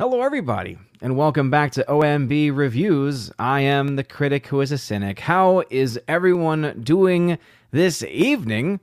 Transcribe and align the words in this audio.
Hello, 0.00 0.22
everybody, 0.22 0.78
and 1.02 1.14
welcome 1.14 1.50
back 1.50 1.72
to 1.72 1.84
OMB 1.86 2.56
Reviews. 2.56 3.30
I 3.38 3.60
am 3.60 3.96
the 3.96 4.02
critic 4.02 4.46
who 4.46 4.62
is 4.62 4.72
a 4.72 4.78
cynic. 4.78 5.18
How 5.20 5.62
is 5.68 6.00
everyone 6.08 6.80
doing 6.82 7.36
this 7.70 8.02
evening? 8.04 8.80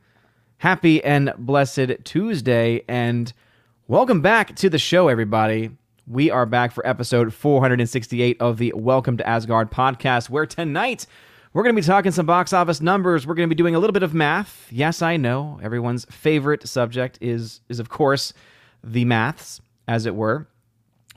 Happy 0.59 1.03
and 1.03 1.33
blessed 1.35 1.89
Tuesday, 2.03 2.83
and 2.87 3.33
welcome 3.87 4.21
back 4.21 4.55
to 4.57 4.69
the 4.69 4.77
show, 4.77 5.07
everybody. 5.07 5.71
We 6.05 6.29
are 6.29 6.45
back 6.45 6.71
for 6.71 6.85
episode 6.85 7.33
468 7.33 8.39
of 8.39 8.59
the 8.59 8.71
Welcome 8.75 9.17
to 9.17 9.27
Asgard 9.27 9.71
podcast, 9.71 10.29
where 10.29 10.45
tonight 10.45 11.07
we're 11.51 11.63
going 11.63 11.75
to 11.75 11.81
be 11.81 11.83
talking 11.83 12.11
some 12.11 12.27
box 12.27 12.53
office 12.53 12.79
numbers. 12.79 13.25
We're 13.25 13.33
going 13.33 13.49
to 13.49 13.55
be 13.55 13.57
doing 13.57 13.73
a 13.73 13.79
little 13.79 13.91
bit 13.91 14.03
of 14.03 14.13
math. 14.13 14.67
Yes, 14.69 15.01
I 15.01 15.17
know 15.17 15.59
everyone's 15.63 16.05
favorite 16.11 16.67
subject 16.67 17.17
is 17.21 17.61
is 17.69 17.79
of 17.79 17.89
course 17.89 18.33
the 18.83 19.03
maths, 19.03 19.61
as 19.87 20.05
it 20.05 20.13
were 20.13 20.47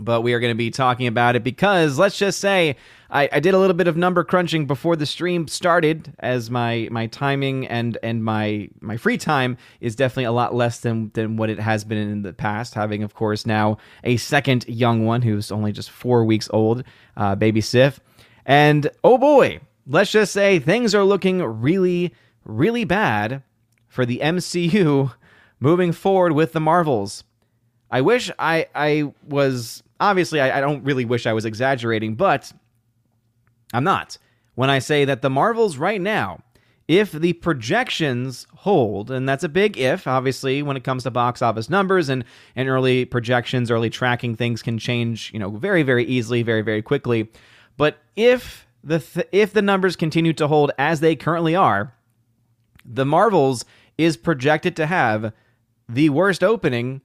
but 0.01 0.23
we 0.23 0.32
are 0.32 0.41
going 0.41 0.51
to 0.53 0.59
be 0.59 0.71
talking 0.71 1.07
about 1.07 1.37
it 1.37 1.45
because 1.45 1.98
let's 1.98 2.19
just 2.19 2.41
say 2.41 2.77
I, 3.11 3.29
I, 3.33 3.41
did 3.41 3.55
a 3.55 3.59
little 3.59 3.75
bit 3.75 3.88
of 3.88 3.97
number 3.97 4.23
crunching 4.23 4.66
before 4.66 4.97
the 4.97 5.06
stream 5.06 5.48
started, 5.48 6.12
as 6.20 6.51
my 6.51 6.88
my 6.91 7.06
timing 7.09 7.66
and 7.66 7.98
and 8.02 8.25
my 8.25 8.69
my 8.80 8.97
free 8.97 9.19
time 9.19 9.56
is 9.80 9.97
definitely 9.97 10.25
a 10.25 10.33
lot 10.33 10.55
less 10.55 10.80
than 10.80 11.11
than 11.15 11.37
what 11.37 11.51
it 11.51 11.59
has 11.59 11.84
been 11.84 11.98
in 11.98 12.23
the 12.23 12.33
past. 12.33 12.75
Having, 12.75 13.02
of 13.02 13.15
course, 13.15 13.47
now 13.47 13.78
a 14.05 14.16
second 14.16 14.66
young 14.69 15.05
one 15.05 15.23
who's 15.23 15.51
only 15.51 15.73
just 15.73 15.91
four 15.91 16.25
weeks 16.25 16.48
old, 16.53 16.84
uh, 17.17 17.34
baby 17.34 17.61
Sif, 17.61 18.01
and 18.47 18.91
oh 19.03 19.19
boy, 19.19 19.61
let's 19.87 20.12
just 20.12 20.33
say 20.33 20.59
things 20.59 20.95
are 20.95 21.05
looking 21.05 21.42
really 21.42 22.14
really 22.45 22.84
bad 22.84 23.42
for 23.89 24.06
the 24.06 24.20
MCU 24.23 25.12
moving 25.61 25.92
forward 25.92 26.33
with 26.33 26.53
the 26.53 26.61
Marvels. 26.61 27.25
I 27.91 28.03
wish 28.03 28.30
I 28.39 28.67
I 28.75 29.12
was 29.27 29.83
obviously, 30.01 30.41
I, 30.41 30.59
I 30.59 30.61
don't 30.61 30.83
really 30.83 31.05
wish 31.05 31.27
I 31.27 31.33
was 31.33 31.45
exaggerating, 31.45 32.15
but 32.17 32.53
I'm 33.73 33.84
not. 33.84 34.19
When 34.55 34.70
I 34.70 34.79
say 34.79 35.05
that 35.05 35.23
the 35.23 35.31
Marvels 35.31 35.77
right 35.77 36.01
now, 36.01 36.41
if 36.89 37.12
the 37.12 37.34
projections 37.34 38.47
hold, 38.57 39.12
and 39.12 39.29
that's 39.29 39.45
a 39.45 39.48
big 39.48 39.79
if, 39.79 40.09
obviously, 40.09 40.61
when 40.62 40.77
it 40.77 40.83
comes 40.83 41.05
to 41.05 41.11
box 41.11 41.41
office 41.41 41.70
numbers 41.70 42.09
and, 42.09 42.25
and 42.57 42.69
early 42.69 43.05
projections, 43.05 43.70
early 43.70 43.91
tracking, 43.91 44.34
things 44.34 44.61
can 44.61 44.77
change, 44.77 45.31
you 45.33 45.39
know, 45.39 45.51
very, 45.51 45.84
very 45.84 46.05
easily, 46.05 46.42
very, 46.42 46.62
very 46.62 46.83
quickly. 46.83 47.31
But 47.77 47.98
if 48.17 48.67
the 48.83 48.98
th- 48.98 49.29
if 49.31 49.53
the 49.53 49.62
numbers 49.62 49.95
continue 49.95 50.33
to 50.33 50.48
hold 50.48 50.73
as 50.79 51.01
they 51.01 51.14
currently 51.14 51.55
are, 51.55 51.95
the 52.85 53.07
Marvels 53.07 53.64
is 53.97 54.17
projected 54.17 54.75
to 54.77 54.87
have 54.87 55.33
the 55.89 56.09
worst 56.09 56.42
opening 56.42 57.03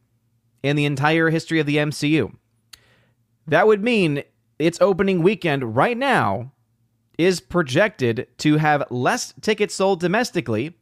in 0.64 0.76
the 0.76 0.86
entire 0.86 1.30
history 1.30 1.60
of 1.60 1.68
the 1.68 1.78
MCU. 1.78 2.34
That 3.48 3.68
would 3.68 3.84
mean 3.84 4.24
its 4.60 4.80
opening 4.82 5.22
weekend 5.22 5.76
right 5.76 5.98
now 5.98 6.52
is 7.18 7.40
projected 7.40 8.28
to 8.40 8.58
have 8.58 8.84
less 8.90 9.34
tickets 9.42 9.76
sold 9.76 10.00
domestically 10.00 10.76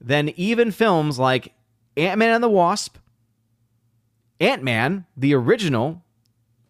than 0.00 0.28
even 0.30 0.70
films 0.70 1.18
like 1.18 1.52
Ant 1.96 2.18
Man 2.18 2.34
and 2.34 2.44
the 2.44 2.48
Wasp, 2.48 2.98
Ant 4.40 4.62
Man, 4.62 5.06
the 5.16 5.34
original 5.34 6.02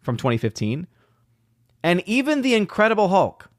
from 0.01 0.17
2015, 0.17 0.87
and 1.83 2.01
even 2.05 2.41
The 2.41 2.55
Incredible 2.55 3.09
Hulk. 3.09 3.49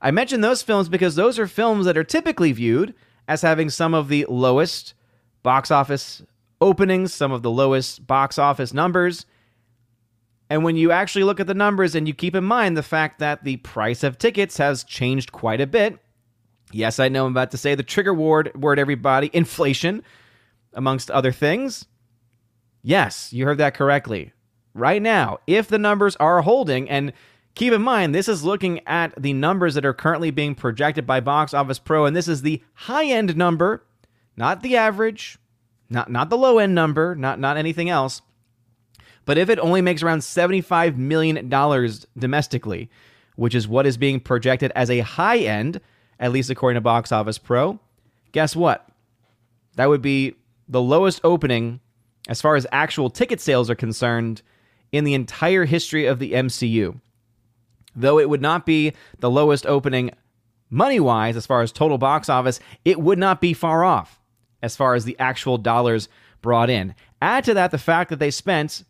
I 0.00 0.10
mention 0.10 0.40
those 0.40 0.62
films 0.62 0.88
because 0.88 1.14
those 1.14 1.38
are 1.38 1.46
films 1.46 1.86
that 1.86 1.96
are 1.96 2.04
typically 2.04 2.52
viewed 2.52 2.94
as 3.28 3.42
having 3.42 3.70
some 3.70 3.94
of 3.94 4.08
the 4.08 4.26
lowest 4.28 4.94
box 5.42 5.70
office 5.70 6.22
openings, 6.60 7.12
some 7.12 7.32
of 7.32 7.42
the 7.42 7.50
lowest 7.50 8.06
box 8.06 8.38
office 8.38 8.72
numbers, 8.72 9.26
and 10.50 10.62
when 10.62 10.76
you 10.76 10.92
actually 10.92 11.24
look 11.24 11.40
at 11.40 11.46
the 11.46 11.54
numbers 11.54 11.94
and 11.94 12.06
you 12.06 12.14
keep 12.14 12.34
in 12.34 12.44
mind 12.44 12.76
the 12.76 12.82
fact 12.82 13.18
that 13.18 13.44
the 13.44 13.56
price 13.58 14.02
of 14.02 14.18
tickets 14.18 14.58
has 14.58 14.84
changed 14.84 15.32
quite 15.32 15.60
a 15.60 15.66
bit, 15.66 15.98
yes, 16.70 17.00
I 17.00 17.08
know 17.08 17.26
I'm 17.26 17.32
about 17.32 17.50
to 17.52 17.56
say 17.58 17.74
the 17.74 17.82
trigger 17.82 18.12
word, 18.12 18.54
word 18.54 18.78
everybody, 18.78 19.30
inflation, 19.32 20.02
amongst 20.74 21.10
other 21.10 21.32
things. 21.32 21.86
Yes, 22.82 23.32
you 23.32 23.46
heard 23.46 23.58
that 23.58 23.74
correctly. 23.74 24.32
Right 24.74 25.00
now, 25.00 25.38
if 25.46 25.68
the 25.68 25.78
numbers 25.78 26.16
are 26.16 26.42
holding, 26.42 26.90
and 26.90 27.12
keep 27.54 27.72
in 27.72 27.80
mind, 27.80 28.14
this 28.14 28.28
is 28.28 28.44
looking 28.44 28.80
at 28.86 29.14
the 29.20 29.32
numbers 29.32 29.74
that 29.74 29.86
are 29.86 29.94
currently 29.94 30.30
being 30.30 30.54
projected 30.54 31.06
by 31.06 31.20
Box 31.20 31.54
Office 31.54 31.78
Pro, 31.78 32.04
and 32.04 32.14
this 32.14 32.28
is 32.28 32.42
the 32.42 32.62
high 32.74 33.06
end 33.06 33.36
number, 33.36 33.84
not 34.36 34.62
the 34.62 34.76
average, 34.76 35.38
not, 35.88 36.10
not 36.10 36.28
the 36.28 36.36
low 36.36 36.58
end 36.58 36.74
number, 36.74 37.14
not, 37.14 37.38
not 37.38 37.56
anything 37.56 37.88
else. 37.88 38.20
But 39.24 39.38
if 39.38 39.48
it 39.48 39.58
only 39.58 39.80
makes 39.80 40.02
around 40.02 40.20
$75 40.20 40.96
million 40.96 41.48
domestically, 42.18 42.90
which 43.36 43.54
is 43.54 43.66
what 43.66 43.86
is 43.86 43.96
being 43.96 44.20
projected 44.20 44.70
as 44.74 44.90
a 44.90 45.00
high 45.00 45.38
end, 45.38 45.80
at 46.20 46.32
least 46.32 46.50
according 46.50 46.76
to 46.76 46.80
Box 46.80 47.10
Office 47.10 47.38
Pro, 47.38 47.78
guess 48.32 48.54
what? 48.54 48.88
That 49.76 49.88
would 49.88 50.02
be 50.02 50.36
the 50.68 50.82
lowest 50.82 51.20
opening 51.24 51.80
as 52.28 52.40
far 52.40 52.56
as 52.56 52.66
actual 52.72 53.10
ticket 53.10 53.40
sales 53.40 53.68
are 53.68 53.74
concerned 53.74 54.42
in 54.92 55.04
the 55.04 55.14
entire 55.14 55.64
history 55.64 56.06
of 56.06 56.18
the 56.18 56.32
MCU. 56.32 57.00
Though 57.96 58.18
it 58.18 58.28
would 58.28 58.42
not 58.42 58.66
be 58.66 58.92
the 59.18 59.30
lowest 59.30 59.66
opening 59.66 60.10
money 60.70 61.00
wise 61.00 61.36
as 61.36 61.46
far 61.46 61.62
as 61.62 61.72
total 61.72 61.98
box 61.98 62.28
office, 62.28 62.60
it 62.84 63.00
would 63.00 63.18
not 63.18 63.40
be 63.40 63.52
far 63.52 63.84
off 63.84 64.20
as 64.62 64.76
far 64.76 64.94
as 64.94 65.04
the 65.04 65.18
actual 65.18 65.58
dollars 65.58 66.08
brought 66.40 66.70
in. 66.70 66.94
Add 67.20 67.44
to 67.44 67.54
that 67.54 67.70
the 67.70 67.78
fact 67.78 68.10
that 68.10 68.18
they 68.18 68.30
spent 68.30 68.84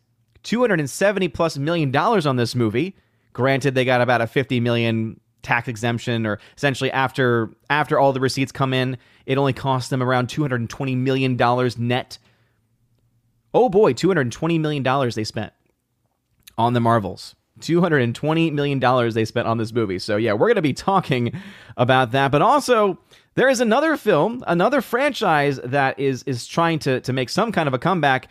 270 0.45 1.27
plus 1.29 1.57
million 1.57 1.91
dollars 1.91 2.25
on 2.25 2.37
this 2.37 2.55
movie. 2.55 2.95
Granted, 3.33 3.75
they 3.75 3.83
got 3.83 3.99
about 3.99 4.21
a 4.21 4.27
50 4.27 4.61
million 4.61 5.19
tax 5.41 5.67
exemption, 5.67 6.25
or 6.25 6.39
essentially 6.55 6.91
after 6.91 7.51
after 7.69 7.99
all 7.99 8.13
the 8.13 8.19
receipts 8.19 8.51
come 8.51 8.73
in, 8.73 8.97
it 9.25 9.37
only 9.37 9.53
cost 9.53 9.89
them 9.89 10.01
around 10.01 10.27
220 10.29 10.95
million 10.95 11.35
dollars 11.35 11.77
net. 11.77 12.17
Oh 13.53 13.69
boy, 13.69 13.93
220 13.93 14.57
million 14.59 14.83
dollars 14.83 15.15
they 15.15 15.23
spent 15.23 15.51
on 16.57 16.73
the 16.73 16.79
Marvels. 16.79 17.35
220 17.61 18.51
million 18.51 18.79
dollars 18.79 19.13
they 19.13 19.25
spent 19.25 19.47
on 19.47 19.57
this 19.57 19.73
movie. 19.73 19.99
So 19.99 20.17
yeah, 20.17 20.33
we're 20.33 20.47
going 20.47 20.55
to 20.55 20.61
be 20.61 20.73
talking 20.73 21.33
about 21.77 22.11
that, 22.11 22.31
but 22.31 22.41
also 22.41 22.99
there 23.35 23.49
is 23.49 23.59
another 23.61 23.97
film, 23.97 24.43
another 24.47 24.81
franchise 24.81 25.59
that 25.63 25.99
is 25.99 26.23
is 26.23 26.47
trying 26.47 26.79
to 26.79 26.99
to 27.01 27.13
make 27.13 27.29
some 27.29 27.51
kind 27.51 27.67
of 27.67 27.73
a 27.73 27.79
comeback 27.79 28.29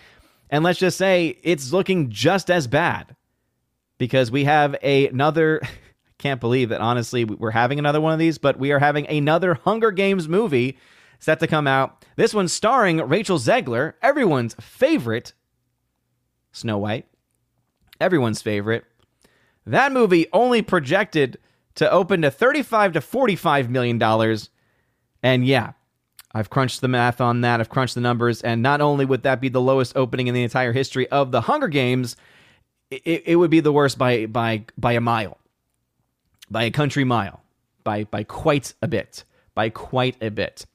and 0.55 0.63
let's 0.63 0.79
just 0.79 0.97
say 0.97 1.37
it's 1.43 1.73
looking 1.73 2.11
just 2.11 2.49
as 2.49 2.69
bad 2.69 3.17
because 3.99 4.31
we 4.31 4.45
have 4.45 4.77
a, 4.83 5.09
another. 5.09 5.61
can't 6.19 6.41
believe 6.41 6.69
that 6.69 6.81
honestly 6.81 7.25
we're 7.25 7.51
having 7.51 7.81
another 7.81 8.01
one 8.01 8.13
of 8.13 8.21
these, 8.21 8.39
but 8.39 8.57
we 8.57 8.71
are 8.71 8.79
having 8.79 9.05
another 9.09 9.55
Hunger 9.55 9.91
Games 9.91 10.29
movie 10.29 10.79
set 11.19 11.41
to 11.41 11.49
come 11.49 11.67
out. 11.67 12.07
This 12.15 12.33
one 12.33 12.47
starring 12.47 12.99
Rachel 12.99 13.37
Zegler, 13.37 13.95
everyone's 14.01 14.55
favorite 14.61 15.33
Snow 16.53 16.79
White. 16.79 17.09
Everyone's 18.01 18.41
favorite. 18.41 18.85
That 19.67 19.91
movie 19.91 20.29
only 20.33 20.63
projected 20.63 21.37
to 21.75 21.91
open 21.91 22.23
to 22.23 22.31
35 22.31 22.93
to 22.93 23.01
45 23.01 23.71
million 23.71 23.99
dollars. 23.99 24.51
And 25.21 25.45
yeah, 25.45 25.73
I've 26.35 26.51
crunched 26.51 26.81
the 26.81 26.89
math 26.89 27.21
on 27.21 27.43
that. 27.43 27.61
I've 27.61 27.69
crunched 27.69 27.95
the 27.95 28.01
numbers, 28.01 28.43
and 28.43 28.61
not 28.61 28.81
only 28.81 29.05
would 29.05 29.23
that 29.23 29.41
be 29.41 29.49
the 29.49 29.61
lowest 29.61 29.97
opening 29.97 30.27
in 30.27 30.35
the 30.35 30.43
entire 30.43 30.73
history 30.73 31.09
of 31.09 31.31
the 31.31 31.43
Hunger 31.43 31.69
Games, 31.69 32.17
it, 32.91 33.23
it 33.27 33.37
would 33.37 33.51
be 33.51 33.61
the 33.61 33.73
worst 33.73 33.99
by 33.99 34.27
by 34.27 34.65
by 34.77 34.93
a 34.93 35.01
mile, 35.01 35.39
by 36.51 36.65
a 36.65 36.71
country 36.71 37.05
mile, 37.05 37.43
by 37.85 38.05
by 38.05 38.25
quite 38.25 38.75
a 38.83 38.89
bit, 38.89 39.25
by 39.55 39.71
quite 39.71 40.17
a 40.21 40.31
bit. 40.31 40.67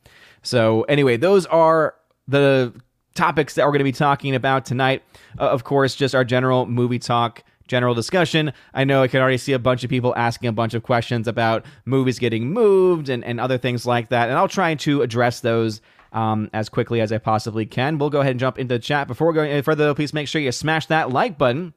So 0.41 0.83
anyway, 0.83 1.17
those 1.17 1.45
are 1.45 1.95
the 2.27 2.73
topics 3.15 3.55
that 3.55 3.65
we're 3.65 3.71
going 3.71 3.79
to 3.79 3.83
be 3.83 3.91
talking 3.91 4.35
about 4.35 4.65
tonight. 4.65 5.03
Uh, 5.37 5.49
of 5.49 5.65
course, 5.65 5.95
just 5.95 6.15
our 6.15 6.23
general 6.23 6.65
movie 6.65 6.99
talk 6.99 7.43
general 7.69 7.94
discussion. 7.94 8.51
I 8.74 8.83
know 8.83 9.04
I 9.04 9.07
can 9.07 9.21
already 9.21 9.38
see 9.38 9.54
a 9.54 9.60
bunch 9.60 9.86
of 9.86 9.89
people 9.89 10.13
asking 10.18 10.50
a 10.50 10.51
bunch 10.51 10.74
of 10.74 10.83
questions 10.83 11.27
about 11.27 11.66
movies 11.86 12.19
getting 12.19 12.51
moved 12.51 13.07
and, 13.07 13.24
and 13.24 13.39
other 13.39 13.57
things 13.57 13.86
like 13.86 14.10
that. 14.10 14.27
And 14.27 14.38
I'll 14.38 14.50
try 14.50 14.75
to 14.75 15.01
address 15.01 15.39
those 15.39 15.80
um, 16.12 16.50
as 16.51 16.68
quickly 16.68 17.00
as 17.00 17.12
I 17.12 17.19
possibly 17.19 17.66
can. 17.66 17.98
We'll 17.98 18.10
go 18.10 18.19
ahead 18.19 18.31
and 18.31 18.39
jump 18.39 18.60
into 18.60 18.75
the 18.75 18.80
chat. 18.80 19.07
Before 19.07 19.31
going 19.31 19.51
any 19.51 19.62
further, 19.62 19.86
though, 19.86 19.95
please 19.95 20.13
make 20.13 20.27
sure 20.27 20.42
you 20.42 20.51
smash 20.51 20.88
that 20.88 21.12
like 21.12 21.38
button. 21.38 21.74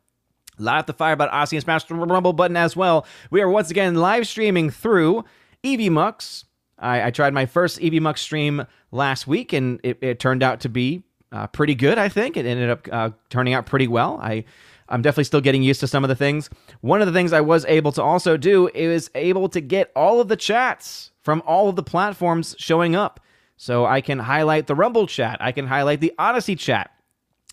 Light 0.59 0.79
up 0.81 0.87
the 0.87 0.93
fire 0.93 1.13
about 1.13 1.31
Aussie 1.31 1.53
and 1.55 1.63
smash 1.63 1.85
the 1.85 1.95
rumble 1.95 2.33
button 2.33 2.57
as 2.57 2.77
well. 2.77 3.07
We 3.31 3.41
are 3.41 3.49
once 3.49 3.71
again 3.71 3.95
live 3.95 4.27
streaming 4.27 4.71
through 4.71 5.25
EVMux. 5.63 6.45
I, 6.79 7.07
I 7.07 7.11
tried 7.11 7.33
my 7.33 7.47
first 7.47 7.79
EVMux 7.79 8.19
stream 8.19 8.67
last 8.91 9.27
week, 9.27 9.53
and 9.53 9.81
it, 9.83 9.99
it 10.03 10.19
turned 10.19 10.43
out 10.43 10.61
to 10.61 10.69
be 10.69 11.05
uh, 11.31 11.47
pretty 11.47 11.75
good. 11.75 11.99
I 11.99 12.09
think 12.09 12.37
it 12.37 12.45
ended 12.45 12.71
up 12.71 12.89
uh, 12.91 13.11
turning 13.31 13.55
out 13.55 13.67
pretty 13.67 13.89
well. 13.89 14.19
I 14.23 14.45
I'm 14.93 15.03
definitely 15.03 15.25
still 15.25 15.41
getting 15.41 15.63
used 15.63 15.81
to 15.81 15.89
some 15.89 16.05
of 16.05 16.09
the 16.09 16.15
things. 16.15 16.49
One 16.83 17.01
of 17.01 17.07
the 17.07 17.13
things 17.13 17.33
I 17.33 17.41
was 17.41 17.65
able 17.65 17.93
to 17.93 18.03
also 18.03 18.37
do 18.37 18.69
is 18.69 19.11
able 19.15 19.49
to 19.49 19.61
get 19.61 19.91
all 19.97 20.21
of 20.21 20.29
the 20.29 20.37
chats 20.37 21.11
from 21.23 21.43
all 21.47 21.69
of 21.69 21.77
the 21.77 21.83
platforms 21.83 22.55
showing 22.59 22.95
up. 22.95 23.19
So 23.57 23.87
I 23.87 24.01
can 24.01 24.19
highlight 24.19 24.67
the 24.67 24.75
Rumble 24.75 25.07
chat, 25.07 25.39
I 25.41 25.53
can 25.53 25.67
highlight 25.67 26.01
the 26.01 26.13
Odysee 26.19 26.57
chat. 26.57 26.91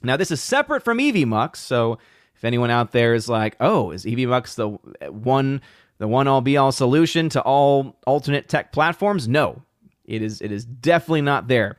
Now 0.03 0.17
this 0.17 0.31
is 0.31 0.41
separate 0.41 0.83
from 0.83 0.99
EV 0.99 1.27
Mux, 1.27 1.59
so 1.59 1.97
If 2.39 2.45
anyone 2.45 2.71
out 2.71 2.93
there 2.93 3.13
is 3.15 3.27
like, 3.27 3.57
"Oh, 3.59 3.91
is 3.91 4.05
EVMux 4.05 4.55
the 4.55 4.69
one 5.11 5.59
the 5.97 6.07
one 6.07 6.25
all 6.25 6.39
be 6.39 6.55
all 6.55 6.71
solution 6.71 7.27
to 7.29 7.41
all 7.41 7.97
alternate 8.07 8.47
tech 8.47 8.71
platforms?" 8.71 9.27
No. 9.27 9.61
It 10.05 10.21
is 10.21 10.39
it 10.39 10.49
is 10.49 10.63
definitely 10.63 11.21
not 11.21 11.49
there. 11.49 11.75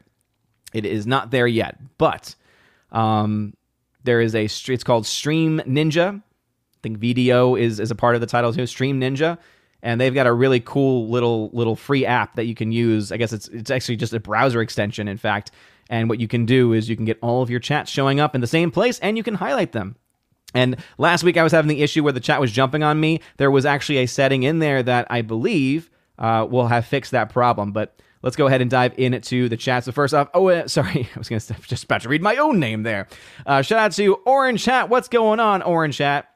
It 0.74 0.84
is 0.84 1.06
not 1.06 1.30
there 1.30 1.46
yet. 1.46 1.78
But 1.96 2.34
um 2.92 3.54
there 4.04 4.20
is 4.20 4.34
a 4.34 4.44
it's 4.44 4.84
called 4.84 5.06
Stream 5.06 5.60
Ninja. 5.66 6.18
I 6.18 6.78
think 6.82 6.98
VDO 6.98 7.60
is 7.60 7.80
is 7.80 7.90
a 7.90 7.94
part 7.94 8.14
of 8.14 8.20
the 8.20 8.26
title 8.26 8.52
too, 8.52 8.66
Stream 8.66 9.00
Ninja 9.00 9.38
and 9.82 10.00
they've 10.00 10.14
got 10.14 10.26
a 10.26 10.32
really 10.32 10.60
cool 10.60 11.08
little 11.08 11.50
little 11.52 11.76
free 11.76 12.04
app 12.04 12.36
that 12.36 12.44
you 12.44 12.54
can 12.54 12.72
use. 12.72 13.12
I 13.12 13.16
guess 13.16 13.32
it's 13.32 13.48
it's 13.48 13.70
actually 13.70 13.96
just 13.96 14.12
a 14.12 14.20
browser 14.20 14.60
extension, 14.60 15.08
in 15.08 15.16
fact. 15.16 15.50
And 15.88 16.08
what 16.08 16.20
you 16.20 16.28
can 16.28 16.46
do 16.46 16.72
is 16.72 16.88
you 16.88 16.96
can 16.96 17.04
get 17.04 17.18
all 17.20 17.42
of 17.42 17.50
your 17.50 17.60
chats 17.60 17.90
showing 17.90 18.20
up 18.20 18.34
in 18.34 18.40
the 18.40 18.46
same 18.46 18.70
place, 18.70 18.98
and 19.00 19.16
you 19.16 19.22
can 19.22 19.34
highlight 19.34 19.72
them. 19.72 19.96
And 20.54 20.76
last 20.98 21.24
week 21.24 21.36
I 21.36 21.42
was 21.42 21.52
having 21.52 21.68
the 21.68 21.82
issue 21.82 22.02
where 22.02 22.12
the 22.12 22.20
chat 22.20 22.40
was 22.40 22.52
jumping 22.52 22.82
on 22.82 23.00
me. 23.00 23.20
There 23.36 23.50
was 23.50 23.64
actually 23.64 23.98
a 23.98 24.06
setting 24.06 24.42
in 24.42 24.58
there 24.58 24.82
that 24.82 25.06
I 25.10 25.22
believe 25.22 25.90
uh, 26.18 26.46
will 26.48 26.66
have 26.66 26.86
fixed 26.86 27.12
that 27.12 27.30
problem. 27.30 27.72
But 27.72 28.00
let's 28.22 28.36
go 28.36 28.46
ahead 28.46 28.60
and 28.60 28.70
dive 28.70 28.98
into 28.98 29.48
the 29.48 29.56
chat. 29.56 29.84
So 29.84 29.92
first 29.92 30.14
off, 30.14 30.28
oh, 30.34 30.48
uh, 30.48 30.68
sorry, 30.68 31.08
I 31.14 31.18
was 31.18 31.28
going 31.28 31.40
to 31.40 31.54
just 31.62 31.84
about 31.84 32.02
to 32.02 32.08
read 32.08 32.22
my 32.22 32.36
own 32.36 32.58
name 32.58 32.82
there. 32.82 33.08
Uh, 33.46 33.62
shout 33.62 33.78
out 33.78 33.92
to 33.92 34.14
Orange 34.26 34.64
Hat. 34.64 34.88
What's 34.88 35.08
going 35.08 35.40
on, 35.40 35.62
Orange 35.62 35.98
Hat? 35.98 36.28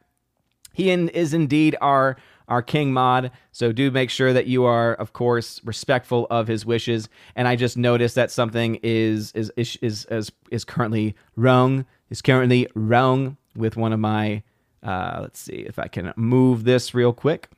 He 0.73 0.91
in, 0.91 1.09
is 1.11 1.35
indeed 1.35 1.77
our 1.81 2.17
our 2.49 2.63
king 2.63 2.93
mod. 2.93 3.31
So 3.53 3.73
do 3.73 3.91
make 3.91 4.11
sure 4.11 4.33
that 4.33 4.47
you 4.47 4.65
are, 4.65 4.95
of 4.95 5.13
course, 5.13 5.63
respectful 5.65 6.27
of 6.31 6.47
his 6.47 6.67
wishes. 6.67 7.09
And 7.37 7.49
I 7.49 7.57
just 7.57 7.79
noticed 7.79 8.17
that 8.17 8.31
something 8.31 8.79
is 8.83 9.33
is 9.33 9.51
is 9.57 9.79
is 9.81 10.05
is, 10.11 10.31
is 10.51 10.65
currently 10.65 11.15
wrong. 11.37 11.87
Is 12.11 12.21
currently 12.21 12.69
wrong 12.75 13.37
with 13.57 13.77
one 13.77 13.93
of 13.93 14.01
my. 14.01 14.43
Uh, 14.83 15.21
let's 15.23 15.41
see 15.41 15.55
if 15.55 15.79
I 15.79 15.89
can 15.89 16.13
move 16.17 16.65
this 16.65 16.93
real 16.93 17.15
quick. 17.15 17.49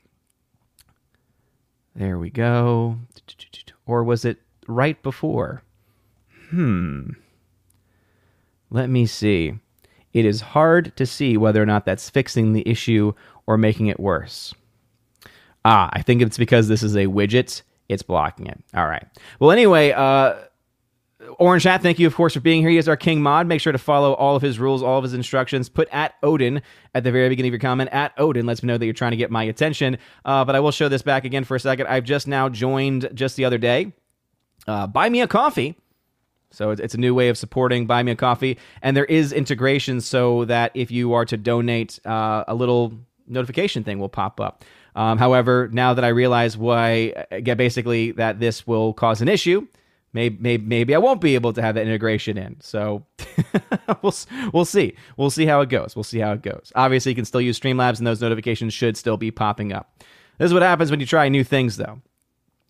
There 1.96 2.18
we 2.18 2.30
go. 2.30 2.98
Or 3.86 4.04
was 4.04 4.24
it 4.24 4.38
right 4.66 5.00
before? 5.02 5.62
Hmm. 6.50 7.10
Let 8.70 8.90
me 8.90 9.06
see. 9.06 9.54
It 10.12 10.24
is 10.24 10.40
hard 10.40 10.96
to 10.96 11.06
see 11.06 11.36
whether 11.36 11.62
or 11.62 11.66
not 11.66 11.84
that's 11.84 12.10
fixing 12.10 12.52
the 12.52 12.68
issue 12.68 13.12
or 13.46 13.56
making 13.56 13.86
it 13.86 14.00
worse. 14.00 14.54
Ah, 15.64 15.90
I 15.92 16.02
think 16.02 16.22
it's 16.22 16.38
because 16.38 16.68
this 16.68 16.82
is 16.82 16.96
a 16.96 17.06
widget. 17.06 17.62
It's 17.88 18.02
blocking 18.02 18.46
it. 18.46 18.58
All 18.74 18.86
right. 18.86 19.06
Well, 19.38 19.50
anyway, 19.50 19.92
uh, 19.92 20.34
Orange 21.38 21.64
Hat, 21.64 21.82
thank 21.82 21.98
you, 21.98 22.06
of 22.06 22.14
course, 22.14 22.34
for 22.34 22.40
being 22.40 22.62
here. 22.62 22.70
He 22.70 22.78
is 22.78 22.88
our 22.88 22.96
king 22.96 23.20
mod. 23.20 23.46
Make 23.46 23.60
sure 23.60 23.72
to 23.72 23.78
follow 23.78 24.14
all 24.14 24.36
of 24.36 24.42
his 24.42 24.58
rules, 24.58 24.82
all 24.82 24.98
of 24.98 25.04
his 25.04 25.12
instructions. 25.12 25.68
Put 25.68 25.88
at 25.92 26.14
Odin 26.22 26.62
at 26.94 27.04
the 27.04 27.12
very 27.12 27.28
beginning 27.28 27.50
of 27.50 27.52
your 27.54 27.60
comment. 27.60 27.90
At 27.92 28.12
Odin 28.18 28.46
lets 28.46 28.62
me 28.62 28.68
know 28.68 28.78
that 28.78 28.84
you're 28.84 28.94
trying 28.94 29.10
to 29.10 29.16
get 29.18 29.30
my 29.30 29.44
attention. 29.44 29.98
Uh, 30.24 30.44
but 30.44 30.54
I 30.54 30.60
will 30.60 30.70
show 30.70 30.88
this 30.88 31.02
back 31.02 31.24
again 31.24 31.44
for 31.44 31.54
a 31.54 31.60
second. 31.60 31.88
I've 31.88 32.04
just 32.04 32.26
now 32.26 32.48
joined 32.48 33.10
just 33.12 33.36
the 33.36 33.44
other 33.44 33.58
day. 33.58 33.92
Uh, 34.66 34.86
buy 34.86 35.08
me 35.08 35.20
a 35.20 35.26
coffee. 35.26 35.76
So 36.50 36.70
it's 36.70 36.94
a 36.94 36.98
new 36.98 37.14
way 37.14 37.28
of 37.28 37.36
supporting 37.36 37.86
Buy 37.86 38.02
Me 38.02 38.12
a 38.12 38.16
Coffee. 38.16 38.56
And 38.80 38.96
there 38.96 39.04
is 39.04 39.32
integration 39.32 40.00
so 40.00 40.46
that 40.46 40.70
if 40.74 40.90
you 40.90 41.12
are 41.12 41.26
to 41.26 41.36
donate, 41.36 41.98
uh, 42.06 42.44
a 42.48 42.54
little 42.54 42.94
notification 43.26 43.84
thing 43.84 43.98
will 43.98 44.08
pop 44.08 44.40
up. 44.40 44.64
Um, 44.94 45.18
however, 45.18 45.68
now 45.72 45.92
that 45.92 46.04
I 46.04 46.08
realize 46.08 46.56
why, 46.56 47.26
uh, 47.30 47.54
basically 47.56 48.12
that 48.12 48.40
this 48.40 48.66
will 48.66 48.94
cause 48.94 49.20
an 49.20 49.28
issue, 49.28 49.66
maybe, 50.16 50.38
maybe, 50.40 50.64
maybe 50.64 50.94
I 50.94 50.98
won't 50.98 51.20
be 51.20 51.34
able 51.34 51.52
to 51.52 51.60
have 51.62 51.74
that 51.74 51.86
integration 51.86 52.38
in. 52.38 52.56
So 52.60 53.04
we'll 54.02 54.14
we'll 54.52 54.64
see. 54.64 54.96
We'll 55.18 55.30
see 55.30 55.44
how 55.44 55.60
it 55.60 55.68
goes. 55.68 55.94
We'll 55.94 56.04
see 56.04 56.18
how 56.18 56.32
it 56.32 56.42
goes. 56.42 56.72
Obviously, 56.74 57.12
you 57.12 57.16
can 57.16 57.26
still 57.26 57.40
use 57.42 57.60
Streamlabs, 57.60 57.98
and 57.98 58.06
those 58.06 58.22
notifications 58.22 58.72
should 58.72 58.96
still 58.96 59.18
be 59.18 59.30
popping 59.30 59.72
up. 59.72 60.02
This 60.38 60.46
is 60.46 60.54
what 60.54 60.62
happens 60.62 60.90
when 60.90 61.00
you 61.00 61.06
try 61.06 61.28
new 61.28 61.44
things, 61.44 61.76
though, 61.76 62.00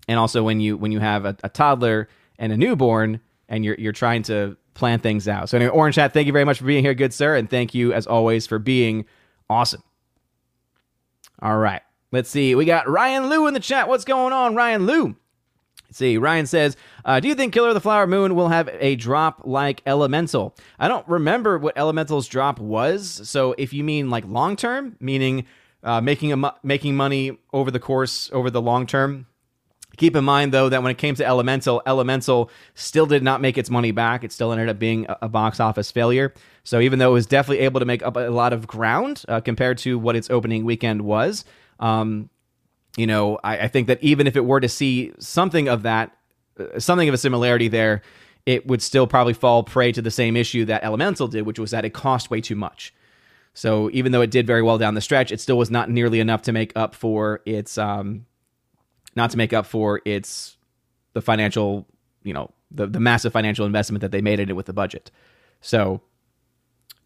and 0.08 0.18
also 0.18 0.42
when 0.42 0.60
you 0.60 0.76
when 0.76 0.90
you 0.90 0.98
have 0.98 1.24
a, 1.24 1.36
a 1.44 1.48
toddler 1.48 2.08
and 2.38 2.52
a 2.52 2.56
newborn, 2.56 3.20
and 3.48 3.64
you're 3.64 3.76
you're 3.76 3.92
trying 3.92 4.24
to 4.24 4.56
plan 4.74 4.98
things 4.98 5.28
out. 5.28 5.48
So 5.48 5.56
anyway, 5.56 5.70
Orange 5.70 5.94
Hat, 5.94 6.12
thank 6.12 6.26
you 6.26 6.32
very 6.32 6.44
much 6.44 6.58
for 6.58 6.64
being 6.64 6.84
here, 6.84 6.94
good 6.94 7.14
sir, 7.14 7.36
and 7.36 7.48
thank 7.48 7.74
you 7.74 7.92
as 7.92 8.06
always 8.06 8.46
for 8.46 8.58
being 8.58 9.06
awesome. 9.48 9.82
All 11.40 11.56
right. 11.56 11.82
Let's 12.12 12.30
see. 12.30 12.54
We 12.54 12.64
got 12.64 12.88
Ryan 12.88 13.28
Lou 13.28 13.46
in 13.46 13.54
the 13.54 13.60
chat. 13.60 13.88
What's 13.88 14.04
going 14.04 14.32
on, 14.32 14.54
Ryan 14.54 14.86
Lou? 14.86 15.16
See. 15.90 16.18
Ryan 16.18 16.46
says, 16.46 16.76
uh, 17.04 17.20
"Do 17.20 17.28
you 17.28 17.34
think 17.34 17.52
Killer 17.52 17.68
of 17.68 17.74
the 17.74 17.80
Flower 17.80 18.06
Moon 18.06 18.34
will 18.34 18.48
have 18.48 18.68
a 18.72 18.96
drop 18.96 19.42
like 19.44 19.82
Elemental?" 19.86 20.54
I 20.78 20.88
don't 20.88 21.06
remember 21.08 21.58
what 21.58 21.76
Elemental's 21.76 22.26
drop 22.26 22.58
was. 22.58 23.20
So 23.24 23.54
if 23.58 23.72
you 23.72 23.84
mean 23.84 24.10
like 24.10 24.24
long 24.26 24.56
term, 24.56 24.96
meaning 25.00 25.46
uh, 25.82 26.00
making 26.00 26.32
a 26.32 26.54
making 26.62 26.96
money 26.96 27.38
over 27.52 27.70
the 27.70 27.80
course 27.80 28.30
over 28.32 28.50
the 28.50 28.62
long 28.62 28.86
term, 28.86 29.26
Keep 29.96 30.14
in 30.14 30.24
mind, 30.24 30.52
though, 30.52 30.68
that 30.68 30.82
when 30.82 30.90
it 30.90 30.98
came 30.98 31.14
to 31.14 31.26
Elemental, 31.26 31.82
Elemental 31.86 32.50
still 32.74 33.06
did 33.06 33.22
not 33.22 33.40
make 33.40 33.56
its 33.56 33.70
money 33.70 33.92
back. 33.92 34.24
It 34.24 34.32
still 34.32 34.52
ended 34.52 34.68
up 34.68 34.78
being 34.78 35.06
a, 35.08 35.28
box 35.28 35.58
office 35.58 35.90
failure. 35.90 36.34
So 36.64 36.80
even 36.80 36.98
though 36.98 37.10
it 37.10 37.14
was 37.14 37.26
definitely 37.26 37.64
able 37.64 37.80
to 37.80 37.86
make 37.86 38.02
up 38.02 38.16
a 38.16 38.28
lot 38.28 38.52
of 38.52 38.66
ground 38.66 39.24
uh, 39.28 39.40
compared 39.40 39.78
to 39.78 39.98
what 39.98 40.16
its 40.16 40.28
opening 40.30 40.64
weekend 40.64 41.02
was, 41.02 41.44
um, 41.80 42.28
you 42.96 43.06
know, 43.06 43.38
I, 43.44 43.58
I, 43.58 43.68
think 43.68 43.88
that 43.88 44.02
even 44.02 44.26
if 44.26 44.36
it 44.36 44.44
were 44.44 44.60
to 44.60 44.68
see 44.68 45.12
something 45.18 45.68
of 45.68 45.82
that, 45.82 46.16
uh, 46.58 46.78
something 46.78 47.08
of 47.08 47.14
a 47.14 47.18
similarity 47.18 47.68
there, 47.68 48.02
it 48.46 48.66
would 48.66 48.80
still 48.80 49.06
probably 49.06 49.34
fall 49.34 49.62
prey 49.62 49.92
to 49.92 50.00
the 50.00 50.10
same 50.10 50.36
issue 50.36 50.64
that 50.64 50.82
Elemental 50.82 51.28
did, 51.28 51.44
which 51.44 51.58
was 51.58 51.72
that 51.72 51.84
it 51.84 51.90
cost 51.90 52.30
way 52.30 52.40
too 52.40 52.54
much. 52.54 52.94
So 53.54 53.90
even 53.92 54.12
though 54.12 54.20
it 54.20 54.30
did 54.30 54.46
very 54.46 54.62
well 54.62 54.78
down 54.78 54.94
the 54.94 55.00
stretch, 55.00 55.32
it 55.32 55.40
still 55.40 55.58
was 55.58 55.70
not 55.70 55.90
nearly 55.90 56.20
enough 56.20 56.42
to 56.42 56.52
make 56.52 56.72
up 56.76 56.94
for 56.94 57.42
its, 57.44 57.76
um, 57.76 58.26
not 59.14 59.30
to 59.30 59.36
make 59.36 59.52
up 59.52 59.66
for 59.66 60.00
its 60.04 60.56
the 61.14 61.22
financial, 61.22 61.86
you 62.22 62.34
know, 62.34 62.52
the 62.70 62.86
the 62.86 63.00
massive 63.00 63.32
financial 63.32 63.64
investment 63.64 64.02
that 64.02 64.10
they 64.10 64.20
made 64.20 64.40
in 64.40 64.50
it 64.50 64.56
with 64.56 64.66
the 64.66 64.72
budget. 64.72 65.10
So 65.60 66.02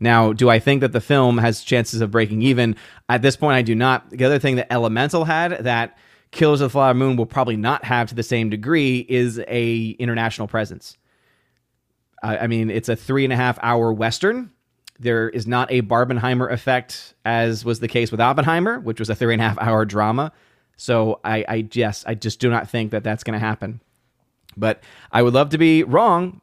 now, 0.00 0.32
do 0.32 0.48
I 0.48 0.58
think 0.58 0.80
that 0.80 0.92
the 0.92 1.00
film 1.00 1.36
has 1.38 1.62
chances 1.62 2.00
of 2.00 2.10
breaking 2.10 2.40
even? 2.42 2.74
At 3.08 3.20
this 3.20 3.36
point, 3.36 3.56
I 3.56 3.62
do 3.62 3.74
not. 3.74 4.08
The 4.10 4.24
other 4.24 4.38
thing 4.38 4.56
that 4.56 4.72
Elemental 4.72 5.26
had 5.26 5.64
that 5.64 5.98
Killers 6.30 6.62
of 6.62 6.66
the 6.66 6.70
Flower 6.70 6.94
Moon 6.94 7.16
will 7.16 7.26
probably 7.26 7.56
not 7.56 7.84
have 7.84 8.08
to 8.08 8.14
the 8.14 8.22
same 8.22 8.48
degree 8.48 9.04
is 9.08 9.38
a 9.46 9.90
international 9.98 10.48
presence. 10.48 10.96
I 12.22 12.48
mean, 12.48 12.70
it's 12.70 12.90
a 12.90 12.96
three 12.96 13.24
and 13.24 13.32
a 13.32 13.36
half 13.36 13.58
hour 13.62 13.92
western. 13.92 14.50
There 14.98 15.30
is 15.30 15.46
not 15.46 15.72
a 15.72 15.80
Barbenheimer 15.80 16.52
effect 16.52 17.14
as 17.24 17.64
was 17.64 17.80
the 17.80 17.88
case 17.88 18.10
with 18.10 18.20
Oppenheimer, 18.20 18.78
which 18.78 18.98
was 18.98 19.08
a 19.08 19.14
three 19.14 19.32
and 19.32 19.40
a 19.40 19.48
half 19.48 19.58
hour 19.58 19.86
drama. 19.86 20.32
So 20.76 21.20
I, 21.24 21.44
I 21.48 21.62
just, 21.62 22.06
I 22.06 22.14
just 22.14 22.38
do 22.38 22.50
not 22.50 22.68
think 22.68 22.90
that 22.90 23.04
that's 23.04 23.24
going 23.24 23.32
to 23.32 23.44
happen. 23.44 23.80
But 24.56 24.82
I 25.10 25.22
would 25.22 25.32
love 25.32 25.50
to 25.50 25.58
be 25.58 25.82
wrong 25.82 26.39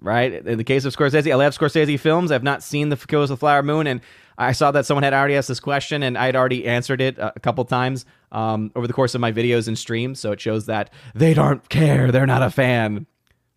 right? 0.00 0.32
In 0.46 0.58
the 0.58 0.64
case 0.64 0.84
of 0.84 0.94
Scorsese, 0.94 1.30
I 1.30 1.34
love 1.34 1.56
Scorsese 1.56 1.98
films. 1.98 2.30
I've 2.30 2.42
not 2.42 2.62
seen 2.62 2.88
The 2.88 2.96
Killers 2.96 3.30
of 3.30 3.38
the 3.38 3.40
Flower 3.40 3.62
Moon, 3.62 3.86
and 3.86 4.00
I 4.38 4.52
saw 4.52 4.70
that 4.72 4.84
someone 4.84 5.02
had 5.02 5.14
already 5.14 5.36
asked 5.36 5.48
this 5.48 5.60
question, 5.60 6.02
and 6.02 6.18
I 6.18 6.26
had 6.26 6.36
already 6.36 6.66
answered 6.66 7.00
it 7.00 7.16
a 7.18 7.32
couple 7.40 7.64
times 7.64 8.04
um, 8.32 8.70
over 8.76 8.86
the 8.86 8.92
course 8.92 9.14
of 9.14 9.20
my 9.20 9.32
videos 9.32 9.68
and 9.68 9.78
streams. 9.78 10.20
So 10.20 10.32
it 10.32 10.40
shows 10.40 10.66
that 10.66 10.90
they 11.14 11.32
don't 11.34 11.66
care. 11.68 12.12
They're 12.12 12.26
not 12.26 12.42
a 12.42 12.50
fan. 12.50 13.06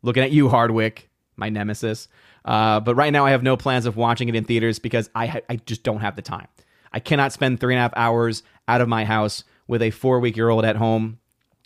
Looking 0.01 0.23
at 0.23 0.31
you, 0.31 0.47
Hardwick, 0.47 1.09
my 1.35 1.49
nemesis. 1.49 2.07
Uh, 2.45 2.79
but 2.79 2.95
right 2.95 3.11
now, 3.11 3.25
I 3.25 3.31
have 3.31 3.43
no 3.43 3.57
plans 3.57 3.85
of 3.85 3.97
watching 3.97 4.29
it 4.29 4.35
in 4.35 4.45
theaters 4.45 4.79
because 4.79 5.09
I 5.13 5.27
ha- 5.27 5.41
I 5.49 5.57
just 5.57 5.83
don't 5.83 5.99
have 5.99 6.15
the 6.15 6.21
time. 6.21 6.47
I 6.93 6.99
cannot 7.01 7.33
spend 7.33 7.59
three 7.59 7.73
and 7.73 7.79
a 7.79 7.81
half 7.81 7.93
hours 7.97 8.43
out 8.67 8.79
of 8.79 8.87
my 8.87 9.03
house 9.03 9.43
with 9.67 9.81
a 9.81 9.91
four 9.91 10.21
week 10.21 10.37
year 10.37 10.49
old 10.49 10.63
at 10.63 10.77
home, 10.77 11.19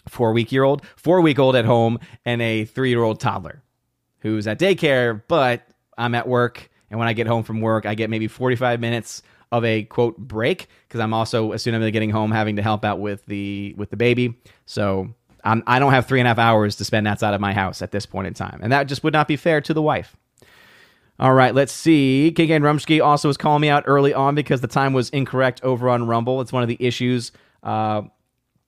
four 0.10 0.34
week 0.34 0.52
year 0.52 0.64
old, 0.64 0.84
four 0.96 1.22
week 1.22 1.38
old 1.38 1.56
at 1.56 1.66
home, 1.66 2.00
and 2.26 2.42
a 2.42 2.66
three 2.66 2.90
year 2.90 3.04
old 3.04 3.20
toddler 3.20 3.62
who's 4.24 4.48
at 4.48 4.58
daycare, 4.58 5.22
but 5.28 5.68
I'm 5.98 6.16
at 6.16 6.28
work. 6.28 6.70
And 6.90 6.98
when 6.98 7.08
I 7.08 7.14
get 7.14 7.28
home 7.28 7.44
from 7.44 7.62
work, 7.62 7.86
I 7.86 7.94
get 7.94 8.10
maybe 8.10 8.28
45 8.28 8.80
minutes 8.80 9.22
of 9.52 9.64
a 9.64 9.84
quote 9.84 10.18
break 10.18 10.68
because 10.88 11.00
I'm 11.00 11.14
also 11.14 11.52
as 11.52 11.62
soon 11.62 11.76
as 11.76 11.84
I'm 11.84 11.92
getting 11.92 12.10
home 12.10 12.32
having 12.32 12.56
to 12.56 12.64
help 12.64 12.84
out 12.84 13.00
with 13.00 13.24
the 13.28 13.76
with 13.78 13.92
the 13.92 13.98
baby. 13.98 14.36
So 14.66 15.14
I'm, 15.44 15.62
I 15.68 15.78
don't 15.78 15.92
have 15.92 16.08
three 16.08 16.20
and 16.20 16.28
a 16.28 16.30
half 16.30 16.40
hours 16.40 16.78
to 16.78 16.86
spend 16.86 17.08
outside 17.08 17.36
of 17.36 17.42
my 17.42 17.54
house 17.54 17.82
at 17.84 17.92
this 17.92 18.06
point 18.08 18.28
in 18.28 18.34
time, 18.34 18.60
and 18.64 18.72
that 18.72 18.88
just 18.88 19.04
would 19.04 19.14
not 19.14 19.28
be 19.28 19.36
fair 19.36 19.62
to 19.62 19.74
the 19.74 19.82
wife. 19.82 20.16
All 21.20 21.34
right, 21.34 21.54
let's 21.54 21.72
see. 21.72 22.34
King 22.36 22.52
and 22.52 22.64
Rumsky 22.66 23.04
also 23.04 23.28
was 23.28 23.38
calling 23.38 23.62
me 23.62 23.70
out 23.70 23.84
early 23.86 24.14
on 24.14 24.34
because 24.34 24.62
the 24.62 24.68
time 24.68 24.94
was 24.94 25.10
incorrect 25.12 25.62
over 25.64 25.88
on 25.90 26.08
Rumble. 26.08 26.42
It's 26.42 26.52
one 26.52 26.64
of 26.64 26.70
the 26.70 26.78
issues 26.80 27.32
uh, 27.62 28.02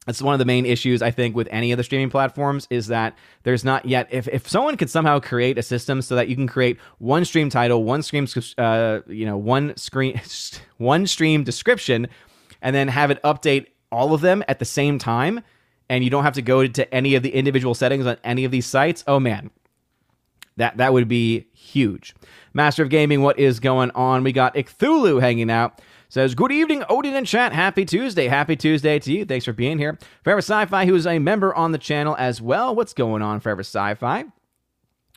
it's 0.08 0.22
one 0.22 0.34
of 0.34 0.40
the 0.40 0.46
main 0.46 0.66
issues 0.66 1.02
I 1.02 1.12
think 1.12 1.36
with 1.36 1.48
any 1.52 1.72
of 1.72 1.78
the 1.78 1.84
streaming 1.84 2.10
platforms 2.10 2.68
is 2.70 2.88
that 2.88 3.18
there's 3.44 3.64
not 3.64 3.86
yet 3.86 4.08
if, 4.12 4.28
if 4.28 4.48
someone 4.48 4.78
could 4.78 4.90
somehow 4.90 5.20
create 5.20 5.58
a 5.58 5.64
system 5.64 6.02
so 6.02 6.16
that 6.16 6.28
you 6.28 6.36
can 6.36 6.48
create 6.48 6.78
one 7.00 7.26
stream 7.26 7.50
title, 7.50 7.84
one 7.84 8.04
stream 8.04 8.28
uh, 8.58 9.00
you 9.08 9.26
know, 9.26 9.38
one 9.38 9.76
screen 9.78 10.20
one 10.78 11.08
stream 11.08 11.44
description 11.44 12.08
and 12.62 12.76
then 12.76 12.88
have 12.88 13.12
it 13.12 13.22
update 13.24 13.68
all 13.92 14.14
of 14.14 14.22
them 14.22 14.44
at 14.48 14.60
the 14.60 14.66
same 14.66 15.00
time 15.00 15.42
and 15.90 16.04
you 16.04 16.10
don't 16.10 16.24
have 16.24 16.34
to 16.34 16.42
go 16.42 16.66
to 16.68 16.94
any 16.94 17.16
of 17.16 17.24
the 17.24 17.34
individual 17.34 17.74
settings 17.74 18.06
on 18.06 18.18
any 18.24 18.46
of 18.46 18.52
these 18.52 18.66
sites. 18.66 19.04
Oh 19.08 19.20
man. 19.20 19.50
That 20.58 20.78
that 20.78 20.94
would 20.94 21.08
be 21.08 21.48
huge. 21.54 22.16
Master 22.54 22.84
of 22.84 22.90
Gaming, 22.90 23.22
what 23.22 23.38
is 23.38 23.60
going 23.60 23.92
on? 23.92 24.24
We 24.24 24.32
got 24.32 24.56
Icthulu 24.56 25.20
hanging 25.20 25.50
out. 25.52 25.82
Says, 26.16 26.34
Good 26.34 26.54
evening, 26.54 26.82
Odin 26.88 27.14
and 27.14 27.28
chat. 27.28 27.52
Happy 27.52 27.84
Tuesday. 27.84 28.30
Happy 28.30 28.56
Tuesday 28.56 29.00
to 29.00 29.12
you. 29.12 29.26
Thanks 29.26 29.44
for 29.44 29.52
being 29.52 29.78
here. 29.78 30.00
Forever 30.24 30.40
Sci 30.40 30.66
Fi, 30.68 30.86
who 30.86 30.96
is 30.96 31.06
a 31.06 31.20
member 31.20 31.54
on 31.54 31.74
the 31.74 31.78
channel 31.78 32.16
as 32.18 32.42
well. 32.42 32.74
What's 32.74 32.94
going 32.94 33.22
on, 33.22 33.42
Forever 33.42 33.64
Sci 33.64 33.96
Fi? 33.96 34.24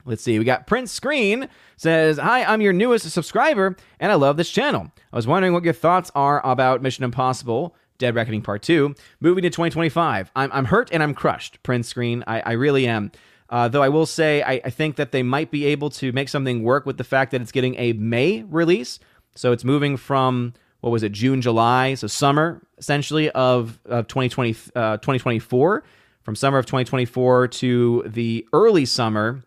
Let's 0.04 0.24
see. 0.24 0.40
We 0.40 0.44
got 0.44 0.66
Prince 0.66 0.90
Screen 0.90 1.48
says, 1.76 2.18
Hi, 2.18 2.42
I'm 2.42 2.60
your 2.60 2.72
newest 2.72 3.08
subscriber, 3.12 3.76
and 4.00 4.10
I 4.10 4.16
love 4.16 4.36
this 4.36 4.50
channel. 4.50 4.90
I 5.12 5.14
was 5.14 5.28
wondering 5.28 5.52
what 5.52 5.62
your 5.62 5.72
thoughts 5.72 6.10
are 6.16 6.44
about 6.44 6.82
Mission 6.82 7.04
Impossible 7.04 7.76
Dead 7.98 8.16
Reckoning 8.16 8.42
Part 8.42 8.62
2 8.62 8.92
moving 9.20 9.42
to 9.42 9.50
2025. 9.50 10.32
I'm, 10.34 10.50
I'm 10.52 10.64
hurt 10.64 10.90
and 10.90 11.00
I'm 11.00 11.14
crushed, 11.14 11.62
Prince 11.62 11.86
Screen. 11.86 12.24
I, 12.26 12.40
I 12.40 12.52
really 12.54 12.88
am. 12.88 13.12
Uh, 13.48 13.68
though 13.68 13.84
I 13.84 13.88
will 13.88 14.04
say, 14.04 14.42
I, 14.42 14.60
I 14.64 14.70
think 14.70 14.96
that 14.96 15.12
they 15.12 15.22
might 15.22 15.52
be 15.52 15.64
able 15.66 15.90
to 15.90 16.10
make 16.10 16.28
something 16.28 16.64
work 16.64 16.86
with 16.86 16.96
the 16.96 17.04
fact 17.04 17.30
that 17.30 17.40
it's 17.40 17.52
getting 17.52 17.76
a 17.76 17.92
May 17.92 18.42
release. 18.42 18.98
So 19.36 19.52
it's 19.52 19.62
moving 19.62 19.96
from, 19.96 20.54
what 20.80 20.90
was 20.90 21.02
it, 21.02 21.12
June, 21.12 21.40
July, 21.40 21.94
so 21.94 22.06
summer 22.06 22.62
essentially 22.78 23.30
of, 23.30 23.80
of 23.84 24.06
2020, 24.06 24.56
uh, 24.76 24.96
2024, 24.98 25.84
from 26.22 26.36
summer 26.36 26.58
of 26.58 26.66
2024 26.66 27.48
to 27.48 28.04
the 28.06 28.46
early 28.52 28.84
summer, 28.84 29.42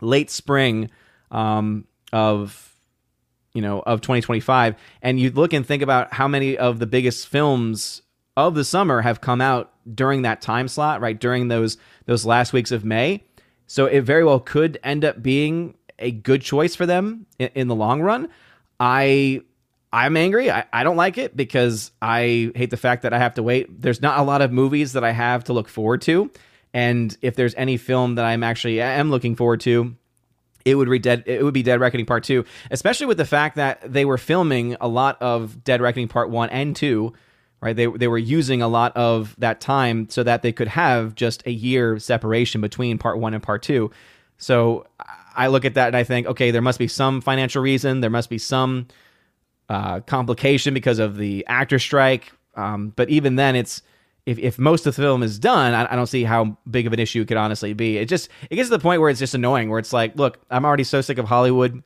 late 0.00 0.30
spring 0.30 0.90
um, 1.30 1.86
of 2.12 2.64
you 3.54 3.62
know 3.62 3.80
of 3.80 4.00
2025 4.00 4.76
and 5.02 5.18
you 5.18 5.30
look 5.30 5.52
and 5.52 5.66
think 5.66 5.82
about 5.82 6.12
how 6.12 6.28
many 6.28 6.56
of 6.56 6.78
the 6.78 6.86
biggest 6.86 7.26
films 7.26 8.02
of 8.36 8.54
the 8.54 8.64
summer 8.64 9.00
have 9.00 9.20
come 9.20 9.40
out 9.40 9.72
during 9.94 10.22
that 10.22 10.40
time 10.40 10.68
slot 10.68 11.00
right 11.00 11.18
during 11.18 11.48
those 11.48 11.76
those 12.06 12.24
last 12.24 12.52
weeks 12.52 12.70
of 12.70 12.84
may. 12.84 13.22
So 13.66 13.86
it 13.86 14.02
very 14.02 14.24
well 14.24 14.40
could 14.40 14.78
end 14.82 15.04
up 15.04 15.22
being 15.22 15.74
a 15.98 16.10
good 16.10 16.40
choice 16.40 16.74
for 16.74 16.86
them 16.86 17.26
in, 17.38 17.50
in 17.54 17.68
the 17.68 17.74
long 17.74 18.00
run. 18.00 18.28
I 18.80 19.42
i'm 19.92 20.16
angry. 20.16 20.50
I, 20.50 20.64
I 20.72 20.84
don't 20.84 20.96
like 20.96 21.18
it 21.18 21.36
because 21.36 21.92
i 22.02 22.52
hate 22.54 22.70
the 22.70 22.76
fact 22.76 23.02
that 23.02 23.12
i 23.12 23.18
have 23.18 23.34
to 23.34 23.42
wait. 23.42 23.80
There's 23.80 24.02
not 24.02 24.18
a 24.18 24.22
lot 24.22 24.42
of 24.42 24.52
movies 24.52 24.92
that 24.92 25.04
i 25.04 25.12
have 25.12 25.44
to 25.44 25.52
look 25.52 25.68
forward 25.68 26.02
to. 26.02 26.30
And 26.74 27.16
if 27.22 27.34
there's 27.34 27.54
any 27.54 27.76
film 27.76 28.16
that 28.16 28.24
i'm 28.24 28.42
actually 28.42 28.80
am 28.80 29.10
looking 29.10 29.36
forward 29.36 29.60
to 29.60 29.94
it 30.64 30.74
would 30.74 30.90
be 30.90 30.98
dead 30.98 31.24
it 31.26 31.42
would 31.42 31.54
be 31.54 31.62
dead 31.62 31.80
reckoning 31.80 32.06
part 32.06 32.24
2 32.24 32.44
especially 32.70 33.06
with 33.06 33.16
the 33.16 33.24
fact 33.24 33.56
that 33.56 33.80
they 33.90 34.04
were 34.04 34.18
filming 34.18 34.76
a 34.80 34.88
lot 34.88 35.20
of 35.22 35.64
dead 35.64 35.80
reckoning 35.80 36.08
part 36.08 36.30
1 36.30 36.50
and 36.50 36.76
2 36.76 37.12
right? 37.60 37.74
They, 37.74 37.86
they 37.86 38.06
were 38.06 38.18
using 38.18 38.62
a 38.62 38.68
lot 38.68 38.96
of 38.96 39.34
that 39.38 39.60
time 39.60 40.08
so 40.10 40.22
that 40.22 40.42
they 40.42 40.52
could 40.52 40.68
have 40.68 41.16
just 41.16 41.44
a 41.44 41.50
year 41.50 41.98
separation 41.98 42.60
between 42.60 42.98
part 42.98 43.18
1 43.18 43.34
and 43.34 43.42
part 43.42 43.62
2 43.62 43.90
so 44.36 44.86
i 45.34 45.46
look 45.46 45.64
at 45.64 45.74
that 45.74 45.88
and 45.88 45.96
i 45.96 46.04
think 46.04 46.26
okay 46.26 46.50
there 46.50 46.62
must 46.62 46.78
be 46.78 46.88
some 46.88 47.20
financial 47.20 47.62
reason. 47.62 48.00
There 48.00 48.10
must 48.10 48.30
be 48.30 48.38
some 48.38 48.88
uh, 49.68 50.00
complication 50.00 50.74
because 50.74 50.98
of 50.98 51.16
the 51.16 51.44
actor 51.46 51.78
strike 51.78 52.32
um, 52.58 52.92
but 52.96 53.08
even 53.08 53.36
then 53.36 53.54
it's 53.54 53.82
if, 54.26 54.38
if 54.38 54.58
most 54.58 54.86
of 54.86 54.94
the 54.94 55.00
film 55.00 55.22
is 55.22 55.38
done, 55.38 55.72
I, 55.72 55.90
I, 55.90 55.96
don't 55.96 56.06
see 56.06 56.22
how 56.22 56.58
big 56.70 56.86
of 56.86 56.92
an 56.92 56.98
issue 56.98 57.22
it 57.22 57.28
could 57.28 57.38
honestly 57.38 57.72
be. 57.72 57.96
It 57.96 58.10
just 58.10 58.28
it 58.50 58.56
gets 58.56 58.68
to 58.68 58.76
the 58.76 58.82
point 58.82 59.00
where 59.00 59.08
it's 59.08 59.18
just 59.18 59.34
annoying, 59.34 59.70
where 59.70 59.78
it's 59.78 59.92
like, 59.92 60.16
look, 60.16 60.38
I'm 60.50 60.66
already 60.66 60.84
so 60.84 61.00
sick 61.00 61.16
of 61.16 61.24
Hollywood 61.24 61.82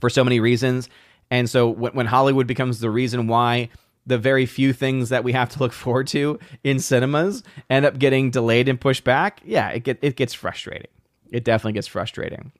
for 0.00 0.08
so 0.08 0.24
many 0.24 0.40
reasons, 0.40 0.88
and 1.30 1.50
so 1.50 1.68
when, 1.68 1.92
when 1.92 2.06
Hollywood 2.06 2.46
becomes 2.46 2.80
the 2.80 2.88
reason 2.88 3.26
why 3.26 3.68
the 4.06 4.16
very 4.16 4.46
few 4.46 4.72
things 4.72 5.10
that 5.10 5.22
we 5.22 5.32
have 5.32 5.50
to 5.50 5.58
look 5.58 5.72
forward 5.74 6.06
to 6.08 6.38
in 6.64 6.78
cinemas 6.78 7.42
end 7.68 7.84
up 7.84 7.98
getting 7.98 8.30
delayed 8.30 8.68
and 8.68 8.80
pushed 8.80 9.04
back, 9.04 9.42
yeah, 9.44 9.68
it 9.68 9.80
get 9.80 9.98
it 10.00 10.16
gets 10.16 10.32
frustrating. 10.32 10.90
It 11.30 11.44
definitely 11.44 11.74
gets 11.74 11.88
frustrating. 11.88 12.52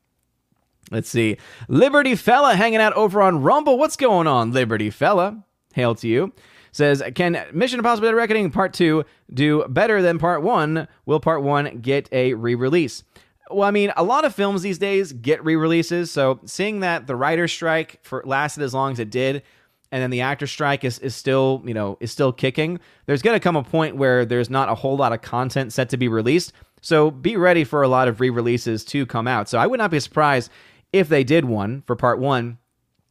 Let's 0.90 1.08
see. 1.08 1.36
Liberty 1.68 2.14
Fella 2.14 2.54
hanging 2.54 2.80
out 2.80 2.92
over 2.94 3.20
on 3.20 3.42
Rumble. 3.42 3.78
What's 3.78 3.96
going 3.96 4.26
on, 4.26 4.52
Liberty 4.52 4.90
Fella? 4.90 5.42
Hail 5.74 5.94
to 5.96 6.08
you 6.08 6.32
says, 6.76 7.02
Can 7.14 7.44
Mission 7.52 7.80
Impossible 7.80 8.08
Dead 8.08 8.14
Reckoning 8.14 8.50
Part 8.50 8.72
2 8.74 9.04
do 9.32 9.64
better 9.68 10.02
than 10.02 10.18
Part 10.18 10.42
1? 10.42 10.86
Will 11.06 11.20
Part 11.20 11.42
1 11.42 11.80
get 11.80 12.08
a 12.12 12.34
re 12.34 12.54
release? 12.54 13.02
Well, 13.50 13.66
I 13.66 13.70
mean, 13.70 13.92
a 13.96 14.02
lot 14.02 14.24
of 14.24 14.34
films 14.34 14.62
these 14.62 14.78
days 14.78 15.12
get 15.12 15.44
re 15.44 15.56
releases. 15.56 16.10
So 16.10 16.40
seeing 16.44 16.80
that 16.80 17.06
the 17.06 17.16
writer's 17.16 17.52
strike 17.52 18.00
for 18.02 18.22
lasted 18.24 18.62
as 18.62 18.74
long 18.74 18.92
as 18.92 18.98
it 18.98 19.10
did, 19.10 19.42
and 19.90 20.02
then 20.02 20.10
the 20.10 20.20
actor 20.20 20.46
strike 20.46 20.84
is, 20.84 20.98
is 20.98 21.14
still, 21.14 21.62
you 21.64 21.72
know, 21.72 21.96
is 22.00 22.10
still 22.10 22.32
kicking, 22.32 22.80
there's 23.06 23.22
going 23.22 23.36
to 23.36 23.40
come 23.40 23.56
a 23.56 23.62
point 23.62 23.96
where 23.96 24.24
there's 24.24 24.50
not 24.50 24.68
a 24.68 24.74
whole 24.74 24.96
lot 24.96 25.12
of 25.12 25.22
content 25.22 25.72
set 25.72 25.88
to 25.90 25.96
be 25.96 26.08
released. 26.08 26.52
So 26.82 27.10
be 27.10 27.36
ready 27.36 27.64
for 27.64 27.82
a 27.82 27.88
lot 27.88 28.08
of 28.08 28.20
re 28.20 28.30
releases 28.30 28.84
to 28.86 29.06
come 29.06 29.26
out. 29.26 29.48
So 29.48 29.58
I 29.58 29.66
would 29.66 29.78
not 29.78 29.90
be 29.90 30.00
surprised 30.00 30.50
if 30.92 31.08
they 31.08 31.24
did 31.24 31.44
one 31.44 31.82
for 31.86 31.96
part 31.96 32.18
one 32.18 32.58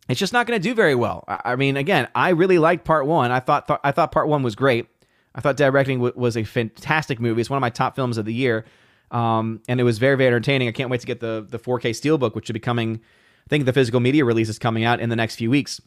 it's 0.07 0.19
just 0.19 0.33
not 0.33 0.45
going 0.45 0.59
to 0.59 0.63
do 0.63 0.75
very 0.75 0.95
well. 0.95 1.23
I 1.27 1.55
mean, 1.55 1.77
again, 1.77 2.07
I 2.13 2.29
really 2.29 2.59
liked 2.59 2.85
part 2.85 3.07
one. 3.07 3.31
I 3.31 3.39
thought 3.39 3.67
th- 3.67 3.79
I 3.83 3.91
thought 3.91 4.11
part 4.11 4.27
one 4.27 4.43
was 4.43 4.55
great. 4.55 4.87
I 5.33 5.41
thought 5.41 5.57
Dead 5.57 5.73
Reckoning 5.73 5.97
w- 5.97 6.13
was 6.15 6.37
a 6.37 6.43
fantastic 6.43 7.19
movie. 7.19 7.41
It's 7.41 7.49
one 7.49 7.57
of 7.57 7.61
my 7.61 7.71
top 7.71 7.95
films 7.95 8.17
of 8.17 8.25
the 8.25 8.33
year, 8.33 8.65
um, 9.11 9.61
and 9.67 9.79
it 9.79 9.83
was 9.83 9.97
very 9.97 10.15
very 10.15 10.27
entertaining. 10.27 10.67
I 10.67 10.71
can't 10.71 10.89
wait 10.89 11.01
to 11.01 11.07
get 11.07 11.21
the 11.21 11.45
the 11.49 11.57
4K 11.57 11.89
Steelbook, 11.91 12.35
which 12.35 12.45
should 12.45 12.53
be 12.53 12.59
coming. 12.59 13.01
I 13.45 13.49
think 13.49 13.65
the 13.65 13.73
physical 13.73 13.99
media 13.99 14.25
release 14.25 14.49
is 14.49 14.59
coming 14.59 14.83
out 14.83 14.99
in 14.99 15.09
the 15.09 15.15
next 15.15 15.35
few 15.35 15.49
weeks, 15.49 15.81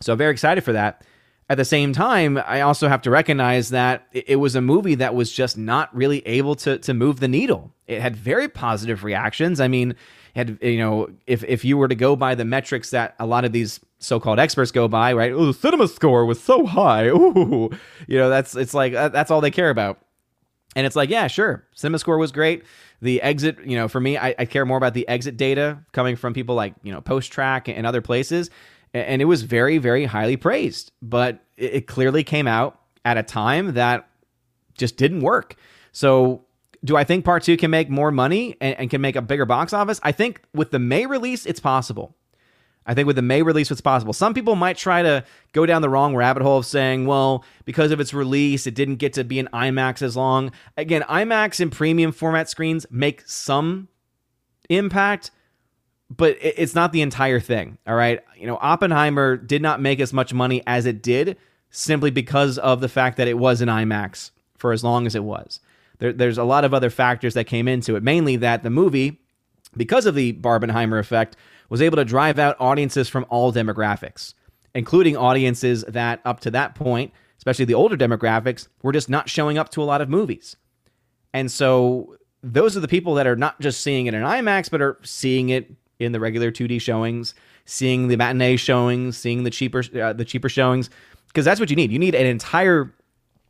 so 0.00 0.12
I'm 0.12 0.18
very 0.18 0.32
excited 0.32 0.64
for 0.64 0.72
that. 0.72 1.04
At 1.50 1.58
the 1.58 1.64
same 1.66 1.92
time, 1.92 2.38
I 2.38 2.62
also 2.62 2.88
have 2.88 3.02
to 3.02 3.10
recognize 3.10 3.70
that 3.70 4.06
it 4.12 4.36
was 4.36 4.54
a 4.54 4.62
movie 4.62 4.94
that 4.94 5.14
was 5.14 5.30
just 5.30 5.58
not 5.58 5.94
really 5.94 6.26
able 6.26 6.54
to 6.56 6.78
to 6.78 6.94
move 6.94 7.20
the 7.20 7.28
needle. 7.28 7.74
It 7.86 8.00
had 8.00 8.16
very 8.16 8.48
positive 8.48 9.04
reactions. 9.04 9.60
I 9.60 9.68
mean, 9.68 9.94
had 10.34 10.58
you 10.62 10.78
know 10.78 11.08
if 11.26 11.44
if 11.44 11.64
you 11.64 11.76
were 11.76 11.88
to 11.88 11.94
go 11.94 12.16
by 12.16 12.34
the 12.34 12.44
metrics 12.44 12.90
that 12.90 13.14
a 13.18 13.26
lot 13.26 13.44
of 13.44 13.52
these 13.52 13.80
so-called 13.98 14.38
experts 14.38 14.70
go 14.70 14.88
by, 14.88 15.12
right? 15.12 15.32
Oh, 15.32 15.46
the 15.46 15.54
cinema 15.54 15.88
score 15.88 16.24
was 16.24 16.42
so 16.42 16.66
high. 16.66 17.06
Ooh, 17.08 17.70
you 18.06 18.18
know 18.18 18.28
that's 18.28 18.56
it's 18.56 18.74
like 18.74 18.92
that's 18.92 19.30
all 19.30 19.40
they 19.40 19.50
care 19.50 19.70
about. 19.70 19.98
And 20.74 20.86
it's 20.86 20.96
like, 20.96 21.10
yeah, 21.10 21.26
sure, 21.26 21.64
cinema 21.74 21.98
score 21.98 22.16
was 22.16 22.32
great. 22.32 22.64
The 23.02 23.20
exit, 23.20 23.58
you 23.64 23.76
know, 23.76 23.88
for 23.88 24.00
me, 24.00 24.16
I, 24.16 24.34
I 24.38 24.44
care 24.46 24.64
more 24.64 24.78
about 24.78 24.94
the 24.94 25.06
exit 25.06 25.36
data 25.36 25.78
coming 25.92 26.16
from 26.16 26.32
people 26.32 26.54
like 26.54 26.74
you 26.82 26.92
know 26.92 27.00
PostTrak 27.00 27.72
and 27.74 27.86
other 27.86 28.00
places, 28.00 28.48
and 28.94 29.20
it 29.20 29.26
was 29.26 29.42
very, 29.42 29.78
very 29.78 30.04
highly 30.06 30.36
praised. 30.36 30.92
But 31.02 31.44
it 31.56 31.86
clearly 31.86 32.24
came 32.24 32.46
out 32.46 32.80
at 33.04 33.18
a 33.18 33.22
time 33.22 33.74
that 33.74 34.08
just 34.78 34.96
didn't 34.96 35.20
work. 35.20 35.56
So 35.92 36.44
do 36.84 36.96
I 36.96 37.04
think 37.04 37.24
part 37.24 37.42
two 37.44 37.56
can 37.56 37.70
make 37.70 37.88
more 37.88 38.10
money 38.10 38.56
and, 38.60 38.76
and, 38.78 38.90
can 38.90 39.00
make 39.00 39.16
a 39.16 39.22
bigger 39.22 39.44
box 39.44 39.72
office? 39.72 40.00
I 40.02 40.12
think 40.12 40.42
with 40.52 40.70
the 40.70 40.78
May 40.78 41.06
release, 41.06 41.46
it's 41.46 41.60
possible. 41.60 42.16
I 42.84 42.94
think 42.94 43.06
with 43.06 43.16
the 43.16 43.22
May 43.22 43.42
release, 43.42 43.70
it's 43.70 43.80
possible. 43.80 44.12
Some 44.12 44.34
people 44.34 44.56
might 44.56 44.76
try 44.76 45.02
to 45.02 45.24
go 45.52 45.64
down 45.66 45.82
the 45.82 45.88
wrong 45.88 46.16
rabbit 46.16 46.42
hole 46.42 46.58
of 46.58 46.66
saying, 46.66 47.06
well, 47.06 47.44
because 47.64 47.92
of 47.92 48.00
its 48.00 48.12
release, 48.12 48.66
it 48.66 48.74
didn't 48.74 48.96
get 48.96 49.12
to 49.12 49.24
be 49.24 49.38
an 49.38 49.48
IMAX 49.52 50.02
as 50.02 50.16
long. 50.16 50.50
Again, 50.76 51.02
IMAX 51.02 51.60
and 51.60 51.70
premium 51.70 52.10
format 52.10 52.48
screens 52.48 52.84
make 52.90 53.22
some 53.28 53.86
impact, 54.68 55.30
but 56.10 56.36
it's 56.40 56.74
not 56.74 56.92
the 56.92 57.02
entire 57.02 57.38
thing. 57.38 57.78
All 57.86 57.94
right. 57.94 58.20
You 58.36 58.48
know, 58.48 58.58
Oppenheimer 58.60 59.36
did 59.36 59.62
not 59.62 59.80
make 59.80 60.00
as 60.00 60.12
much 60.12 60.34
money 60.34 60.62
as 60.66 60.84
it 60.84 61.02
did 61.02 61.36
simply 61.70 62.10
because 62.10 62.58
of 62.58 62.80
the 62.80 62.88
fact 62.88 63.16
that 63.18 63.28
it 63.28 63.38
was 63.38 63.60
an 63.60 63.68
IMAX 63.68 64.32
for 64.58 64.72
as 64.72 64.82
long 64.82 65.06
as 65.06 65.14
it 65.14 65.22
was 65.22 65.60
there, 65.98 66.12
there's 66.12 66.38
a 66.38 66.44
lot 66.44 66.64
of 66.64 66.74
other 66.74 66.90
factors 66.90 67.34
that 67.34 67.44
came 67.44 67.68
into 67.68 67.96
it. 67.96 68.02
Mainly 68.02 68.36
that 68.36 68.62
the 68.62 68.70
movie, 68.70 69.20
because 69.76 70.06
of 70.06 70.14
the 70.14 70.32
Barbenheimer 70.34 70.98
effect, 70.98 71.36
was 71.68 71.80
able 71.80 71.96
to 71.96 72.04
drive 72.04 72.38
out 72.38 72.56
audiences 72.60 73.08
from 73.08 73.24
all 73.30 73.52
demographics, 73.52 74.34
including 74.74 75.16
audiences 75.16 75.84
that 75.88 76.20
up 76.24 76.40
to 76.40 76.50
that 76.50 76.74
point, 76.74 77.12
especially 77.38 77.64
the 77.64 77.74
older 77.74 77.96
demographics, 77.96 78.68
were 78.82 78.92
just 78.92 79.08
not 79.08 79.28
showing 79.28 79.58
up 79.58 79.70
to 79.70 79.82
a 79.82 79.84
lot 79.84 80.00
of 80.00 80.08
movies. 80.08 80.56
And 81.32 81.50
so 81.50 82.16
those 82.42 82.76
are 82.76 82.80
the 82.80 82.88
people 82.88 83.14
that 83.14 83.26
are 83.26 83.36
not 83.36 83.60
just 83.60 83.80
seeing 83.80 84.06
it 84.06 84.14
in 84.14 84.22
IMAX, 84.22 84.70
but 84.70 84.82
are 84.82 84.98
seeing 85.02 85.48
it 85.48 85.74
in 85.98 86.12
the 86.12 86.20
regular 86.20 86.50
2D 86.50 86.80
showings, 86.80 87.34
seeing 87.64 88.08
the 88.08 88.16
matinee 88.16 88.56
showings, 88.56 89.16
seeing 89.16 89.44
the 89.44 89.50
cheaper 89.50 89.82
uh, 90.00 90.12
the 90.12 90.24
cheaper 90.24 90.48
showings, 90.48 90.90
because 91.28 91.44
that's 91.44 91.60
what 91.60 91.70
you 91.70 91.76
need. 91.76 91.92
You 91.92 91.98
need 91.98 92.14
an 92.14 92.26
entire 92.26 92.92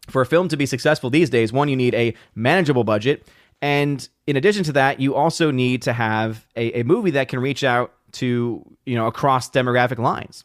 for 0.09 0.23
a 0.23 0.27
film 0.27 0.49
to 0.49 0.57
be 0.57 0.67
successful 0.67 1.11
these 1.11 1.31
days, 1.31 1.53
one, 1.53 1.69
you 1.69 1.77
need 1.77 1.95
a 1.95 2.15
manageable 2.35 2.85
budget. 2.85 3.27
And 3.61 4.07
in 4.27 4.37
addition 4.37 4.65
to 4.65 4.73
that, 4.73 5.01
you 5.01 5.15
also 5.15 5.51
need 5.51 5.83
to 5.83 5.93
have 5.93 6.47
a, 6.57 6.81
a 6.81 6.83
movie 6.83 7.13
that 7.13 7.29
can 7.29 7.39
reach 7.39 7.63
out 7.63 7.93
to, 8.13 8.65
you 8.85 8.95
know, 8.97 9.07
across 9.07 9.51
demographic 9.51 9.99
lines. 9.99 10.45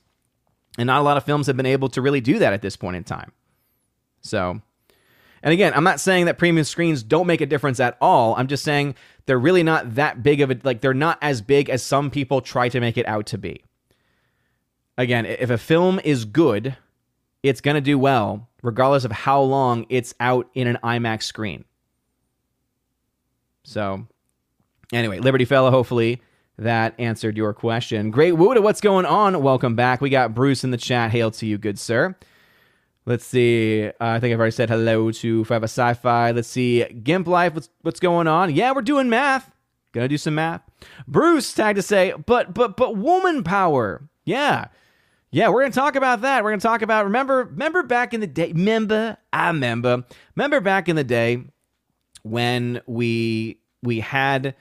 And 0.78 0.88
not 0.88 1.02
a 1.02 1.04
lot 1.04 1.18
of 1.18 1.24
films 1.24 1.48
have 1.48 1.58
been 1.58 1.66
able 1.66 1.90
to 1.90 2.02
really 2.02 2.22
do 2.22 2.38
that 2.40 2.54
at 2.54 2.62
this 2.62 2.76
point 2.76 2.96
in 2.96 3.04
time. 3.04 3.32
So, 4.22 4.62
and 5.42 5.54
again, 5.54 5.74
I'm 5.76 5.84
not 5.84 6.00
saying 6.00 6.26
that 6.26 6.38
premium 6.38 6.64
screens 6.64 7.02
don't 7.02 7.26
make 7.26 7.42
a 7.42 7.48
difference 7.48 7.80
at 7.80 7.98
all. 8.00 8.36
I'm 8.36 8.48
just 8.48 8.64
saying 8.64 8.96
they're 9.26 9.40
really 9.40 9.64
not 9.64 9.96
that 9.96 10.22
big 10.22 10.42
of 10.42 10.52
a, 10.52 10.60
like, 10.64 10.82
they're 10.82 10.94
not 10.94 11.18
as 11.22 11.42
big 11.42 11.70
as 11.70 11.82
some 11.82 12.12
people 12.12 12.42
try 12.42 12.70
to 12.70 12.80
make 12.80 12.98
it 12.98 13.08
out 13.08 13.26
to 13.28 13.40
be. 13.40 13.64
Again, 14.98 15.26
if 15.26 15.50
a 15.50 15.58
film 15.58 16.00
is 16.04 16.26
good, 16.26 16.78
it's 17.42 17.62
going 17.62 17.76
to 17.76 17.82
do 17.82 17.98
well 17.98 18.48
regardless 18.68 19.06
of 19.06 19.14
how 19.14 19.42
long 19.42 19.86
it's 19.88 20.14
out 20.20 20.50
in 20.54 20.68
an 20.68 20.78
IMAX 20.84 21.24
screen. 21.24 21.64
So, 23.64 24.06
anyway, 24.92 25.20
Liberty 25.20 25.46
Fellow, 25.46 25.72
hopefully 25.72 26.22
that 26.58 26.94
answered 27.00 27.38
your 27.38 27.54
question. 27.54 28.12
Great 28.12 28.34
Wuda, 28.34 28.62
what's 28.62 28.82
going 28.82 29.06
on? 29.06 29.42
Welcome 29.42 29.76
back. 29.76 30.02
We 30.02 30.10
got 30.10 30.36
Bruce 30.36 30.66
in 30.66 30.72
the 30.72 30.78
chat. 30.78 31.12
Hail 31.12 31.32
to 31.32 31.46
you, 31.46 31.58
good 31.58 31.80
sir. 31.80 32.14
Let's 33.06 33.26
see. 33.26 33.88
Uh, 33.88 33.92
I 34.00 34.20
think 34.20 34.34
I've 34.34 34.40
already 34.40 34.52
said 34.52 34.70
hello 34.70 35.12
to 35.12 35.46
Forever 35.46 35.64
Sci-Fi. 35.64 36.32
Let's 36.32 36.50
see. 36.50 36.84
Gimp 36.84 37.26
Life, 37.26 37.54
what's 37.54 37.70
what's 37.84 38.02
going 38.02 38.28
on? 38.28 38.54
Yeah, 38.54 38.74
we're 38.74 38.82
doing 38.82 39.08
math. 39.08 39.50
Gonna 39.94 40.10
do 40.10 40.18
some 40.18 40.36
math. 40.36 40.62
Bruce 41.08 41.54
tagged 41.54 41.78
to 41.78 41.82
say, 41.82 42.14
but 42.26 42.54
but 42.54 42.76
but 42.76 42.98
woman 42.98 43.46
power. 43.46 44.10
Yeah. 44.26 44.68
Yeah, 45.32 45.50
we're 45.50 45.62
gonna 45.62 45.74
talk 45.74 45.96
about 45.96 46.22
that. 46.22 46.44
We're 46.44 46.52
gonna 46.52 46.62
talk 46.62 46.82
about 46.82 47.06
remember 47.06 47.44
remember 47.44 47.84
back 47.84 48.14
in 48.14 48.22
the 48.22 48.28
day. 48.28 48.52
Remember, 48.54 49.18
I 49.34 49.48
remember. 49.48 50.04
Remember 50.36 50.62
back 50.62 50.88
in 50.88 50.96
the 50.96 51.04
day 51.04 51.44
when 52.24 52.82
we 52.88 53.60
we 53.84 54.00
had 54.00 54.56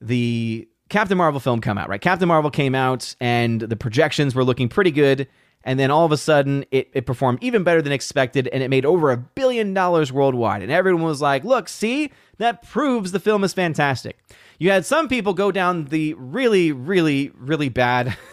the 0.00 0.68
Captain 0.88 1.16
Marvel 1.16 1.40
film 1.40 1.60
come 1.60 1.78
out, 1.78 1.88
right? 1.88 2.00
Captain 2.00 2.28
Marvel 2.28 2.50
came 2.50 2.74
out 2.74 3.14
and 3.20 3.60
the 3.60 3.76
projections 3.76 4.34
were 4.34 4.44
looking 4.44 4.68
pretty 4.68 4.90
good 4.90 5.28
and 5.64 5.78
then 5.78 5.90
all 5.90 6.04
of 6.04 6.12
a 6.12 6.16
sudden 6.16 6.64
it, 6.70 6.90
it 6.92 7.06
performed 7.06 7.38
even 7.42 7.62
better 7.62 7.82
than 7.82 7.92
expected 7.92 8.48
and 8.48 8.62
it 8.62 8.68
made 8.68 8.84
over 8.84 9.10
a 9.10 9.16
billion 9.16 9.74
dollars 9.74 10.12
worldwide 10.12 10.62
and 10.62 10.72
everyone 10.72 11.02
was 11.02 11.20
like 11.20 11.44
look 11.44 11.68
see 11.68 12.10
that 12.38 12.62
proves 12.68 13.12
the 13.12 13.20
film 13.20 13.44
is 13.44 13.52
fantastic 13.52 14.18
you 14.58 14.70
had 14.70 14.84
some 14.84 15.08
people 15.08 15.34
go 15.34 15.52
down 15.52 15.84
the 15.86 16.14
really 16.14 16.72
really 16.72 17.30
really 17.36 17.68
bad 17.68 18.16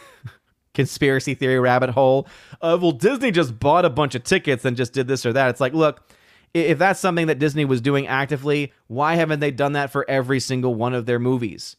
conspiracy 0.79 1.33
theory 1.33 1.59
rabbit 1.59 1.89
hole 1.89 2.27
of 2.61 2.81
well 2.81 2.91
disney 2.91 3.31
just 3.31 3.59
bought 3.59 3.85
a 3.85 3.89
bunch 3.89 4.15
of 4.15 4.23
tickets 4.23 4.65
and 4.65 4.77
just 4.77 4.93
did 4.93 5.07
this 5.07 5.25
or 5.25 5.33
that 5.33 5.49
it's 5.49 5.59
like 5.59 5.73
look 5.73 6.09
if 6.53 6.77
that's 6.77 6.99
something 6.99 7.27
that 7.27 7.39
disney 7.39 7.65
was 7.65 7.81
doing 7.81 8.07
actively 8.07 8.71
why 8.87 9.15
haven't 9.15 9.39
they 9.39 9.51
done 9.51 9.73
that 9.73 9.91
for 9.91 10.09
every 10.09 10.39
single 10.39 10.73
one 10.75 10.93
of 10.93 11.05
their 11.05 11.19
movies 11.19 11.75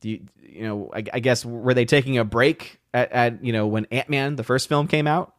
do 0.00 0.10
you, 0.10 0.20
you 0.42 0.62
know 0.62 0.90
I, 0.94 1.04
I 1.12 1.20
guess 1.20 1.44
were 1.44 1.74
they 1.74 1.84
taking 1.84 2.18
a 2.18 2.24
break 2.24 2.80
at, 2.94 3.12
at 3.12 3.44
you 3.44 3.52
know 3.52 3.66
when 3.66 3.86
Ant 3.90 4.08
Man 4.08 4.36
the 4.36 4.44
first 4.44 4.68
film 4.68 4.88
came 4.88 5.06
out? 5.06 5.34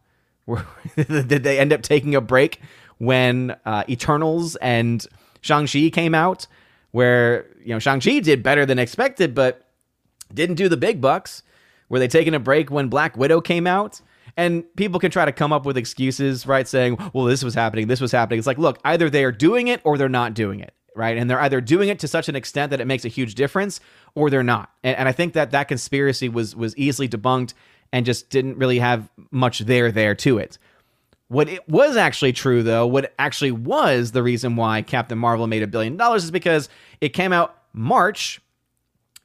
Did 0.96 1.44
they 1.44 1.60
end 1.60 1.72
up 1.72 1.82
taking 1.82 2.16
a 2.16 2.22
break 2.22 2.62
when 2.98 3.56
uh, 3.66 3.84
Eternals 3.88 4.56
and 4.58 5.06
Shang 5.42 5.68
Chi 5.68 5.90
came 5.90 6.16
out? 6.16 6.48
Where 6.92 7.48
you 7.64 7.70
know 7.70 7.80
Shang 7.80 8.00
Chi 8.02 8.20
did 8.20 8.44
better 8.44 8.66
than 8.66 8.78
expected, 8.80 9.34
but 9.34 9.70
didn't 10.34 10.56
do 10.56 10.68
the 10.68 10.78
big 10.78 11.00
bucks. 11.00 11.44
Were 11.92 12.00
they 12.00 12.08
taking 12.08 12.34
a 12.34 12.40
break 12.40 12.72
when 12.72 12.88
Black 12.88 13.18
Widow 13.18 13.42
came 13.42 13.68
out? 13.68 14.00
And 14.38 14.64
people 14.78 14.98
can 14.98 15.12
try 15.12 15.26
to 15.26 15.34
come 15.34 15.52
up 15.52 15.66
with 15.66 15.76
excuses, 15.76 16.48
right? 16.48 16.66
Saying, 16.66 16.98
well, 17.14 17.26
this 17.26 17.44
was 17.44 17.54
happening, 17.54 17.88
this 17.88 18.00
was 18.00 18.14
happening. 18.14 18.40
It's 18.40 18.48
like, 18.48 18.58
look, 18.58 18.80
either 18.86 19.10
they 19.10 19.26
are 19.26 19.32
doing 19.32 19.68
it 19.68 19.82
or 19.84 19.98
they're 19.98 20.10
not 20.10 20.34
doing 20.34 20.62
it 20.62 20.74
right? 20.94 21.18
And 21.18 21.30
they're 21.30 21.40
either 21.40 21.62
doing 21.62 21.88
it 21.88 22.00
to 22.00 22.08
such 22.10 22.28
an 22.28 22.36
extent 22.36 22.70
that 22.72 22.82
it 22.82 22.86
makes 22.86 23.06
a 23.06 23.08
huge 23.08 23.36
difference, 23.36 23.80
or 24.14 24.30
they're 24.30 24.44
not. 24.44 24.72
And, 24.84 24.98
and, 24.98 25.08
I 25.08 25.14
think 25.14 25.32
that 25.34 25.52
that 25.52 25.70
conspiracy 25.70 26.28
was 26.28 26.54
was 26.54 26.76
easily 26.76 27.08
debunked 27.08 27.54
and 27.94 28.06
just 28.06 28.30
didn't 28.30 28.58
really 28.58 28.80
have 28.80 29.10
much 29.32 29.60
there 29.60 29.90
there 29.90 30.16
to 30.16 30.38
it. 30.38 30.58
What 31.30 31.48
it 31.48 31.68
was 31.70 31.96
actually 31.96 32.34
true, 32.34 32.62
though, 32.62 32.86
what 32.86 33.14
actually 33.18 33.52
was 33.52 34.12
the 34.12 34.22
reason 34.22 34.58
why 34.58 34.82
Captain 34.82 35.18
Marvel 35.18 35.48
made 35.48 35.64
a 35.64 35.68
billion 35.68 35.96
dollars 35.96 36.26
is 36.26 36.32
because 36.32 36.68
it 37.00 37.10
came 37.10 37.32
out 37.32 37.56
March, 37.72 38.42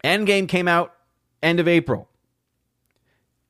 Endgame 0.04 0.48
came 0.48 0.68
out 0.68 0.94
end 1.42 1.58
of 1.58 1.66
April. 1.66 2.08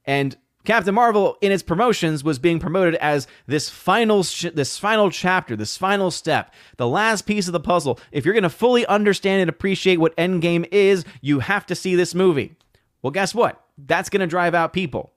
And 0.07 0.37
Captain 0.67 0.95
Marvel 0.95 1.39
in 1.41 1.53
its 1.53 1.63
promotions 1.63 2.25
was 2.25 2.39
being 2.39 2.59
promoted 2.59 2.97
as 2.97 3.27
this 3.47 3.71
final 3.71 4.25
sh- 4.25 4.47
this 4.53 4.77
final 4.77 5.11
chapter, 5.11 5.57
this 5.57 5.77
final 5.77 6.11
step, 6.11 6.53
the 6.77 6.89
last 6.89 7.23
piece 7.23 7.47
of 7.47 7.53
the 7.53 7.61
puzzle. 7.61 7.99
If 8.11 8.25
you're 8.25 8.35
going 8.35 8.43
to 8.43 8.51
fully 8.51 8.85
understand 8.87 9.41
and 9.41 9.49
appreciate 9.49 9.99
what 9.99 10.17
Endgame 10.17 10.67
is, 10.73 11.05
you 11.21 11.39
have 11.41 11.67
to 11.67 11.75
see 11.75 11.95
this 11.95 12.15
movie. 12.15 12.57
Well, 13.01 13.13
guess 13.13 13.35
what? 13.35 13.65
That's 13.79 14.11
going 14.11 14.21
to 14.21 14.27
drive 14.27 14.55
out 14.55 14.73
people. 14.73 15.13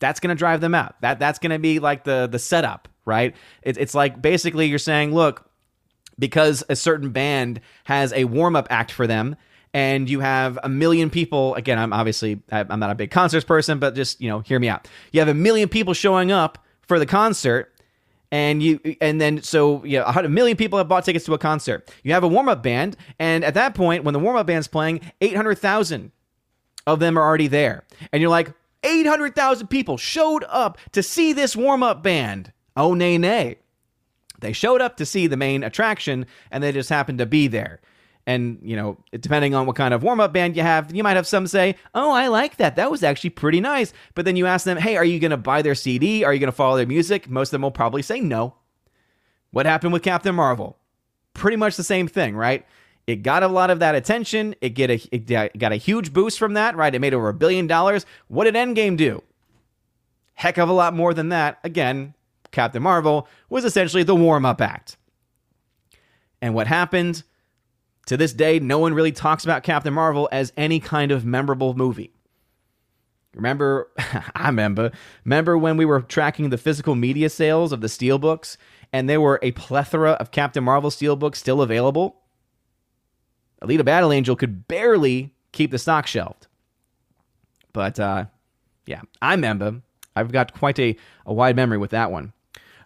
That's 0.00 0.20
going 0.20 0.34
to 0.34 0.38
drive 0.38 0.60
them 0.60 0.74
out. 0.74 1.00
That 1.00 1.18
that's 1.18 1.38
going 1.38 1.52
to 1.52 1.58
be 1.58 1.78
like 1.78 2.04
the 2.04 2.26
the 2.26 2.40
setup, 2.40 2.88
right? 3.04 3.34
It, 3.62 3.78
it's 3.78 3.94
like 3.94 4.20
basically 4.20 4.66
you're 4.66 4.78
saying, 4.78 5.14
look, 5.14 5.48
because 6.18 6.64
a 6.68 6.76
certain 6.76 7.10
band 7.10 7.60
has 7.84 8.12
a 8.12 8.24
warm 8.24 8.56
up 8.56 8.66
act 8.70 8.90
for 8.90 9.06
them 9.06 9.36
and 9.76 10.08
you 10.08 10.20
have 10.20 10.58
a 10.62 10.70
million 10.70 11.10
people 11.10 11.54
again 11.54 11.78
i'm 11.78 11.92
obviously 11.92 12.40
i'm 12.50 12.80
not 12.80 12.90
a 12.90 12.94
big 12.94 13.10
concerts 13.10 13.44
person 13.44 13.78
but 13.78 13.94
just 13.94 14.18
you 14.22 14.28
know 14.28 14.40
hear 14.40 14.58
me 14.58 14.70
out. 14.70 14.88
You 15.12 15.20
have 15.20 15.28
a 15.28 15.34
million 15.34 15.68
people 15.68 15.92
showing 15.92 16.32
up 16.32 16.64
for 16.80 16.98
the 16.98 17.04
concert 17.04 17.74
and 18.32 18.62
you 18.62 18.80
and 19.02 19.20
then 19.20 19.42
so 19.42 19.84
yeah 19.84 20.10
a 20.18 20.28
million 20.30 20.56
people 20.56 20.78
have 20.78 20.88
bought 20.88 21.04
tickets 21.04 21.26
to 21.26 21.34
a 21.34 21.38
concert. 21.38 21.92
You 22.02 22.14
have 22.14 22.24
a 22.24 22.28
warm-up 22.28 22.62
band 22.62 22.96
and 23.18 23.44
at 23.44 23.52
that 23.54 23.74
point 23.74 24.02
when 24.02 24.14
the 24.14 24.18
warm-up 24.18 24.46
band's 24.46 24.66
playing 24.66 25.00
800000 25.20 26.10
of 26.86 26.98
them 26.98 27.18
are 27.18 27.22
already 27.22 27.48
there. 27.48 27.84
And 28.12 28.22
you're 28.22 28.30
like 28.30 28.52
800000 28.82 29.66
people 29.66 29.98
showed 29.98 30.44
up 30.48 30.78
to 30.92 31.02
see 31.02 31.34
this 31.34 31.54
warm-up 31.54 32.02
band. 32.02 32.50
Oh 32.76 32.94
nay 32.94 33.18
nay. 33.18 33.58
They 34.40 34.54
showed 34.54 34.80
up 34.80 34.96
to 34.96 35.06
see 35.06 35.26
the 35.26 35.36
main 35.36 35.62
attraction 35.62 36.24
and 36.50 36.64
they 36.64 36.72
just 36.72 36.88
happened 36.88 37.18
to 37.18 37.26
be 37.26 37.46
there 37.46 37.80
and, 38.26 38.58
you 38.62 38.74
know, 38.74 38.98
depending 39.12 39.54
on 39.54 39.66
what 39.66 39.76
kind 39.76 39.94
of 39.94 40.02
warm 40.02 40.18
up 40.18 40.32
band 40.32 40.56
you 40.56 40.62
have, 40.62 40.92
you 40.94 41.04
might 41.04 41.16
have 41.16 41.26
some 41.26 41.46
say, 41.46 41.76
Oh, 41.94 42.10
I 42.10 42.26
like 42.26 42.56
that. 42.56 42.76
That 42.76 42.90
was 42.90 43.02
actually 43.02 43.30
pretty 43.30 43.60
nice. 43.60 43.92
But 44.14 44.24
then 44.24 44.36
you 44.36 44.46
ask 44.46 44.64
them, 44.64 44.76
Hey, 44.76 44.96
are 44.96 45.04
you 45.04 45.20
going 45.20 45.30
to 45.30 45.36
buy 45.36 45.62
their 45.62 45.76
CD? 45.76 46.24
Are 46.24 46.34
you 46.34 46.40
going 46.40 46.48
to 46.48 46.56
follow 46.56 46.76
their 46.76 46.86
music? 46.86 47.30
Most 47.30 47.48
of 47.48 47.52
them 47.52 47.62
will 47.62 47.70
probably 47.70 48.02
say 48.02 48.20
no. 48.20 48.54
What 49.52 49.64
happened 49.64 49.92
with 49.92 50.02
Captain 50.02 50.34
Marvel? 50.34 50.76
Pretty 51.34 51.56
much 51.56 51.76
the 51.76 51.84
same 51.84 52.08
thing, 52.08 52.34
right? 52.34 52.66
It 53.06 53.22
got 53.22 53.44
a 53.44 53.48
lot 53.48 53.70
of 53.70 53.78
that 53.78 53.94
attention. 53.94 54.56
It 54.60 54.70
get 54.70 54.90
a 54.90 55.00
it 55.12 55.58
got 55.58 55.72
a 55.72 55.76
huge 55.76 56.12
boost 56.12 56.38
from 56.38 56.54
that, 56.54 56.74
right? 56.74 56.94
It 56.94 56.98
made 56.98 57.14
over 57.14 57.28
a 57.28 57.34
billion 57.34 57.68
dollars. 57.68 58.04
What 58.26 58.44
did 58.44 58.54
Endgame 58.54 58.96
do? 58.96 59.22
Heck 60.34 60.58
of 60.58 60.68
a 60.68 60.72
lot 60.72 60.94
more 60.94 61.14
than 61.14 61.28
that. 61.28 61.58
Again, 61.62 62.14
Captain 62.50 62.82
Marvel 62.82 63.28
was 63.48 63.64
essentially 63.64 64.02
the 64.02 64.16
warm 64.16 64.44
up 64.44 64.60
act. 64.60 64.96
And 66.42 66.52
what 66.54 66.66
happened? 66.66 67.22
To 68.06 68.16
this 68.16 68.32
day, 68.32 68.58
no 68.60 68.78
one 68.78 68.94
really 68.94 69.12
talks 69.12 69.44
about 69.44 69.62
Captain 69.62 69.92
Marvel 69.92 70.28
as 70.30 70.52
any 70.56 70.80
kind 70.80 71.10
of 71.10 71.24
memorable 71.24 71.74
movie. 71.74 72.12
Remember, 73.34 73.90
I 74.34 74.46
remember, 74.46 74.92
remember 75.24 75.58
when 75.58 75.76
we 75.76 75.84
were 75.84 76.00
tracking 76.00 76.50
the 76.50 76.58
physical 76.58 76.94
media 76.94 77.28
sales 77.28 77.72
of 77.72 77.80
the 77.80 77.88
steelbooks 77.88 78.56
and 78.92 79.08
there 79.08 79.20
were 79.20 79.40
a 79.42 79.52
plethora 79.52 80.12
of 80.12 80.30
Captain 80.30 80.64
Marvel 80.64 80.90
steelbooks 80.90 81.36
still 81.36 81.60
available? 81.60 82.20
Alita 83.60 83.84
Battle 83.84 84.12
Angel 84.12 84.36
could 84.36 84.68
barely 84.68 85.34
keep 85.52 85.70
the 85.70 85.78
stock 85.78 86.06
shelved. 86.06 86.46
But 87.72 87.98
uh, 87.98 88.26
yeah, 88.86 89.02
I 89.20 89.32
remember. 89.32 89.82
I've 90.14 90.32
got 90.32 90.54
quite 90.54 90.78
a, 90.78 90.96
a 91.26 91.34
wide 91.34 91.56
memory 91.56 91.76
with 91.76 91.90
that 91.90 92.10
one. 92.10 92.32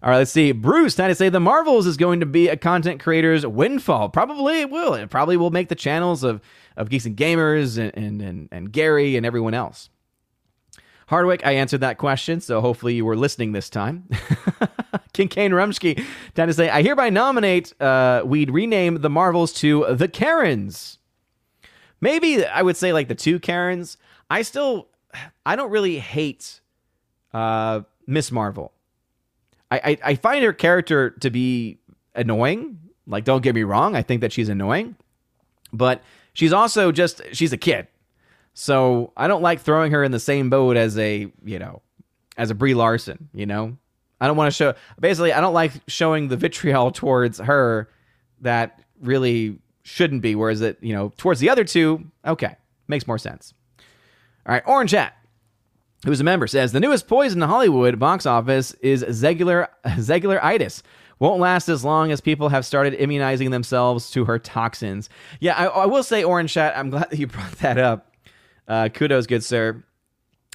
All 0.02 0.08
right, 0.10 0.16
let's 0.16 0.30
see. 0.30 0.52
Bruce 0.52 0.94
trying 0.94 1.10
to 1.10 1.14
say 1.14 1.28
the 1.28 1.40
Marvels 1.40 1.86
is 1.86 1.98
going 1.98 2.20
to 2.20 2.26
be 2.26 2.48
a 2.48 2.56
content 2.56 3.00
creator's 3.00 3.46
windfall. 3.46 4.08
Probably 4.08 4.60
it 4.60 4.70
will. 4.70 4.94
It 4.94 5.10
probably 5.10 5.36
will 5.36 5.50
make 5.50 5.68
the 5.68 5.74
channels 5.74 6.24
of, 6.24 6.40
of 6.76 6.88
Geeks 6.88 7.04
and 7.04 7.16
Gamers 7.16 7.76
and, 7.76 7.92
and, 7.94 8.22
and, 8.22 8.48
and 8.50 8.72
Gary 8.72 9.16
and 9.16 9.26
everyone 9.26 9.52
else. 9.52 9.90
Hardwick, 11.08 11.44
I 11.44 11.52
answered 11.52 11.80
that 11.80 11.98
question, 11.98 12.40
so 12.40 12.62
hopefully 12.62 12.94
you 12.94 13.04
were 13.04 13.16
listening 13.16 13.52
this 13.52 13.68
time. 13.68 14.08
Kincaid 15.12 15.50
Rumsky 15.50 16.02
trying 16.34 16.48
to 16.48 16.54
say, 16.54 16.70
I 16.70 16.82
hereby 16.82 17.10
nominate, 17.10 17.74
uh, 17.80 18.22
we'd 18.24 18.50
rename 18.50 19.02
the 19.02 19.10
Marvels 19.10 19.52
to 19.54 19.84
the 19.90 20.08
Karens. 20.08 20.98
Maybe 22.00 22.46
I 22.46 22.62
would 22.62 22.76
say 22.76 22.94
like 22.94 23.08
the 23.08 23.14
two 23.14 23.38
Karens. 23.38 23.98
I 24.30 24.42
still, 24.42 24.88
I 25.44 25.56
don't 25.56 25.70
really 25.70 25.98
hate 25.98 26.60
uh, 27.34 27.82
Miss 28.06 28.32
Marvel. 28.32 28.72
I, 29.70 29.76
I, 29.84 29.98
I 30.04 30.14
find 30.16 30.44
her 30.44 30.52
character 30.52 31.10
to 31.20 31.30
be 31.30 31.78
annoying. 32.14 32.78
Like, 33.06 33.24
don't 33.24 33.42
get 33.42 33.54
me 33.54 33.62
wrong, 33.62 33.96
I 33.96 34.02
think 34.02 34.20
that 34.20 34.32
she's 34.32 34.48
annoying, 34.48 34.96
but 35.72 36.02
she's 36.32 36.52
also 36.52 36.92
just 36.92 37.20
she's 37.32 37.52
a 37.52 37.56
kid. 37.56 37.88
So 38.54 39.12
I 39.16 39.28
don't 39.28 39.42
like 39.42 39.60
throwing 39.60 39.92
her 39.92 40.02
in 40.04 40.12
the 40.12 40.20
same 40.20 40.50
boat 40.50 40.76
as 40.76 40.98
a 40.98 41.30
you 41.44 41.58
know 41.58 41.82
as 42.36 42.50
a 42.50 42.54
Brie 42.54 42.74
Larson. 42.74 43.28
You 43.32 43.46
know, 43.46 43.76
I 44.20 44.26
don't 44.26 44.36
want 44.36 44.48
to 44.48 44.56
show. 44.56 44.74
Basically, 44.98 45.32
I 45.32 45.40
don't 45.40 45.54
like 45.54 45.72
showing 45.86 46.28
the 46.28 46.36
vitriol 46.36 46.90
towards 46.92 47.38
her 47.38 47.88
that 48.40 48.82
really 49.00 49.58
shouldn't 49.82 50.22
be. 50.22 50.34
Whereas 50.34 50.60
it 50.60 50.78
you 50.80 50.92
know 50.92 51.12
towards 51.16 51.40
the 51.40 51.50
other 51.50 51.64
two, 51.64 52.04
okay, 52.26 52.56
makes 52.86 53.06
more 53.06 53.18
sense. 53.18 53.54
All 54.46 54.54
right, 54.54 54.62
Orange 54.66 54.92
Hat 54.92 55.16
who's 56.04 56.20
a 56.20 56.24
member, 56.24 56.46
says 56.46 56.72
the 56.72 56.80
newest 56.80 57.06
poison 57.06 57.42
in 57.42 57.48
Hollywood 57.48 57.98
box 57.98 58.26
office 58.26 58.72
is 58.74 59.04
Zegular 59.04 59.68
Zegular-itis. 59.84 60.82
Won't 61.18 61.40
last 61.40 61.68
as 61.68 61.84
long 61.84 62.12
as 62.12 62.22
people 62.22 62.48
have 62.48 62.64
started 62.64 62.94
immunizing 62.94 63.50
themselves 63.50 64.10
to 64.12 64.24
her 64.24 64.38
toxins. 64.38 65.10
Yeah, 65.38 65.54
I, 65.54 65.66
I 65.66 65.86
will 65.86 66.02
say, 66.02 66.24
Orange 66.24 66.54
Hat, 66.54 66.72
I'm 66.76 66.88
glad 66.90 67.10
that 67.10 67.18
you 67.18 67.26
brought 67.26 67.52
that 67.58 67.76
up. 67.76 68.14
Uh, 68.66 68.88
kudos, 68.88 69.26
good 69.26 69.44
sir. 69.44 69.82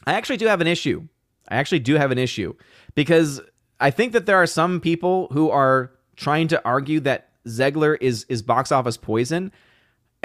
I 0.07 0.13
actually 0.13 0.37
do 0.37 0.47
have 0.47 0.61
an 0.61 0.67
issue. 0.67 1.07
I 1.47 1.57
actually 1.57 1.79
do 1.79 1.95
have 1.95 2.11
an 2.11 2.17
issue 2.17 2.55
because 2.95 3.41
I 3.79 3.91
think 3.91 4.13
that 4.13 4.25
there 4.25 4.37
are 4.37 4.47
some 4.47 4.79
people 4.79 5.27
who 5.31 5.51
are 5.51 5.91
trying 6.15 6.47
to 6.47 6.65
argue 6.65 6.99
that 7.01 7.29
Zegler 7.45 7.97
is 8.01 8.25
is 8.29 8.41
box 8.41 8.71
office 8.71 8.97
poison. 8.97 9.51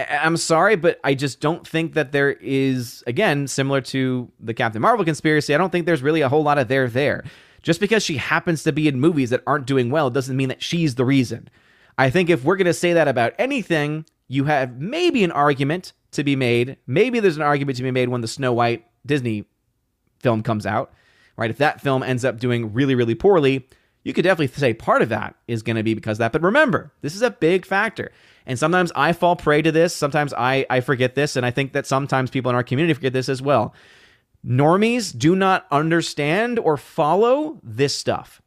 I'm 0.09 0.37
sorry, 0.37 0.77
but 0.77 1.01
I 1.05 1.15
just 1.15 1.41
don't 1.41 1.67
think 1.67 1.95
that 1.95 2.13
there 2.13 2.33
is, 2.33 3.03
again, 3.07 3.47
similar 3.47 3.81
to 3.83 4.31
the 4.41 4.55
Captain 4.55 4.81
Marvel 4.83 5.05
conspiracy, 5.05 5.55
I 5.55 5.59
don't 5.59 5.71
think 5.71 5.87
there's 5.87 6.03
really 6.03 6.21
a 6.21 6.29
whole 6.29 6.43
lot 6.43 6.59
of 6.59 6.69
there 6.69 6.89
there. 6.89 7.25
Just 7.63 7.81
because 7.81 8.03
she 8.03 8.17
happens 8.17 8.63
to 8.65 8.73
be 8.73 8.89
in 8.89 9.01
movies 9.01 9.31
that 9.31 9.43
aren't 9.47 9.67
doing 9.67 9.91
well 9.91 10.11
doesn't 10.11 10.37
mean 10.37 10.49
that 10.49 10.63
she's 10.63 10.95
the 10.95 11.05
reason. 11.05 11.49
I 11.99 12.09
think 12.11 12.31
if 12.31 12.45
we're 12.45 12.57
going 12.57 12.67
to 12.67 12.75
say 12.75 12.95
that 12.95 13.09
about 13.09 13.35
anything, 13.39 14.07
you 14.29 14.45
have 14.45 14.81
maybe 14.81 15.25
an 15.25 15.33
argument 15.33 15.93
to 16.13 16.25
be 16.25 16.37
made. 16.37 16.79
Maybe 16.87 17.21
there's 17.21 17.37
an 17.37 17.43
argument 17.43 17.77
to 17.77 17.83
be 17.83 17.91
made 17.91 18.09
when 18.09 18.23
the 18.23 18.29
Snow 18.29 18.53
White 18.53 18.87
Disney 19.05 19.45
film 20.21 20.43
comes 20.43 20.67
out, 20.67 20.93
right? 21.37 21.51
If 21.51 21.59
that 21.59 21.81
film 21.81 22.03
ends 22.03 22.25
up 22.25 22.39
doing 22.39 22.73
really, 22.73 22.95
really 22.95 23.15
poorly, 23.15 23.69
you 24.03 24.13
could 24.13 24.25
definitely 24.25 24.49
say 24.49 24.73
part 24.73 25.03
of 25.03 25.11
that 25.11 25.35
is 25.47 25.63
going 25.63 25.77
to 25.77 25.83
be 25.83 25.95
because 25.95 26.17
of 26.17 26.21
that. 26.21 26.33
But 26.33 26.43
remember, 26.43 26.93
this 27.03 27.15
is 27.15 27.23
a 27.23 27.31
big 27.31 27.67
factor. 27.67 28.13
And 28.47 28.59
sometimes 28.59 28.91
I 28.97 29.13
fall 29.13 29.37
prey 29.37 29.63
to 29.63 29.71
this. 29.71 29.95
Sometimes 29.95 30.33
I, 30.33 30.65
I 30.71 30.81
forget 30.81 31.15
this. 31.15 31.37
And 31.37 31.45
I 31.45 31.51
think 31.51 31.73
that 31.73 31.87
sometimes 31.87 32.31
people 32.31 32.49
in 32.49 32.57
our 32.57 32.63
community 32.63 32.95
forget 32.95 33.13
this 33.13 33.29
as 33.29 33.43
well. 33.43 33.75
Normies 34.45 35.17
do 35.17 35.37
not 35.37 35.67
understand 35.71 36.59
or 36.59 36.77
follow 36.79 37.61
this 37.63 37.95
stuff. 37.95 38.41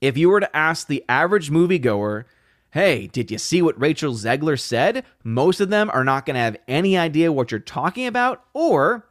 If 0.00 0.16
you 0.16 0.30
were 0.30 0.40
to 0.40 0.56
ask 0.56 0.86
the 0.86 1.04
average 1.08 1.50
moviegoer, 1.50 2.24
hey, 2.70 3.06
did 3.08 3.30
you 3.30 3.38
see 3.38 3.60
what 3.60 3.80
Rachel 3.80 4.14
Zegler 4.14 4.58
said? 4.58 5.04
Most 5.22 5.60
of 5.60 5.68
them 5.68 5.90
are 5.92 6.04
not 6.04 6.24
going 6.24 6.34
to 6.34 6.40
have 6.40 6.56
any 6.66 6.96
idea 6.96 7.32
what 7.32 7.50
you're 7.50 7.60
talking 7.60 8.06
about, 8.06 8.44
or 8.54 9.06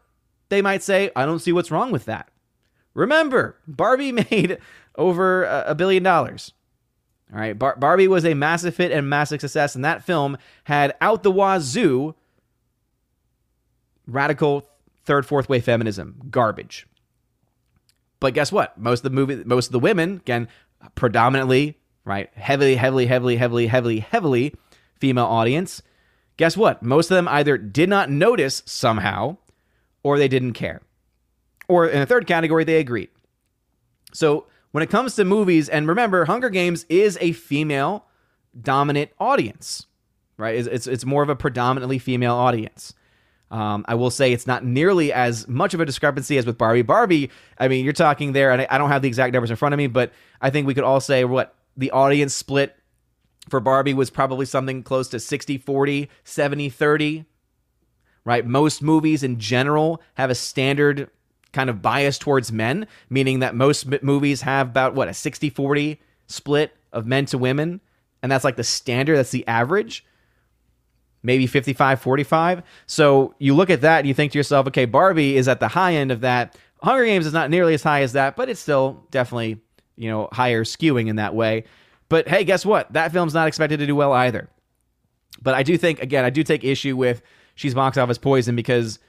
they 0.50 0.62
might 0.62 0.84
say, 0.84 1.12
I 1.16 1.26
don't 1.26 1.40
see 1.40 1.54
what's 1.54 1.72
wrong 1.72 1.92
with 1.92 2.06
that. 2.06 2.30
Remember, 2.94 3.58
Barbie 3.68 4.12
made 4.32 4.58
over 4.96 5.44
a 5.46 5.76
billion 5.76 6.04
dollars. 6.04 6.54
All 7.34 7.40
right, 7.40 7.58
Bar- 7.58 7.78
Barbie 7.78 8.08
was 8.08 8.26
a 8.26 8.36
massive 8.36 8.78
hit 8.78 8.92
and 8.92 9.10
massive 9.10 9.42
success, 9.42 9.74
and 9.76 9.84
that 9.84 10.04
film 10.04 10.38
had 10.66 10.96
out 11.02 11.24
the 11.24 11.32
wazoo 11.32 12.16
radical 14.06 14.70
third, 15.06 15.26
fourth 15.26 15.50
way 15.50 15.60
feminism, 15.60 16.22
garbage. 16.30 16.88
But 18.20 18.34
guess 18.34 18.52
what? 18.52 18.78
Most 18.78 19.00
of 19.00 19.04
the 19.04 19.10
movie, 19.16 19.44
most 19.46 19.68
of 19.68 19.72
the 19.72 19.80
women, 19.80 20.18
again, 20.18 20.48
predominantly, 20.96 21.78
right, 22.06 22.30
heavily, 22.36 22.76
heavily, 22.76 23.08
heavily, 23.08 23.38
heavily, 23.38 23.68
heavily, 23.68 24.00
heavily 24.00 24.56
female 25.00 25.26
audience. 25.26 25.82
Guess 26.38 26.56
what? 26.56 26.82
Most 26.82 27.12
of 27.12 27.16
them 27.16 27.28
either 27.28 27.58
did 27.58 27.90
not 27.90 28.10
notice 28.10 28.64
somehow, 28.66 29.38
or 30.04 30.18
they 30.18 30.28
didn't 30.28 30.54
care, 30.54 30.82
or 31.74 31.88
in 31.88 32.02
a 32.02 32.06
third 32.06 32.28
category, 32.28 32.64
they 32.64 32.78
agreed. 32.78 33.10
So 34.14 34.46
when 34.72 34.84
it 34.84 34.92
comes 34.92 35.16
to 35.16 35.26
movies, 35.26 35.70
and 35.70 35.88
remember, 35.88 36.26
Hunger 36.26 36.50
Games 36.50 36.86
is 36.88 37.18
a 37.20 37.32
female 37.32 38.06
dominant 38.60 39.10
audience, 39.20 39.88
right? 40.38 40.56
It's, 40.56 40.68
it's, 40.68 40.88
it's 40.88 41.06
more 41.06 41.24
of 41.24 41.30
a 41.30 41.36
predominantly 41.36 41.98
female 41.98 42.36
audience. 42.36 42.94
Um, 43.50 43.86
I 43.88 43.96
will 43.96 44.12
say 44.12 44.34
it's 44.34 44.46
not 44.46 44.64
nearly 44.64 45.12
as 45.12 45.48
much 45.48 45.74
of 45.74 45.80
a 45.80 45.86
discrepancy 45.86 46.38
as 46.38 46.46
with 46.46 46.60
Barbie. 46.60 46.84
Barbie, 46.84 47.32
I 47.58 47.68
mean, 47.68 47.84
you're 47.84 47.94
talking 47.94 48.34
there, 48.34 48.52
and 48.52 48.68
I 48.70 48.78
don't 48.78 48.90
have 48.90 49.02
the 49.02 49.08
exact 49.08 49.34
numbers 49.34 49.50
in 49.50 49.56
front 49.56 49.74
of 49.74 49.78
me, 49.78 49.88
but 49.88 50.14
I 50.42 50.52
think 50.52 50.68
we 50.68 50.76
could 50.76 50.84
all 50.84 51.00
say 51.00 51.26
what 51.26 51.56
the 51.76 51.90
audience 51.90 52.36
split 52.36 52.76
for 53.50 53.60
Barbie 53.60 53.96
was 53.96 54.12
probably 54.12 54.46
something 54.46 54.84
close 54.84 55.08
to 55.10 55.20
60 55.20 55.58
40, 55.58 56.10
70 56.24 56.70
30, 56.70 57.26
right? 58.26 58.46
Most 58.46 58.84
movies 58.84 59.24
in 59.24 59.40
general 59.40 60.02
have 60.16 60.30
a 60.30 60.36
standard 60.36 61.10
kind 61.54 61.70
of 61.70 61.82
bias 61.82 62.18
towards 62.18 62.52
men, 62.52 62.88
meaning 63.10 63.40
that 63.40 63.56
most 63.56 63.88
movies 64.04 64.42
have 64.42 64.68
about 64.68 64.96
what 64.96 65.08
a 65.08 65.12
60-40 65.12 66.00
split 66.28 66.76
of 66.92 67.06
men 67.06 67.26
to 67.28 67.38
women, 67.38 67.80
and 68.22 68.32
that's 68.32 68.44
like 68.44 68.56
the 68.56 68.64
standard, 68.64 69.18
that's 69.18 69.32
the 69.32 69.48
average. 69.48 70.06
Maybe 71.26 71.48
55 71.48 72.02
45. 72.02 72.64
So 72.86 73.34
you 73.40 73.54
look 73.56 73.70
at 73.70 73.82
that 73.82 74.00
and 74.00 74.08
you 74.08 74.14
think 74.14 74.34
to 74.34 74.38
yourself, 74.38 74.68
okay, 74.68 74.84
Barbie 74.84 75.38
is 75.38 75.48
at 75.48 75.62
the 75.62 75.70
high 75.70 75.94
end 75.94 76.12
of 76.12 76.20
that. 76.22 76.58
Hunger 76.82 77.06
Games 77.06 77.26
is 77.26 77.32
not 77.32 77.50
nearly 77.50 77.74
as 77.74 77.82
high 77.82 78.02
as 78.02 78.12
that, 78.12 78.36
but 78.36 78.50
it's 78.50 78.60
still 78.60 79.06
definitely, 79.10 79.62
you 79.96 80.10
know, 80.10 80.28
higher 80.34 80.66
skewing 80.66 81.08
in 81.08 81.16
that 81.16 81.34
way. 81.34 81.64
But 82.10 82.28
hey, 82.28 82.44
guess 82.44 82.66
what? 82.66 82.92
That 82.92 83.14
film's 83.14 83.34
not 83.34 83.48
expected 83.48 83.80
to 83.80 83.86
do 83.86 83.96
well 83.96 84.12
either. 84.12 84.50
But 85.42 85.54
I 85.54 85.64
do 85.64 85.78
think, 85.78 86.02
again, 86.02 86.26
I 86.26 86.30
do 86.30 86.44
take 86.44 86.66
issue 86.66 86.98
with 86.98 87.22
she's 87.56 87.74
box 87.74 87.98
office 87.98 88.18
poison 88.18 88.56
because 88.58 89.00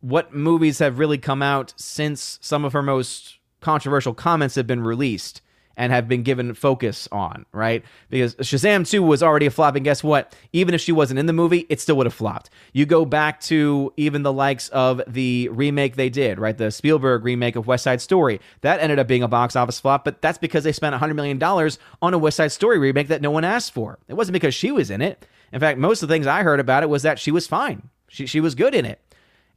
what 0.00 0.34
movies 0.34 0.78
have 0.78 0.98
really 0.98 1.18
come 1.18 1.42
out 1.42 1.74
since 1.76 2.38
some 2.40 2.64
of 2.64 2.72
her 2.72 2.82
most 2.82 3.38
controversial 3.60 4.14
comments 4.14 4.54
have 4.54 4.66
been 4.66 4.82
released 4.82 5.42
and 5.76 5.92
have 5.92 6.08
been 6.08 6.22
given 6.22 6.52
focus 6.52 7.08
on, 7.10 7.46
right? 7.52 7.82
Because 8.10 8.34
Shazam 8.36 8.86
2 8.86 9.02
was 9.02 9.22
already 9.22 9.46
a 9.46 9.50
flop, 9.50 9.76
and 9.76 9.84
guess 9.84 10.04
what? 10.04 10.34
Even 10.52 10.74
if 10.74 10.80
she 10.82 10.92
wasn't 10.92 11.18
in 11.18 11.24
the 11.24 11.32
movie, 11.32 11.64
it 11.70 11.80
still 11.80 11.96
would 11.96 12.06
have 12.06 12.12
flopped. 12.12 12.50
You 12.74 12.84
go 12.84 13.06
back 13.06 13.40
to 13.42 13.90
even 13.96 14.22
the 14.22 14.32
likes 14.32 14.68
of 14.68 15.00
the 15.06 15.48
remake 15.50 15.96
they 15.96 16.10
did, 16.10 16.38
right? 16.38 16.56
The 16.56 16.70
Spielberg 16.70 17.24
remake 17.24 17.56
of 17.56 17.66
West 17.66 17.84
Side 17.84 18.02
Story. 18.02 18.40
That 18.60 18.80
ended 18.80 18.98
up 18.98 19.06
being 19.06 19.22
a 19.22 19.28
box 19.28 19.56
office 19.56 19.80
flop, 19.80 20.04
but 20.04 20.20
that's 20.20 20.36
because 20.36 20.64
they 20.64 20.72
spent 20.72 20.94
$100 20.94 21.14
million 21.14 21.42
on 21.42 22.14
a 22.14 22.18
West 22.18 22.36
Side 22.36 22.52
Story 22.52 22.78
remake 22.78 23.08
that 23.08 23.22
no 23.22 23.30
one 23.30 23.44
asked 23.44 23.72
for. 23.72 23.98
It 24.06 24.14
wasn't 24.14 24.34
because 24.34 24.54
she 24.54 24.70
was 24.70 24.90
in 24.90 25.00
it. 25.00 25.26
In 25.50 25.60
fact, 25.60 25.78
most 25.78 26.02
of 26.02 26.08
the 26.08 26.14
things 26.14 26.26
I 26.26 26.42
heard 26.42 26.60
about 26.60 26.82
it 26.82 26.90
was 26.90 27.02
that 27.04 27.18
she 27.18 27.30
was 27.30 27.46
fine. 27.46 27.88
She, 28.08 28.26
she 28.26 28.40
was 28.40 28.54
good 28.54 28.74
in 28.74 28.84
it. 28.84 29.00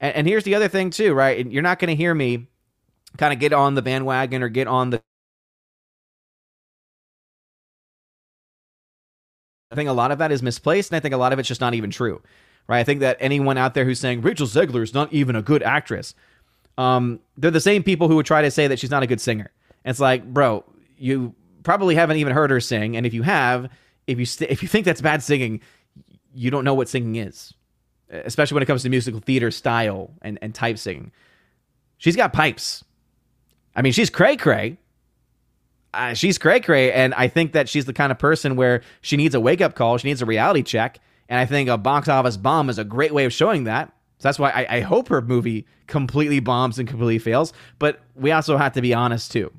And, 0.03 0.15
and 0.17 0.27
here's 0.27 0.45
the 0.45 0.55
other 0.55 0.69
thing 0.69 0.91
too, 0.91 1.15
right? 1.15 1.47
You're 1.47 1.63
not 1.63 1.79
going 1.79 1.89
to 1.89 1.97
hear 1.97 2.15
me 2.15 2.47
kind 3.17 3.33
of 3.33 3.39
get 3.39 3.53
on 3.53 3.75
the 3.75 3.83
bandwagon 3.83 4.43
or 4.43 4.49
get 4.49 4.67
on 4.67 4.91
the. 4.91 5.03
I 9.71 9.75
think 9.75 9.89
a 9.89 9.93
lot 9.93 10.11
of 10.11 10.19
that 10.19 10.31
is 10.31 10.43
misplaced, 10.43 10.91
and 10.91 10.97
I 10.97 11.01
think 11.01 11.13
a 11.15 11.17
lot 11.17 11.33
of 11.33 11.39
it's 11.39 11.47
just 11.49 11.61
not 11.61 11.73
even 11.75 11.91
true, 11.91 12.21
right? 12.67 12.79
I 12.79 12.85
think 12.85 13.01
that 13.01 13.17
anyone 13.19 13.57
out 13.57 13.73
there 13.73 13.85
who's 13.85 13.99
saying 13.99 14.21
Rachel 14.21 14.47
Zegler 14.47 14.83
is 14.83 14.93
not 14.93 15.13
even 15.13 15.35
a 15.35 15.43
good 15.43 15.63
actress, 15.63 16.15
um, 16.77 17.19
they're 17.37 17.51
the 17.51 17.61
same 17.61 17.83
people 17.83 18.07
who 18.09 18.15
would 18.17 18.25
try 18.27 18.41
to 18.43 18.51
say 18.51 18.67
that 18.67 18.79
she's 18.79 18.91
not 18.91 19.03
a 19.03 19.07
good 19.07 19.21
singer. 19.21 19.51
And 19.85 19.91
it's 19.91 19.99
like, 20.01 20.25
bro, 20.25 20.65
you 20.97 21.35
probably 21.63 21.95
haven't 21.95 22.17
even 22.17 22.33
heard 22.33 22.51
her 22.51 22.61
sing, 22.61 22.97
and 22.97 23.05
if 23.05 23.13
you 23.13 23.23
have, 23.23 23.69
if 24.07 24.19
you 24.19 24.25
st- 24.25 24.51
if 24.51 24.63
you 24.63 24.69
think 24.69 24.85
that's 24.85 25.01
bad 25.01 25.23
singing, 25.23 25.61
you 26.33 26.51
don't 26.51 26.65
know 26.65 26.75
what 26.75 26.89
singing 26.89 27.15
is 27.17 27.53
especially 28.25 28.55
when 28.55 28.63
it 28.63 28.67
comes 28.67 28.83
to 28.83 28.89
musical 28.89 29.19
theater 29.19 29.51
style 29.51 30.11
and, 30.21 30.39
and 30.41 30.53
type 30.53 30.77
singing. 30.77 31.11
She's 31.97 32.15
got 32.15 32.33
pipes. 32.33 32.83
I 33.75 33.81
mean, 33.81 33.93
she's 33.93 34.09
cray 34.09 34.35
cray. 34.35 34.77
Uh, 35.93 36.13
she's 36.13 36.37
cray 36.37 36.59
cray, 36.59 36.91
and 36.91 37.13
I 37.13 37.27
think 37.27 37.51
that 37.53 37.69
she's 37.69 37.85
the 37.85 37.93
kind 37.93 38.11
of 38.11 38.17
person 38.17 38.55
where 38.55 38.81
she 39.01 39.15
needs 39.15 39.35
a 39.35 39.39
wake 39.39 39.61
up 39.61 39.75
call. 39.75 39.97
She 39.97 40.07
needs 40.07 40.21
a 40.21 40.25
reality 40.25 40.63
check, 40.63 40.99
and 41.29 41.39
I 41.39 41.45
think 41.45 41.69
a 41.69 41.77
box 41.77 42.07
office 42.07 42.35
bomb 42.35 42.69
is 42.69 42.79
a 42.79 42.83
great 42.83 43.13
way 43.13 43.25
of 43.25 43.33
showing 43.33 43.65
that. 43.65 43.93
So 44.17 44.27
that's 44.27 44.39
why 44.39 44.49
I, 44.49 44.77
I 44.77 44.79
hope 44.81 45.09
her 45.09 45.21
movie 45.21 45.67
completely 45.85 46.39
bombs 46.39 46.79
and 46.79 46.87
completely 46.87 47.19
fails. 47.19 47.53
But 47.77 47.99
we 48.15 48.31
also 48.31 48.57
have 48.57 48.73
to 48.73 48.81
be 48.81 48.93
honest 48.93 49.31
too, 49.31 49.51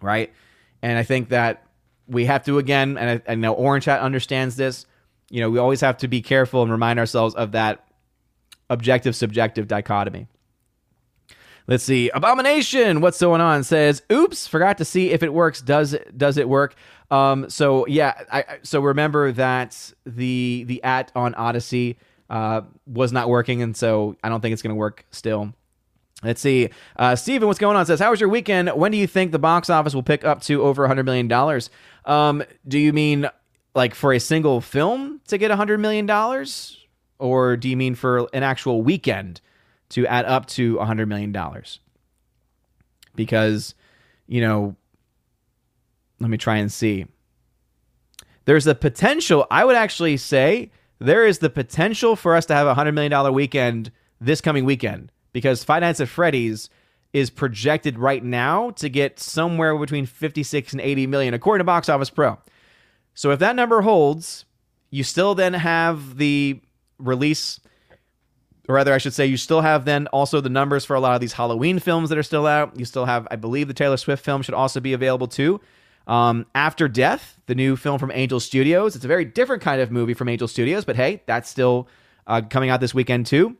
right? 0.00 0.32
And 0.80 0.96
I 0.98 1.02
think 1.02 1.28
that 1.28 1.66
we 2.06 2.24
have 2.24 2.44
to 2.44 2.58
again, 2.58 2.96
and 2.96 3.22
I, 3.26 3.32
I 3.32 3.34
know 3.34 3.52
Orange 3.52 3.84
Hat 3.84 4.00
understands 4.00 4.56
this 4.56 4.86
you 5.32 5.40
know, 5.40 5.48
we 5.48 5.58
always 5.58 5.80
have 5.80 5.96
to 5.96 6.08
be 6.08 6.20
careful 6.20 6.62
and 6.62 6.70
remind 6.70 6.98
ourselves 6.98 7.34
of 7.34 7.52
that 7.52 7.82
objective 8.68 9.16
subjective 9.16 9.66
dichotomy. 9.66 10.28
Let's 11.66 11.84
see. 11.84 12.10
Abomination, 12.10 13.00
what's 13.00 13.18
going 13.18 13.40
on? 13.40 13.64
Says, 13.64 14.02
"Oops, 14.12 14.46
forgot 14.46 14.76
to 14.78 14.84
see 14.84 15.10
if 15.10 15.22
it 15.22 15.32
works. 15.32 15.62
Does 15.62 15.94
it, 15.94 16.18
does 16.18 16.36
it 16.36 16.50
work?" 16.50 16.74
Um, 17.10 17.48
so 17.48 17.86
yeah, 17.86 18.12
I, 18.30 18.44
so 18.62 18.80
remember 18.80 19.32
that 19.32 19.94
the 20.04 20.64
the 20.66 20.84
at 20.84 21.10
on 21.16 21.34
Odysee 21.34 21.96
uh, 22.28 22.60
was 22.86 23.10
not 23.10 23.30
working, 23.30 23.62
and 23.62 23.74
so 23.74 24.16
I 24.22 24.28
don't 24.28 24.42
think 24.42 24.52
it's 24.52 24.62
going 24.62 24.74
to 24.74 24.78
work 24.78 25.06
still. 25.12 25.54
Let's 26.22 26.42
see. 26.42 26.68
Uh, 26.96 27.16
Steven, 27.16 27.48
what's 27.48 27.58
going 27.58 27.76
on? 27.76 27.86
Says, 27.86 28.00
How 28.00 28.10
was 28.10 28.20
your 28.20 28.28
weekend? 28.28 28.68
When 28.70 28.92
do 28.92 28.98
you 28.98 29.06
think 29.06 29.32
the 29.32 29.38
box 29.38 29.70
office 29.70 29.94
will 29.94 30.04
pick 30.04 30.24
up 30.24 30.42
to 30.42 30.62
over 30.62 30.86
$100 30.86 31.04
million? 31.04 31.60
Um, 32.04 32.44
do 32.68 32.78
you 32.78 32.92
mean 32.92 33.28
like 33.74 33.94
for 33.94 34.12
a 34.12 34.20
single 34.20 34.60
film 34.60 35.20
to 35.28 35.38
get 35.38 35.50
a 35.50 35.56
hundred 35.56 35.78
million 35.78 36.06
dollars, 36.06 36.84
or 37.18 37.56
do 37.56 37.68
you 37.68 37.76
mean 37.76 37.94
for 37.94 38.28
an 38.32 38.42
actual 38.42 38.82
weekend 38.82 39.40
to 39.90 40.06
add 40.06 40.24
up 40.26 40.46
to 40.46 40.78
a 40.78 40.84
hundred 40.84 41.08
million 41.08 41.32
dollars? 41.32 41.80
Because, 43.14 43.74
you 44.26 44.40
know, 44.40 44.76
let 46.20 46.30
me 46.30 46.38
try 46.38 46.56
and 46.56 46.72
see. 46.72 47.06
There's 48.44 48.64
the 48.64 48.74
potential. 48.74 49.46
I 49.50 49.64
would 49.64 49.76
actually 49.76 50.16
say 50.16 50.70
there 50.98 51.26
is 51.26 51.38
the 51.38 51.50
potential 51.50 52.16
for 52.16 52.34
us 52.34 52.46
to 52.46 52.54
have 52.54 52.66
a 52.66 52.74
hundred 52.74 52.92
million 52.92 53.10
dollar 53.10 53.32
weekend 53.32 53.90
this 54.20 54.40
coming 54.40 54.64
weekend 54.64 55.10
because 55.32 55.66
Nights 55.68 56.00
at 56.00 56.08
Freddy's 56.08 56.70
is 57.12 57.28
projected 57.28 57.98
right 57.98 58.24
now 58.24 58.70
to 58.70 58.88
get 58.88 59.18
somewhere 59.20 59.76
between 59.76 60.06
56 60.06 60.72
and 60.72 60.80
80 60.80 61.06
million 61.08 61.34
according 61.34 61.60
to 61.60 61.64
Box 61.64 61.88
Office 61.88 62.10
Pro. 62.10 62.38
So 63.14 63.30
if 63.30 63.38
that 63.40 63.56
number 63.56 63.82
holds, 63.82 64.44
you 64.90 65.04
still 65.04 65.34
then 65.34 65.54
have 65.54 66.16
the 66.18 66.60
release, 66.98 67.60
or 68.68 68.74
rather, 68.76 68.92
I 68.92 68.98
should 68.98 69.14
say, 69.14 69.26
you 69.26 69.36
still 69.36 69.60
have 69.60 69.84
then 69.84 70.06
also 70.08 70.40
the 70.40 70.48
numbers 70.48 70.84
for 70.84 70.94
a 70.94 71.00
lot 71.00 71.14
of 71.14 71.20
these 71.20 71.32
Halloween 71.32 71.78
films 71.78 72.08
that 72.10 72.18
are 72.18 72.22
still 72.22 72.46
out. 72.46 72.78
You 72.78 72.84
still 72.84 73.04
have, 73.04 73.26
I 73.30 73.36
believe, 73.36 73.68
the 73.68 73.74
Taylor 73.74 73.96
Swift 73.96 74.24
film 74.24 74.42
should 74.42 74.54
also 74.54 74.80
be 74.80 74.92
available 74.92 75.26
too. 75.26 75.60
Um, 76.06 76.46
After 76.54 76.88
Death, 76.88 77.40
the 77.46 77.54
new 77.54 77.76
film 77.76 77.98
from 77.98 78.10
Angel 78.12 78.40
Studios. 78.40 78.96
It's 78.96 79.04
a 79.04 79.08
very 79.08 79.24
different 79.24 79.62
kind 79.62 79.80
of 79.80 79.90
movie 79.90 80.14
from 80.14 80.28
Angel 80.28 80.48
Studios, 80.48 80.84
but 80.84 80.96
hey, 80.96 81.22
that's 81.26 81.48
still 81.48 81.88
uh, 82.26 82.42
coming 82.48 82.70
out 82.70 82.80
this 82.80 82.94
weekend 82.94 83.26
too. 83.26 83.56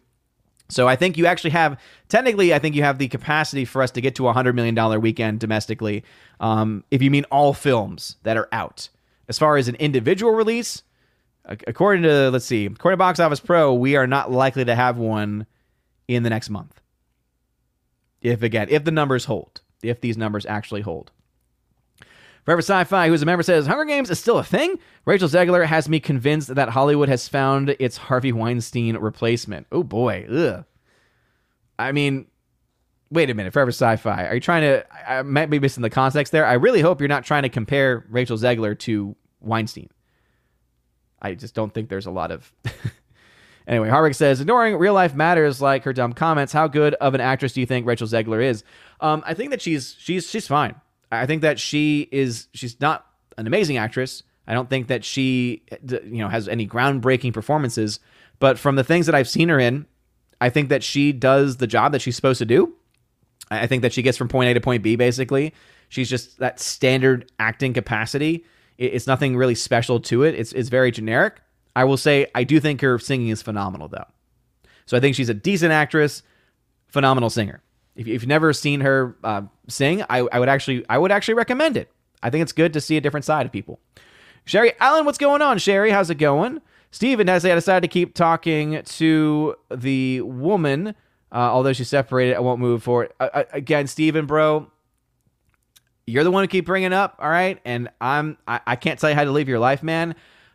So 0.68 0.88
I 0.88 0.96
think 0.96 1.18
you 1.18 1.26
actually 1.26 1.50
have, 1.50 1.78
technically, 2.08 2.54
I 2.54 2.58
think 2.58 2.74
you 2.74 2.82
have 2.82 2.98
the 2.98 3.08
capacity 3.08 3.64
for 3.64 3.82
us 3.82 3.90
to 3.92 4.00
get 4.00 4.14
to 4.16 4.28
a 4.28 4.34
$100 4.34 4.54
million 4.54 5.00
weekend 5.00 5.38
domestically, 5.38 6.02
um, 6.40 6.82
if 6.90 7.02
you 7.02 7.10
mean 7.10 7.24
all 7.24 7.52
films 7.52 8.16
that 8.22 8.36
are 8.36 8.48
out. 8.52 8.88
As 9.32 9.38
far 9.38 9.56
as 9.56 9.66
an 9.66 9.76
individual 9.76 10.32
release, 10.32 10.82
according 11.46 12.02
to, 12.02 12.28
let's 12.30 12.44
see, 12.44 12.66
according 12.66 12.98
to 12.98 12.98
Box 12.98 13.18
Office 13.18 13.40
Pro, 13.40 13.72
we 13.72 13.96
are 13.96 14.06
not 14.06 14.30
likely 14.30 14.62
to 14.66 14.74
have 14.74 14.98
one 14.98 15.46
in 16.06 16.22
the 16.22 16.28
next 16.28 16.50
month. 16.50 16.82
If, 18.20 18.42
again, 18.42 18.66
if 18.68 18.84
the 18.84 18.90
numbers 18.90 19.24
hold, 19.24 19.62
if 19.82 20.02
these 20.02 20.18
numbers 20.18 20.44
actually 20.44 20.82
hold. 20.82 21.12
Forever 22.44 22.60
Sci-Fi, 22.60 23.08
who's 23.08 23.22
a 23.22 23.24
member, 23.24 23.42
says 23.42 23.66
Hunger 23.66 23.86
Games 23.86 24.10
is 24.10 24.20
still 24.20 24.36
a 24.36 24.44
thing. 24.44 24.78
Rachel 25.06 25.30
Zegler 25.30 25.64
has 25.64 25.88
me 25.88 25.98
convinced 25.98 26.54
that 26.54 26.68
Hollywood 26.68 27.08
has 27.08 27.26
found 27.26 27.70
its 27.80 27.96
Harvey 27.96 28.32
Weinstein 28.32 28.98
replacement. 28.98 29.66
Oh 29.72 29.82
boy, 29.82 30.26
ugh. 30.30 30.66
I 31.78 31.92
mean, 31.92 32.26
wait 33.12 33.30
a 33.30 33.34
minute, 33.34 33.52
Forever 33.52 33.70
Sci-Fi. 33.70 34.26
Are 34.26 34.34
you 34.34 34.40
trying 34.40 34.62
to? 34.62 34.84
I 35.08 35.22
might 35.22 35.50
be 35.50 35.58
missing 35.58 35.82
the 35.82 35.90
context 35.90 36.32
there. 36.32 36.46
I 36.46 36.54
really 36.54 36.80
hope 36.80 37.00
you're 37.00 37.08
not 37.08 37.24
trying 37.24 37.44
to 37.44 37.48
compare 37.48 38.04
Rachel 38.08 38.36
Zegler 38.36 38.76
to 38.80 39.14
Weinstein. 39.42 39.90
I 41.20 41.34
just 41.34 41.54
don't 41.54 41.72
think 41.72 41.88
there's 41.88 42.06
a 42.06 42.10
lot 42.10 42.30
of. 42.30 42.52
anyway, 43.66 43.88
Harvick 43.88 44.16
says, 44.16 44.40
ignoring 44.40 44.76
real 44.76 44.94
life 44.94 45.14
matters 45.14 45.60
like 45.60 45.84
her 45.84 45.92
dumb 45.92 46.12
comments. 46.12 46.52
How 46.52 46.66
good 46.66 46.94
of 46.94 47.14
an 47.14 47.20
actress 47.20 47.52
do 47.52 47.60
you 47.60 47.66
think 47.66 47.86
Rachel 47.86 48.08
Zegler 48.08 48.42
is? 48.42 48.64
Um, 49.00 49.22
I 49.26 49.34
think 49.34 49.50
that 49.50 49.62
she's 49.62 49.96
she's 49.98 50.28
she's 50.28 50.48
fine. 50.48 50.74
I 51.10 51.26
think 51.26 51.42
that 51.42 51.60
she 51.60 52.08
is 52.10 52.48
she's 52.54 52.80
not 52.80 53.06
an 53.38 53.46
amazing 53.46 53.76
actress. 53.76 54.22
I 54.46 54.54
don't 54.54 54.68
think 54.68 54.88
that 54.88 55.04
she 55.04 55.62
you 55.88 56.18
know 56.18 56.28
has 56.28 56.48
any 56.48 56.66
groundbreaking 56.66 57.32
performances, 57.32 58.00
but 58.40 58.58
from 58.58 58.76
the 58.76 58.84
things 58.84 59.06
that 59.06 59.14
I've 59.14 59.28
seen 59.28 59.48
her 59.48 59.58
in, 59.58 59.86
I 60.40 60.50
think 60.50 60.70
that 60.70 60.82
she 60.82 61.12
does 61.12 61.58
the 61.58 61.66
job 61.66 61.92
that 61.92 62.00
she's 62.00 62.16
supposed 62.16 62.38
to 62.38 62.44
do. 62.44 62.74
I 63.50 63.66
think 63.66 63.82
that 63.82 63.92
she 63.92 64.02
gets 64.02 64.16
from 64.16 64.28
point 64.28 64.50
A 64.50 64.54
to 64.54 64.60
point 64.60 64.82
B 64.82 64.96
basically. 64.96 65.52
She's 65.88 66.08
just 66.08 66.38
that 66.38 66.58
standard 66.58 67.30
acting 67.38 67.74
capacity. 67.74 68.44
It's 68.78 69.06
nothing 69.06 69.36
really 69.36 69.54
special 69.54 70.00
to 70.00 70.24
it. 70.24 70.34
It's 70.34 70.52
it's 70.52 70.68
very 70.68 70.90
generic. 70.90 71.40
I 71.74 71.84
will 71.84 71.96
say 71.96 72.26
I 72.34 72.44
do 72.44 72.60
think 72.60 72.80
her 72.80 72.98
singing 72.98 73.28
is 73.28 73.42
phenomenal 73.42 73.88
though. 73.88 74.06
So 74.86 74.96
I 74.96 75.00
think 75.00 75.16
she's 75.16 75.28
a 75.28 75.34
decent 75.34 75.72
actress, 75.72 76.22
phenomenal 76.88 77.30
singer. 77.30 77.62
If 77.94 78.06
you've 78.06 78.26
never 78.26 78.52
seen 78.52 78.80
her 78.80 79.16
uh, 79.22 79.42
sing, 79.68 80.02
I, 80.08 80.18
I 80.32 80.38
would 80.38 80.48
actually 80.48 80.84
I 80.88 80.98
would 80.98 81.12
actually 81.12 81.34
recommend 81.34 81.76
it. 81.76 81.90
I 82.22 82.30
think 82.30 82.42
it's 82.42 82.52
good 82.52 82.72
to 82.72 82.80
see 82.80 82.96
a 82.96 83.00
different 83.00 83.24
side 83.24 83.46
of 83.46 83.52
people. 83.52 83.80
Sherry 84.44 84.72
Allen, 84.80 85.04
what's 85.04 85.18
going 85.18 85.42
on, 85.42 85.58
Sherry? 85.58 85.90
How's 85.90 86.10
it 86.10 86.16
going? 86.16 86.60
Steven 86.90 87.26
has 87.28 87.42
decided 87.42 87.82
to 87.82 87.88
keep 87.88 88.14
talking 88.14 88.82
to 88.82 89.56
the 89.70 90.20
woman, 90.20 90.88
uh, 90.88 90.94
although 91.36 91.72
she's 91.72 91.88
separated. 91.88 92.36
I 92.36 92.40
won't 92.40 92.60
move 92.60 92.82
forward. 92.82 93.12
Uh, 93.18 93.44
again, 93.52 93.86
Steven, 93.86 94.26
bro, 94.26 94.70
you're 96.06 96.24
the 96.24 96.30
one 96.30 96.44
who 96.44 96.48
keep 96.48 96.66
bringing 96.66 96.92
up, 96.92 97.16
all 97.18 97.30
right? 97.30 97.60
And 97.64 97.88
I'm 98.00 98.38
I, 98.46 98.60
I 98.66 98.76
can't 98.76 98.98
tell 98.98 99.10
you 99.10 99.16
how 99.16 99.24
to 99.24 99.30
live 99.30 99.48
your 99.48 99.58
life, 99.58 99.82
man. 99.82 100.14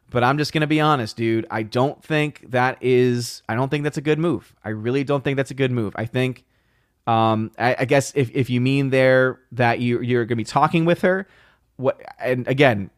But 0.09 0.23
I'm 0.23 0.37
just 0.37 0.53
gonna 0.53 0.67
be 0.67 0.79
honest, 0.79 1.17
dude. 1.17 1.45
I 1.51 1.63
don't 1.63 2.01
think 2.03 2.51
that 2.51 2.77
is. 2.81 3.43
I 3.49 3.55
don't 3.55 3.69
think 3.69 3.83
that's 3.83 3.97
a 3.97 4.01
good 4.01 4.19
move. 4.19 4.55
I 4.63 4.69
really 4.69 5.03
don't 5.03 5.23
think 5.23 5.37
that's 5.37 5.51
a 5.51 5.55
good 5.55 5.71
move. 5.71 5.93
I 5.97 6.05
think 6.05 6.45
um, 7.07 7.51
I, 7.57 7.75
I, 7.79 7.85
guess 7.85 8.11
if, 8.15 8.29
if 8.33 8.49
you 8.49 8.59
mean 8.59 8.89
there 8.89 9.39
that 9.53 9.79
you 9.79 10.01
you're 10.01 10.25
to 10.25 10.35
be 10.35 10.43
talking 10.43 10.83
with 10.85 11.01
her, 11.01 11.27
what? 11.77 12.01
And 12.19 12.47
again, 12.47 12.89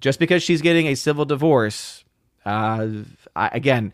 just 0.00 0.18
because 0.18 0.42
she's 0.42 0.62
getting 0.62 0.86
a 0.86 0.94
civil 0.94 1.24
divorce, 1.26 2.04
uh, 2.46 2.88
I, 3.36 3.48
again, 3.52 3.92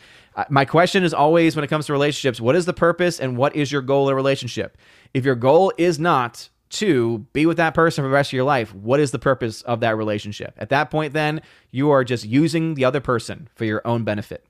my 0.48 0.64
question 0.64 1.02
is 1.02 1.12
always 1.12 1.56
when 1.56 1.64
it 1.64 1.68
comes 1.68 1.86
to 1.86 1.92
relationships: 1.92 2.40
what 2.40 2.54
is 2.54 2.64
the 2.64 2.72
purpose 2.72 3.18
and 3.18 3.36
what 3.36 3.56
is 3.56 3.72
your 3.72 3.82
goal 3.82 4.08
in 4.08 4.12
a 4.12 4.16
relationship? 4.16 4.76
If 5.14 5.24
your 5.24 5.34
goal 5.34 5.72
is 5.76 5.98
not 5.98 6.48
to 6.70 7.18
be 7.32 7.46
with 7.46 7.56
that 7.56 7.74
person 7.74 8.02
for 8.02 8.08
the 8.08 8.14
rest 8.14 8.30
of 8.30 8.34
your 8.34 8.44
life, 8.44 8.74
what 8.74 9.00
is 9.00 9.10
the 9.10 9.18
purpose 9.18 9.62
of 9.62 9.80
that 9.80 9.96
relationship? 9.96 10.54
At 10.56 10.68
that 10.70 10.90
point, 10.90 11.12
then 11.12 11.42
you 11.70 11.90
are 11.90 12.04
just 12.04 12.24
using 12.24 12.74
the 12.74 12.84
other 12.84 13.00
person 13.00 13.48
for 13.54 13.64
your 13.64 13.82
own 13.84 14.04
benefit. 14.04 14.44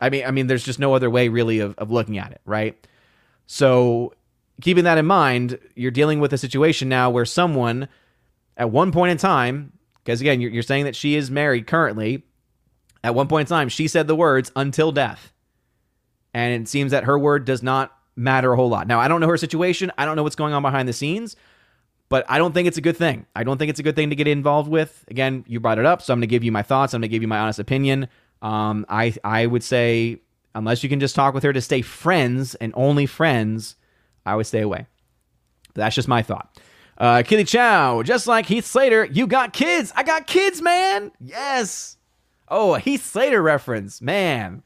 I 0.00 0.10
mean, 0.10 0.24
I 0.24 0.30
mean, 0.30 0.46
there's 0.46 0.64
just 0.64 0.78
no 0.78 0.94
other 0.94 1.08
way 1.08 1.28
really 1.28 1.60
of, 1.60 1.76
of 1.78 1.90
looking 1.90 2.18
at 2.18 2.32
it, 2.32 2.40
right? 2.44 2.86
So 3.46 4.14
keeping 4.60 4.84
that 4.84 4.98
in 4.98 5.06
mind, 5.06 5.58
you're 5.74 5.90
dealing 5.90 6.20
with 6.20 6.32
a 6.32 6.38
situation 6.38 6.88
now 6.88 7.10
where 7.10 7.24
someone 7.24 7.88
at 8.56 8.70
one 8.70 8.92
point 8.92 9.12
in 9.12 9.18
time, 9.18 9.72
because 10.04 10.20
again, 10.20 10.40
you're, 10.40 10.50
you're 10.50 10.62
saying 10.62 10.84
that 10.84 10.96
she 10.96 11.14
is 11.14 11.30
married 11.30 11.66
currently, 11.66 12.24
at 13.04 13.14
one 13.14 13.28
point 13.28 13.48
in 13.48 13.54
time, 13.54 13.68
she 13.68 13.88
said 13.88 14.06
the 14.06 14.16
words 14.16 14.50
until 14.56 14.92
death. 14.92 15.32
And 16.34 16.62
it 16.62 16.68
seems 16.68 16.90
that 16.90 17.04
her 17.04 17.18
word 17.18 17.44
does 17.44 17.62
not 17.62 17.96
matter 18.16 18.52
a 18.52 18.56
whole 18.56 18.68
lot. 18.68 18.86
Now, 18.86 19.00
I 19.00 19.08
don't 19.08 19.20
know 19.20 19.28
her 19.28 19.36
situation. 19.36 19.90
I 19.96 20.04
don't 20.04 20.16
know 20.16 20.22
what's 20.22 20.36
going 20.36 20.52
on 20.52 20.62
behind 20.62 20.88
the 20.88 20.92
scenes, 20.92 21.36
but 22.10 22.26
I 22.28 22.36
don't 22.36 22.52
think 22.52 22.68
it's 22.68 22.76
a 22.76 22.82
good 22.82 22.96
thing. 22.96 23.24
I 23.34 23.44
don't 23.44 23.56
think 23.56 23.70
it's 23.70 23.80
a 23.80 23.82
good 23.82 23.96
thing 23.96 24.10
to 24.10 24.16
get 24.16 24.28
involved 24.28 24.68
with. 24.68 25.04
Again, 25.08 25.44
you 25.48 25.60
brought 25.60 25.78
it 25.78 25.86
up, 25.86 26.02
so 26.02 26.12
I'm 26.12 26.18
going 26.18 26.22
to 26.22 26.26
give 26.26 26.44
you 26.44 26.52
my 26.52 26.62
thoughts. 26.62 26.92
I'm 26.92 27.00
going 27.00 27.08
to 27.08 27.12
give 27.12 27.22
you 27.22 27.28
my 27.28 27.38
honest 27.38 27.58
opinion. 27.58 28.08
Um, 28.42 28.84
I 28.88 29.14
I 29.24 29.46
would 29.46 29.62
say 29.62 30.20
unless 30.54 30.82
you 30.82 30.88
can 30.88 31.00
just 31.00 31.14
talk 31.14 31.32
with 31.32 31.44
her 31.44 31.52
to 31.52 31.60
stay 31.60 31.80
friends 31.82 32.56
and 32.56 32.72
only 32.76 33.06
friends, 33.06 33.76
I 34.26 34.34
would 34.34 34.46
stay 34.46 34.60
away. 34.60 34.86
That's 35.74 35.94
just 35.94 36.08
my 36.08 36.22
thought. 36.22 36.60
Uh, 36.98 37.22
Kitty 37.22 37.44
Chow, 37.44 38.02
just 38.02 38.26
like 38.26 38.46
Heath 38.46 38.66
Slater, 38.66 39.04
you 39.04 39.26
got 39.26 39.52
kids. 39.52 39.92
I 39.96 40.02
got 40.02 40.26
kids, 40.26 40.60
man. 40.60 41.12
Yes. 41.20 41.96
Oh, 42.48 42.74
a 42.74 42.80
Heath 42.80 43.06
Slater 43.06 43.40
reference, 43.40 44.02
man. 44.02 44.62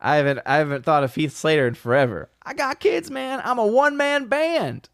I 0.00 0.16
haven't 0.16 0.40
I 0.44 0.56
haven't 0.56 0.84
thought 0.84 1.04
of 1.04 1.14
Heath 1.14 1.36
Slater 1.36 1.68
in 1.68 1.74
forever. 1.74 2.30
I 2.42 2.54
got 2.54 2.80
kids, 2.80 3.10
man. 3.10 3.40
I'm 3.44 3.58
a 3.58 3.66
one 3.66 3.96
man 3.96 4.26
band. 4.26 4.88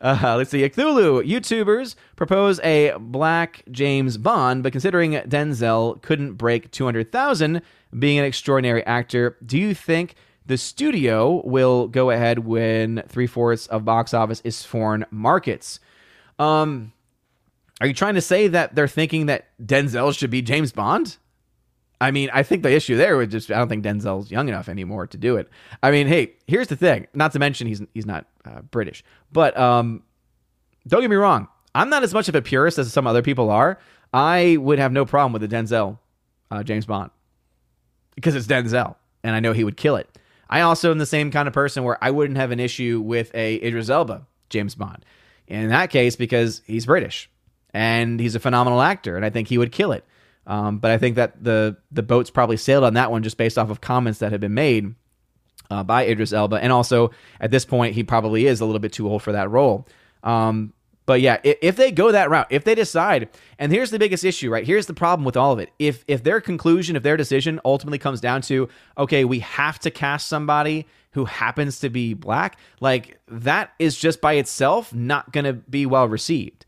Uh, 0.00 0.34
let's 0.36 0.50
see. 0.50 0.68
Cthulhu 0.68 1.26
YouTubers 1.26 1.94
propose 2.16 2.60
a 2.60 2.92
black 2.98 3.62
James 3.70 4.18
Bond, 4.18 4.62
but 4.62 4.72
considering 4.72 5.12
Denzel 5.12 6.02
couldn't 6.02 6.34
break 6.34 6.70
200,000 6.70 7.62
being 7.98 8.18
an 8.18 8.24
extraordinary 8.24 8.84
actor, 8.84 9.36
do 9.44 9.56
you 9.56 9.74
think 9.74 10.14
the 10.46 10.56
studio 10.56 11.42
will 11.44 11.88
go 11.88 12.10
ahead 12.10 12.40
when 12.40 13.02
three 13.08 13.26
fourths 13.26 13.66
of 13.66 13.84
box 13.84 14.14
office 14.14 14.40
is 14.44 14.62
foreign 14.62 15.04
markets. 15.10 15.80
Um, 16.38 16.92
are 17.80 17.86
you 17.86 17.94
trying 17.94 18.14
to 18.14 18.20
say 18.20 18.48
that 18.48 18.74
they're 18.74 18.88
thinking 18.88 19.26
that 19.26 19.46
Denzel 19.60 20.16
should 20.16 20.30
be 20.30 20.42
James 20.42 20.72
Bond? 20.72 21.16
I 22.00 22.10
mean, 22.10 22.28
I 22.32 22.42
think 22.42 22.62
the 22.62 22.72
issue 22.72 22.96
there 22.96 23.16
would 23.16 23.30
just 23.30 23.50
I 23.50 23.56
don't 23.56 23.68
think 23.68 23.84
Denzel's 23.84 24.30
young 24.30 24.48
enough 24.48 24.68
anymore 24.68 25.06
to 25.06 25.16
do 25.16 25.36
it. 25.36 25.48
I 25.82 25.90
mean, 25.90 26.06
hey, 26.06 26.34
here's 26.46 26.68
the 26.68 26.76
thing. 26.76 27.06
Not 27.14 27.32
to 27.32 27.38
mention 27.38 27.66
he's 27.66 27.82
he's 27.94 28.06
not 28.06 28.26
uh, 28.44 28.62
British, 28.62 29.02
but 29.32 29.56
um, 29.58 30.02
don't 30.86 31.00
get 31.00 31.10
me 31.10 31.16
wrong. 31.16 31.48
I'm 31.74 31.88
not 31.88 32.02
as 32.02 32.14
much 32.14 32.28
of 32.28 32.34
a 32.34 32.42
purist 32.42 32.78
as 32.78 32.92
some 32.92 33.06
other 33.06 33.22
people 33.22 33.50
are. 33.50 33.78
I 34.12 34.56
would 34.58 34.78
have 34.78 34.92
no 34.92 35.04
problem 35.04 35.32
with 35.32 35.48
the 35.48 35.54
Denzel 35.54 35.98
uh, 36.50 36.62
James 36.62 36.86
Bond 36.86 37.10
because 38.14 38.34
it's 38.34 38.46
Denzel, 38.46 38.96
and 39.22 39.34
I 39.34 39.40
know 39.40 39.52
he 39.52 39.64
would 39.64 39.76
kill 39.76 39.96
it. 39.96 40.08
I 40.48 40.60
also 40.60 40.90
am 40.90 40.98
the 40.98 41.06
same 41.06 41.30
kind 41.30 41.48
of 41.48 41.54
person 41.54 41.82
where 41.82 42.02
I 42.02 42.10
wouldn't 42.10 42.38
have 42.38 42.50
an 42.50 42.60
issue 42.60 43.02
with 43.04 43.34
a 43.34 43.56
Idris 43.66 43.90
Elba 43.90 44.26
James 44.48 44.74
Bond. 44.74 45.04
In 45.48 45.68
that 45.68 45.90
case, 45.90 46.16
because 46.16 46.62
he's 46.66 46.86
British 46.86 47.30
and 47.72 48.20
he's 48.20 48.34
a 48.34 48.40
phenomenal 48.40 48.80
actor, 48.80 49.16
and 49.16 49.24
I 49.24 49.30
think 49.30 49.48
he 49.48 49.58
would 49.58 49.72
kill 49.72 49.92
it. 49.92 50.04
Um, 50.46 50.78
but 50.78 50.90
I 50.90 50.98
think 50.98 51.16
that 51.16 51.42
the 51.42 51.76
the 51.90 52.02
boat's 52.02 52.30
probably 52.30 52.56
sailed 52.56 52.84
on 52.84 52.94
that 52.94 53.10
one 53.10 53.22
just 53.22 53.36
based 53.36 53.58
off 53.58 53.70
of 53.70 53.80
comments 53.80 54.20
that 54.20 54.32
have 54.32 54.40
been 54.40 54.54
made 54.54 54.94
uh, 55.70 55.82
by 55.82 56.06
Idris 56.06 56.32
Elba, 56.32 56.56
and 56.56 56.72
also 56.72 57.10
at 57.40 57.50
this 57.50 57.64
point 57.64 57.94
he 57.94 58.04
probably 58.04 58.46
is 58.46 58.60
a 58.60 58.64
little 58.64 58.78
bit 58.78 58.92
too 58.92 59.08
old 59.08 59.22
for 59.22 59.32
that 59.32 59.50
role. 59.50 59.86
Um, 60.22 60.72
but 61.06 61.20
yeah, 61.20 61.38
if, 61.44 61.56
if 61.62 61.76
they 61.76 61.92
go 61.92 62.12
that 62.12 62.30
route, 62.30 62.48
if 62.50 62.64
they 62.64 62.74
decide, 62.74 63.28
and 63.58 63.72
here's 63.72 63.90
the 63.90 63.98
biggest 63.98 64.24
issue, 64.24 64.50
right? 64.50 64.66
Here's 64.66 64.86
the 64.86 64.94
problem 64.94 65.24
with 65.24 65.36
all 65.36 65.52
of 65.52 65.58
it. 65.58 65.70
If 65.78 66.04
if 66.06 66.22
their 66.22 66.40
conclusion, 66.40 66.96
if 66.96 67.02
their 67.02 67.16
decision 67.16 67.60
ultimately 67.64 67.98
comes 67.98 68.20
down 68.20 68.42
to, 68.42 68.68
okay, 68.98 69.24
we 69.24 69.38
have 69.40 69.78
to 69.80 69.90
cast 69.90 70.28
somebody 70.28 70.86
who 71.12 71.24
happens 71.24 71.80
to 71.80 71.88
be 71.88 72.12
black, 72.12 72.58
like 72.80 73.18
that 73.28 73.72
is 73.78 73.96
just 73.96 74.20
by 74.20 74.34
itself 74.34 74.92
not 74.92 75.32
going 75.32 75.44
to 75.44 75.54
be 75.54 75.86
well 75.86 76.06
received. 76.06 76.65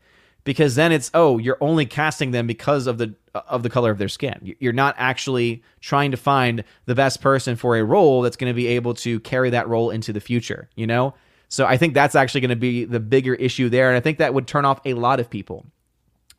Because 0.49 0.73
then 0.73 0.91
it's 0.91 1.11
oh, 1.13 1.37
you're 1.37 1.59
only 1.61 1.85
casting 1.85 2.31
them 2.31 2.47
because 2.47 2.87
of 2.87 2.97
the 2.97 3.13
of 3.35 3.61
the 3.61 3.69
color 3.69 3.91
of 3.91 3.99
their 3.99 4.09
skin. 4.09 4.55
You're 4.57 4.73
not 4.73 4.95
actually 4.97 5.61
trying 5.79 6.09
to 6.09 6.17
find 6.17 6.63
the 6.87 6.95
best 6.95 7.21
person 7.21 7.55
for 7.55 7.77
a 7.77 7.83
role 7.83 8.23
that's 8.23 8.35
going 8.35 8.49
to 8.49 8.55
be 8.55 8.65
able 8.65 8.95
to 8.95 9.19
carry 9.19 9.51
that 9.51 9.67
role 9.67 9.91
into 9.91 10.11
the 10.11 10.19
future, 10.19 10.67
you 10.75 10.87
know? 10.87 11.13
So 11.49 11.67
I 11.67 11.77
think 11.77 11.93
that's 11.93 12.15
actually 12.15 12.41
going 12.41 12.49
to 12.49 12.55
be 12.55 12.83
the 12.83 12.99
bigger 12.99 13.35
issue 13.35 13.69
there. 13.69 13.89
And 13.89 13.95
I 13.95 13.99
think 13.99 14.17
that 14.17 14.33
would 14.33 14.47
turn 14.47 14.65
off 14.65 14.81
a 14.85 14.95
lot 14.95 15.19
of 15.19 15.29
people. 15.29 15.67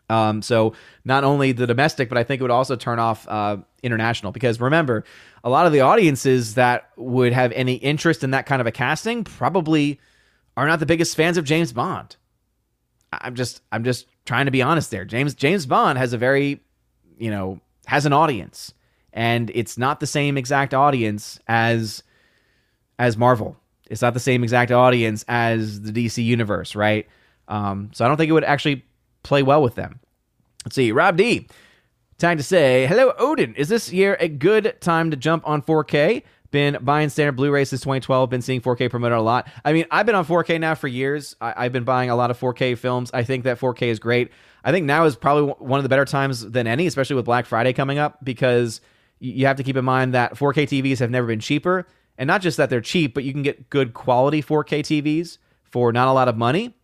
Um, 0.08 0.42
so 0.42 0.72
not 1.04 1.22
only 1.22 1.52
the 1.52 1.68
domestic, 1.68 2.08
but 2.08 2.18
I 2.18 2.24
think 2.24 2.40
it 2.40 2.42
would 2.42 2.50
also 2.50 2.74
turn 2.74 2.98
off 2.98 3.28
uh, 3.28 3.58
international 3.84 4.32
because 4.32 4.60
remember, 4.60 5.04
a 5.44 5.50
lot 5.50 5.66
of 5.66 5.72
the 5.72 5.82
audiences 5.82 6.54
that 6.54 6.90
would 6.96 7.32
have 7.32 7.52
any 7.52 7.74
interest 7.74 8.24
in 8.24 8.32
that 8.32 8.44
kind 8.44 8.60
of 8.60 8.66
a 8.66 8.72
casting 8.72 9.22
probably 9.22 10.00
are 10.56 10.66
not 10.66 10.80
the 10.80 10.86
biggest 10.86 11.16
fans 11.16 11.36
of 11.36 11.44
James 11.44 11.72
Bond. 11.72 12.16
I'm 13.12 13.34
just 13.34 13.62
I'm 13.72 13.84
just 13.84 14.06
trying 14.24 14.46
to 14.46 14.50
be 14.50 14.62
honest 14.62 14.90
there. 14.90 15.04
James 15.04 15.34
James 15.34 15.66
Bond 15.66 15.98
has 15.98 16.12
a 16.12 16.18
very, 16.18 16.60
you 17.18 17.30
know, 17.30 17.60
has 17.86 18.06
an 18.06 18.12
audience, 18.12 18.72
and 19.12 19.50
it's 19.54 19.76
not 19.76 20.00
the 20.00 20.06
same 20.06 20.38
exact 20.38 20.74
audience 20.74 21.40
as 21.48 22.02
as 22.98 23.16
Marvel. 23.16 23.56
It's 23.90 24.02
not 24.02 24.14
the 24.14 24.20
same 24.20 24.44
exact 24.44 24.70
audience 24.70 25.24
as 25.26 25.80
the 25.80 25.92
DC 25.92 26.22
universe, 26.24 26.76
right? 26.76 27.08
Um, 27.48 27.90
so 27.92 28.04
I 28.04 28.08
don't 28.08 28.16
think 28.16 28.30
it 28.30 28.34
would 28.34 28.44
actually 28.44 28.84
play 29.24 29.42
well 29.42 29.62
with 29.62 29.74
them. 29.74 29.98
Let's 30.64 30.76
see, 30.76 30.92
Rob 30.92 31.16
D. 31.16 31.48
Time 32.18 32.36
to 32.36 32.42
say, 32.42 32.86
hello, 32.86 33.14
Odin. 33.18 33.54
Is 33.54 33.68
this 33.70 33.92
year 33.92 34.16
a 34.20 34.28
good 34.28 34.76
time 34.80 35.10
to 35.10 35.16
jump 35.16 35.42
on 35.48 35.62
4K? 35.62 36.22
Been 36.50 36.78
buying 36.80 37.08
standard 37.10 37.36
Blu-rays 37.36 37.70
since 37.70 37.82
2012. 37.82 38.28
Been 38.28 38.42
seeing 38.42 38.60
4K 38.60 38.90
promoted 38.90 39.18
a 39.18 39.22
lot. 39.22 39.48
I 39.64 39.72
mean, 39.72 39.86
I've 39.90 40.06
been 40.06 40.16
on 40.16 40.26
4K 40.26 40.58
now 40.58 40.74
for 40.74 40.88
years. 40.88 41.36
I, 41.40 41.64
have 41.64 41.72
been 41.72 41.84
buying 41.84 42.10
a 42.10 42.16
lot 42.16 42.30
of 42.30 42.40
4K 42.40 42.76
films. 42.76 43.10
I 43.14 43.22
think 43.22 43.44
that 43.44 43.60
4K 43.60 43.82
is 43.82 43.98
great. 44.00 44.32
I 44.64 44.72
think 44.72 44.84
now 44.86 45.04
is 45.04 45.14
probably 45.14 45.54
one 45.58 45.78
of 45.78 45.84
the 45.84 45.88
better 45.88 46.04
times 46.04 46.48
than 46.50 46.66
any, 46.66 46.86
especially 46.86 47.16
with 47.16 47.24
Black 47.24 47.46
Friday 47.46 47.72
coming 47.72 47.98
up, 47.98 48.24
because 48.24 48.80
you 49.20 49.46
have 49.46 49.56
to 49.58 49.62
keep 49.62 49.76
in 49.76 49.84
mind 49.84 50.14
that 50.14 50.34
4K 50.34 50.66
TVs 50.66 50.98
have 50.98 51.10
never 51.10 51.26
been 51.26 51.40
cheaper, 51.40 51.86
and 52.18 52.26
not 52.26 52.40
just 52.40 52.56
that 52.56 52.68
they're 52.68 52.80
cheap, 52.80 53.14
but 53.14 53.22
you 53.22 53.32
can 53.32 53.42
get 53.42 53.70
good 53.70 53.94
quality 53.94 54.42
4K 54.42 54.80
TVs 54.80 55.38
for 55.62 55.92
not 55.92 56.08
a 56.08 56.12
lot 56.12 56.28
of 56.28 56.36
money. 56.36 56.74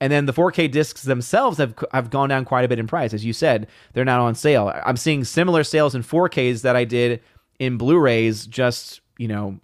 And 0.00 0.12
then 0.12 0.26
the 0.26 0.32
4K 0.32 0.70
discs 0.70 1.02
themselves 1.02 1.58
have 1.58 1.74
have 1.92 2.10
gone 2.10 2.28
down 2.28 2.44
quite 2.44 2.64
a 2.64 2.68
bit 2.68 2.78
in 2.78 2.86
price, 2.86 3.14
as 3.14 3.24
you 3.24 3.32
said. 3.32 3.66
They're 3.94 4.04
not 4.04 4.20
on 4.20 4.34
sale. 4.34 4.72
I'm 4.84 4.98
seeing 4.98 5.24
similar 5.24 5.64
sales 5.64 5.94
in 5.94 6.02
4Ks 6.02 6.62
that 6.62 6.76
I 6.76 6.84
did 6.84 7.22
in 7.58 7.78
Blu-rays 7.78 8.46
just 8.46 9.00
you 9.18 9.28
know 9.28 9.58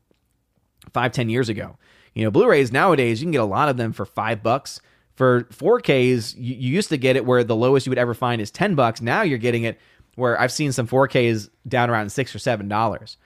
five 0.93 1.13
ten 1.13 1.29
years 1.29 1.49
ago. 1.49 1.79
You 2.15 2.25
know, 2.25 2.31
Blu-rays 2.31 2.73
nowadays 2.73 3.21
you 3.21 3.27
can 3.27 3.33
get 3.33 3.41
a 3.41 3.45
lot 3.45 3.69
of 3.69 3.77
them 3.77 3.93
for 3.93 4.05
five 4.05 4.43
bucks. 4.43 4.81
For 5.15 5.43
4Ks, 5.45 6.35
you, 6.37 6.55
you 6.55 6.71
used 6.75 6.89
to 6.89 6.97
get 6.97 7.17
it 7.17 7.27
where 7.27 7.45
the 7.45 7.55
lowest 7.55 7.87
you 7.87 7.91
would 7.91 7.99
ever 7.99 8.15
find 8.15 8.41
is 8.41 8.51
ten 8.51 8.75
bucks. 8.75 9.01
Now 9.01 9.23
you're 9.23 9.39
getting 9.39 9.65
it 9.65 9.79
where 10.15 10.41
I've 10.41 10.53
seen 10.53 10.73
some 10.73 10.87
4Ks 10.89 11.49
down 11.67 11.91
around 11.91 12.11
six 12.11 12.35
or 12.35 12.39
seven 12.39 12.69
dollars. 12.69 13.17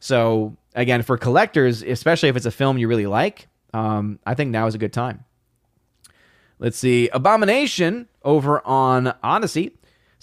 So 0.00 0.56
again, 0.74 1.02
for 1.02 1.16
collectors, 1.16 1.82
especially 1.82 2.28
if 2.28 2.36
it's 2.36 2.46
a 2.46 2.50
film 2.50 2.78
you 2.78 2.88
really 2.88 3.06
like, 3.06 3.48
um, 3.72 4.18
I 4.26 4.34
think 4.34 4.50
now 4.50 4.66
is 4.66 4.74
a 4.74 4.78
good 4.78 4.92
time. 4.92 5.24
Let's 6.58 6.78
see. 6.78 7.08
Abomination 7.08 8.08
over 8.22 8.66
on 8.66 9.14
Odysee 9.22 9.72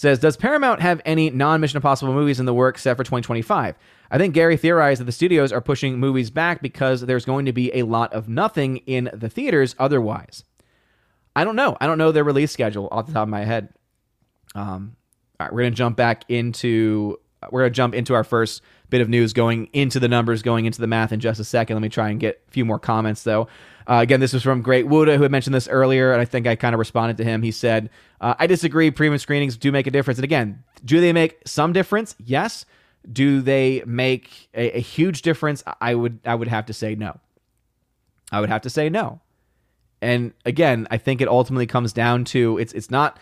says, 0.01 0.19
Does 0.19 0.35
Paramount 0.35 0.81
have 0.81 0.99
any 1.05 1.29
non 1.29 1.61
Mission 1.61 1.77
Impossible 1.77 2.13
movies 2.13 2.39
in 2.39 2.45
the 2.45 2.53
works 2.53 2.81
except 2.81 2.97
for 2.97 3.03
2025? 3.03 3.75
I 4.09 4.17
think 4.17 4.33
Gary 4.33 4.57
theorized 4.57 4.99
that 4.99 5.05
the 5.05 5.11
studios 5.11 5.53
are 5.53 5.61
pushing 5.61 5.99
movies 5.99 6.29
back 6.29 6.61
because 6.61 7.01
there's 7.01 7.23
going 7.23 7.45
to 7.45 7.53
be 7.53 7.73
a 7.73 7.83
lot 7.83 8.11
of 8.11 8.27
nothing 8.27 8.77
in 8.77 9.09
the 9.13 9.29
theaters 9.29 9.75
otherwise. 9.79 10.43
I 11.35 11.43
don't 11.43 11.55
know. 11.55 11.77
I 11.79 11.87
don't 11.87 11.97
know 11.97 12.11
their 12.11 12.23
release 12.23 12.51
schedule 12.51 12.89
off 12.91 13.07
the 13.07 13.13
top 13.13 13.23
of 13.23 13.29
my 13.29 13.45
head. 13.45 13.69
Um, 14.53 14.97
all 15.39 15.45
right, 15.45 15.53
we're 15.53 15.61
going 15.61 15.73
to 15.73 15.77
jump 15.77 15.95
back 15.95 16.25
into 16.27 17.17
we're 17.51 17.61
going 17.61 17.71
to 17.71 17.75
jump 17.75 17.95
into 17.95 18.13
our 18.13 18.23
first 18.23 18.61
bit 18.89 19.01
of 19.01 19.09
news 19.09 19.33
going 19.33 19.69
into 19.71 19.99
the 19.99 20.07
numbers, 20.07 20.41
going 20.41 20.65
into 20.65 20.81
the 20.81 20.87
math 20.87 21.11
in 21.11 21.19
just 21.19 21.39
a 21.39 21.43
second. 21.43 21.75
Let 21.75 21.81
me 21.81 21.89
try 21.89 22.09
and 22.09 22.19
get 22.19 22.41
a 22.47 22.51
few 22.51 22.65
more 22.65 22.79
comments 22.79 23.23
though. 23.23 23.47
Uh, 23.87 23.99
again, 24.01 24.19
this 24.19 24.33
was 24.33 24.43
from 24.43 24.61
Great 24.61 24.85
Wuda, 24.87 25.15
who 25.17 25.23
had 25.23 25.31
mentioned 25.31 25.53
this 25.53 25.67
earlier, 25.67 26.11
and 26.11 26.21
I 26.21 26.25
think 26.25 26.47
I 26.47 26.55
kind 26.55 26.73
of 26.73 26.79
responded 26.79 27.17
to 27.17 27.23
him. 27.23 27.41
He 27.41 27.51
said, 27.51 27.89
uh, 28.19 28.35
I 28.39 28.47
disagree. 28.47 28.91
Premium 28.91 29.17
screenings 29.17 29.57
do 29.57 29.71
make 29.71 29.87
a 29.87 29.91
difference. 29.91 30.17
And 30.17 30.23
again, 30.23 30.63
do 30.85 31.01
they 31.01 31.13
make 31.13 31.39
some 31.45 31.73
difference? 31.73 32.15
Yes. 32.23 32.65
Do 33.11 33.41
they 33.41 33.83
make 33.85 34.49
a, 34.53 34.77
a 34.77 34.79
huge 34.79 35.23
difference? 35.23 35.63
I 35.79 35.95
would 35.95 36.19
I 36.23 36.35
would 36.35 36.47
have 36.47 36.67
to 36.67 36.73
say 36.73 36.95
no. 36.95 37.19
I 38.31 38.39
would 38.39 38.49
have 38.49 38.61
to 38.61 38.69
say 38.69 38.89
no. 38.89 39.21
And 40.01 40.33
again, 40.45 40.87
I 40.91 40.97
think 40.97 41.21
it 41.21 41.27
ultimately 41.27 41.67
comes 41.67 41.93
down 41.93 42.25
to 42.25 42.57
it's 42.57 42.73
it's 42.73 42.91
not 42.91 43.19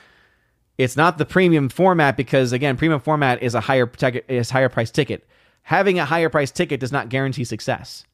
it's 0.78 0.96
not 0.96 1.18
the 1.18 1.26
premium 1.26 1.70
format 1.70 2.16
because 2.18 2.52
again, 2.54 2.78
premium 2.78 3.02
format 3.02 3.42
is 3.44 3.56
a 3.56 3.62
higher 3.62 3.90
is 4.28 4.50
higher 4.50 4.70
price 4.70 4.92
ticket. 4.92 5.28
Having 5.64 6.00
a 6.00 6.06
higher 6.06 6.30
price 6.30 6.52
ticket 6.52 6.80
does 6.80 6.92
not 6.92 7.10
guarantee 7.10 7.44
success. 7.44 8.06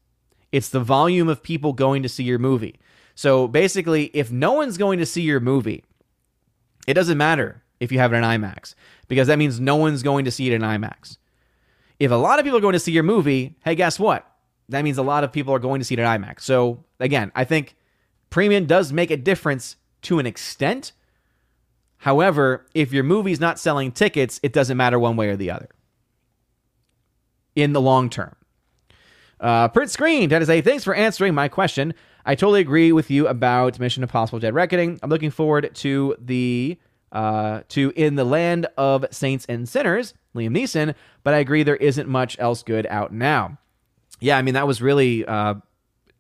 It's 0.51 0.69
the 0.69 0.79
volume 0.79 1.27
of 1.27 1.43
people 1.43 1.73
going 1.73 2.03
to 2.03 2.09
see 2.09 2.23
your 2.23 2.39
movie. 2.39 2.79
So 3.15 3.47
basically, 3.47 4.05
if 4.13 4.31
no 4.31 4.53
one's 4.53 4.77
going 4.77 4.99
to 4.99 5.05
see 5.05 5.21
your 5.21 5.39
movie, 5.39 5.83
it 6.87 6.93
doesn't 6.93 7.17
matter 7.17 7.63
if 7.79 7.91
you 7.91 7.99
have 7.99 8.13
it 8.13 8.17
in 8.17 8.23
IMAX 8.23 8.75
because 9.07 9.27
that 9.27 9.37
means 9.37 9.59
no 9.59 9.75
one's 9.75 10.03
going 10.03 10.25
to 10.25 10.31
see 10.31 10.47
it 10.47 10.53
in 10.53 10.61
IMAX. 10.61 11.17
If 11.99 12.11
a 12.11 12.15
lot 12.15 12.39
of 12.39 12.45
people 12.45 12.57
are 12.57 12.61
going 12.61 12.73
to 12.73 12.79
see 12.79 12.91
your 12.91 13.03
movie, 13.03 13.55
hey, 13.63 13.75
guess 13.75 13.99
what? 13.99 14.29
That 14.69 14.83
means 14.83 14.97
a 14.97 15.03
lot 15.03 15.23
of 15.23 15.31
people 15.31 15.53
are 15.53 15.59
going 15.59 15.79
to 15.79 15.85
see 15.85 15.95
it 15.95 15.99
in 15.99 16.05
IMAX. 16.05 16.41
So 16.41 16.83
again, 16.99 17.31
I 17.35 17.43
think 17.43 17.75
premium 18.29 18.65
does 18.65 18.91
make 18.91 19.11
a 19.11 19.17
difference 19.17 19.77
to 20.03 20.19
an 20.19 20.25
extent. 20.25 20.91
However, 21.97 22.65
if 22.73 22.91
your 22.91 23.03
movie's 23.03 23.39
not 23.39 23.59
selling 23.59 23.91
tickets, 23.91 24.39
it 24.43 24.53
doesn't 24.53 24.77
matter 24.77 24.99
one 24.99 25.15
way 25.15 25.29
or 25.29 25.35
the 25.35 25.51
other 25.51 25.69
in 27.55 27.73
the 27.73 27.81
long 27.81 28.09
term. 28.09 28.35
Uh, 29.39 29.67
print 29.67 29.91
screen, 29.91 30.29
that 30.29 30.41
is 30.41 30.49
a 30.49 30.61
thanks 30.61 30.83
for 30.83 30.95
answering 30.95 31.33
my 31.33 31.47
question. 31.47 31.93
I 32.25 32.35
totally 32.35 32.61
agree 32.61 32.91
with 32.91 33.11
you 33.11 33.27
about 33.27 33.79
Mission 33.79 34.01
Impossible 34.01 34.39
Dead 34.39 34.53
Reckoning. 34.53 34.99
I'm 35.03 35.09
looking 35.09 35.29
forward 35.29 35.73
to 35.75 36.15
the 36.19 36.77
uh, 37.11 37.61
to 37.69 37.93
In 37.95 38.15
the 38.15 38.23
Land 38.23 38.67
of 38.77 39.05
Saints 39.11 39.45
and 39.47 39.69
Sinners, 39.69 40.13
Liam 40.35 40.57
Neeson, 40.57 40.95
but 41.23 41.33
I 41.33 41.37
agree 41.37 41.63
there 41.63 41.75
isn't 41.75 42.09
much 42.09 42.37
else 42.39 42.63
good 42.63 42.87
out 42.87 43.13
now. 43.13 43.57
Yeah, 44.19 44.37
I 44.37 44.41
mean 44.41 44.53
that 44.55 44.67
was 44.67 44.81
really 44.81 45.25
uh, 45.25 45.55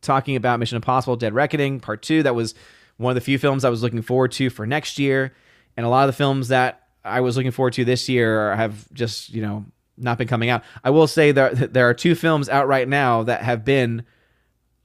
talking 0.01 0.35
about 0.35 0.59
Mission 0.59 0.75
Impossible 0.75 1.15
Dead 1.15 1.33
Reckoning 1.33 1.79
Part 1.79 2.01
Two. 2.01 2.23
That 2.23 2.35
was 2.35 2.53
one 2.97 3.11
of 3.11 3.15
the 3.15 3.21
few 3.21 3.39
films 3.39 3.65
I 3.65 3.69
was 3.69 3.81
looking 3.81 4.01
forward 4.01 4.31
to 4.33 4.49
for 4.49 4.65
next 4.65 4.99
year, 4.99 5.33
and 5.75 5.85
a 5.85 5.89
lot 5.89 6.07
of 6.07 6.13
the 6.13 6.17
films 6.17 6.49
that 6.49 6.83
I 7.03 7.21
was 7.21 7.37
looking 7.37 7.51
forward 7.51 7.73
to 7.73 7.85
this 7.85 8.07
year 8.09 8.55
have 8.55 8.91
just 8.93 9.33
you 9.33 9.41
know 9.41 9.65
not 9.97 10.17
been 10.17 10.27
coming 10.27 10.49
out. 10.49 10.63
I 10.83 10.89
will 10.89 11.07
say 11.07 11.31
that 11.31 11.73
there 11.73 11.89
are 11.89 11.93
two 11.93 12.15
films 12.15 12.49
out 12.49 12.67
right 12.67 12.87
now 12.87 13.23
that 13.23 13.41
have 13.41 13.65
been 13.65 14.05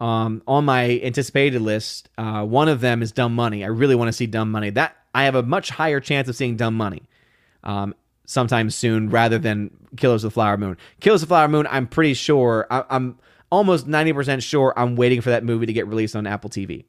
um, 0.01 0.42
on 0.46 0.64
my 0.64 1.01
anticipated 1.03 1.61
list. 1.61 2.09
Uh, 2.16 2.44
one 2.44 2.68
of 2.68 2.81
them 2.81 3.03
is 3.03 3.12
Dumb 3.12 3.35
Money. 3.35 3.64
I 3.64 3.68
really 3.68 3.94
want 3.94 4.09
to 4.09 4.12
see 4.12 4.27
Dumb 4.27 4.51
Money. 4.51 4.70
That 4.70 4.96
I 5.14 5.25
have 5.25 5.35
a 5.35 5.42
much 5.42 5.70
higher 5.70 6.01
chance 6.01 6.29
of 6.29 6.37
seeing 6.37 6.57
Dumb 6.57 6.75
Money 6.75 7.03
um, 7.62 7.94
sometime 8.25 8.70
soon 8.70 9.11
rather 9.11 9.38
than 9.38 9.70
Killers 9.96 10.25
of 10.25 10.31
the 10.31 10.35
Flower 10.35 10.57
Moon. 10.57 10.77
Killers 11.01 11.23
of 11.23 11.29
the 11.29 11.33
Flower 11.33 11.49
Moon. 11.49 11.66
I'm 11.70 11.87
pretty 11.87 12.14
sure. 12.14 12.66
I, 12.70 12.85
I'm 12.88 13.18
almost 13.51 13.87
ninety 13.87 14.12
percent 14.12 14.42
sure. 14.42 14.73
I'm 14.77 14.96
waiting 14.96 15.20
for 15.20 15.31
that 15.31 15.44
movie 15.44 15.66
to 15.66 15.73
get 15.73 15.87
released 15.87 16.16
on 16.16 16.27
Apple 16.27 16.51
TV. 16.51 16.85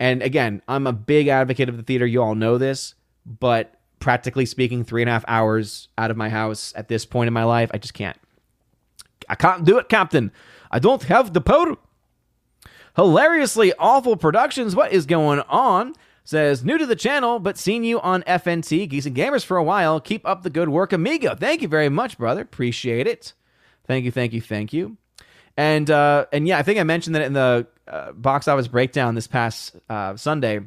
And 0.00 0.22
again, 0.22 0.60
I'm 0.66 0.86
a 0.86 0.92
big 0.92 1.28
advocate 1.28 1.68
of 1.68 1.76
the 1.76 1.82
theater. 1.82 2.04
You 2.04 2.22
all 2.22 2.34
know 2.34 2.58
this, 2.58 2.94
but 3.24 3.74
practically 4.04 4.44
speaking, 4.44 4.84
three 4.84 5.00
and 5.00 5.08
a 5.08 5.12
half 5.12 5.24
hours 5.26 5.88
out 5.96 6.10
of 6.10 6.16
my 6.16 6.28
house 6.28 6.74
at 6.76 6.88
this 6.88 7.06
point 7.06 7.26
in 7.26 7.32
my 7.32 7.42
life. 7.42 7.70
I 7.72 7.78
just 7.78 7.94
can't. 7.94 8.18
I 9.30 9.34
can't 9.34 9.64
do 9.64 9.78
it, 9.78 9.88
Captain. 9.88 10.30
I 10.70 10.78
don't 10.78 11.02
have 11.04 11.32
the 11.32 11.40
power. 11.40 11.76
Hilariously 12.96 13.72
awful 13.78 14.16
productions. 14.16 14.76
What 14.76 14.92
is 14.92 15.06
going 15.06 15.40
on? 15.48 15.94
Says 16.22 16.62
new 16.62 16.76
to 16.76 16.84
the 16.84 16.94
channel, 16.94 17.38
but 17.38 17.56
seen 17.56 17.82
you 17.82 17.98
on 18.00 18.22
FNT 18.24 18.88
Geeks 18.90 19.06
and 19.06 19.16
Gamers 19.16 19.44
for 19.44 19.56
a 19.56 19.64
while. 19.64 20.00
Keep 20.00 20.26
up 20.26 20.42
the 20.42 20.50
good 20.50 20.68
work, 20.68 20.92
amigo. 20.92 21.34
Thank 21.34 21.62
you 21.62 21.68
very 21.68 21.88
much, 21.88 22.18
brother. 22.18 22.42
Appreciate 22.42 23.06
it. 23.06 23.32
Thank 23.86 24.04
you, 24.04 24.10
thank 24.10 24.34
you, 24.34 24.42
thank 24.42 24.74
you. 24.74 24.98
And 25.56 25.90
uh, 25.90 26.26
and 26.30 26.46
yeah, 26.46 26.58
I 26.58 26.62
think 26.62 26.78
I 26.78 26.82
mentioned 26.82 27.16
that 27.16 27.22
in 27.22 27.32
the 27.32 27.66
uh, 27.88 28.12
box 28.12 28.48
office 28.48 28.68
breakdown 28.68 29.14
this 29.14 29.26
past 29.26 29.76
uh, 29.88 30.16
Sunday, 30.16 30.60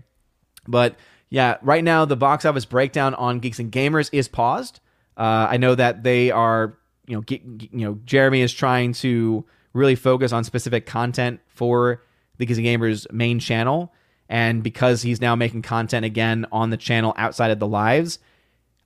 but 0.67 0.95
yeah, 1.29 1.57
right 1.61 1.83
now 1.83 2.05
the 2.05 2.15
box 2.15 2.45
office 2.45 2.65
breakdown 2.65 3.13
on 3.15 3.39
Geeks 3.39 3.59
and 3.59 3.71
Gamers 3.71 4.09
is 4.11 4.27
paused. 4.27 4.79
Uh, 5.17 5.47
I 5.49 5.57
know 5.57 5.75
that 5.75 6.03
they 6.03 6.31
are, 6.31 6.77
you 7.07 7.17
know, 7.17 7.23
you 7.29 7.69
know, 7.85 7.99
Jeremy 8.05 8.41
is 8.41 8.53
trying 8.53 8.93
to 8.93 9.45
really 9.73 9.95
focus 9.95 10.31
on 10.31 10.43
specific 10.43 10.85
content 10.85 11.39
for 11.47 12.03
the 12.37 12.45
Geeks 12.45 12.57
and 12.57 12.67
Gamers 12.67 13.11
main 13.11 13.39
channel, 13.39 13.93
and 14.29 14.63
because 14.63 15.01
he's 15.01 15.21
now 15.21 15.35
making 15.35 15.63
content 15.63 16.05
again 16.05 16.45
on 16.51 16.69
the 16.69 16.77
channel 16.77 17.13
outside 17.17 17.51
of 17.51 17.59
the 17.59 17.67
lives, 17.67 18.19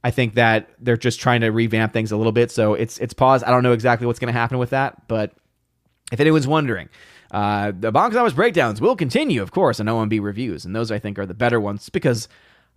I 0.03 0.11
think 0.11 0.35
that 0.35 0.69
they're 0.79 0.97
just 0.97 1.19
trying 1.19 1.41
to 1.41 1.49
revamp 1.49 1.93
things 1.93 2.11
a 2.11 2.17
little 2.17 2.31
bit. 2.31 2.49
So 2.51 2.73
it's 2.73 2.97
it's 2.99 3.13
paused. 3.13 3.43
I 3.43 3.51
don't 3.51 3.63
know 3.63 3.73
exactly 3.73 4.07
what's 4.07 4.19
going 4.19 4.33
to 4.33 4.39
happen 4.39 4.57
with 4.57 4.71
that, 4.71 5.07
but 5.07 5.33
if 6.11 6.19
anyone's 6.19 6.47
wondering, 6.47 6.89
uh, 7.31 7.71
the 7.77 7.91
box 7.91 8.15
office 8.15 8.33
breakdowns 8.33 8.81
will 8.81 8.95
continue, 8.95 9.41
of 9.41 9.51
course, 9.51 9.79
on 9.79 9.85
OMB 9.85 10.21
reviews, 10.21 10.65
and 10.65 10.75
those 10.75 10.91
I 10.91 10.99
think 10.99 11.17
are 11.17 11.25
the 11.25 11.33
better 11.33 11.59
ones 11.61 11.89
because 11.89 12.27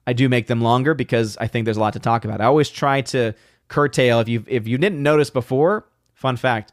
I 0.06 0.12
do 0.12 0.28
make 0.28 0.46
them 0.46 0.60
longer 0.60 0.94
because 0.94 1.36
I 1.38 1.48
think 1.48 1.64
there's 1.64 1.76
a 1.76 1.80
lot 1.80 1.94
to 1.94 1.98
talk 1.98 2.24
about. 2.24 2.40
I 2.40 2.44
always 2.44 2.70
try 2.70 3.00
to 3.02 3.34
curtail. 3.66 4.20
If 4.20 4.28
you 4.28 4.44
if 4.46 4.68
you 4.68 4.78
didn't 4.78 5.02
notice 5.02 5.28
before, 5.28 5.86
fun 6.14 6.36
fact, 6.36 6.70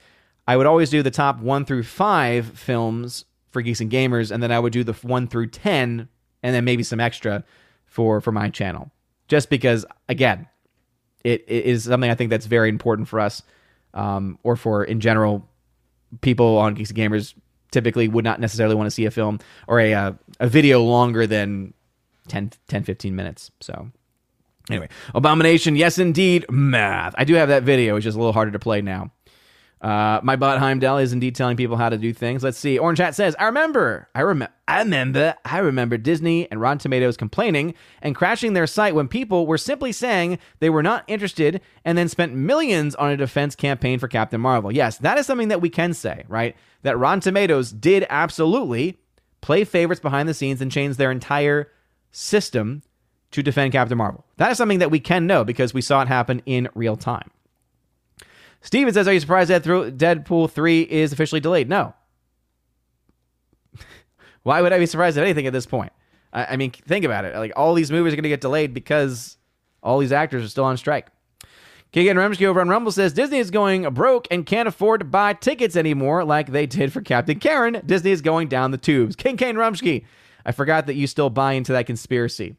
I 0.47 0.57
would 0.57 0.67
always 0.67 0.91
do 0.91 1.01
the 1.01 1.11
top 1.11 1.39
one 1.39 1.65
through 1.65 1.83
five 1.83 2.47
films 2.47 3.25
for 3.49 3.63
geeks 3.63 3.81
and 3.81 3.91
gamers, 3.91 4.29
and 4.29 4.43
then 4.43 4.51
I 4.51 4.59
would 4.59 4.73
do 4.73 4.83
the 4.83 4.93
one 4.93 5.27
through 5.27 5.47
ten, 5.47 6.07
and 6.43 6.55
then 6.55 6.63
maybe 6.63 6.83
some 6.83 6.99
extra 6.99 7.43
for 7.85 8.21
for 8.21 8.31
my 8.31 8.49
channel, 8.49 8.91
just 9.27 9.49
because 9.49 9.87
again, 10.07 10.47
it, 11.23 11.43
it 11.47 11.65
is 11.65 11.85
something 11.85 12.11
I 12.11 12.15
think 12.15 12.29
that's 12.29 12.45
very 12.45 12.69
important 12.69 13.07
for 13.07 13.19
us, 13.19 13.41
um, 13.95 14.37
or 14.43 14.55
for 14.55 14.83
in 14.83 14.99
general 14.99 15.49
people 16.19 16.59
on 16.59 16.75
geeks 16.75 16.91
and 16.91 16.99
gamers 16.99 17.33
typically 17.71 18.07
would 18.07 18.23
not 18.23 18.39
necessarily 18.39 18.75
want 18.75 18.87
to 18.87 18.91
see 18.91 19.05
a 19.05 19.11
film 19.11 19.39
or 19.67 19.79
a 19.79 19.93
uh, 19.93 20.11
a 20.39 20.47
video 20.47 20.83
longer 20.83 21.25
than 21.25 21.73
10, 22.27 22.51
10 22.67 22.83
15 22.83 23.15
minutes. 23.15 23.51
So 23.61 23.89
anyway, 24.69 24.89
Abomination, 25.15 25.75
yes 25.75 25.97
indeed, 25.97 26.45
math. 26.49 27.15
I 27.17 27.23
do 27.23 27.33
have 27.35 27.49
that 27.49 27.63
video, 27.63 27.95
it's 27.95 28.03
just 28.03 28.15
a 28.15 28.19
little 28.19 28.33
harder 28.33 28.51
to 28.51 28.59
play 28.59 28.81
now. 28.81 29.11
Uh, 29.81 30.19
my 30.21 30.35
bot 30.35 30.59
Heimdall 30.59 30.99
is 30.99 31.11
indeed 31.11 31.33
telling 31.33 31.57
people 31.57 31.75
how 31.75 31.89
to 31.89 31.97
do 31.97 32.13
things. 32.13 32.43
Let's 32.43 32.59
see. 32.59 32.77
Orange 32.77 32.99
Hat 32.99 33.15
says, 33.15 33.35
"I 33.39 33.45
remember, 33.45 34.07
I 34.13 34.21
remember, 34.21 34.53
I 34.67 34.79
remember, 34.79 35.35
I 35.43 35.57
remember 35.57 35.97
Disney 35.97 36.49
and 36.51 36.61
Rotten 36.61 36.77
Tomatoes 36.77 37.17
complaining 37.17 37.73
and 38.01 38.15
crashing 38.15 38.53
their 38.53 38.67
site 38.67 38.93
when 38.93 39.07
people 39.07 39.47
were 39.47 39.57
simply 39.57 39.91
saying 39.91 40.37
they 40.59 40.69
were 40.69 40.83
not 40.83 41.03
interested, 41.07 41.61
and 41.83 41.97
then 41.97 42.07
spent 42.09 42.35
millions 42.35 42.93
on 42.95 43.09
a 43.09 43.17
defense 43.17 43.55
campaign 43.55 43.97
for 43.97 44.07
Captain 44.07 44.39
Marvel." 44.39 44.71
Yes, 44.71 44.97
that 44.99 45.17
is 45.17 45.25
something 45.25 45.47
that 45.47 45.61
we 45.61 45.69
can 45.69 45.95
say, 45.95 46.25
right? 46.27 46.55
That 46.83 46.99
Rotten 46.99 47.21
Tomatoes 47.21 47.71
did 47.71 48.05
absolutely 48.09 48.99
play 49.41 49.63
favorites 49.63 49.99
behind 49.99 50.29
the 50.29 50.35
scenes 50.35 50.61
and 50.61 50.71
change 50.71 50.97
their 50.97 51.09
entire 51.09 51.69
system 52.11 52.83
to 53.31 53.41
defend 53.41 53.71
Captain 53.71 53.97
Marvel. 53.97 54.25
That 54.37 54.51
is 54.51 54.57
something 54.57 54.79
that 54.79 54.91
we 54.91 54.99
can 54.99 55.25
know 55.25 55.43
because 55.43 55.73
we 55.73 55.81
saw 55.81 56.03
it 56.03 56.07
happen 56.07 56.43
in 56.45 56.69
real 56.75 56.97
time. 56.97 57.31
Steven 58.61 58.93
says, 58.93 59.07
Are 59.07 59.13
you 59.13 59.19
surprised 59.19 59.49
that 59.49 59.63
Deadpool 59.63 60.49
3 60.51 60.81
is 60.81 61.11
officially 61.11 61.41
delayed? 61.41 61.67
No. 61.67 61.93
Why 64.43 64.61
would 64.61 64.73
I 64.73 64.79
be 64.79 64.85
surprised 64.85 65.17
at 65.17 65.23
anything 65.23 65.47
at 65.47 65.53
this 65.53 65.65
point? 65.65 65.91
I, 66.31 66.45
I 66.45 66.57
mean, 66.57 66.71
think 66.71 67.05
about 67.05 67.25
it. 67.25 67.35
Like, 67.35 67.53
all 67.55 67.73
these 67.73 67.91
movies 67.91 68.13
are 68.13 68.15
going 68.15 68.23
to 68.23 68.29
get 68.29 68.41
delayed 68.41 68.73
because 68.73 69.37
all 69.83 69.99
these 69.99 70.11
actors 70.11 70.43
are 70.43 70.49
still 70.49 70.65
on 70.65 70.77
strike. 70.77 71.07
Keegan 71.91 72.15
Remsky 72.15 72.45
over 72.45 72.61
on 72.61 72.69
Rumble 72.69 72.93
says 72.93 73.11
Disney 73.11 73.39
is 73.39 73.51
going 73.51 73.83
broke 73.93 74.25
and 74.31 74.45
can't 74.45 74.67
afford 74.67 75.01
to 75.01 75.05
buy 75.05 75.33
tickets 75.33 75.75
anymore 75.75 76.23
like 76.23 76.51
they 76.51 76.65
did 76.65 76.93
for 76.93 77.01
Captain 77.01 77.37
Karen. 77.37 77.81
Disney 77.85 78.11
is 78.11 78.21
going 78.21 78.47
down 78.47 78.71
the 78.71 78.77
tubes. 78.77 79.17
King 79.17 79.35
Kane 79.35 79.55
Rumsky, 79.55 80.05
I 80.45 80.53
forgot 80.53 80.87
that 80.87 80.93
you 80.93 81.05
still 81.05 81.29
buy 81.29 81.53
into 81.53 81.73
that 81.73 81.87
conspiracy. 81.87 82.55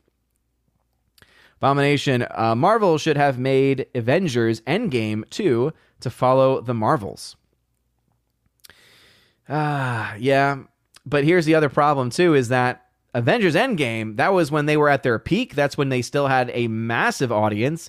Abomination, 1.62 2.26
uh, 2.32 2.56
Marvel 2.56 2.98
should 2.98 3.16
have 3.16 3.38
made 3.38 3.86
Avengers 3.94 4.62
Endgame 4.62 5.22
2 5.30 5.72
to 6.00 6.10
follow 6.10 6.60
the 6.60 6.74
Marvels. 6.74 7.36
Ah, 9.48 10.16
yeah. 10.16 10.64
But 11.06 11.22
here's 11.22 11.46
the 11.46 11.54
other 11.54 11.68
problem 11.68 12.10
too 12.10 12.34
is 12.34 12.48
that 12.48 12.86
Avengers 13.14 13.54
Endgame, 13.54 14.16
that 14.16 14.32
was 14.32 14.50
when 14.50 14.66
they 14.66 14.76
were 14.76 14.88
at 14.88 15.04
their 15.04 15.20
peak. 15.20 15.54
That's 15.54 15.78
when 15.78 15.88
they 15.88 16.02
still 16.02 16.26
had 16.26 16.50
a 16.52 16.66
massive 16.66 17.30
audience, 17.30 17.88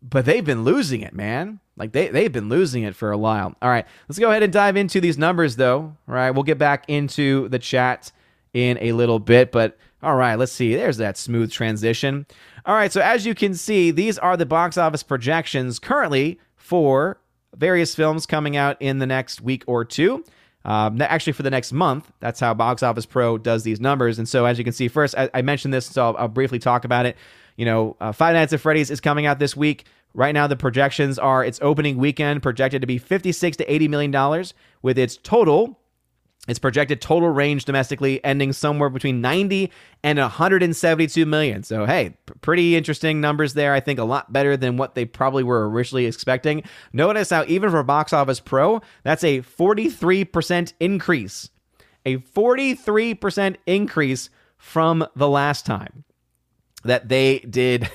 but 0.00 0.24
they've 0.24 0.44
been 0.44 0.64
losing 0.64 1.02
it, 1.02 1.12
man. 1.12 1.60
Like 1.76 1.92
they 1.92 2.08
they've 2.08 2.32
been 2.32 2.48
losing 2.48 2.84
it 2.84 2.96
for 2.96 3.12
a 3.12 3.18
while. 3.18 3.54
All 3.60 3.68
right, 3.68 3.86
let's 4.08 4.18
go 4.18 4.30
ahead 4.30 4.42
and 4.42 4.52
dive 4.52 4.76
into 4.76 4.98
these 4.98 5.18
numbers 5.18 5.56
though. 5.56 5.94
All 6.08 6.14
right, 6.14 6.30
we'll 6.30 6.42
get 6.42 6.56
back 6.56 6.86
into 6.88 7.50
the 7.50 7.58
chat 7.58 8.12
in 8.54 8.78
a 8.80 8.92
little 8.92 9.18
bit, 9.18 9.52
but 9.52 9.76
all 10.02 10.16
right, 10.16 10.36
let's 10.36 10.52
see. 10.52 10.74
There's 10.74 10.96
that 10.96 11.18
smooth 11.18 11.52
transition. 11.52 12.26
All 12.66 12.74
right, 12.74 12.92
so 12.92 13.00
as 13.00 13.24
you 13.24 13.34
can 13.34 13.54
see, 13.54 13.90
these 13.90 14.18
are 14.18 14.36
the 14.36 14.46
box 14.46 14.76
office 14.76 15.02
projections 15.02 15.78
currently 15.78 16.38
for 16.56 17.20
various 17.56 17.94
films 17.94 18.26
coming 18.26 18.56
out 18.56 18.76
in 18.80 18.98
the 18.98 19.06
next 19.06 19.40
week 19.40 19.64
or 19.66 19.84
two. 19.84 20.24
Um, 20.64 21.00
actually, 21.00 21.32
for 21.32 21.42
the 21.42 21.50
next 21.50 21.72
month, 21.72 22.12
that's 22.20 22.38
how 22.38 22.52
Box 22.52 22.82
Office 22.82 23.06
Pro 23.06 23.38
does 23.38 23.62
these 23.62 23.80
numbers. 23.80 24.18
And 24.18 24.28
so, 24.28 24.44
as 24.44 24.58
you 24.58 24.64
can 24.64 24.74
see, 24.74 24.88
first 24.88 25.16
I, 25.16 25.30
I 25.32 25.42
mentioned 25.42 25.72
this, 25.72 25.86
so 25.86 26.08
I'll, 26.08 26.16
I'll, 26.18 26.28
briefly 26.28 26.58
talk 26.58 26.84
about 26.84 27.06
it. 27.06 27.16
You 27.56 27.64
know, 27.64 27.96
uh, 28.00 28.12
Five 28.12 28.34
Nights 28.34 28.52
at 28.52 28.60
Freddy's 28.60 28.90
is 28.90 29.00
coming 29.00 29.24
out 29.24 29.38
this 29.38 29.56
week. 29.56 29.86
Right 30.12 30.32
now, 30.32 30.46
the 30.46 30.56
projections 30.56 31.18
are 31.18 31.44
its 31.44 31.58
opening 31.62 31.96
weekend 31.96 32.42
projected 32.42 32.82
to 32.82 32.86
be 32.86 32.98
56 32.98 33.56
to 33.56 33.72
80 33.72 33.88
million 33.88 34.10
dollars, 34.10 34.52
with 34.82 34.98
its 34.98 35.16
total 35.16 35.80
its 36.48 36.58
projected 36.58 37.00
total 37.00 37.28
range 37.28 37.64
domestically 37.66 38.22
ending 38.24 38.52
somewhere 38.52 38.88
between 38.88 39.20
90 39.20 39.70
and 40.02 40.18
172 40.18 41.26
million. 41.26 41.62
So, 41.62 41.84
hey, 41.84 42.14
pretty 42.40 42.76
interesting 42.76 43.20
numbers 43.20 43.54
there. 43.54 43.72
I 43.72 43.80
think 43.80 43.98
a 43.98 44.04
lot 44.04 44.32
better 44.32 44.56
than 44.56 44.76
what 44.76 44.94
they 44.94 45.04
probably 45.04 45.42
were 45.42 45.68
originally 45.68 46.06
expecting. 46.06 46.62
Notice 46.92 47.30
how, 47.30 47.44
even 47.46 47.70
for 47.70 47.82
Box 47.82 48.12
Office 48.12 48.40
Pro, 48.40 48.80
that's 49.02 49.24
a 49.24 49.42
43% 49.42 50.72
increase. 50.80 51.50
A 52.06 52.16
43% 52.18 53.56
increase 53.66 54.30
from 54.56 55.06
the 55.16 55.28
last 55.28 55.66
time 55.66 56.04
that 56.84 57.08
they 57.08 57.40
did 57.40 57.90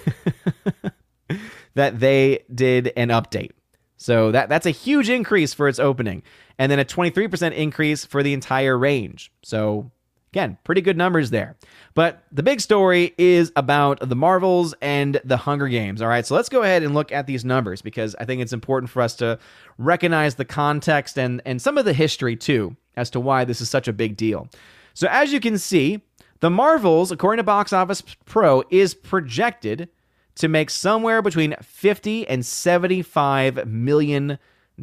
that 1.74 2.00
they 2.00 2.44
did 2.54 2.92
an 2.96 3.10
update. 3.10 3.52
So 3.98 4.32
that 4.32 4.50
that's 4.50 4.66
a 4.66 4.72
huge 4.72 5.10
increase 5.10 5.54
for 5.54 5.68
its 5.68 5.80
opening 5.80 6.22
and 6.58 6.72
then 6.72 6.80
a 6.80 6.86
23% 6.86 7.54
increase 7.54 8.06
for 8.06 8.24
the 8.24 8.34
entire 8.34 8.78
range. 8.78 9.32
So, 9.44 9.92
again, 10.32 10.58
pretty 10.64 10.82
good 10.82 10.98
numbers 10.98 11.30
there. 11.30 11.58
But 11.96 12.24
the 12.30 12.44
big 12.44 12.60
story 12.60 13.14
is 13.18 13.54
about 13.56 14.08
the 14.08 14.18
Marvels 14.18 14.76
and 14.82 15.20
the 15.24 15.38
Hunger 15.38 15.70
Games. 15.70 16.02
All 16.02 16.10
right, 16.10 16.26
so 16.26 16.36
let's 16.36 16.50
go 16.50 16.62
ahead 16.62 16.84
and 16.84 16.94
look 16.94 17.14
at 17.14 17.26
these 17.26 17.46
numbers 17.46 17.82
because 17.82 18.16
I 18.20 18.26
think 18.26 18.42
it's 18.42 18.52
important 18.52 18.90
for 18.90 19.02
us 19.02 19.16
to 19.16 19.40
recognize 19.78 20.36
the 20.36 20.44
context 20.44 21.18
and, 21.18 21.42
and 21.46 21.62
some 21.62 21.78
of 21.78 21.86
the 21.86 21.94
history 21.94 22.36
too 22.36 22.76
as 22.98 23.10
to 23.12 23.20
why 23.22 23.46
this 23.46 23.62
is 23.62 23.70
such 23.70 23.88
a 23.88 23.94
big 23.94 24.18
deal. 24.18 24.50
So, 24.94 25.08
as 25.10 25.32
you 25.32 25.40
can 25.40 25.58
see, 25.58 26.02
the 26.42 26.50
Marvels, 26.50 27.12
according 27.12 27.38
to 27.38 27.44
Box 27.44 27.72
Office 27.72 28.04
Pro, 28.26 28.64
is 28.70 28.94
projected 28.94 29.88
to 30.36 30.50
make 30.50 30.70
somewhere 30.70 31.22
between 31.22 31.56
50 31.62 32.28
and 32.28 32.46
75 32.46 33.68
million 33.68 34.38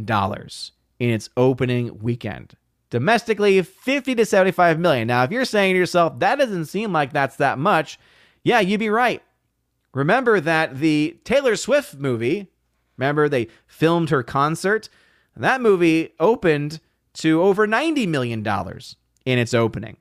dollars 0.04 0.72
in 0.98 1.10
its 1.10 1.28
opening 1.36 1.98
weekend. 1.98 2.54
Domestically, 2.92 3.62
50 3.62 4.16
to 4.16 4.26
75 4.26 4.78
million. 4.78 5.08
Now, 5.08 5.24
if 5.24 5.30
you're 5.30 5.46
saying 5.46 5.72
to 5.72 5.78
yourself, 5.78 6.18
that 6.18 6.36
doesn't 6.36 6.66
seem 6.66 6.92
like 6.92 7.14
that's 7.14 7.36
that 7.36 7.58
much, 7.58 7.98
yeah, 8.44 8.60
you'd 8.60 8.80
be 8.80 8.90
right. 8.90 9.22
Remember 9.94 10.40
that 10.40 10.76
the 10.76 11.18
Taylor 11.24 11.56
Swift 11.56 11.94
movie, 11.94 12.48
remember 12.98 13.30
they 13.30 13.48
filmed 13.66 14.10
her 14.10 14.22
concert? 14.22 14.90
That 15.34 15.62
movie 15.62 16.12
opened 16.20 16.80
to 17.14 17.40
over 17.40 17.66
$90 17.66 18.06
million 18.08 18.46
in 19.24 19.38
its 19.38 19.54
opening. 19.54 19.96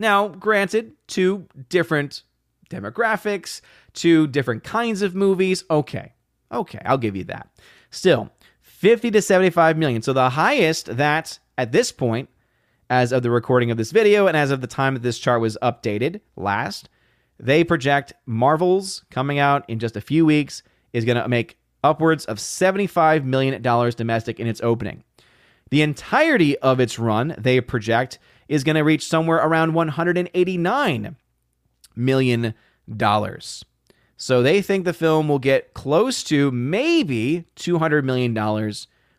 Now, 0.00 0.26
granted, 0.26 0.94
two 1.06 1.46
different 1.68 2.24
demographics, 2.68 3.60
two 3.92 4.26
different 4.26 4.64
kinds 4.64 5.02
of 5.02 5.14
movies. 5.14 5.62
Okay, 5.70 6.14
okay, 6.50 6.80
I'll 6.84 6.98
give 6.98 7.14
you 7.14 7.24
that. 7.24 7.48
Still, 7.90 8.32
50 8.62 9.12
to 9.12 9.22
75 9.22 9.78
million. 9.78 10.02
So 10.02 10.12
the 10.12 10.30
highest 10.30 10.96
that 10.96 11.38
at 11.62 11.70
this 11.70 11.92
point, 11.92 12.28
as 12.90 13.12
of 13.12 13.22
the 13.22 13.30
recording 13.30 13.70
of 13.70 13.76
this 13.76 13.92
video 13.92 14.26
and 14.26 14.36
as 14.36 14.50
of 14.50 14.60
the 14.60 14.66
time 14.66 14.94
that 14.94 15.04
this 15.04 15.20
chart 15.20 15.40
was 15.40 15.56
updated 15.62 16.20
last, 16.34 16.88
they 17.38 17.62
project 17.62 18.12
Marvel's 18.26 19.04
coming 19.12 19.38
out 19.38 19.64
in 19.70 19.78
just 19.78 19.96
a 19.96 20.00
few 20.00 20.26
weeks 20.26 20.64
is 20.92 21.04
going 21.04 21.22
to 21.22 21.28
make 21.28 21.56
upwards 21.84 22.24
of 22.24 22.38
$75 22.38 23.22
million 23.22 23.62
domestic 23.62 24.40
in 24.40 24.48
its 24.48 24.60
opening. 24.60 25.04
The 25.70 25.82
entirety 25.82 26.58
of 26.58 26.80
its 26.80 26.98
run, 26.98 27.36
they 27.38 27.60
project, 27.60 28.18
is 28.48 28.64
going 28.64 28.74
to 28.74 28.82
reach 28.82 29.06
somewhere 29.06 29.38
around 29.38 29.72
$189 29.72 31.14
million. 31.94 32.54
So 34.16 34.42
they 34.42 34.62
think 34.62 34.84
the 34.84 34.92
film 34.92 35.28
will 35.28 35.38
get 35.38 35.74
close 35.74 36.24
to 36.24 36.50
maybe 36.50 37.44
$200 37.54 38.02
million 38.02 38.34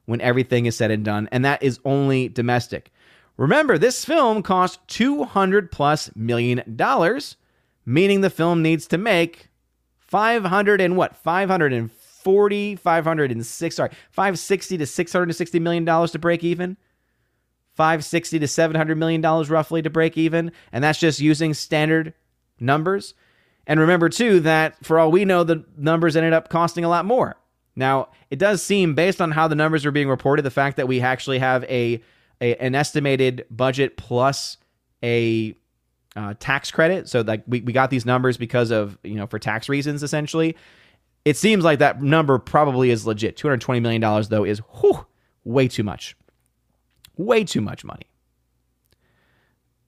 when 0.05 0.21
everything 0.21 0.65
is 0.65 0.75
said 0.75 0.91
and 0.91 1.05
done, 1.05 1.29
and 1.31 1.45
that 1.45 1.63
is 1.63 1.79
only 1.85 2.27
domestic. 2.29 2.91
Remember, 3.37 3.77
this 3.77 4.05
film 4.05 4.43
cost 4.43 4.79
200 4.87 5.71
plus 5.71 6.11
million 6.15 6.61
dollars, 6.75 7.35
meaning 7.85 8.21
the 8.21 8.29
film 8.29 8.61
needs 8.61 8.87
to 8.87 8.97
make 8.97 9.49
500 9.99 10.81
and 10.81 10.95
what? 10.95 11.15
540, 11.15 12.75
506, 12.75 13.75
sorry, 13.75 13.89
560 14.11 14.77
to 14.77 14.85
660 14.85 15.59
million 15.59 15.85
dollars 15.85 16.11
to 16.11 16.19
break 16.19 16.43
even. 16.43 16.77
560 17.75 18.37
to 18.37 18.47
700 18.47 18.97
million 18.97 19.21
dollars 19.21 19.49
roughly 19.49 19.81
to 19.81 19.89
break 19.89 20.17
even, 20.17 20.51
and 20.71 20.83
that's 20.83 20.99
just 20.99 21.19
using 21.19 21.55
standard 21.55 22.13
numbers. 22.59 23.15
And 23.65 23.79
remember, 23.79 24.09
too, 24.09 24.41
that 24.41 24.83
for 24.85 24.99
all 24.99 25.09
we 25.09 25.25
know, 25.25 25.43
the 25.43 25.65
numbers 25.77 26.15
ended 26.15 26.33
up 26.33 26.49
costing 26.49 26.83
a 26.83 26.89
lot 26.89 27.05
more. 27.05 27.35
Now, 27.75 28.09
it 28.29 28.37
does 28.37 28.61
seem, 28.61 28.93
based 28.93 29.21
on 29.21 29.31
how 29.31 29.47
the 29.47 29.55
numbers 29.55 29.85
are 29.85 29.91
being 29.91 30.09
reported, 30.09 30.43
the 30.43 30.51
fact 30.51 30.77
that 30.77 30.87
we 30.87 31.01
actually 31.01 31.39
have 31.39 31.63
a, 31.65 32.01
a 32.39 32.55
an 32.57 32.75
estimated 32.75 33.45
budget 33.49 33.97
plus 33.97 34.57
a 35.03 35.55
uh, 36.15 36.35
tax 36.39 36.71
credit. 36.71 37.09
So, 37.09 37.21
like, 37.21 37.43
we, 37.47 37.61
we 37.61 37.73
got 37.73 37.89
these 37.89 38.05
numbers 38.05 38.37
because 38.37 38.71
of, 38.71 38.97
you 39.03 39.15
know, 39.15 39.25
for 39.25 39.39
tax 39.39 39.67
reasons, 39.69 40.03
essentially. 40.03 40.55
It 41.25 41.37
seems 41.37 41.63
like 41.63 41.79
that 41.79 42.01
number 42.01 42.37
probably 42.37 42.89
is 42.91 43.07
legit. 43.07 43.37
$220 43.37 43.81
million, 43.81 44.01
though, 44.29 44.43
is 44.43 44.59
whew, 44.59 45.05
way 45.43 45.67
too 45.67 45.83
much. 45.83 46.15
Way 47.17 47.43
too 47.43 47.61
much 47.61 47.83
money. 47.83 48.05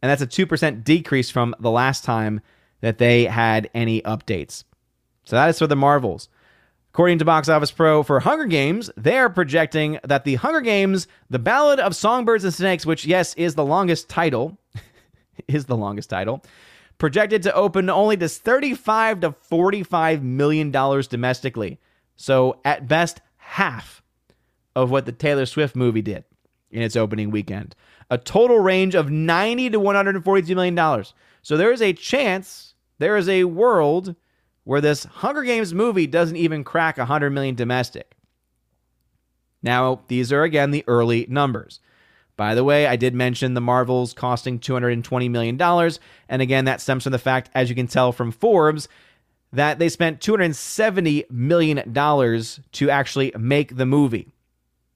And 0.01 0.09
that's 0.09 0.21
a 0.21 0.27
2% 0.27 0.83
decrease 0.83 1.29
from 1.29 1.55
the 1.59 1.71
last 1.71 2.03
time 2.03 2.41
that 2.81 2.99
they 2.99 3.25
had 3.25 3.69
any 3.73 4.01
updates. 4.03 4.63
So 5.23 5.35
that 5.35 5.49
is 5.49 5.57
for 5.59 5.67
the 5.67 5.75
Marvels. 5.75 6.29
According 6.95 7.19
to 7.19 7.25
Box 7.25 7.49
Office 7.49 7.71
Pro 7.71 8.03
for 8.03 8.21
Hunger 8.21 8.45
Games, 8.45 8.89
they 8.95 9.17
are 9.17 9.29
projecting 9.29 9.99
that 10.05 10.23
the 10.23 10.35
Hunger 10.35 10.61
Games, 10.61 11.09
The 11.29 11.37
Ballad 11.37 11.77
of 11.77 11.93
Songbirds 11.93 12.45
and 12.45 12.53
Snakes, 12.53 12.85
which, 12.85 13.05
yes, 13.05 13.33
is 13.33 13.55
the 13.55 13.65
longest 13.65 14.07
title, 14.07 14.57
is 15.49 15.65
the 15.65 15.75
longest 15.75 16.09
title, 16.09 16.41
projected 16.97 17.43
to 17.43 17.53
open 17.53 17.89
only 17.89 18.15
to 18.15 18.29
35 18.29 19.19
to 19.19 19.33
45 19.33 20.23
million 20.23 20.71
dollars 20.71 21.09
domestically. 21.09 21.81
So 22.15 22.61
at 22.63 22.87
best 22.87 23.19
half 23.35 24.01
of 24.73 24.89
what 24.89 25.05
the 25.05 25.11
Taylor 25.11 25.45
Swift 25.45 25.75
movie 25.75 26.01
did 26.01 26.23
in 26.71 26.81
its 26.81 26.95
opening 26.95 27.29
weekend. 27.29 27.75
A 28.09 28.17
total 28.17 28.59
range 28.59 28.95
of 28.95 29.11
90 29.11 29.71
to 29.71 29.81
142 29.81 30.55
million 30.55 30.75
dollars. 30.75 31.13
So 31.41 31.57
there 31.57 31.73
is 31.73 31.81
a 31.81 31.91
chance, 31.91 32.73
there 32.99 33.17
is 33.17 33.27
a 33.27 33.43
world 33.43 34.15
where 34.65 34.81
this 34.81 35.05
Hunger 35.05 35.43
Games 35.43 35.73
movie 35.73 36.07
doesn't 36.07 36.35
even 36.35 36.63
crack 36.63 36.97
100 36.97 37.29
million 37.29 37.55
domestic. 37.55 38.15
Now, 39.63 40.01
these 40.09 40.33
are 40.33 40.43
again 40.43 40.71
the 40.71 40.83
early 40.87 41.25
numbers. 41.29 41.79
By 42.37 42.53
the 42.53 42.63
way, 42.63 42.85
I 42.85 42.97
did 42.97 43.15
mention 43.15 43.53
the 43.53 43.61
Marvels 43.61 44.13
costing 44.13 44.59
$220 44.59 45.29
million. 45.29 45.59
And 46.27 46.41
again, 46.41 46.65
that 46.65 46.81
stems 46.81 47.03
from 47.03 47.13
the 47.13 47.17
fact, 47.17 47.49
as 47.55 47.69
you 47.69 47.75
can 47.75 47.87
tell 47.87 48.11
from 48.11 48.31
Forbes, 48.31 48.89
that 49.53 49.79
they 49.79 49.87
spent 49.87 50.19
$270 50.19 51.31
million 51.31 51.93
to 52.73 52.89
actually 52.89 53.31
make 53.39 53.77
the 53.77 53.85
movie. 53.85 54.33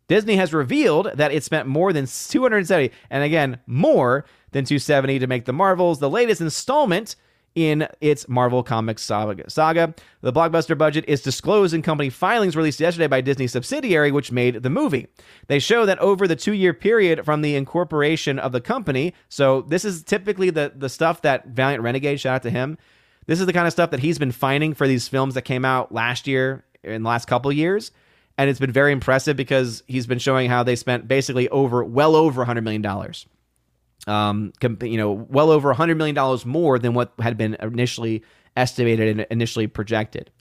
Disney 0.09 0.35
has 0.35 0.53
revealed 0.53 1.11
that 1.15 1.31
it 1.31 1.43
spent 1.43 1.67
more 1.67 1.93
than 1.93 2.05
270 2.05 2.93
and 3.09 3.23
again, 3.23 3.59
more 3.67 4.25
than 4.51 4.65
270 4.65 5.19
to 5.19 5.27
make 5.27 5.45
the 5.45 5.53
Marvels, 5.53 5.99
the 5.99 6.09
latest 6.09 6.41
installment 6.41 7.15
in 7.59 7.87
its 8.01 8.27
Marvel 8.29 8.63
Comics 8.63 9.03
saga. 9.03 9.93
The 10.21 10.33
blockbuster 10.33 10.77
budget 10.77 11.05
is 11.07 11.21
disclosed 11.21 11.73
in 11.73 11.81
company 11.81 12.09
filings 12.09 12.55
released 12.55 12.79
yesterday 12.79 13.07
by 13.07 13.21
Disney 13.21 13.47
subsidiary, 13.47 14.11
which 14.11 14.31
made 14.31 14.63
the 14.63 14.69
movie. 14.69 15.07
They 15.47 15.59
show 15.59 15.85
that 15.85 15.99
over 15.99 16.27
the 16.27 16.35
two 16.35 16.53
year 16.53 16.73
period 16.73 17.25
from 17.25 17.41
the 17.41 17.55
incorporation 17.55 18.39
of 18.39 18.51
the 18.51 18.61
company, 18.61 19.13
so 19.27 19.61
this 19.63 19.83
is 19.83 20.03
typically 20.03 20.49
the, 20.49 20.73
the 20.75 20.89
stuff 20.89 21.21
that 21.23 21.47
Valiant 21.47 21.83
Renegade, 21.83 22.19
shout 22.19 22.35
out 22.35 22.43
to 22.43 22.49
him, 22.49 22.77
this 23.25 23.39
is 23.39 23.45
the 23.45 23.53
kind 23.53 23.67
of 23.67 23.73
stuff 23.73 23.91
that 23.91 23.99
he's 23.99 24.17
been 24.17 24.31
finding 24.31 24.73
for 24.73 24.87
these 24.87 25.07
films 25.07 25.35
that 25.35 25.43
came 25.43 25.63
out 25.63 25.91
last 25.91 26.27
year, 26.27 26.63
in 26.83 27.03
the 27.03 27.09
last 27.09 27.27
couple 27.27 27.51
years. 27.51 27.91
And 28.37 28.49
it's 28.49 28.59
been 28.59 28.71
very 28.71 28.91
impressive 28.91 29.35
because 29.35 29.83
he's 29.85 30.07
been 30.07 30.19
showing 30.19 30.49
how 30.49 30.63
they 30.63 30.75
spent 30.75 31.07
basically 31.07 31.49
over, 31.49 31.83
well 31.83 32.15
over 32.15 32.45
$100 32.45 32.63
million 32.63 32.81
um, 34.07 34.53
you 34.61 34.97
know, 34.97 35.11
well 35.11 35.51
over 35.51 35.73
$100 35.73 35.97
million 35.97 36.39
more 36.45 36.79
than 36.79 36.93
what 36.93 37.13
had 37.19 37.37
been 37.37 37.55
initially 37.61 38.23
estimated 38.55 39.07
and 39.19 39.27
initially 39.29 39.67
projected. 39.67 40.31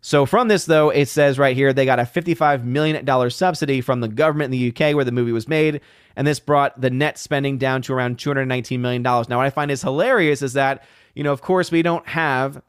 So 0.00 0.26
from 0.26 0.48
this, 0.48 0.66
though, 0.66 0.90
it 0.90 1.06
says 1.08 1.38
right 1.38 1.56
here 1.56 1.72
they 1.72 1.86
got 1.86 1.98
a 1.98 2.02
$55 2.02 2.62
million 2.62 3.30
subsidy 3.30 3.80
from 3.80 4.00
the 4.00 4.08
government 4.08 4.52
in 4.52 4.60
the 4.60 4.68
UK 4.68 4.94
where 4.94 5.04
the 5.04 5.12
movie 5.12 5.32
was 5.32 5.48
made, 5.48 5.80
and 6.14 6.26
this 6.26 6.40
brought 6.40 6.78
the 6.78 6.90
net 6.90 7.16
spending 7.16 7.56
down 7.56 7.80
to 7.82 7.94
around 7.94 8.18
$219 8.18 8.80
million. 8.80 9.02
Now, 9.02 9.22
what 9.22 9.46
I 9.46 9.50
find 9.50 9.70
is 9.70 9.80
hilarious 9.80 10.42
is 10.42 10.52
that, 10.52 10.84
you 11.14 11.24
know, 11.24 11.32
of 11.32 11.40
course, 11.40 11.70
we 11.70 11.80
don't 11.80 12.06
have 12.06 12.60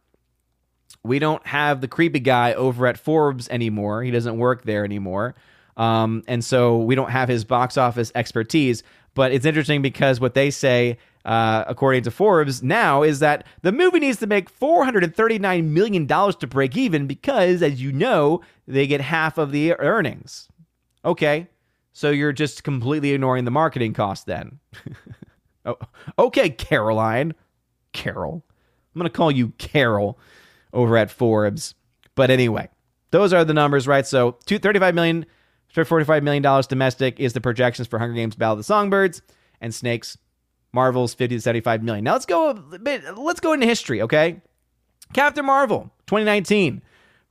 we 1.03 1.19
don't 1.19 1.45
have 1.45 1.81
the 1.81 1.87
creepy 1.87 2.19
guy 2.19 2.53
over 2.53 2.87
at 2.87 2.97
Forbes 2.97 3.47
anymore. 3.49 4.01
He 4.01 4.11
doesn't 4.11 4.37
work 4.37 4.63
there 4.63 4.83
anymore. 4.83 5.35
Um, 5.77 6.23
and 6.27 6.43
so 6.43 6.77
we 6.77 6.95
don't 6.95 7.11
have 7.11 7.29
his 7.29 7.43
box 7.43 7.77
office 7.77 8.11
expertise. 8.15 8.81
But 9.15 9.31
it's 9.31 9.45
interesting 9.45 9.81
because 9.81 10.19
what 10.19 10.35
they 10.35 10.51
say, 10.51 10.99
uh, 11.23 11.63
according 11.67 12.03
to 12.03 12.11
Forbes, 12.11 12.61
now 12.61 13.01
is 13.01 13.19
that 13.19 13.47
the 13.63 13.71
movie 13.71 13.99
needs 13.99 14.19
to 14.19 14.27
make 14.27 14.55
$439 14.59 15.65
million 15.65 16.07
to 16.07 16.47
break 16.47 16.77
even 16.77 17.07
because, 17.07 17.63
as 17.63 17.81
you 17.81 17.91
know, 17.91 18.41
they 18.67 18.85
get 18.85 19.01
half 19.01 19.39
of 19.39 19.51
the 19.51 19.73
earnings. 19.79 20.47
Okay, 21.03 21.47
so 21.93 22.11
you're 22.11 22.33
just 22.33 22.63
completely 22.63 23.13
ignoring 23.13 23.45
the 23.45 23.51
marketing 23.51 23.93
cost 23.93 24.25
then. 24.27 24.59
oh, 25.65 25.77
okay, 26.19 26.49
Caroline. 26.49 27.33
Carol. 27.93 28.43
I'm 28.93 28.99
going 28.99 29.09
to 29.09 29.15
call 29.15 29.31
you 29.31 29.53
Carol 29.57 30.19
over 30.73 30.97
at 30.97 31.09
Forbes. 31.09 31.73
But 32.13 32.29
anyway, 32.29 32.69
those 33.11 33.33
are 33.33 33.45
the 33.45 33.53
numbers, 33.53 33.87
right? 33.87 34.05
So, 34.05 34.37
35 34.45 34.93
million 34.93 35.25
$45 35.83 36.23
million 36.23 36.63
domestic 36.69 37.19
is 37.19 37.33
the 37.33 37.41
projections 37.41 37.87
for 37.87 37.99
Hunger 37.99 38.15
Games 38.15 38.35
Battle 38.35 38.53
of 38.53 38.59
the 38.59 38.63
Songbirds 38.63 39.21
and 39.59 39.73
Snakes. 39.73 40.17
Marvel's 40.73 41.13
50 41.13 41.37
to 41.37 41.41
75 41.41 41.83
million. 41.83 42.03
Now 42.03 42.13
let's 42.13 42.25
go 42.25 42.49
a 42.49 42.53
bit, 42.79 43.17
let's 43.17 43.39
go 43.39 43.53
into 43.53 43.65
history, 43.65 44.01
okay? 44.01 44.41
Captain 45.13 45.45
Marvel, 45.45 45.89
2019, 46.07 46.81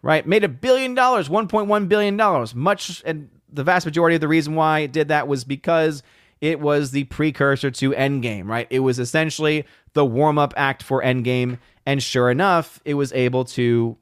right? 0.01 0.27
Made 0.27 0.45
a 0.45 0.49
billion 0.49 0.95
dollars, 0.95 1.29
1.1 1.29 1.89
billion 1.89 2.17
dollars. 2.17 2.55
Much 2.55 3.03
and 3.05 3.29
the 3.53 3.63
vast 3.63 3.87
majority 3.87 4.15
of 4.15 4.21
the 4.21 4.29
reason 4.29 4.55
why 4.55 4.81
it 4.81 4.93
did 4.93 5.09
that 5.09 5.29
was 5.29 5.45
because 5.45 6.03
it 6.41 6.59
was 6.59 6.91
the 6.91 7.05
precursor 7.05 7.71
to 7.71 7.91
Endgame, 7.93 8.47
right? 8.47 8.67
It 8.71 8.81
was 8.81 8.99
essentially 8.99 9.65
the 9.93 10.05
warm-up 10.05 10.55
act 10.57 10.83
for 10.83 11.03
Endgame, 11.03 11.59
and 11.87 12.03
sure 12.03 12.31
enough, 12.31 12.81
it 12.85 12.95
was 12.95 13.13
able 13.13 13.45
to 13.47 13.97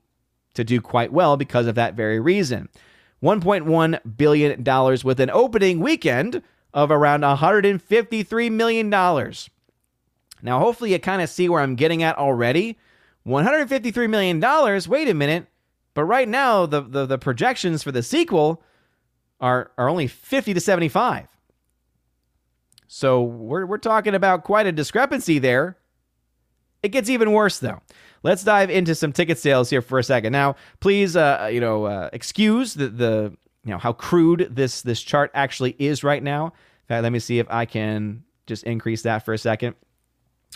to 0.54 0.64
do 0.64 0.80
quite 0.80 1.12
well 1.12 1.36
because 1.36 1.66
of 1.66 1.74
that 1.76 1.94
very 1.94 2.20
reason. 2.20 2.68
$1.1 3.22 4.16
billion 4.16 4.64
with 5.04 5.20
an 5.20 5.30
opening 5.30 5.80
weekend 5.80 6.42
of 6.74 6.90
around 6.90 7.20
$153 7.20 8.52
million. 8.52 8.90
Now, 8.90 10.58
hopefully, 10.58 10.92
you 10.92 10.98
kind 10.98 11.22
of 11.22 11.28
see 11.28 11.48
where 11.48 11.60
I'm 11.60 11.76
getting 11.76 12.02
at 12.02 12.18
already. 12.18 12.78
$153 13.26 14.10
million, 14.10 14.40
wait 14.88 15.08
a 15.08 15.14
minute. 15.14 15.46
But 15.94 16.04
right 16.04 16.28
now, 16.28 16.66
the, 16.66 16.80
the, 16.80 17.06
the 17.06 17.18
projections 17.18 17.82
for 17.82 17.92
the 17.92 18.02
sequel 18.02 18.62
are, 19.40 19.70
are 19.78 19.88
only 19.88 20.06
50 20.06 20.54
to 20.54 20.60
75. 20.60 21.28
So 22.88 23.22
we're, 23.22 23.66
we're 23.66 23.78
talking 23.78 24.14
about 24.14 24.44
quite 24.44 24.66
a 24.66 24.72
discrepancy 24.72 25.38
there. 25.38 25.76
It 26.82 26.88
gets 26.88 27.08
even 27.08 27.32
worse, 27.32 27.58
though. 27.58 27.80
Let's 28.22 28.44
dive 28.44 28.70
into 28.70 28.94
some 28.94 29.12
ticket 29.12 29.38
sales 29.38 29.70
here 29.70 29.82
for 29.82 29.98
a 29.98 30.04
second. 30.04 30.32
Now, 30.32 30.56
please, 30.80 31.16
uh, 31.16 31.48
you 31.52 31.60
know, 31.60 31.84
uh, 31.84 32.10
excuse 32.12 32.74
the, 32.74 32.88
the, 32.88 33.36
you 33.64 33.70
know, 33.70 33.78
how 33.78 33.92
crude 33.92 34.48
this 34.50 34.82
this 34.82 35.02
chart 35.02 35.30
actually 35.34 35.76
is 35.78 36.04
right 36.04 36.22
now. 36.22 36.46
In 36.46 36.86
fact, 36.88 37.02
let 37.02 37.12
me 37.12 37.18
see 37.18 37.38
if 37.38 37.46
I 37.50 37.64
can 37.64 38.24
just 38.46 38.64
increase 38.64 39.02
that 39.02 39.24
for 39.24 39.34
a 39.34 39.38
second. 39.38 39.74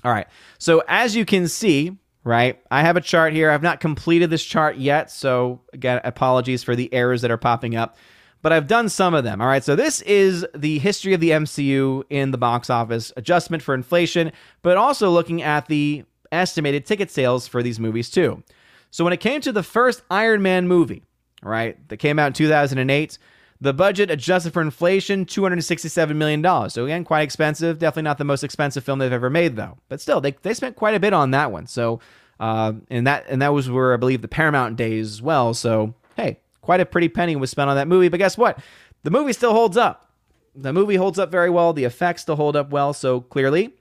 All 0.05 0.13
right. 0.13 0.27
So 0.59 0.83
as 0.89 1.17
you 1.17 1.25
can 1.25 1.49
see, 1.49 1.97
right, 2.25 2.61
I 2.71 2.83
have 2.83 2.97
a 2.97 3.01
chart 3.01 3.33
here. 3.33 3.51
I've 3.51 3.63
not 3.63 3.81
completed 3.81 4.31
this 4.31 4.45
chart 4.45 4.77
yet, 4.77 5.11
so 5.11 5.63
again, 5.73 6.01
apologies 6.05 6.63
for 6.63 6.77
the 6.77 6.93
errors 6.93 7.23
that 7.23 7.31
are 7.31 7.39
popping 7.39 7.77
up 7.77 7.97
but 8.43 8.53
I've 8.53 8.69
done 8.69 8.89
some 8.89 9.13
of 9.13 9.25
them. 9.25 9.41
All 9.41 9.49
right, 9.49 9.65
so 9.65 9.75
this 9.75 10.03
is 10.03 10.47
the 10.55 10.79
history 10.79 11.15
of 11.15 11.21
the 11.21 11.31
MCU 11.31 12.05
in 12.11 12.31
the 12.31 12.39
box 12.39 12.71
office, 12.71 13.13
adjustment 13.17 13.61
for 13.61 13.75
inflation, 13.75 14.31
but 14.63 14.77
also 14.77 15.11
looking 15.11 15.43
at 15.43 15.67
the 15.67 16.05
estimated 16.33 16.87
ticket 16.87 17.11
sales 17.11 17.47
for 17.47 17.63
these 17.63 17.81
movies 17.81 18.11
too. 18.11 18.43
So 18.91 19.05
when 19.05 19.13
it 19.13 19.21
came 19.21 19.41
to 19.43 19.53
the 19.53 19.63
first 19.63 20.03
Iron 20.11 20.43
Man 20.43 20.69
movie, 20.69 21.03
right, 21.43 21.77
that 21.89 21.99
came 21.99 22.19
out 22.19 22.29
in 22.29 22.33
2008, 22.33 23.19
the 23.61 23.73
budget 23.73 24.11
adjusted 24.11 24.53
for 24.53 24.61
inflation, 24.61 25.25
$267 25.25 26.17
million. 26.17 26.71
So 26.71 26.85
again, 26.85 27.05
quite 27.05 27.23
expensive. 27.23 27.79
Definitely 27.79 28.03
not 28.03 28.19
the 28.19 28.25
most 28.25 28.45
expensive 28.45 28.85
film 28.85 28.99
they've 28.99 29.13
ever 29.13 29.31
made, 29.31 29.57
though. 29.57 29.79
But 29.89 30.01
still, 30.01 30.21
they, 30.21 30.33
they 30.43 30.53
spent 30.53 30.77
quite 30.77 30.95
a 30.95 31.01
bit 31.01 31.15
on 31.15 31.31
that 31.31 31.51
one. 31.51 31.67
So 31.67 32.01
uh, 32.39 32.75
and 32.91 33.07
that 33.07 33.25
and 33.29 33.41
that 33.43 33.53
was 33.53 33.71
where 33.71 33.95
I 33.95 33.97
believe 33.97 34.23
the 34.23 34.29
Paramount 34.29 34.77
days 34.77 35.13
as 35.13 35.23
well. 35.23 35.55
So 35.55 35.95
hey, 36.17 36.39
quite 36.61 36.81
a 36.81 36.87
pretty 36.87 37.09
penny 37.09 37.37
was 37.37 37.51
spent 37.51 37.71
on 37.71 37.77
that 37.77 37.89
movie. 37.89 38.09
But 38.09 38.19
guess 38.19 38.37
what? 38.37 38.59
The 39.03 39.11
movie 39.11 39.33
still 39.33 39.53
holds 39.53 39.77
up. 39.77 40.11
The 40.55 40.73
movie 40.73 40.97
holds 40.97 41.19
up 41.19 41.31
very 41.31 41.51
well. 41.51 41.73
The 41.73 41.85
effects 41.85 42.23
still 42.23 42.37
hold 42.37 42.57
up 42.57 42.71
well. 42.71 42.93
So 42.93 43.21
clearly, 43.21 43.75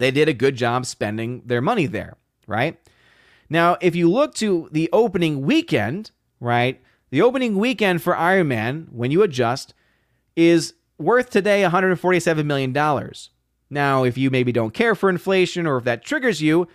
they 0.00 0.10
did 0.10 0.28
a 0.28 0.34
good 0.34 0.56
job 0.56 0.86
spending 0.86 1.42
their 1.44 1.60
money 1.60 1.86
there, 1.86 2.16
right? 2.46 2.80
Now, 3.50 3.76
if 3.80 3.94
you 3.94 4.10
look 4.10 4.34
to 4.36 4.68
the 4.72 4.88
opening 4.92 5.42
weekend, 5.42 6.10
right? 6.40 6.80
The 7.10 7.22
opening 7.22 7.58
weekend 7.58 8.02
for 8.02 8.16
Iron 8.16 8.48
Man, 8.48 8.88
when 8.90 9.10
you 9.10 9.22
adjust, 9.22 9.74
is 10.34 10.74
worth 10.98 11.30
today 11.30 11.62
$147 11.62 12.44
million. 12.46 12.72
Now, 13.68 14.04
if 14.04 14.16
you 14.16 14.30
maybe 14.30 14.52
don't 14.52 14.72
care 14.72 14.94
for 14.94 15.10
inflation 15.10 15.66
or 15.66 15.76
if 15.76 15.84
that 15.84 16.04
triggers 16.04 16.40
you, 16.40 16.66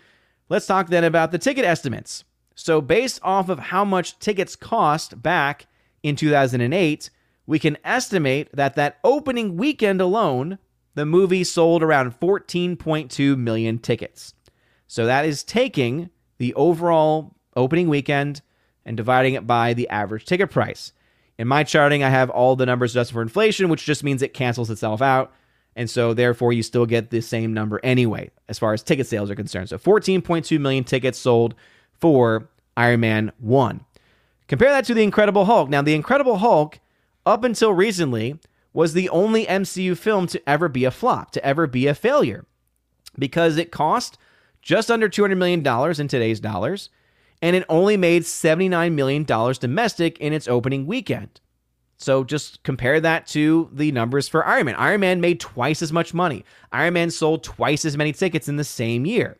let's 0.47 0.67
talk 0.67 0.87
then 0.87 1.03
about 1.03 1.31
the 1.31 1.39
ticket 1.39 1.65
estimates. 1.65 2.23
So, 2.53 2.79
based 2.79 3.19
off 3.23 3.49
of 3.49 3.59
how 3.59 3.83
much 3.83 4.19
tickets 4.19 4.55
cost 4.55 5.21
back 5.21 5.65
in 6.03 6.15
2008, 6.15 7.09
we 7.47 7.59
can 7.59 7.77
estimate 7.83 8.49
that 8.53 8.75
that 8.75 8.99
opening 9.03 9.57
weekend 9.57 9.99
alone 9.99 10.59
the 10.95 11.05
movie 11.05 11.43
sold 11.43 11.83
around 11.83 12.19
14.2 12.19 13.37
million 13.37 13.77
tickets. 13.77 14.33
So 14.87 15.05
that 15.05 15.25
is 15.25 15.43
taking 15.43 16.09
the 16.37 16.53
overall 16.55 17.35
opening 17.55 17.89
weekend 17.89 18.41
and 18.85 18.97
dividing 18.97 19.33
it 19.33 19.45
by 19.45 19.73
the 19.73 19.89
average 19.89 20.25
ticket 20.25 20.51
price. 20.51 20.93
In 21.37 21.47
my 21.47 21.63
charting, 21.63 22.03
I 22.03 22.09
have 22.09 22.29
all 22.29 22.55
the 22.55 22.65
numbers 22.65 22.95
adjusted 22.95 23.13
for 23.13 23.21
inflation, 23.21 23.69
which 23.69 23.85
just 23.85 24.03
means 24.03 24.21
it 24.21 24.33
cancels 24.33 24.69
itself 24.69 25.01
out. 25.01 25.33
And 25.75 25.89
so, 25.89 26.13
therefore, 26.13 26.53
you 26.53 26.63
still 26.63 26.85
get 26.85 27.09
the 27.09 27.21
same 27.21 27.53
number 27.53 27.81
anyway, 27.83 28.31
as 28.47 28.57
far 28.57 28.73
as 28.73 28.81
ticket 28.81 29.07
sales 29.07 29.29
are 29.29 29.35
concerned. 29.35 29.67
So, 29.67 29.77
14.2 29.77 30.57
million 30.59 30.85
tickets 30.85 31.19
sold 31.19 31.55
for 31.99 32.47
Iron 32.77 33.01
Man 33.01 33.33
1. 33.39 33.83
Compare 34.47 34.69
that 34.69 34.85
to 34.85 34.93
The 34.93 35.03
Incredible 35.03 35.43
Hulk. 35.43 35.69
Now, 35.69 35.81
The 35.81 35.93
Incredible 35.93 36.37
Hulk, 36.37 36.79
up 37.25 37.43
until 37.43 37.73
recently, 37.73 38.39
was 38.75 38.91
the 38.91 39.07
only 39.07 39.45
MCU 39.45 39.97
film 39.97 40.27
to 40.27 40.49
ever 40.49 40.67
be 40.67 40.83
a 40.83 40.91
flop, 40.91 41.31
to 41.31 41.43
ever 41.45 41.65
be 41.65 41.87
a 41.87 41.95
failure, 41.95 42.45
because 43.17 43.55
it 43.55 43.71
cost 43.71 44.17
just 44.61 44.91
under 44.91 45.07
$200 45.07 45.37
million 45.37 45.65
in 45.99 46.07
today's 46.09 46.41
dollars, 46.41 46.89
and 47.41 47.55
it 47.55 47.63
only 47.69 47.95
made 47.95 48.23
$79 48.23 48.91
million 48.91 49.23
domestic 49.23 50.19
in 50.19 50.33
its 50.33 50.49
opening 50.49 50.85
weekend. 50.85 51.39
So 51.95 52.25
just 52.25 52.63
compare 52.63 52.99
that 52.99 53.27
to 53.27 53.69
the 53.71 53.93
numbers 53.93 54.27
for 54.27 54.45
Iron 54.45 54.65
Man. 54.65 54.75
Iron 54.75 54.99
Man 54.99 55.21
made 55.21 55.39
twice 55.39 55.81
as 55.81 55.93
much 55.93 56.13
money. 56.13 56.43
Iron 56.73 56.95
Man 56.95 57.11
sold 57.11 57.43
twice 57.45 57.85
as 57.85 57.95
many 57.95 58.11
tickets 58.11 58.49
in 58.49 58.57
the 58.57 58.65
same 58.65 59.05
year. 59.05 59.37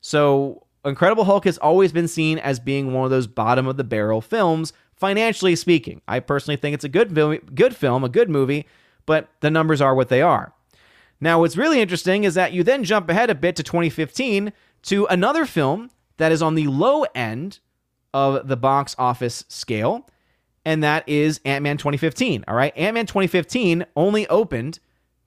So 0.00 0.66
Incredible 0.84 1.22
Hulk 1.22 1.44
has 1.44 1.58
always 1.58 1.92
been 1.92 2.08
seen 2.08 2.40
as 2.40 2.58
being 2.58 2.92
one 2.92 3.04
of 3.04 3.12
those 3.12 3.28
bottom 3.28 3.68
of 3.68 3.76
the 3.76 3.84
barrel 3.84 4.20
films, 4.20 4.72
financially 5.02 5.56
speaking. 5.56 6.00
I 6.06 6.20
personally 6.20 6.54
think 6.54 6.74
it's 6.74 6.84
a 6.84 6.88
good 6.88 7.12
film, 7.12 7.36
good 7.56 7.74
film, 7.74 8.04
a 8.04 8.08
good 8.08 8.30
movie, 8.30 8.68
but 9.04 9.28
the 9.40 9.50
numbers 9.50 9.80
are 9.80 9.96
what 9.96 10.08
they 10.08 10.22
are. 10.22 10.54
Now, 11.20 11.40
what's 11.40 11.56
really 11.56 11.80
interesting 11.80 12.22
is 12.22 12.34
that 12.34 12.52
you 12.52 12.62
then 12.62 12.84
jump 12.84 13.10
ahead 13.10 13.28
a 13.28 13.34
bit 13.34 13.56
to 13.56 13.64
2015 13.64 14.52
to 14.82 15.06
another 15.06 15.44
film 15.44 15.90
that 16.18 16.30
is 16.30 16.40
on 16.40 16.54
the 16.54 16.68
low 16.68 17.02
end 17.16 17.58
of 18.14 18.46
the 18.46 18.56
box 18.56 18.94
office 18.96 19.44
scale, 19.48 20.08
and 20.64 20.84
that 20.84 21.02
is 21.08 21.40
Ant 21.44 21.64
Man 21.64 21.78
2015. 21.78 22.44
All 22.46 22.54
right, 22.54 22.72
Ant 22.76 22.94
Man 22.94 23.06
2015 23.06 23.84
only 23.96 24.28
opened 24.28 24.78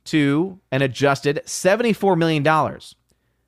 to 0.05 0.57
an 0.71 0.84
adjusted 0.84 1.41
$74 1.45 2.17
million. 2.17 2.80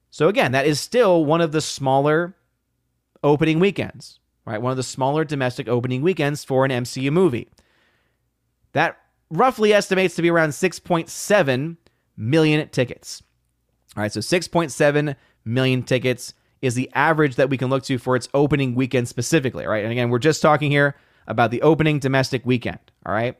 So, 0.09 0.27
again, 0.27 0.51
that 0.51 0.65
is 0.65 0.81
still 0.81 1.23
one 1.23 1.39
of 1.39 1.53
the 1.53 1.61
smaller 1.61 2.35
opening 3.23 3.61
weekends, 3.61 4.19
right? 4.47 4.61
One 4.61 4.71
of 4.71 4.77
the 4.77 4.83
smaller 4.83 5.25
domestic 5.25 5.67
opening 5.67 6.01
weekends 6.01 6.45
for 6.45 6.63
an 6.63 6.71
MCU 6.71 7.11
movie. 7.11 7.49
That 8.71 8.97
roughly 9.29 9.73
estimates 9.73 10.15
to 10.15 10.21
be 10.21 10.31
around 10.31 10.51
6.7 10.51 11.77
million 12.15 12.69
tickets. 12.69 13.21
All 13.97 14.03
right, 14.03 14.11
so 14.11 14.21
6.7 14.21 15.15
million 15.43 15.83
tickets 15.83 16.33
is 16.61 16.75
the 16.75 16.89
average 16.95 17.35
that 17.35 17.49
we 17.49 17.57
can 17.57 17.69
look 17.69 17.83
to 17.83 17.97
for 17.97 18.15
its 18.15 18.29
opening 18.33 18.73
weekend 18.73 19.09
specifically, 19.09 19.65
right? 19.65 19.83
And 19.83 19.91
again, 19.91 20.09
we're 20.09 20.17
just 20.17 20.41
talking 20.41 20.71
here 20.71 20.95
about 21.27 21.51
the 21.51 21.61
opening 21.61 21.99
domestic 21.99 22.45
weekend, 22.45 22.79
all 23.05 23.13
right? 23.13 23.37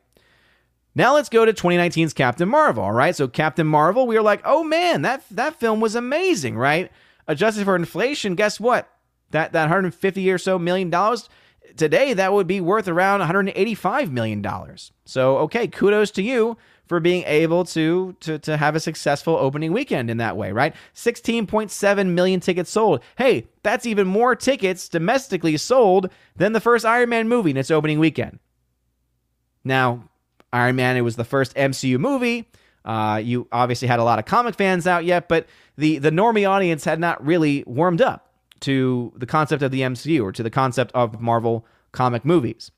Now 0.94 1.14
let's 1.14 1.30
go 1.30 1.46
to 1.46 1.54
2019's 1.54 2.14
Captain 2.14 2.50
Marvel, 2.50 2.84
all 2.84 2.92
right? 2.92 3.16
So 3.16 3.30
Captain 3.30 3.68
Marvel, 3.68 4.08
we 4.08 4.16
were 4.16 4.22
like, 4.22 4.42
"Oh 4.44 4.64
man, 4.64 5.04
that 5.04 5.24
that 5.32 5.60
film 5.60 5.80
was 5.80 5.96
amazing, 5.96 6.58
right? 6.58 6.92
Adjusted 7.28 7.66
for 7.66 7.76
inflation, 7.76 8.36
guess 8.36 8.60
what? 8.60 8.92
That 9.32 9.54
that 9.54 9.64
150 9.64 10.32
or 10.32 10.38
so 10.38 10.58
million 10.58 10.90
dollars 10.90 11.30
today 11.76 12.14
that 12.14 12.34
would 12.34 12.48
be 12.48 12.62
worth 12.62 12.88
around 12.88 13.20
185 13.20 14.12
million 14.12 14.42
dollars. 14.42 14.92
So, 15.06 15.38
okay, 15.40 15.68
kudos 15.68 16.12
to 16.12 16.22
you 16.22 16.58
for 16.88 17.00
being 17.00 17.24
able 17.26 17.66
to, 17.66 18.16
to, 18.22 18.40
to 18.40 18.58
have 18.58 18.76
a 18.76 18.80
successful 18.80 19.36
opening 19.36 19.74
weekend 19.74 20.10
in 20.10 20.18
that 20.18 20.38
way, 20.38 20.52
right? 20.52 20.74
16.7 20.96 22.08
million 22.08 22.40
tickets 22.40 22.72
sold. 22.72 23.02
Hey, 23.18 23.48
that's 23.62 23.86
even 23.86 24.08
more 24.08 24.36
tickets 24.36 24.88
domestically 24.88 25.58
sold 25.58 26.10
than 26.36 26.54
the 26.54 26.62
first 26.62 26.86
Iron 26.86 27.10
Man 27.10 27.28
movie 27.28 27.52
in 27.52 27.58
its 27.58 27.72
opening 27.72 28.00
weekend. 28.00 28.40
Now, 29.64 30.10
Iron 30.54 30.78
Man, 30.78 30.96
it 30.96 31.02
was 31.02 31.18
the 31.18 31.26
first 31.26 31.54
MCU 31.56 32.00
movie. 32.00 32.50
Uh, 32.86 33.22
you 33.22 33.48
obviously 33.52 33.88
had 33.90 34.00
a 34.00 34.04
lot 34.04 34.18
of 34.18 34.24
comic 34.24 34.56
fans 34.56 34.88
out 34.88 35.04
yet, 35.04 35.28
but 35.28 35.46
the, 35.78 35.98
the 35.98 36.10
normie 36.10 36.50
audience 36.50 36.86
had 36.86 37.02
not 37.02 37.26
really 37.26 37.66
warmed 37.68 38.02
up 38.02 38.27
to 38.62 39.14
the 39.16 39.26
concept 39.26 39.64
of 39.64 39.72
the 39.72 39.82
MCU 39.82 40.24
or 40.24 40.32
to 40.32 40.44
the 40.44 40.50
concept 40.50 40.92
of 40.94 41.22
Marvel 41.22 41.66
comic 41.92 42.26
movies. 42.26 42.72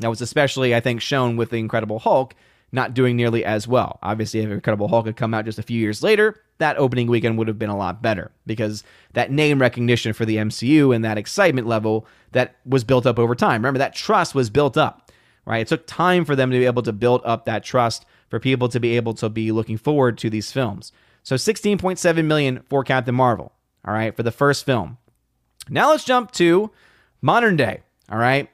That 0.00 0.08
was 0.08 0.20
especially, 0.20 0.74
I 0.74 0.80
think, 0.80 1.00
shown 1.00 1.36
with 1.36 1.50
The 1.50 1.58
Incredible 1.58 1.98
Hulk 1.98 2.34
not 2.72 2.94
doing 2.94 3.16
nearly 3.16 3.44
as 3.44 3.68
well. 3.68 3.98
Obviously, 4.02 4.40
if 4.40 4.50
Incredible 4.50 4.88
Hulk 4.88 5.06
had 5.06 5.16
come 5.16 5.34
out 5.34 5.44
just 5.44 5.58
a 5.58 5.62
few 5.62 5.78
years 5.78 6.02
later, 6.02 6.40
that 6.58 6.78
opening 6.78 7.06
weekend 7.06 7.36
would 7.36 7.48
have 7.48 7.58
been 7.58 7.68
a 7.68 7.76
lot 7.76 8.00
better 8.00 8.30
because 8.46 8.82
that 9.12 9.30
name 9.30 9.60
recognition 9.60 10.14
for 10.14 10.24
the 10.24 10.36
MCU 10.36 10.94
and 10.94 11.04
that 11.04 11.18
excitement 11.18 11.66
level 11.66 12.06
that 12.32 12.56
was 12.64 12.82
built 12.82 13.04
up 13.04 13.18
over 13.18 13.34
time. 13.34 13.60
Remember, 13.60 13.78
that 13.78 13.94
trust 13.94 14.34
was 14.34 14.48
built 14.48 14.78
up, 14.78 15.12
right? 15.44 15.60
It 15.60 15.68
took 15.68 15.86
time 15.86 16.24
for 16.24 16.34
them 16.34 16.50
to 16.50 16.58
be 16.58 16.64
able 16.64 16.82
to 16.82 16.92
build 16.92 17.20
up 17.24 17.44
that 17.44 17.62
trust 17.62 18.06
for 18.30 18.40
people 18.40 18.68
to 18.70 18.80
be 18.80 18.96
able 18.96 19.12
to 19.14 19.28
be 19.28 19.52
looking 19.52 19.76
forward 19.76 20.16
to 20.18 20.30
these 20.30 20.50
films. 20.50 20.92
So 21.22 21.36
16.7 21.36 22.24
million 22.24 22.62
for 22.70 22.82
Captain 22.84 23.14
Marvel, 23.14 23.52
all 23.86 23.92
right, 23.92 24.16
for 24.16 24.22
the 24.22 24.32
first 24.32 24.64
film. 24.64 24.96
Now 25.68 25.90
let's 25.90 26.04
jump 26.04 26.32
to 26.32 26.70
modern 27.20 27.56
day, 27.56 27.82
all 28.10 28.18
right? 28.18 28.50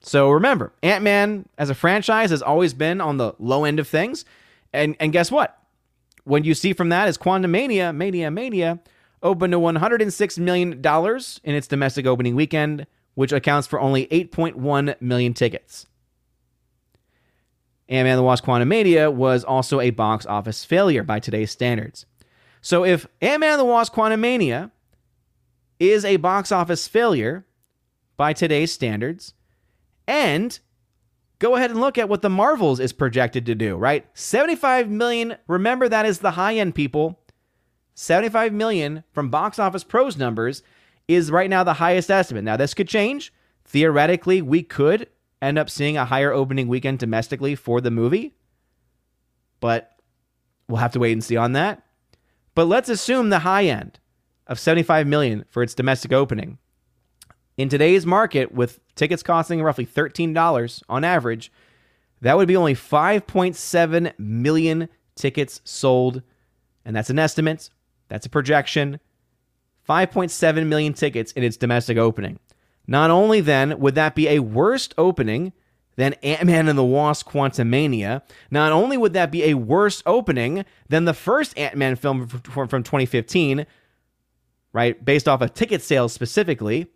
So 0.00 0.30
remember, 0.30 0.72
Ant 0.82 1.02
Man 1.02 1.48
as 1.58 1.70
a 1.70 1.74
franchise 1.74 2.30
has 2.30 2.42
always 2.42 2.74
been 2.74 3.00
on 3.00 3.16
the 3.16 3.34
low 3.38 3.64
end 3.64 3.80
of 3.80 3.88
things. 3.88 4.24
And, 4.72 4.96
and 5.00 5.12
guess 5.12 5.30
what? 5.30 5.58
When 6.24 6.44
you 6.44 6.54
see 6.54 6.72
from 6.72 6.90
that 6.90 7.08
is 7.08 7.16
Quantum 7.16 7.50
Mania, 7.50 7.92
Mania, 7.92 8.30
Mania 8.30 8.80
opened 9.22 9.52
to 9.52 9.58
$106 9.58 10.38
million 10.38 10.72
in 11.44 11.54
its 11.54 11.66
domestic 11.66 12.06
opening 12.06 12.34
weekend, 12.34 12.86
which 13.14 13.32
accounts 13.32 13.66
for 13.66 13.80
only 13.80 14.06
8.1 14.06 15.00
million 15.00 15.34
tickets. 15.34 15.86
Ant-Man 17.88 18.16
the 18.16 18.22
Wasp 18.22 18.44
Quantumania 18.44 19.12
was 19.12 19.44
also 19.44 19.80
a 19.80 19.90
box 19.90 20.26
office 20.26 20.64
failure 20.64 21.02
by 21.02 21.20
today's 21.20 21.50
standards. 21.50 22.06
So 22.60 22.84
if 22.84 23.06
Ant-Man 23.20 23.58
the 23.58 23.64
Wasp 23.64 23.94
Quantumania 23.94 24.72
is 25.78 26.04
a 26.04 26.16
box 26.16 26.52
office 26.52 26.88
failure 26.88 27.46
by 28.16 28.32
today's 28.32 28.72
standards, 28.72 29.34
and 30.06 30.58
go 31.38 31.56
ahead 31.56 31.70
and 31.70 31.80
look 31.80 31.98
at 31.98 32.08
what 32.08 32.22
the 32.22 32.30
Marvels 32.30 32.80
is 32.80 32.92
projected 32.92 33.46
to 33.46 33.54
do, 33.54 33.76
right? 33.76 34.06
75 34.14 34.88
million. 34.88 35.36
Remember, 35.46 35.88
that 35.88 36.06
is 36.06 36.20
the 36.20 36.32
high 36.32 36.56
end, 36.56 36.74
people. 36.74 37.20
75 37.94 38.52
million 38.52 39.04
from 39.12 39.30
Box 39.30 39.58
Office 39.58 39.84
Pros 39.84 40.16
numbers 40.16 40.62
is 41.08 41.30
right 41.30 41.48
now 41.48 41.64
the 41.64 41.74
highest 41.74 42.10
estimate. 42.10 42.44
Now, 42.44 42.56
this 42.56 42.74
could 42.74 42.88
change. 42.88 43.32
Theoretically, 43.64 44.42
we 44.42 44.62
could 44.62 45.08
end 45.40 45.58
up 45.58 45.70
seeing 45.70 45.96
a 45.96 46.04
higher 46.04 46.32
opening 46.32 46.68
weekend 46.68 46.98
domestically 46.98 47.54
for 47.54 47.80
the 47.80 47.90
movie, 47.90 48.34
but 49.60 49.96
we'll 50.68 50.78
have 50.78 50.92
to 50.92 50.98
wait 50.98 51.12
and 51.12 51.24
see 51.24 51.36
on 51.36 51.52
that. 51.52 51.82
But 52.54 52.66
let's 52.66 52.88
assume 52.88 53.28
the 53.28 53.40
high 53.40 53.64
end 53.64 53.98
of 54.46 54.58
75 54.58 55.06
million 55.06 55.44
for 55.48 55.62
its 55.62 55.74
domestic 55.74 56.12
opening. 56.12 56.58
In 57.56 57.68
today's 57.68 58.04
market, 58.04 58.52
with 58.52 58.80
tickets 58.94 59.22
costing 59.22 59.62
roughly 59.62 59.86
$13 59.86 60.82
on 60.88 61.04
average, 61.04 61.50
that 62.20 62.36
would 62.36 62.48
be 62.48 62.56
only 62.56 62.74
5.7 62.74 64.12
million 64.18 64.88
tickets 65.14 65.60
sold. 65.64 66.22
And 66.84 66.94
that's 66.94 67.10
an 67.10 67.18
estimate, 67.18 67.70
that's 68.08 68.26
a 68.26 68.30
projection. 68.30 69.00
5.7 69.88 70.66
million 70.66 70.92
tickets 70.92 71.32
in 71.32 71.44
its 71.44 71.56
domestic 71.56 71.96
opening. 71.96 72.38
Not 72.86 73.10
only 73.10 73.40
then 73.40 73.78
would 73.78 73.94
that 73.94 74.14
be 74.14 74.28
a 74.28 74.40
worse 74.40 74.88
opening 74.98 75.52
than 75.96 76.12
Ant 76.22 76.44
Man 76.44 76.68
and 76.68 76.78
the 76.78 76.84
Wasp 76.84 77.28
Quantumania, 77.28 78.22
not 78.50 78.72
only 78.72 78.96
would 78.96 79.14
that 79.14 79.30
be 79.30 79.44
a 79.44 79.54
worse 79.54 80.02
opening 80.04 80.64
than 80.88 81.04
the 81.04 81.14
first 81.14 81.56
Ant 81.58 81.76
Man 81.76 81.96
film 81.96 82.28
from 82.28 82.68
2015, 82.68 83.66
right, 84.76 85.02
based 85.02 85.26
off 85.26 85.40
of 85.40 85.54
ticket 85.54 85.80
sales 85.80 86.12
specifically, 86.12 86.86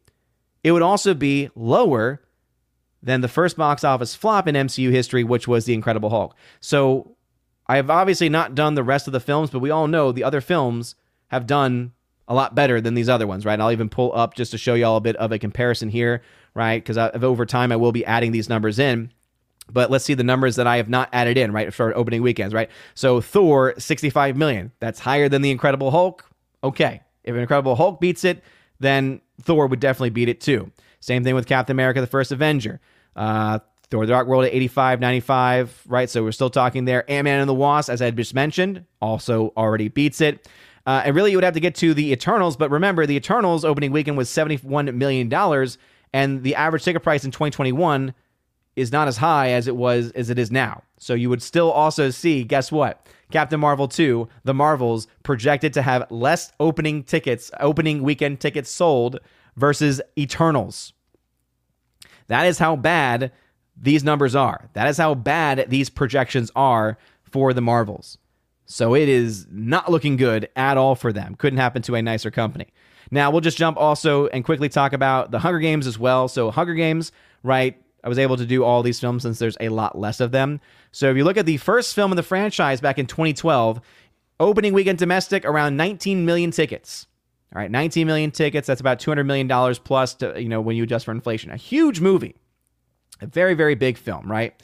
it 0.63 0.73
would 0.73 0.83
also 0.83 1.15
be 1.15 1.49
lower 1.55 2.21
than 3.03 3.23
the 3.23 3.29
first 3.29 3.57
box 3.57 3.83
office 3.83 4.15
flop 4.15 4.47
in 4.47 4.55
MCU 4.55 4.91
history, 4.91 5.25
which 5.25 5.49
was 5.49 5.65
The 5.65 5.73
Incredible 5.73 6.11
Hulk. 6.11 6.37
So 6.61 7.17
I 7.67 7.77
have 7.77 7.89
obviously 7.89 8.29
not 8.29 8.55
done 8.55 8.75
the 8.75 8.85
rest 8.85 9.07
of 9.07 9.15
the 9.15 9.19
films, 9.19 9.49
but 9.49 9.61
we 9.61 9.71
all 9.71 9.87
know 9.87 10.13
the 10.13 10.25
other 10.25 10.43
films 10.43 10.95
have 11.29 11.47
done 11.47 11.93
a 12.29 12.35
lot 12.35 12.55
better 12.55 12.83
than 12.83 12.93
these 12.93 13.09
other 13.09 13.27
ones, 13.27 13.47
right? 13.47 13.59
I'll 13.59 13.73
even 13.73 13.89
pull 13.89 14.15
up 14.15 14.35
just 14.35 14.51
to 14.51 14.59
show 14.59 14.75
y'all 14.75 14.99
a 14.99 15.01
bit 15.01 15.17
of 15.17 15.33
a 15.33 15.39
comparison 15.39 15.89
here, 15.89 16.21
right? 16.53 16.85
Because 16.85 16.99
over 16.99 17.47
time 17.47 17.73
I 17.73 17.77
will 17.77 17.93
be 17.93 18.05
adding 18.05 18.31
these 18.31 18.51
numbers 18.51 18.79
in. 18.79 19.11
But 19.73 19.91
let's 19.91 20.05
see 20.05 20.13
the 20.13 20.23
numbers 20.23 20.57
that 20.57 20.67
I 20.67 20.77
have 20.77 20.91
not 20.91 21.09
added 21.15 21.39
in, 21.39 21.51
right, 21.51 21.73
for 21.73 21.97
opening 21.97 22.21
weekends, 22.21 22.53
right? 22.53 22.69
So 22.95 23.23
Thor, 23.23 23.73
65 23.79 24.37
million. 24.37 24.71
That's 24.81 25.01
higher 25.01 25.31
than 25.31 25.41
The 25.41 25.51
Incredible 25.51 25.91
Hulk. 25.91 26.29
Okay. 26.63 27.01
If 27.25 27.35
an 27.35 27.41
Incredible 27.41 27.77
Hulk 27.77 28.01
beats 28.01 28.25
it, 28.25 28.43
then 28.79 29.21
Thor 29.43 29.67
would 29.67 29.81
definitely 29.81 30.11
beat 30.11 30.29
it 30.29 30.41
too. 30.41 30.71
Same 31.01 31.25
thing 31.25 31.35
with 31.35 31.47
Captain 31.47 31.75
America, 31.75 32.01
the 32.01 32.07
first 32.07 32.33
Avenger. 32.33 32.81
Uh, 33.17 33.59
Thor 33.91 34.07
the 34.07 34.13
Dark 34.13 34.29
World 34.29 34.45
at 34.45 34.55
85, 34.55 35.01
95, 35.01 35.83
right? 35.87 36.09
So 36.09 36.23
we're 36.23 36.33
still 36.33 36.51
talking 36.51 36.85
there. 36.85 37.11
Ant 37.11 37.25
Man 37.25 37.41
and 37.41 37.49
the 37.49 37.55
Wasp, 37.55 37.91
as 37.91 38.01
I 38.01 38.11
just 38.11 38.35
mentioned, 38.35 38.85
also 39.01 39.53
already 39.57 39.89
beats 39.89 40.21
it. 40.21 40.49
Uh, 40.87 41.03
and 41.05 41.15
really, 41.15 41.33
you 41.33 41.37
would 41.37 41.45
have 41.45 41.55
to 41.55 41.61
get 41.61 41.75
to 41.77 41.93
the 41.93 42.13
Eternals, 42.13 42.57
but 42.57 42.71
remember, 42.71 43.05
the 43.05 43.17
Eternals 43.17 43.65
opening 43.65 43.93
weekend 43.93 44.17
was 44.17 44.31
$71 44.31 44.95
million, 44.95 45.67
and 46.13 46.43
the 46.43 46.55
average 46.55 46.85
ticket 46.85 47.03
price 47.03 47.25
in 47.25 47.31
2021 47.31 48.15
is 48.77 48.93
not 48.93 49.09
as 49.09 49.19
high 49.19 49.51
as 49.51 49.69
it 49.69 49.77
was 49.77 50.11
as 50.13 50.31
it 50.31 50.39
is 50.39 50.51
now. 50.51 50.83
So 50.99 51.15
you 51.15 51.29
would 51.29 51.43
still 51.43 51.71
also 51.71 52.11
see, 52.11 52.45
guess 52.45 52.73
what? 52.73 53.07
Captain 53.31 53.61
Marvel 53.61 53.89
2, 53.89 54.29
The 54.45 54.55
Marvels, 54.55 55.07
projected 55.23 55.73
to 55.75 55.83
have 55.83 56.11
less 56.11 56.53
opening 56.61 57.03
tickets, 57.03 57.51
opening 57.61 58.03
weekend 58.03 58.41
tickets 58.41 58.71
sold 58.71 59.19
versus 59.57 60.01
Eternals. 60.19 60.93
That 62.29 62.47
is 62.47 62.59
how 62.59 62.77
bad 62.77 63.33
these 63.81 64.05
numbers 64.05 64.35
are. 64.35 64.69
That 64.75 64.89
is 64.89 64.99
how 64.99 65.15
bad 65.15 65.67
these 65.69 65.91
projections 65.91 66.51
are 66.55 66.99
for 67.23 67.53
the 67.53 67.61
Marvels. 67.61 68.19
So 68.67 68.95
it 68.95 69.09
is 69.09 69.47
not 69.51 69.91
looking 69.91 70.17
good 70.17 70.49
at 70.55 70.77
all 70.77 70.95
for 70.95 71.13
them. 71.13 71.35
Couldn't 71.35 71.59
happen 71.59 71.83
to 71.83 71.97
a 71.97 72.03
nicer 72.03 72.31
company. 72.31 72.69
Now, 73.11 73.31
we'll 73.31 73.41
just 73.41 73.59
jump 73.59 73.77
also 73.77 74.29
and 74.29 74.45
quickly 74.45 74.69
talk 74.69 74.93
about 74.93 75.33
the 75.33 75.41
Hunger 75.41 75.59
Games 75.59 75.87
as 75.89 75.99
well. 75.99 76.29
So, 76.29 76.51
Hunger 76.53 76.75
Games, 76.75 77.11
right? 77.43 77.83
I 78.05 78.09
was 78.09 78.19
able 78.19 78.37
to 78.37 78.47
do 78.47 78.63
all 78.65 78.83
these 78.83 79.01
films 79.01 79.25
since 79.25 79.39
there's 79.39 79.57
a 79.61 79.69
lot 79.69 79.99
less 79.99 80.21
of 80.21 80.31
them. 80.31 80.61
So, 80.93 81.11
if 81.11 81.17
you 81.17 81.25
look 81.25 81.37
at 81.37 81.47
the 81.47 81.57
first 81.57 81.95
film 81.95 82.13
in 82.13 82.17
the 82.17 82.23
franchise 82.23 82.81
back 82.81 82.99
in 82.99 83.07
2012, 83.07 83.81
opening 84.41 84.73
weekend 84.73 84.99
domestic 84.99 85.45
around 85.45 85.77
19 85.77 86.25
million 86.25 86.51
tickets. 86.51 87.07
All 87.55 87.61
right, 87.61 87.71
19 87.71 88.07
million 88.07 88.31
tickets. 88.31 88.67
That's 88.67 88.81
about 88.81 89.01
200 89.01 89.25
million 89.25 89.47
dollars 89.47 89.79
plus 89.79 90.15
to 90.15 90.41
you 90.41 90.49
know 90.49 90.61
when 90.61 90.77
you 90.77 90.85
adjust 90.85 91.05
for 91.05 91.13
inflation. 91.13 91.51
A 91.51 91.57
huge 91.57 92.01
movie, 92.01 92.37
a 93.21 93.27
very 93.27 93.55
very 93.55 93.75
big 93.75 93.99
film, 93.99 94.31
right? 94.31 94.61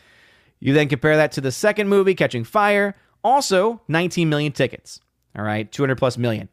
You 0.61 0.73
then 0.73 0.89
compare 0.89 1.17
that 1.17 1.33
to 1.33 1.41
the 1.41 1.53
second 1.53 1.89
movie, 1.89 2.15
Catching 2.15 2.45
Fire, 2.45 2.97
also 3.23 3.83
19 3.89 4.29
million 4.29 4.53
tickets. 4.53 5.01
All 5.37 5.45
right, 5.45 5.71
200 5.71 5.97
plus 5.97 6.17
million. 6.17 6.49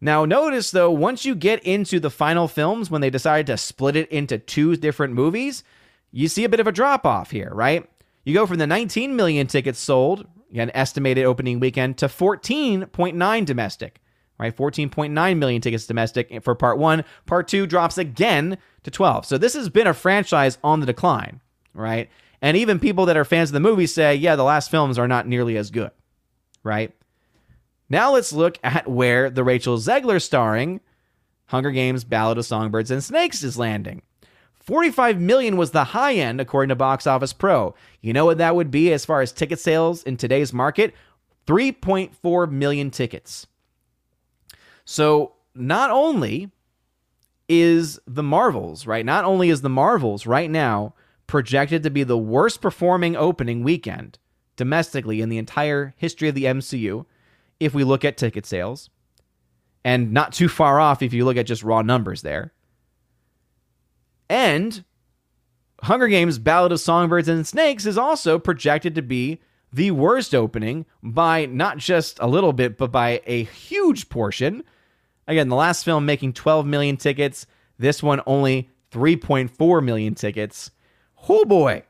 Now, 0.00 0.24
notice 0.24 0.70
though, 0.70 0.90
once 0.90 1.24
you 1.24 1.34
get 1.34 1.62
into 1.64 1.98
the 1.98 2.10
final 2.10 2.46
films, 2.46 2.90
when 2.90 3.00
they 3.00 3.10
decided 3.10 3.46
to 3.46 3.56
split 3.56 3.96
it 3.96 4.10
into 4.10 4.38
two 4.38 4.76
different 4.76 5.14
movies, 5.14 5.64
you 6.12 6.28
see 6.28 6.44
a 6.44 6.48
bit 6.48 6.60
of 6.60 6.66
a 6.66 6.72
drop 6.72 7.06
off 7.06 7.30
here, 7.30 7.50
right? 7.52 7.88
You 8.28 8.34
go 8.34 8.44
from 8.44 8.58
the 8.58 8.66
19 8.66 9.16
million 9.16 9.46
tickets 9.46 9.78
sold, 9.78 10.26
again, 10.50 10.70
estimated 10.74 11.24
opening 11.24 11.60
weekend, 11.60 11.96
to 11.96 12.08
14.9 12.08 13.46
domestic, 13.46 14.02
right? 14.38 14.54
14.9 14.54 15.38
million 15.38 15.62
tickets 15.62 15.86
domestic 15.86 16.44
for 16.44 16.54
part 16.54 16.76
one. 16.76 17.04
Part 17.24 17.48
two 17.48 17.66
drops 17.66 17.96
again 17.96 18.58
to 18.82 18.90
12. 18.90 19.24
So 19.24 19.38
this 19.38 19.54
has 19.54 19.70
been 19.70 19.86
a 19.86 19.94
franchise 19.94 20.58
on 20.62 20.80
the 20.80 20.84
decline, 20.84 21.40
right? 21.72 22.10
And 22.42 22.54
even 22.54 22.78
people 22.78 23.06
that 23.06 23.16
are 23.16 23.24
fans 23.24 23.48
of 23.48 23.54
the 23.54 23.60
movie 23.60 23.86
say, 23.86 24.14
yeah, 24.14 24.36
the 24.36 24.44
last 24.44 24.70
films 24.70 24.98
are 24.98 25.08
not 25.08 25.26
nearly 25.26 25.56
as 25.56 25.70
good, 25.70 25.92
right? 26.62 26.94
Now 27.88 28.12
let's 28.12 28.34
look 28.34 28.58
at 28.62 28.86
where 28.86 29.30
the 29.30 29.42
Rachel 29.42 29.78
Zegler 29.78 30.20
starring 30.20 30.80
Hunger 31.46 31.70
Games 31.70 32.04
Ballad 32.04 32.36
of 32.36 32.44
Songbirds 32.44 32.90
and 32.90 33.02
Snakes 33.02 33.42
is 33.42 33.56
landing. 33.56 34.02
45 34.68 35.18
million 35.18 35.56
was 35.56 35.70
the 35.70 35.82
high 35.82 36.12
end 36.12 36.42
according 36.42 36.68
to 36.68 36.74
Box 36.74 37.06
Office 37.06 37.32
Pro. 37.32 37.74
You 38.02 38.12
know 38.12 38.26
what 38.26 38.36
that 38.36 38.54
would 38.54 38.70
be 38.70 38.92
as 38.92 39.02
far 39.02 39.22
as 39.22 39.32
ticket 39.32 39.58
sales 39.58 40.02
in 40.02 40.18
today's 40.18 40.52
market? 40.52 40.92
3.4 41.46 42.50
million 42.50 42.90
tickets. 42.90 43.46
So, 44.84 45.32
not 45.54 45.90
only 45.90 46.50
is 47.48 47.98
the 48.06 48.22
Marvels, 48.22 48.86
right? 48.86 49.06
Not 49.06 49.24
only 49.24 49.48
is 49.48 49.62
the 49.62 49.70
Marvels 49.70 50.26
right 50.26 50.50
now 50.50 50.92
projected 51.26 51.82
to 51.84 51.90
be 51.90 52.04
the 52.04 52.18
worst 52.18 52.60
performing 52.60 53.16
opening 53.16 53.64
weekend 53.64 54.18
domestically 54.56 55.22
in 55.22 55.30
the 55.30 55.38
entire 55.38 55.94
history 55.96 56.28
of 56.28 56.34
the 56.34 56.44
MCU, 56.44 57.06
if 57.58 57.72
we 57.72 57.84
look 57.84 58.04
at 58.04 58.18
ticket 58.18 58.44
sales, 58.44 58.90
and 59.82 60.12
not 60.12 60.34
too 60.34 60.46
far 60.46 60.78
off 60.78 61.00
if 61.00 61.14
you 61.14 61.24
look 61.24 61.38
at 61.38 61.46
just 61.46 61.62
raw 61.62 61.80
numbers 61.80 62.20
there. 62.20 62.52
And 64.28 64.84
Hunger 65.82 66.08
Games 66.08 66.38
Ballad 66.38 66.72
of 66.72 66.80
Songbirds 66.80 67.28
and 67.28 67.46
Snakes 67.46 67.86
is 67.86 67.98
also 67.98 68.38
projected 68.38 68.94
to 68.94 69.02
be 69.02 69.40
the 69.72 69.90
worst 69.90 70.34
opening 70.34 70.86
by 71.02 71.46
not 71.46 71.78
just 71.78 72.18
a 72.20 72.26
little 72.26 72.52
bit, 72.52 72.78
but 72.78 72.90
by 72.90 73.20
a 73.26 73.44
huge 73.44 74.08
portion. 74.08 74.64
Again, 75.26 75.48
the 75.48 75.56
last 75.56 75.84
film 75.84 76.06
making 76.06 76.32
12 76.32 76.66
million 76.66 76.96
tickets, 76.96 77.46
this 77.78 78.02
one 78.02 78.22
only 78.26 78.70
3.4 78.92 79.84
million 79.84 80.14
tickets. 80.14 80.70
Oh 81.28 81.44
boy, 81.44 81.82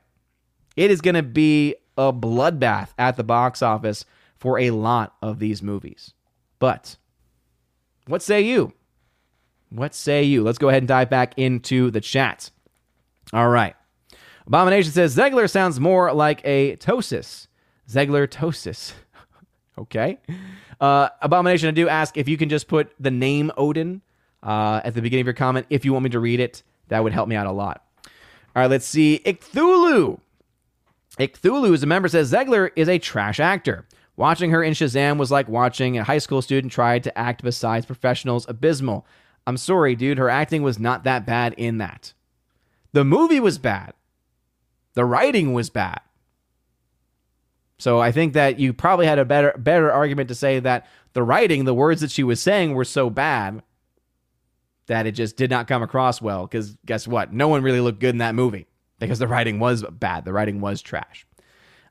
it 0.77 0.91
is 0.91 1.01
going 1.01 1.15
to 1.15 1.23
be 1.23 1.77
a 1.97 2.13
bloodbath 2.13 2.91
at 2.99 3.17
the 3.17 3.25
box 3.25 3.63
office 3.63 4.05
for 4.37 4.59
a 4.59 4.71
lot 4.71 5.15
of 5.23 5.39
these 5.39 5.63
movies. 5.63 6.15
But 6.59 6.97
what 8.07 8.23
say 8.23 8.41
you? 8.41 8.73
What 9.71 9.95
say 9.95 10.23
you? 10.23 10.43
Let's 10.43 10.59
go 10.59 10.69
ahead 10.69 10.83
and 10.83 10.89
dive 10.89 11.11
back 11.11 11.35
into 11.37 11.91
the 11.91 12.01
chat. 12.01 12.51
All 13.33 13.49
right. 13.49 13.75
Abomination 14.47 14.93
says 14.93 15.15
Zegler 15.15 15.49
sounds 15.49 15.79
more 15.79 16.13
like 16.13 16.41
a 16.45 16.77
Tosis. 16.77 17.49
Zegler 17.89 18.27
Tosis. 18.27 18.93
okay. 19.79 20.19
Uh, 20.81 21.09
Abomination, 21.21 21.69
I 21.69 21.73
do 21.73 21.89
ask 21.89 22.17
if 22.17 22.29
you 22.29 22.39
can 22.39 22.49
just 22.49 22.69
put 22.69 22.93
the 22.99 23.11
name 23.11 23.53
Odin 23.57 24.01
uh, 24.43 24.81
at 24.85 24.95
the 24.95 25.03
beginning 25.03 25.23
of 25.23 25.27
your 25.27 25.35
comment. 25.35 25.67
If 25.69 25.85
you 25.85 25.93
want 25.93 26.05
me 26.05 26.11
to 26.11 26.21
read 26.21 26.41
it, 26.41 26.63
that 26.89 27.03
would 27.03 27.13
help 27.13 27.29
me 27.29 27.37
out 27.37 27.47
a 27.47 27.53
lot. 27.53 27.85
All 28.57 28.63
right, 28.63 28.71
let's 28.71 28.87
see. 28.87 29.21
Icthulu. 29.25 30.19
Icthulu, 31.19 31.75
is 31.75 31.83
a 31.83 31.87
member, 31.87 32.09
says 32.09 32.33
Zegler 32.33 32.71
is 32.77 32.89
a 32.89 32.99
trash 32.99 33.41
actor. 33.41 33.87
Watching 34.17 34.51
her 34.51 34.63
in 34.63 34.73
Shazam 34.73 35.19
was 35.19 35.31
like 35.31 35.49
watching 35.49 35.99
a 35.99 36.05
high 36.05 36.19
school 36.19 36.43
student 36.43 36.73
try 36.73 36.99
to 36.99 37.19
act 37.19 37.43
besides 37.43 37.87
professionals 37.87 38.49
abysmal. 38.49 39.07
I'm 39.49 39.57
sorry, 39.57 39.97
dude, 39.97 40.19
her 40.19 40.29
acting 40.29 40.63
was 40.63 40.79
not 40.79 41.05
that 41.05 41.25
bad 41.25 41.55
in 41.55 41.79
that. 41.79 42.13
The 42.93 43.03
movie 43.03 43.41
was 43.41 43.57
bad. 43.57 43.95
The 44.93 45.07
writing 45.07 45.55
was 45.55 45.71
bad. 45.71 46.03
So 47.79 47.99
I 47.99 48.13
think 48.13 48.35
that 48.35 48.59
you 48.59 48.75
probably 48.75 49.07
had 49.07 49.19
a 49.19 49.25
better 49.25 49.55
better 49.57 49.91
argument 49.91 50.29
to 50.29 50.35
say 50.35 50.61
that 50.61 50.87
the 51.15 51.23
writing, 51.23 51.65
the 51.65 51.73
words 51.73 52.03
that 52.03 52.11
she 52.11 52.23
was 52.23 52.43
saying 52.43 52.75
were 52.75 52.85
so 52.85 53.09
bad 53.09 53.63
that 54.87 55.07
it 55.07 55.13
just 55.13 55.39
did 55.39 55.49
not 55.49 55.67
come 55.67 55.83
across 55.83 56.21
well 56.21 56.47
because 56.47 56.77
guess 56.85 57.09
what? 57.09 57.33
No 57.33 57.49
one 57.49 57.63
really 57.63 57.81
looked 57.81 58.01
good 58.01 58.15
in 58.15 58.19
that 58.19 58.35
movie 58.35 58.67
because 58.99 59.19
the 59.19 59.29
writing 59.29 59.61
was 59.61 59.83
bad. 59.83 60.27
The 60.27 60.33
writing 60.35 60.61
was 60.61 60.83
trash. 60.83 61.27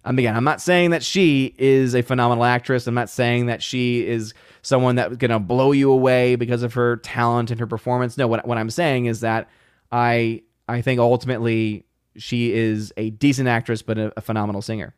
Um, 0.05 0.19
again, 0.19 0.35
I'm 0.35 0.43
not 0.43 0.61
saying 0.61 0.91
that 0.91 1.03
she 1.03 1.55
is 1.57 1.95
a 1.95 2.03
phenomenal 2.03 2.43
actress. 2.43 2.85
I'm 2.85 2.93
not 2.93 3.09
saying 3.09 3.47
that 3.47 3.63
she 3.63 4.05
is 4.05 4.35
someone 4.68 4.95
that's 4.95 5.15
going 5.15 5.32
to 5.32 5.39
blow 5.39 5.72
you 5.72 5.91
away 5.91 6.36
because 6.36 6.61
of 6.61 6.74
her 6.74 6.97
talent 6.97 7.51
and 7.51 7.59
her 7.59 7.68
performance. 7.68 8.18
No, 8.18 8.28
what, 8.28 8.45
what 8.45 8.57
I'm 8.57 8.70
saying 8.70 9.05
is 9.05 9.22
that 9.22 9.49
I 9.91 10.43
I 10.68 10.82
think 10.82 10.99
ultimately 10.99 11.86
she 12.18 12.51
is 12.51 12.93
a 12.97 13.11
decent 13.11 13.47
actress, 13.47 13.82
but 13.82 13.97
a, 13.97 14.11
a 14.18 14.22
phenomenal 14.22 14.61
singer. 14.61 14.93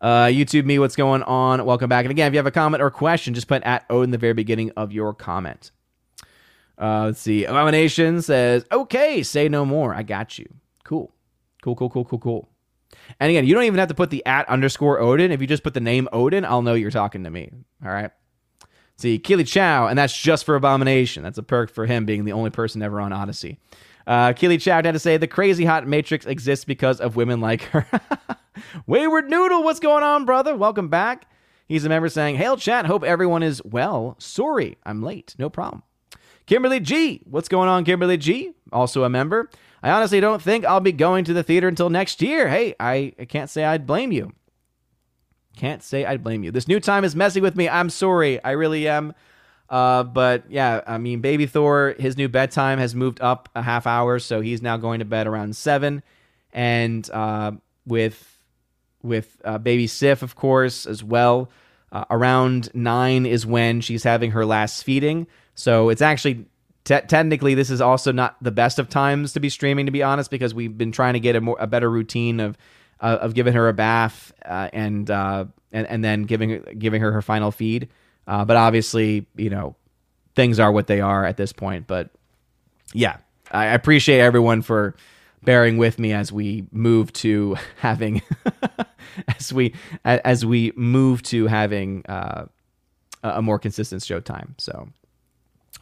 Uh, 0.00 0.26
YouTube 0.26 0.64
me, 0.64 0.78
what's 0.78 0.94
going 0.94 1.24
on? 1.24 1.64
Welcome 1.66 1.88
back. 1.88 2.04
And 2.04 2.12
again, 2.12 2.28
if 2.28 2.32
you 2.32 2.38
have 2.38 2.46
a 2.46 2.52
comment 2.52 2.80
or 2.80 2.90
question, 2.90 3.34
just 3.34 3.48
put 3.48 3.64
at 3.64 3.84
Odin 3.90 4.12
the 4.12 4.18
very 4.18 4.32
beginning 4.32 4.70
of 4.76 4.92
your 4.92 5.12
comment. 5.12 5.72
Uh, 6.80 7.06
let's 7.06 7.20
see. 7.20 7.44
Abomination 7.44 8.22
says, 8.22 8.64
okay, 8.70 9.22
say 9.22 9.48
no 9.48 9.66
more. 9.66 9.92
I 9.92 10.02
got 10.04 10.38
you. 10.38 10.48
Cool. 10.84 11.12
Cool, 11.62 11.74
cool, 11.74 11.90
cool, 11.90 12.04
cool, 12.04 12.18
cool. 12.18 12.48
And 13.18 13.28
again, 13.28 13.44
you 13.44 13.54
don't 13.54 13.64
even 13.64 13.78
have 13.78 13.88
to 13.88 13.94
put 13.94 14.10
the 14.10 14.24
at 14.24 14.48
underscore 14.48 15.00
Odin. 15.00 15.32
If 15.32 15.40
you 15.40 15.46
just 15.46 15.62
put 15.62 15.74
the 15.74 15.80
name 15.80 16.08
Odin, 16.12 16.44
I'll 16.44 16.62
know 16.62 16.74
you're 16.74 16.90
talking 16.90 17.24
to 17.24 17.30
me. 17.30 17.50
All 17.84 17.90
right. 17.90 18.10
See, 19.00 19.18
Keely 19.18 19.44
Chow, 19.44 19.86
and 19.86 19.98
that's 19.98 20.14
just 20.14 20.44
for 20.44 20.56
Abomination. 20.56 21.22
That's 21.22 21.38
a 21.38 21.42
perk 21.42 21.70
for 21.72 21.86
him 21.86 22.04
being 22.04 22.26
the 22.26 22.32
only 22.32 22.50
person 22.50 22.82
ever 22.82 23.00
on 23.00 23.14
Odysee. 23.14 23.56
Uh, 24.06 24.34
Keely 24.34 24.58
Chow 24.58 24.82
had 24.82 24.92
to 24.92 24.98
say 24.98 25.16
the 25.16 25.26
crazy 25.26 25.64
hot 25.64 25.86
Matrix 25.86 26.26
exists 26.26 26.66
because 26.66 27.00
of 27.00 27.16
women 27.16 27.40
like 27.40 27.62
her. 27.62 27.86
Wayward 28.86 29.30
Noodle, 29.30 29.62
what's 29.62 29.80
going 29.80 30.04
on, 30.04 30.26
brother? 30.26 30.54
Welcome 30.54 30.88
back. 30.88 31.26
He's 31.66 31.86
a 31.86 31.88
member 31.88 32.10
saying, 32.10 32.36
Hail 32.36 32.58
chat, 32.58 32.84
hope 32.84 33.02
everyone 33.02 33.42
is 33.42 33.64
well. 33.64 34.16
Sorry, 34.18 34.76
I'm 34.84 35.02
late. 35.02 35.34
No 35.38 35.48
problem. 35.48 35.82
Kimberly 36.44 36.80
G, 36.80 37.22
what's 37.24 37.48
going 37.48 37.70
on, 37.70 37.86
Kimberly 37.86 38.18
G? 38.18 38.52
Also 38.70 39.04
a 39.04 39.08
member. 39.08 39.48
I 39.82 39.92
honestly 39.92 40.20
don't 40.20 40.42
think 40.42 40.66
I'll 40.66 40.80
be 40.80 40.92
going 40.92 41.24
to 41.24 41.32
the 41.32 41.42
theater 41.42 41.68
until 41.68 41.88
next 41.88 42.20
year. 42.20 42.50
Hey, 42.50 42.74
I, 42.78 43.14
I 43.18 43.24
can't 43.24 43.48
say 43.48 43.64
I'd 43.64 43.86
blame 43.86 44.12
you. 44.12 44.34
Can't 45.56 45.82
say 45.82 46.04
I'd 46.04 46.22
blame 46.22 46.42
you. 46.44 46.50
This 46.50 46.68
new 46.68 46.80
time 46.80 47.04
is 47.04 47.14
messing 47.14 47.42
with 47.42 47.56
me. 47.56 47.68
I'm 47.68 47.90
sorry. 47.90 48.42
I 48.42 48.52
really 48.52 48.88
am. 48.88 49.14
Uh, 49.68 50.02
but 50.02 50.50
yeah, 50.50 50.80
I 50.86 50.98
mean, 50.98 51.20
Baby 51.20 51.46
Thor, 51.46 51.94
his 51.98 52.16
new 52.16 52.28
bedtime 52.28 52.78
has 52.78 52.94
moved 52.94 53.20
up 53.20 53.48
a 53.54 53.62
half 53.62 53.86
hour, 53.86 54.18
so 54.18 54.40
he's 54.40 54.62
now 54.62 54.76
going 54.76 54.98
to 54.98 55.04
bed 55.04 55.26
around 55.26 55.54
seven. 55.54 56.02
And 56.52 57.08
uh, 57.10 57.52
with 57.86 58.38
with 59.02 59.40
uh, 59.44 59.58
Baby 59.58 59.86
Sif, 59.86 60.22
of 60.22 60.34
course, 60.34 60.86
as 60.86 61.04
well, 61.04 61.50
uh, 61.92 62.04
around 62.10 62.68
nine 62.74 63.26
is 63.26 63.46
when 63.46 63.80
she's 63.80 64.02
having 64.02 64.32
her 64.32 64.44
last 64.44 64.82
feeding. 64.82 65.26
So 65.54 65.88
it's 65.88 66.02
actually 66.02 66.46
Te- 66.84 67.02
technically, 67.02 67.54
this 67.54 67.68
is 67.68 67.80
also 67.82 68.10
not 68.10 68.36
the 68.42 68.50
best 68.50 68.78
of 68.78 68.88
times 68.88 69.34
to 69.34 69.40
be 69.40 69.50
streaming, 69.50 69.84
to 69.84 69.92
be 69.92 70.02
honest, 70.02 70.30
because 70.30 70.54
we've 70.54 70.78
been 70.78 70.92
trying 70.92 71.12
to 71.12 71.20
get 71.20 71.36
a 71.36 71.40
more 71.40 71.56
a 71.60 71.66
better 71.66 71.90
routine 71.90 72.40
of 72.40 72.56
uh, 73.00 73.18
of 73.20 73.34
giving 73.34 73.54
her 73.54 73.68
a 73.68 73.72
bath 73.72 74.32
uh, 74.44 74.68
and 74.72 75.10
uh, 75.10 75.44
and 75.72 75.86
and 75.86 76.04
then 76.04 76.24
giving 76.24 76.62
giving 76.78 77.00
her 77.00 77.12
her 77.12 77.22
final 77.22 77.50
feed. 77.50 77.88
Uh, 78.26 78.44
but 78.44 78.56
obviously, 78.56 79.26
you 79.36 79.50
know, 79.50 79.74
things 80.34 80.58
are 80.60 80.70
what 80.70 80.86
they 80.86 81.00
are 81.00 81.24
at 81.24 81.36
this 81.36 81.52
point. 81.52 81.86
But 81.86 82.10
yeah, 82.92 83.18
I 83.50 83.66
appreciate 83.66 84.20
everyone 84.20 84.62
for 84.62 84.94
bearing 85.42 85.78
with 85.78 85.98
me 85.98 86.12
as 86.12 86.32
we 86.32 86.66
move 86.70 87.12
to 87.14 87.56
having 87.78 88.22
as 89.38 89.52
we 89.52 89.74
as 90.04 90.44
we 90.44 90.72
move 90.76 91.22
to 91.22 91.46
having 91.46 92.04
uh, 92.06 92.46
a 93.22 93.42
more 93.42 93.58
consistent 93.58 94.02
show 94.02 94.20
time. 94.20 94.54
So 94.58 94.88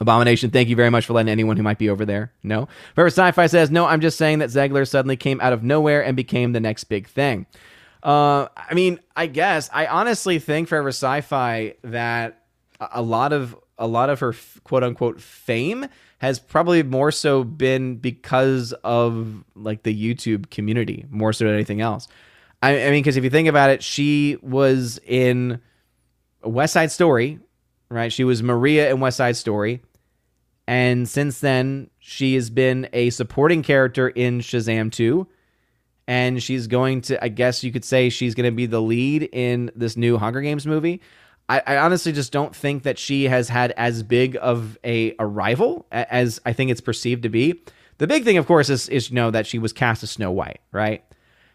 Abomination, 0.01 0.51
thank 0.51 0.69
you 0.69 0.77
very 0.77 0.91
much 0.91 1.07
for 1.07 1.13
letting 1.13 1.31
anyone 1.31 1.57
who 1.57 1.63
might 1.63 1.79
be 1.79 1.91
over 1.91 2.05
there 2.05 2.33
know. 2.43 2.69
Forever 2.95 3.09
Sci-Fi 3.09 3.47
says, 3.47 3.71
no, 3.71 3.87
I'm 3.87 4.01
just 4.01 4.17
saying 4.17 4.39
that 4.39 4.51
Zegler 4.51 4.87
suddenly 4.87 5.17
came 5.17 5.41
out 5.41 5.53
of 5.53 5.63
nowhere 5.63 6.05
and 6.05 6.17
became 6.17 6.53
the 6.53 6.61
next 6.61 6.85
big 6.85 7.09
thing. 7.09 7.47
Uh, 8.03 8.47
I 8.57 8.75
mean, 8.75 9.01
I 9.17 9.27
guess 9.27 9.69
I 9.73 9.87
honestly 9.87 10.39
think 10.39 10.69
Forever 10.69 10.91
Sci-Fi 10.91 11.75
that 11.83 12.45
a 12.81 13.03
lot 13.03 13.33
of 13.33 13.57
a 13.77 13.87
lot 13.87 14.11
of 14.11 14.21
her 14.21 14.35
quote 14.65 14.85
unquote 14.85 15.21
fame 15.21 15.87
has 16.19 16.39
probably 16.39 16.83
more 16.83 17.13
so 17.13 17.45
been 17.45 17.97
because 17.97 18.73
of 18.85 19.45
like 19.55 19.83
the 19.85 19.95
YouTube 19.95 20.51
community 20.51 21.07
more 21.11 21.33
so 21.33 21.45
than 21.45 21.55
anything 21.55 21.81
else. 21.81 22.09
I, 22.63 22.87
I 22.87 22.91
mean, 22.91 23.03
because 23.03 23.17
if 23.17 23.25
you 23.25 23.31
think 23.31 23.49
about 23.49 23.71
it, 23.71 23.83
she 23.83 24.37
was 24.43 24.99
in 25.07 25.61
West 26.43 26.73
Side 26.73 26.91
Story, 26.91 27.39
right? 27.89 28.13
She 28.13 28.25
was 28.25 28.43
Maria 28.43 28.91
in 28.91 29.01
West 29.01 29.17
Side 29.17 29.37
Story. 29.37 29.81
And 30.69 31.09
since 31.09 31.41
then, 31.41 31.89
she 31.99 32.35
has 32.35 32.51
been 32.51 32.91
a 32.93 33.09
supporting 33.09 33.63
character 33.63 34.07
in 34.07 34.41
Shazam 34.41 34.93
2. 34.93 35.27
And 36.07 36.43
she's 36.43 36.67
going 36.67 37.01
to, 37.03 37.25
I 37.25 37.29
guess 37.29 37.65
you 37.65 37.73
could 37.73 37.87
say, 37.87 38.11
she's 38.11 38.35
going 38.35 38.45
to 38.45 38.55
be 38.55 38.67
the 38.67 38.83
lead 38.83 39.31
in 39.33 39.71
this 39.75 39.97
new 39.97 40.19
Hunger 40.19 40.43
Games 40.43 40.67
movie. 40.67 41.01
I, 41.49 41.63
I, 41.67 41.77
honestly 41.79 42.13
just 42.13 42.33
don't 42.33 42.55
think 42.55 42.83
that 42.83 42.99
she 42.99 43.25
has 43.25 43.49
had 43.49 43.73
as 43.79 44.03
big 44.03 44.37
of 44.43 44.79
a, 44.85 45.15
a 45.19 45.25
rival 45.25 45.87
as 45.91 46.39
I 46.45 46.53
think 46.53 46.71
it's 46.71 46.83
perceived 46.83 47.23
to 47.23 47.31
be. 47.31 47.63
The 47.97 48.07
big 48.07 48.25
thing, 48.25 48.37
of 48.37 48.47
course, 48.47 48.69
is, 48.69 48.91
is 48.91 49.09
you 49.09 49.17
know 49.17 49.31
that 49.31 49.47
she 49.47 49.59
was 49.59 49.73
cast 49.73 50.03
as 50.03 50.11
Snow 50.11 50.31
White, 50.31 50.61
right? 50.71 51.03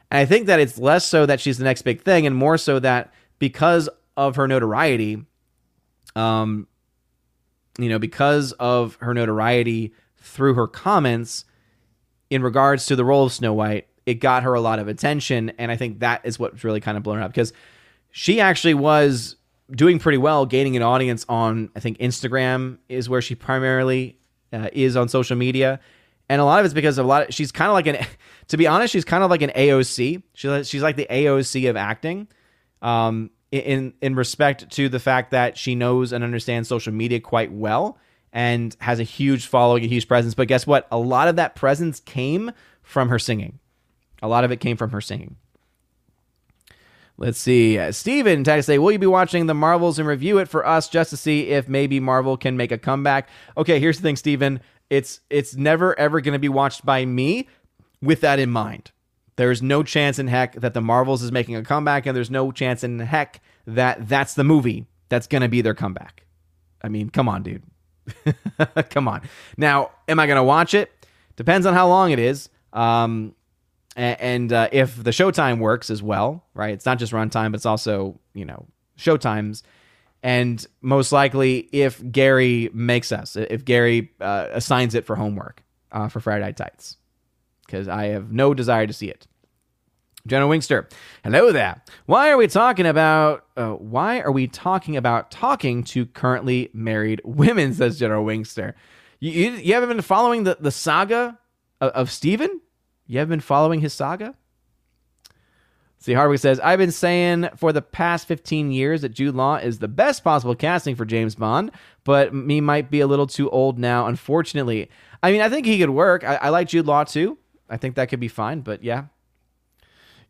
And 0.10 0.18
I 0.18 0.26
think 0.26 0.48
that 0.48 0.60
it's 0.60 0.80
less 0.80 1.06
so 1.06 1.28
that 1.28 1.40
she's 1.40 1.60
the 1.60 1.64
next 1.64 1.84
big 1.84 2.02
thing, 2.02 2.26
and 2.26 2.36
more 2.36 2.58
so 2.58 2.80
that 2.80 3.14
because 3.38 3.90
of 4.18 4.38
her 4.38 4.48
notoriety, 4.48 5.24
um, 6.16 6.68
you 7.78 7.90
know, 7.90 8.00
because 8.00 8.52
of 8.54 8.98
her 9.02 9.14
notoriety 9.14 9.94
through 10.18 10.54
her 10.54 10.68
comments 10.68 11.46
in 12.30 12.42
regards 12.42 12.86
to 12.88 12.96
the 12.96 13.06
role 13.06 13.26
of 13.26 13.34
Snow 13.34 13.54
White, 13.54 13.88
it 14.06 14.16
got 14.16 14.44
her 14.44 14.54
a 14.54 14.62
lot 14.62 14.80
of 14.80 14.88
attention, 14.88 15.52
and 15.58 15.72
I 15.72 15.78
think 15.78 16.00
that 16.00 16.22
is 16.24 16.38
what's 16.38 16.64
really 16.64 16.82
kind 16.82 16.98
of 16.98 17.04
blown 17.04 17.18
her 17.18 17.24
up 17.24 17.32
because 17.32 17.54
she 18.12 18.40
actually 18.40 18.74
was 18.74 19.38
doing 19.72 20.00
pretty 20.00 20.18
well, 20.18 20.46
gaining 20.46 20.76
an 20.76 20.84
audience 20.84 21.26
on 21.30 21.70
I 21.76 21.80
think 21.80 21.98
Instagram 22.00 22.78
is 22.90 23.10
where 23.10 23.22
she 23.22 23.36
primarily 23.36 24.18
uh, 24.52 24.70
is 24.74 24.96
on 24.96 25.08
social 25.08 25.38
media, 25.38 25.80
and 26.30 26.42
a 26.42 26.46
lot 26.46 26.60
of 26.60 26.66
it's 26.66 26.74
because 26.74 26.98
of 26.98 27.06
a 27.06 27.08
lot. 27.08 27.28
Of, 27.28 27.34
she's 27.34 27.52
kind 27.52 27.70
of 27.70 27.74
like 27.74 27.88
an, 27.88 28.06
to 28.50 28.58
be 28.58 28.68
honest, 28.68 28.92
she's 28.92 29.06
kind 29.06 29.24
of 29.24 29.30
like 29.30 29.42
an 29.42 29.52
AOC. 29.52 30.22
She's 30.34 30.52
like, 30.52 30.66
she's 30.66 30.82
like 30.82 30.96
the 30.96 31.08
AOC 31.10 31.70
of 31.70 31.76
acting. 31.76 32.28
Um, 32.82 33.32
in 33.60 33.94
in 34.02 34.16
respect 34.16 34.70
to 34.72 34.90
the 34.90 35.00
fact 35.00 35.32
that 35.32 35.58
she 35.58 35.76
knows 35.76 36.12
and 36.12 36.24
understands 36.24 36.68
social 36.68 36.94
media 36.94 37.20
quite 37.20 37.52
well 37.52 37.98
and 38.32 38.76
has 38.80 39.00
a 39.00 39.04
huge 39.04 39.46
following, 39.46 39.84
a 39.84 39.88
huge 39.88 40.08
presence. 40.08 40.34
But 40.34 40.48
guess 40.48 40.66
what? 40.66 40.88
A 40.92 40.98
lot 40.98 41.28
of 41.28 41.36
that 41.36 41.56
presence 41.56 42.00
came 42.00 42.52
from 42.82 43.10
her 43.10 43.20
singing. 43.20 43.60
A 44.22 44.28
lot 44.28 44.44
of 44.44 44.52
it 44.52 44.60
came 44.60 44.78
from 44.78 44.90
her 44.92 45.02
singing. 45.02 45.36
Let's 47.18 47.38
see. 47.38 47.78
Uh, 47.78 47.92
Steven 47.92 48.44
to 48.44 48.64
say, 48.64 48.80
Will 48.80 48.92
you 48.92 49.00
be 49.00 49.06
watching 49.06 49.46
the 49.46 49.54
Marvels 49.54 50.00
and 50.00 50.08
review 50.08 50.40
it 50.40 50.50
for 50.50 50.66
us 50.66 50.90
just 50.90 51.12
to 51.12 51.18
see 51.18 51.50
if 51.50 51.70
maybe 51.70 52.00
Marvel 52.00 52.38
can 52.38 52.58
make 52.58 52.72
a 52.72 52.78
comeback? 52.78 53.30
Okay, 53.56 53.80
here's 53.80 53.98
the 53.98 54.04
thing, 54.04 54.16
Steven. 54.16 54.60
It's 54.90 55.20
it's 55.30 55.56
never 55.56 55.98
ever 56.00 56.22
going 56.22 56.34
to 56.34 56.40
be 56.40 56.50
watched 56.50 56.86
by 56.86 57.06
me 57.06 57.48
with 58.02 58.22
that 58.22 58.40
in 58.40 58.50
mind. 58.50 58.92
There's 59.36 59.62
no 59.62 59.84
chance 59.84 60.20
in 60.20 60.28
heck 60.28 60.54
that 60.56 60.74
the 60.74 60.82
Marvels 60.82 61.24
is 61.24 61.32
making 61.32 61.56
a 61.56 61.64
comeback, 61.64 62.06
and 62.06 62.16
there's 62.16 62.30
no 62.30 62.52
chance 62.52 62.84
in 62.84 63.00
heck 63.00 63.42
that 63.66 64.08
that's 64.08 64.36
the 64.36 64.44
movie 64.44 64.86
that's 65.10 65.28
going 65.28 65.42
to 65.42 65.48
be 65.48 65.62
their 65.62 65.74
comeback. 65.74 66.26
I 66.82 66.90
mean, 66.90 67.10
come 67.10 67.28
on, 67.28 67.44
dude. 67.44 67.64
come 68.90 69.08
on. 69.08 69.22
Now, 69.58 69.92
am 70.08 70.20
I 70.20 70.28
going 70.28 70.38
to 70.38 70.44
watch 70.44 70.74
it? 70.74 70.92
Depends 71.36 71.66
on 71.66 71.74
how 71.74 71.88
long 71.88 72.12
it 72.12 72.20
is. 72.20 72.50
Um, 72.74 73.36
and, 73.96 74.52
uh, 74.52 74.70
if 74.72 75.02
the 75.02 75.12
showtime 75.12 75.60
works 75.60 75.90
as 75.90 76.02
well, 76.02 76.44
right? 76.54 76.74
It's 76.74 76.86
not 76.86 76.98
just 76.98 77.14
runtime, 77.14 77.52
but 77.52 77.56
it's 77.56 77.66
also, 77.66 78.20
you 78.34 78.44
know, 78.44 78.66
showtimes. 78.98 79.62
And 80.24 80.66
most 80.82 81.12
likely, 81.12 81.70
if 81.72 82.02
Gary 82.12 82.70
makes 82.74 83.12
us, 83.12 83.36
if 83.36 83.66
Gary 83.66 84.12
uh, 84.20 84.48
assigns 84.52 84.96
it 84.96 85.06
for 85.06 85.16
homework 85.16 85.64
uh, 85.92 86.08
for 86.08 86.20
Friday 86.20 86.44
Night 86.44 86.58
Tights 86.58 86.98
because 87.74 87.88
I 87.88 88.06
have 88.08 88.32
no 88.32 88.54
desire 88.54 88.86
to 88.86 88.94
see 88.94 89.10
it. 89.10 89.26
Jenna 90.28 90.46
Wingster, 90.46 90.90
hello 91.24 91.52
there. 91.52 91.82
Why 92.06 92.30
are 92.30 92.38
we 92.38 92.46
talking 92.46 92.86
about? 92.86 93.46
Uh, 93.58 93.72
why 93.72 94.22
are 94.22 94.32
we 94.32 94.48
talking 94.48 94.96
about 94.96 95.32
talking 95.32 95.84
to 95.86 96.06
currently 96.06 96.70
married 96.72 97.20
women? 97.26 97.74
Says 97.74 97.98
Jenna 97.98 98.18
Wingster. 98.18 98.76
You, 99.20 99.32
you, 99.32 99.52
you 99.54 99.74
haven't 99.74 99.90
been 99.90 100.02
following 100.02 100.44
the, 100.44 100.56
the 100.60 100.70
saga 100.70 101.40
of, 101.82 101.92
of 101.92 102.12
Stephen? 102.12 102.62
You 103.08 103.18
haven't 103.18 103.32
been 103.32 103.40
following 103.40 103.82
his 103.82 103.92
saga? 103.92 104.36
See, 105.98 106.14
Hardwick 106.14 106.40
says, 106.40 106.60
I've 106.60 106.80
been 106.80 106.92
saying 106.92 107.50
for 107.56 107.72
the 107.72 107.82
past 107.82 108.28
15 108.28 108.72
years 108.72 109.02
that 109.02 109.10
Jude 109.10 109.36
Law 109.36 109.56
is 109.56 109.80
the 109.80 109.88
best 109.88 110.24
possible 110.24 110.54
casting 110.54 110.96
for 110.96 111.06
James 111.06 111.34
Bond, 111.34 111.72
but 112.04 112.36
me 112.36 112.62
might 112.62 112.92
be 112.92 113.00
a 113.00 113.08
little 113.08 113.26
too 113.26 113.50
old 113.50 113.80
now, 113.80 114.06
unfortunately. 114.06 114.90
I 115.24 115.32
mean, 115.32 115.40
I 115.40 115.48
think 115.48 115.66
he 115.66 115.80
could 115.80 115.90
work. 115.90 116.26
I, 116.26 116.36
I 116.36 116.50
like 116.50 116.68
Jude 116.68 116.86
Law 116.86 117.06
too. 117.06 117.38
I 117.74 117.78
think 117.78 117.96
that 117.96 118.10
could 118.10 118.20
be 118.20 118.28
fine, 118.28 118.62
but 118.62 118.84
yeah. 118.84 119.06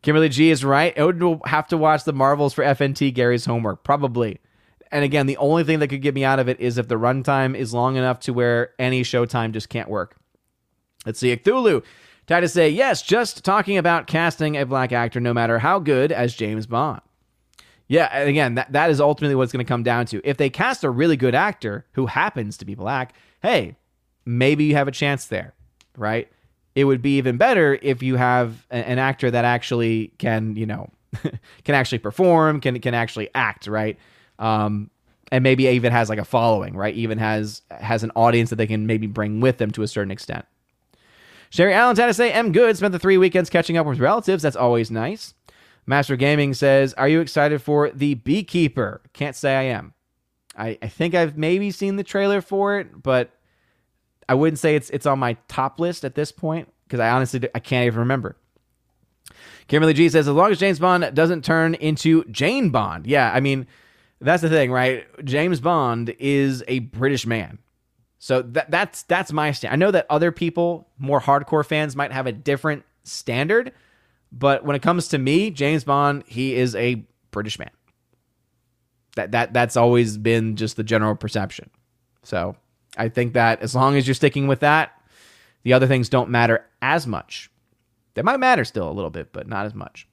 Kimberly 0.00 0.30
G 0.30 0.50
is 0.50 0.64
right. 0.64 0.98
Odin 0.98 1.22
will 1.22 1.40
have 1.44 1.66
to 1.68 1.76
watch 1.76 2.04
the 2.04 2.12
Marvels 2.14 2.54
for 2.54 2.64
FNT 2.64 3.12
Gary's 3.12 3.44
homework, 3.44 3.84
probably. 3.84 4.40
And 4.90 5.04
again, 5.04 5.26
the 5.26 5.36
only 5.36 5.62
thing 5.62 5.78
that 5.80 5.88
could 5.88 6.00
get 6.00 6.14
me 6.14 6.24
out 6.24 6.38
of 6.38 6.48
it 6.48 6.58
is 6.58 6.78
if 6.78 6.88
the 6.88 6.98
runtime 6.98 7.54
is 7.54 7.74
long 7.74 7.96
enough 7.96 8.20
to 8.20 8.32
where 8.32 8.70
any 8.78 9.02
showtime 9.02 9.52
just 9.52 9.68
can't 9.68 9.90
work. 9.90 10.16
Let's 11.04 11.18
see. 11.18 11.36
Cthulhu. 11.36 11.84
Titus 12.26 12.54
say, 12.54 12.70
yes, 12.70 13.02
just 13.02 13.44
talking 13.44 13.76
about 13.76 14.06
casting 14.06 14.56
a 14.56 14.64
black 14.64 14.92
actor, 14.92 15.20
no 15.20 15.34
matter 15.34 15.58
how 15.58 15.78
good, 15.78 16.12
as 16.12 16.34
James 16.34 16.66
Bond. 16.66 17.02
Yeah, 17.88 18.08
and 18.10 18.30
again, 18.30 18.54
that, 18.54 18.72
that 18.72 18.88
is 18.88 19.02
ultimately 19.02 19.34
what 19.34 19.42
it's 19.42 19.52
going 19.52 19.64
to 19.64 19.68
come 19.68 19.82
down 19.82 20.06
to. 20.06 20.22
If 20.24 20.38
they 20.38 20.48
cast 20.48 20.84
a 20.84 20.90
really 20.90 21.18
good 21.18 21.34
actor 21.34 21.84
who 21.92 22.06
happens 22.06 22.56
to 22.56 22.64
be 22.64 22.74
black, 22.74 23.14
hey, 23.42 23.76
maybe 24.24 24.64
you 24.64 24.76
have 24.76 24.88
a 24.88 24.92
chance 24.92 25.26
there, 25.26 25.52
right? 25.98 26.30
It 26.74 26.84
would 26.84 27.02
be 27.02 27.18
even 27.18 27.36
better 27.36 27.78
if 27.82 28.02
you 28.02 28.16
have 28.16 28.66
an 28.70 28.98
actor 28.98 29.30
that 29.30 29.44
actually 29.44 30.12
can, 30.18 30.56
you 30.56 30.66
know, 30.66 30.90
can 31.64 31.74
actually 31.74 31.98
perform, 31.98 32.60
can 32.60 32.78
can 32.80 32.94
actually 32.94 33.30
act, 33.34 33.66
right? 33.66 33.98
Um, 34.38 34.90
and 35.30 35.42
maybe 35.42 35.66
even 35.66 35.92
has 35.92 36.08
like 36.08 36.18
a 36.18 36.24
following, 36.24 36.76
right? 36.76 36.94
Even 36.94 37.18
has 37.18 37.62
has 37.70 38.02
an 38.02 38.10
audience 38.16 38.50
that 38.50 38.56
they 38.56 38.66
can 38.66 38.86
maybe 38.86 39.06
bring 39.06 39.40
with 39.40 39.58
them 39.58 39.70
to 39.72 39.82
a 39.82 39.88
certain 39.88 40.10
extent. 40.10 40.44
Sherry 41.50 41.72
Allen's 41.72 41.98
had 41.98 42.06
to 42.06 42.14
say, 42.14 42.32
"I'm 42.32 42.52
good. 42.52 42.76
Spent 42.76 42.92
the 42.92 42.98
three 42.98 43.18
weekends 43.18 43.50
catching 43.50 43.76
up 43.76 43.86
with 43.86 44.00
relatives. 44.00 44.42
That's 44.42 44.56
always 44.56 44.90
nice." 44.90 45.34
Master 45.86 46.16
Gaming 46.16 46.54
says, 46.54 46.94
"Are 46.94 47.08
you 47.08 47.20
excited 47.20 47.62
for 47.62 47.90
the 47.90 48.14
Beekeeper?" 48.14 49.00
Can't 49.12 49.36
say 49.36 49.56
I 49.56 49.62
am. 49.62 49.94
I, 50.56 50.78
I 50.82 50.88
think 50.88 51.14
I've 51.14 51.36
maybe 51.36 51.70
seen 51.70 51.96
the 51.96 52.04
trailer 52.04 52.40
for 52.40 52.78
it, 52.78 53.02
but 53.02 53.30
I 54.28 54.34
wouldn't 54.34 54.58
say 54.58 54.76
it's 54.76 54.90
it's 54.90 55.06
on 55.06 55.18
my 55.18 55.34
top 55.48 55.80
list 55.80 56.04
at 56.04 56.14
this 56.14 56.32
point 56.32 56.72
because 56.86 57.00
I 57.00 57.10
honestly 57.10 57.48
I 57.54 57.58
can't 57.58 57.86
even 57.86 58.00
remember. 58.00 58.36
Kimberly 59.68 59.94
G 59.94 60.08
says 60.08 60.28
as 60.28 60.34
long 60.34 60.50
as 60.50 60.58
James 60.58 60.78
Bond 60.78 61.14
doesn't 61.14 61.44
turn 61.44 61.74
into 61.74 62.24
Jane 62.24 62.70
Bond. 62.70 63.06
Yeah, 63.06 63.30
I 63.32 63.40
mean 63.40 63.66
that's 64.20 64.42
the 64.42 64.48
thing, 64.48 64.70
right? 64.70 65.06
James 65.24 65.60
Bond 65.60 66.14
is 66.18 66.62
a 66.68 66.80
British 66.80 67.26
man. 67.26 67.58
So 68.18 68.40
that 68.42 68.70
that's 68.70 69.02
that's 69.02 69.32
my 69.32 69.52
stand. 69.52 69.72
I 69.72 69.76
know 69.76 69.90
that 69.90 70.06
other 70.08 70.32
people, 70.32 70.88
more 70.98 71.20
hardcore 71.20 71.64
fans 71.64 71.94
might 71.94 72.12
have 72.12 72.26
a 72.26 72.32
different 72.32 72.84
standard, 73.02 73.72
but 74.32 74.64
when 74.64 74.76
it 74.76 74.82
comes 74.82 75.08
to 75.08 75.18
me, 75.18 75.50
James 75.50 75.84
Bond, 75.84 76.24
he 76.26 76.54
is 76.54 76.74
a 76.74 77.04
British 77.30 77.58
man. 77.58 77.70
That 79.16 79.32
that 79.32 79.52
that's 79.52 79.76
always 79.76 80.16
been 80.16 80.56
just 80.56 80.76
the 80.76 80.84
general 80.84 81.14
perception. 81.14 81.68
So 82.22 82.56
I 82.96 83.08
think 83.08 83.34
that 83.34 83.60
as 83.62 83.74
long 83.74 83.96
as 83.96 84.06
you're 84.06 84.14
sticking 84.14 84.46
with 84.46 84.60
that, 84.60 84.92
the 85.62 85.72
other 85.72 85.86
things 85.86 86.08
don't 86.08 86.30
matter 86.30 86.66
as 86.80 87.06
much. 87.06 87.50
They 88.14 88.22
might 88.22 88.38
matter 88.38 88.64
still 88.64 88.88
a 88.88 88.92
little 88.92 89.10
bit, 89.10 89.32
but 89.32 89.48
not 89.48 89.66
as 89.66 89.74
much. 89.74 90.06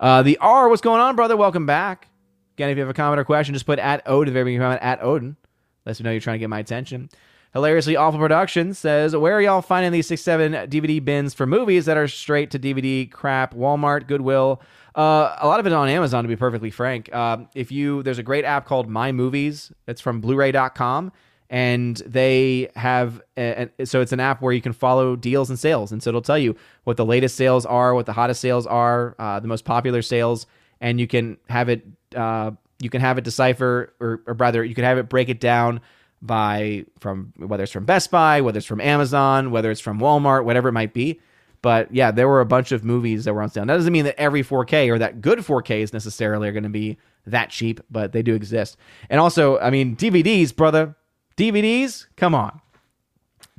Uh, 0.00 0.22
the 0.22 0.38
R, 0.38 0.68
what's 0.68 0.82
going 0.82 1.00
on, 1.00 1.16
brother? 1.16 1.36
Welcome 1.36 1.66
back. 1.66 2.08
Again, 2.56 2.70
if 2.70 2.76
you 2.76 2.82
have 2.82 2.90
a 2.90 2.94
comment 2.94 3.20
or 3.20 3.24
question, 3.24 3.54
just 3.54 3.66
put 3.66 3.78
at 3.78 4.02
Odin, 4.06 4.32
very 4.32 4.44
big 4.44 4.60
comment 4.60 4.82
at 4.82 5.02
Odin. 5.02 5.36
Let 5.84 6.00
me 6.00 6.04
know 6.04 6.10
you're 6.10 6.20
trying 6.20 6.36
to 6.36 6.40
get 6.40 6.50
my 6.50 6.58
attention. 6.58 7.10
Hilariously 7.52 7.96
Awful 7.96 8.20
Productions 8.20 8.78
says, 8.78 9.16
Where 9.16 9.34
are 9.34 9.40
y'all 9.40 9.62
finding 9.62 9.92
these 9.92 10.06
six, 10.06 10.22
seven 10.22 10.52
DVD 10.52 11.02
bins 11.02 11.32
for 11.32 11.46
movies 11.46 11.86
that 11.86 11.96
are 11.96 12.08
straight 12.08 12.50
to 12.50 12.58
DVD 12.58 13.10
crap? 13.10 13.54
Walmart, 13.54 14.06
Goodwill. 14.06 14.60
Uh, 14.94 15.36
a 15.38 15.46
lot 15.46 15.60
of 15.60 15.66
it 15.66 15.72
on 15.72 15.88
Amazon, 15.88 16.24
to 16.24 16.28
be 16.28 16.36
perfectly 16.36 16.70
frank. 16.70 17.08
Uh, 17.12 17.38
if 17.54 17.70
you, 17.70 18.02
there's 18.02 18.18
a 18.18 18.22
great 18.22 18.44
app 18.44 18.66
called 18.66 18.88
My 18.88 19.12
Movies. 19.12 19.72
It's 19.86 20.00
from 20.00 20.20
Blu-ray.com 20.20 21.12
and 21.48 21.96
they 21.98 22.70
have 22.74 23.22
a, 23.36 23.68
a, 23.78 23.86
so 23.86 24.00
it's 24.00 24.12
an 24.12 24.20
app 24.20 24.42
where 24.42 24.52
you 24.52 24.60
can 24.60 24.72
follow 24.72 25.14
deals 25.14 25.48
and 25.48 25.58
sales. 25.58 25.92
And 25.92 26.02
so 26.02 26.10
it'll 26.10 26.22
tell 26.22 26.38
you 26.38 26.56
what 26.84 26.96
the 26.96 27.04
latest 27.04 27.36
sales 27.36 27.64
are 27.64 27.94
what 27.94 28.06
the 28.06 28.12
hottest 28.12 28.40
sales 28.40 28.66
are 28.66 29.14
uh, 29.18 29.38
the 29.40 29.48
most 29.48 29.64
popular 29.64 30.02
sales. 30.02 30.46
And 30.80 30.98
you 30.98 31.06
can 31.06 31.38
have 31.48 31.68
it 31.68 31.86
uh, 32.14 32.52
you 32.80 32.90
can 32.90 33.00
have 33.00 33.16
it 33.18 33.24
decipher 33.24 33.94
or, 34.00 34.22
or 34.26 34.34
rather 34.34 34.64
you 34.64 34.74
can 34.74 34.84
have 34.84 34.98
it 34.98 35.08
break 35.08 35.28
it 35.28 35.40
down 35.40 35.80
by 36.20 36.84
from 36.98 37.32
whether 37.36 37.62
it's 37.62 37.72
from 37.72 37.84
best 37.84 38.10
buy 38.10 38.40
whether 38.40 38.58
it's 38.58 38.66
from 38.66 38.80
amazon 38.80 39.50
whether 39.50 39.70
it's 39.70 39.80
from 39.80 40.00
walmart 40.00 40.44
whatever 40.44 40.68
it 40.68 40.72
might 40.72 40.92
be. 40.92 41.20
But 41.62 41.94
yeah 41.94 42.10
there 42.10 42.26
were 42.26 42.40
a 42.40 42.46
bunch 42.46 42.72
of 42.72 42.84
movies 42.84 43.24
that 43.24 43.34
were 43.34 43.42
on 43.42 43.50
sale. 43.50 43.64
That 43.66 43.76
doesn't 43.76 43.92
mean 43.92 44.04
that 44.06 44.18
every 44.18 44.42
4k 44.42 44.90
or 44.92 44.98
that 44.98 45.20
good 45.20 45.38
4ks 45.38 45.92
necessarily 45.92 46.48
are 46.48 46.52
going 46.52 46.64
to 46.64 46.68
be 46.68 46.98
that 47.24 47.50
cheap 47.50 47.80
but 47.88 48.10
they 48.10 48.22
do 48.22 48.34
exist. 48.34 48.76
And 49.08 49.20
also 49.20 49.58
i 49.60 49.70
mean 49.70 49.94
dvds 49.94 50.54
brother 50.56 50.96
DVDs, 51.36 52.06
come 52.16 52.34
on. 52.34 52.60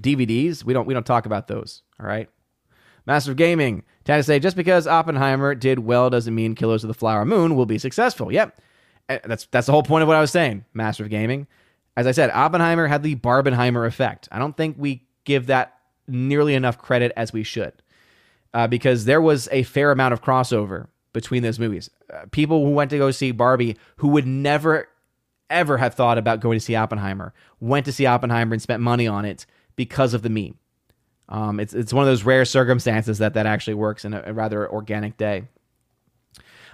DVDs, 0.02 0.64
we 0.64 0.74
don't 0.74 0.86
we 0.86 0.94
don't 0.94 1.06
talk 1.06 1.26
about 1.26 1.48
those. 1.48 1.82
All 2.00 2.06
right. 2.06 2.30
Master 3.06 3.32
of 3.32 3.38
Gaming, 3.38 3.84
to 4.04 4.22
say 4.22 4.38
just 4.40 4.58
because 4.58 4.86
Oppenheimer 4.86 5.56
did 5.56 5.80
well 5.80 6.10
doesn't 6.10 6.36
mean 6.36 6.56
Killers 6.56 6.84
of 6.84 6.90
the 6.90 6.94
Flower 6.94 7.26
Moon 7.26 7.56
will 7.56 7.66
be 7.66 7.78
successful. 7.78 8.32
Yep, 8.32 8.60
eh, 9.10 9.20
that's 9.24 9.48
that's 9.52 9.68
the 9.68 9.72
whole 9.72 9.84
point 9.84 10.02
of 10.02 10.08
what 10.08 10.18
I 10.18 10.22
was 10.22 10.32
saying. 10.32 10.66
Master 10.74 11.04
of 11.04 11.10
Gaming, 11.10 11.48
as 11.96 12.06
I 12.06 12.12
said, 12.12 12.30
Oppenheimer 12.32 12.88
had 12.88 13.04
the 13.04 13.16
Barbenheimer 13.16 13.88
effect. 13.88 14.28
I 14.32 14.40
don't 14.40 14.56
think 14.58 14.76
we 14.78 15.08
give 15.24 15.48
that 15.48 15.78
nearly 16.08 16.54
enough 16.54 16.78
credit 16.78 17.12
as 17.16 17.32
we 17.32 17.44
should, 17.44 17.74
uh, 18.54 18.68
because 18.68 19.06
there 19.06 19.22
was 19.22 19.48
a 19.52 19.64
fair 19.64 19.92
amount 19.92 20.14
of 20.14 20.22
crossover 20.22 20.88
between 21.14 21.44
those 21.44 21.60
movies. 21.60 21.90
Uh, 22.14 22.26
people 22.32 22.66
who 22.66 22.72
went 22.72 22.90
to 22.92 22.98
go 22.98 23.12
see 23.12 23.32
Barbie 23.32 23.78
who 23.98 24.10
would 24.10 24.28
never 24.28 24.90
ever 25.50 25.78
have 25.78 25.94
thought 25.94 26.18
about 26.18 26.40
going 26.40 26.60
to 26.60 26.64
see 26.64 26.76
Oppenheimer 26.76 27.34
went 27.60 27.86
to 27.86 27.92
see 27.92 28.06
Oppenheimer 28.06 28.54
and 28.54 28.62
spent 28.62 28.82
money 28.82 29.08
on 29.08 29.26
it 29.26 29.46
because 29.76 30.14
of 30.14 30.22
the 30.22 30.30
meme. 30.30 30.58
Um, 31.30 31.60
it's 31.60 31.74
it's 31.74 31.94
one 31.94 32.04
of 32.04 32.08
those 32.08 32.24
rare 32.24 32.46
circumstances 32.46 33.18
that 33.18 33.34
that 33.34 33.46
actually 33.46 33.74
works 33.74 34.06
in 34.06 34.14
a, 34.14 34.24
a 34.28 34.34
rather 34.34 34.70
organic 34.70 35.18
day. 35.18 35.44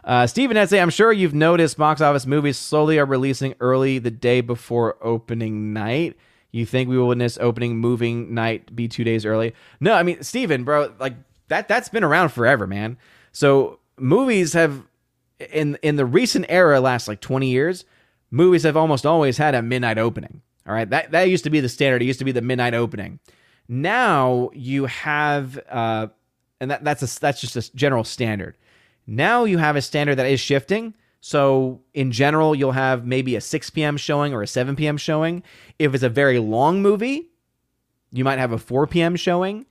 Uh, 0.03 0.27
Stephen 0.27 0.57
Etsy, 0.57 0.81
I'm 0.81 0.89
sure 0.89 1.13
you've 1.13 1.33
noticed 1.33 1.77
box 1.77 2.01
office 2.01 2.25
movies 2.25 2.57
slowly 2.57 2.99
are 2.99 3.05
releasing 3.05 3.55
early 3.59 3.99
the 3.99 4.11
day 4.11 4.41
before 4.41 4.97
opening 5.01 5.71
night. 5.73 6.17
You 6.51 6.65
think 6.65 6.89
we 6.89 6.97
will 6.97 7.07
witness 7.07 7.37
opening 7.39 7.77
moving 7.77 8.33
night 8.33 8.75
be 8.75 8.87
two 8.87 9.03
days 9.03 9.25
early? 9.25 9.55
No, 9.79 9.93
I 9.93 10.03
mean, 10.03 10.21
Stephen, 10.21 10.65
bro, 10.65 10.93
like 10.99 11.15
that 11.47 11.67
that's 11.67 11.89
been 11.89 12.03
around 12.03 12.29
forever, 12.29 12.67
man. 12.67 12.97
So 13.31 13.79
movies 13.97 14.53
have 14.53 14.83
in 15.51 15.77
in 15.81 15.95
the 15.95 16.05
recent 16.05 16.45
era, 16.49 16.79
last 16.79 17.07
like 17.07 17.21
20 17.21 17.49
years, 17.49 17.85
movies 18.33 18.63
have 18.63 18.75
almost 18.75 19.05
always 19.05 19.37
had 19.37 19.53
a 19.53 19.61
midnight 19.61 19.99
opening. 19.99 20.41
All 20.67 20.73
right, 20.73 20.89
that 20.89 21.11
that 21.11 21.29
used 21.29 21.43
to 21.43 21.49
be 21.49 21.59
the 21.59 21.69
standard. 21.69 22.01
It 22.01 22.05
used 22.05 22.19
to 22.19 22.25
be 22.25 22.31
the 22.31 22.41
midnight 22.41 22.73
opening. 22.73 23.19
Now 23.67 24.49
you 24.53 24.85
have, 24.85 25.59
uh, 25.69 26.07
and 26.59 26.71
that, 26.71 26.83
that's 26.83 27.03
a, 27.03 27.19
that's 27.19 27.39
just 27.39 27.55
a 27.55 27.75
general 27.75 28.03
standard. 28.03 28.57
Now 29.05 29.45
you 29.45 29.57
have 29.57 29.75
a 29.75 29.81
standard 29.81 30.15
that 30.15 30.25
is 30.25 30.39
shifting. 30.39 30.95
So 31.21 31.81
in 31.93 32.11
general, 32.11 32.55
you'll 32.55 32.73
have 32.73 33.05
maybe 33.05 33.35
a 33.35 33.41
6 33.41 33.69
p.m. 33.69 33.95
showing 33.95 34.33
or 34.33 34.41
a 34.41 34.47
7 34.47 34.75
p.m. 34.75 34.97
showing. 34.97 35.43
If 35.79 35.93
it's 35.93 36.03
a 36.03 36.09
very 36.09 36.39
long 36.39 36.81
movie, 36.81 37.29
you 38.11 38.23
might 38.23 38.39
have 38.39 38.51
a 38.51 38.57
4 38.57 38.87
p.m. 38.87 39.15
showing, 39.15 39.65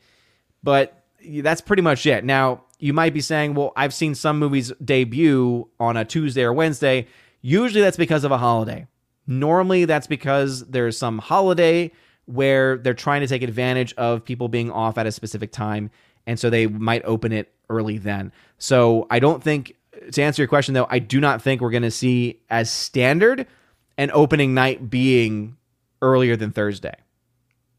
but 0.63 1.05
that's 1.37 1.61
pretty 1.61 1.83
much 1.83 2.07
it. 2.07 2.25
Now, 2.25 2.65
you 2.79 2.93
might 2.93 3.15
be 3.15 3.21
saying, 3.21 3.55
well, 3.55 3.73
I've 3.77 3.95
seen 3.95 4.15
some 4.15 4.39
movies 4.39 4.73
debut 4.85 5.69
on 5.79 5.97
a 5.97 6.05
Tuesday 6.05 6.43
or 6.43 6.53
Wednesday. 6.53 7.07
Usually 7.43 7.83
that's 7.83 7.97
because 7.97 8.25
of 8.25 8.31
a 8.31 8.39
holiday. 8.39 8.87
Normally 9.27 9.85
that's 9.85 10.07
because 10.07 10.67
there's 10.67 10.97
some 10.97 11.19
holiday 11.19 11.91
where 12.27 12.79
they're 12.79 12.95
trying 12.95 13.21
to 13.21 13.27
take 13.27 13.43
advantage 13.43 13.93
of 13.95 14.25
people 14.25 14.49
being 14.49 14.71
off 14.71 14.97
at 14.97 15.07
a 15.07 15.13
specific 15.13 15.53
time. 15.53 15.91
And 16.27 16.39
so 16.39 16.51
they 16.51 16.67
might 16.67 17.05
open 17.05 17.33
it 17.33 17.53
early 17.69 17.99
then. 17.99 18.33
So 18.59 19.07
I 19.11 19.19
don't 19.19 19.43
think, 19.43 19.77
to 20.13 20.23
answer 20.23 20.41
your 20.41 20.49
question 20.49 20.75
though, 20.75 20.87
I 20.89 21.01
do 21.01 21.21
not 21.21 21.43
think 21.43 21.61
we're 21.61 21.71
going 21.71 21.83
to 21.83 21.91
see 21.91 22.41
as 22.49 22.71
standard 22.71 23.47
an 23.99 24.11
opening 24.15 24.55
night 24.55 24.89
being 24.89 25.57
earlier 26.01 26.37
than 26.37 26.53
Thursday 26.53 26.95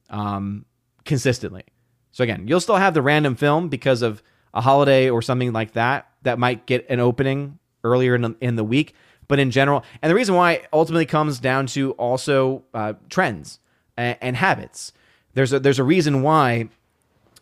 um, 0.09 0.65
consistently. 1.05 1.63
So 2.11 2.23
again, 2.23 2.47
you'll 2.47 2.59
still 2.59 2.75
have 2.75 2.93
the 2.93 3.01
random 3.01 3.35
film 3.35 3.69
because 3.69 4.01
of 4.01 4.21
a 4.53 4.61
holiday 4.61 5.09
or 5.09 5.21
something 5.21 5.51
like 5.51 5.73
that 5.73 6.07
that 6.21 6.37
might 6.37 6.65
get 6.65 6.85
an 6.89 6.99
opening 6.99 7.59
earlier 7.83 8.13
in 8.15 8.21
the, 8.21 8.35
in 8.39 8.55
the 8.55 8.63
week. 8.63 8.93
But 9.27 9.39
in 9.39 9.51
general, 9.51 9.83
and 10.01 10.09
the 10.09 10.15
reason 10.15 10.35
why 10.35 10.63
ultimately 10.71 11.05
comes 11.05 11.39
down 11.39 11.67
to 11.67 11.91
also 11.91 12.63
uh, 12.73 12.93
trends 13.09 13.59
and, 13.97 14.17
and 14.21 14.35
habits. 14.35 14.91
There's 15.33 15.53
a 15.53 15.59
there's 15.59 15.79
a 15.79 15.83
reason 15.83 16.21
why, 16.21 16.69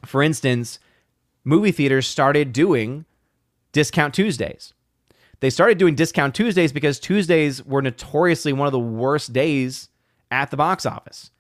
for 0.06 0.24
instance, 0.24 0.80
movie 1.44 1.72
theaters 1.72 2.08
started 2.08 2.54
doing 2.54 3.06
discount 3.72 4.14
Tuesdays. 4.14 4.74
They 5.40 5.50
started 5.50 5.78
doing 5.78 5.96
discount 5.96 6.36
Tuesdays 6.36 6.72
because 6.72 7.00
Tuesdays 7.00 7.66
were 7.66 7.82
notoriously 7.82 8.54
one 8.54 8.68
of 8.68 8.72
the 8.72 8.80
worst 8.80 9.34
days 9.34 9.90
at 10.30 10.52
the 10.52 10.58
box 10.58 10.86
office. 10.86 11.32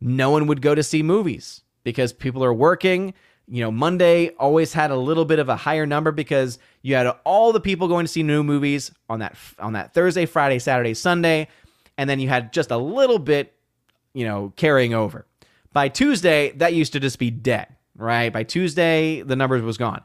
No 0.00 0.30
one 0.30 0.46
would 0.46 0.62
go 0.62 0.74
to 0.74 0.82
see 0.82 1.02
movies 1.02 1.62
because 1.84 2.12
people 2.12 2.42
are 2.42 2.54
working. 2.54 3.14
You 3.48 3.62
know, 3.62 3.70
Monday 3.70 4.30
always 4.38 4.72
had 4.72 4.90
a 4.90 4.96
little 4.96 5.24
bit 5.24 5.38
of 5.38 5.48
a 5.48 5.56
higher 5.56 5.86
number 5.86 6.10
because 6.10 6.58
you 6.82 6.94
had 6.96 7.06
all 7.24 7.52
the 7.52 7.60
people 7.60 7.86
going 7.86 8.04
to 8.04 8.10
see 8.10 8.22
new 8.22 8.42
movies 8.42 8.90
on 9.08 9.20
that 9.20 9.36
on 9.58 9.74
that 9.74 9.94
Thursday, 9.94 10.26
Friday, 10.26 10.58
Saturday, 10.58 10.94
Sunday, 10.94 11.48
and 11.96 12.10
then 12.10 12.18
you 12.18 12.28
had 12.28 12.52
just 12.52 12.70
a 12.70 12.76
little 12.76 13.18
bit 13.18 13.56
you 14.16 14.24
know, 14.24 14.50
carrying 14.56 14.94
over. 14.94 15.26
By 15.74 15.90
Tuesday, 15.90 16.50
that 16.52 16.72
used 16.72 16.94
to 16.94 17.00
just 17.00 17.18
be 17.18 17.30
dead, 17.30 17.68
right? 17.96 18.32
By 18.32 18.44
Tuesday, 18.44 19.20
the 19.20 19.36
numbers 19.36 19.60
was 19.60 19.76
gone. 19.76 20.00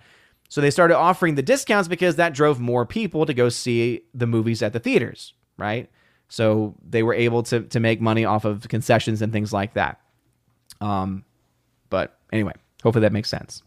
So 0.49 0.59
they 0.59 0.69
started 0.69 0.97
offering 0.97 1.35
the 1.35 1.41
discounts 1.41 1.87
because 1.87 2.17
that 2.17 2.33
drove 2.33 2.59
more 2.59 2.85
people 2.85 3.25
to 3.25 3.33
go 3.33 3.47
see 3.47 4.01
the 4.13 4.27
movies 4.27 4.61
at 4.61 4.73
the 4.73 4.81
theaters, 4.81 5.33
right? 5.57 5.89
So 6.27 6.75
they 6.85 7.03
were 7.03 7.13
able 7.13 7.43
to 7.43 7.61
to 7.61 7.79
make 7.79 8.01
money 8.01 8.25
off 8.25 8.43
of 8.43 8.67
concessions 8.67 9.21
and 9.21 9.31
things 9.31 9.53
like 9.53 9.75
that. 9.75 10.01
Um, 10.81 11.23
but 11.89 12.19
anyway, 12.33 12.53
hopefully 12.83 13.01
that 13.01 13.13
makes 13.13 13.29
sense. 13.29 13.63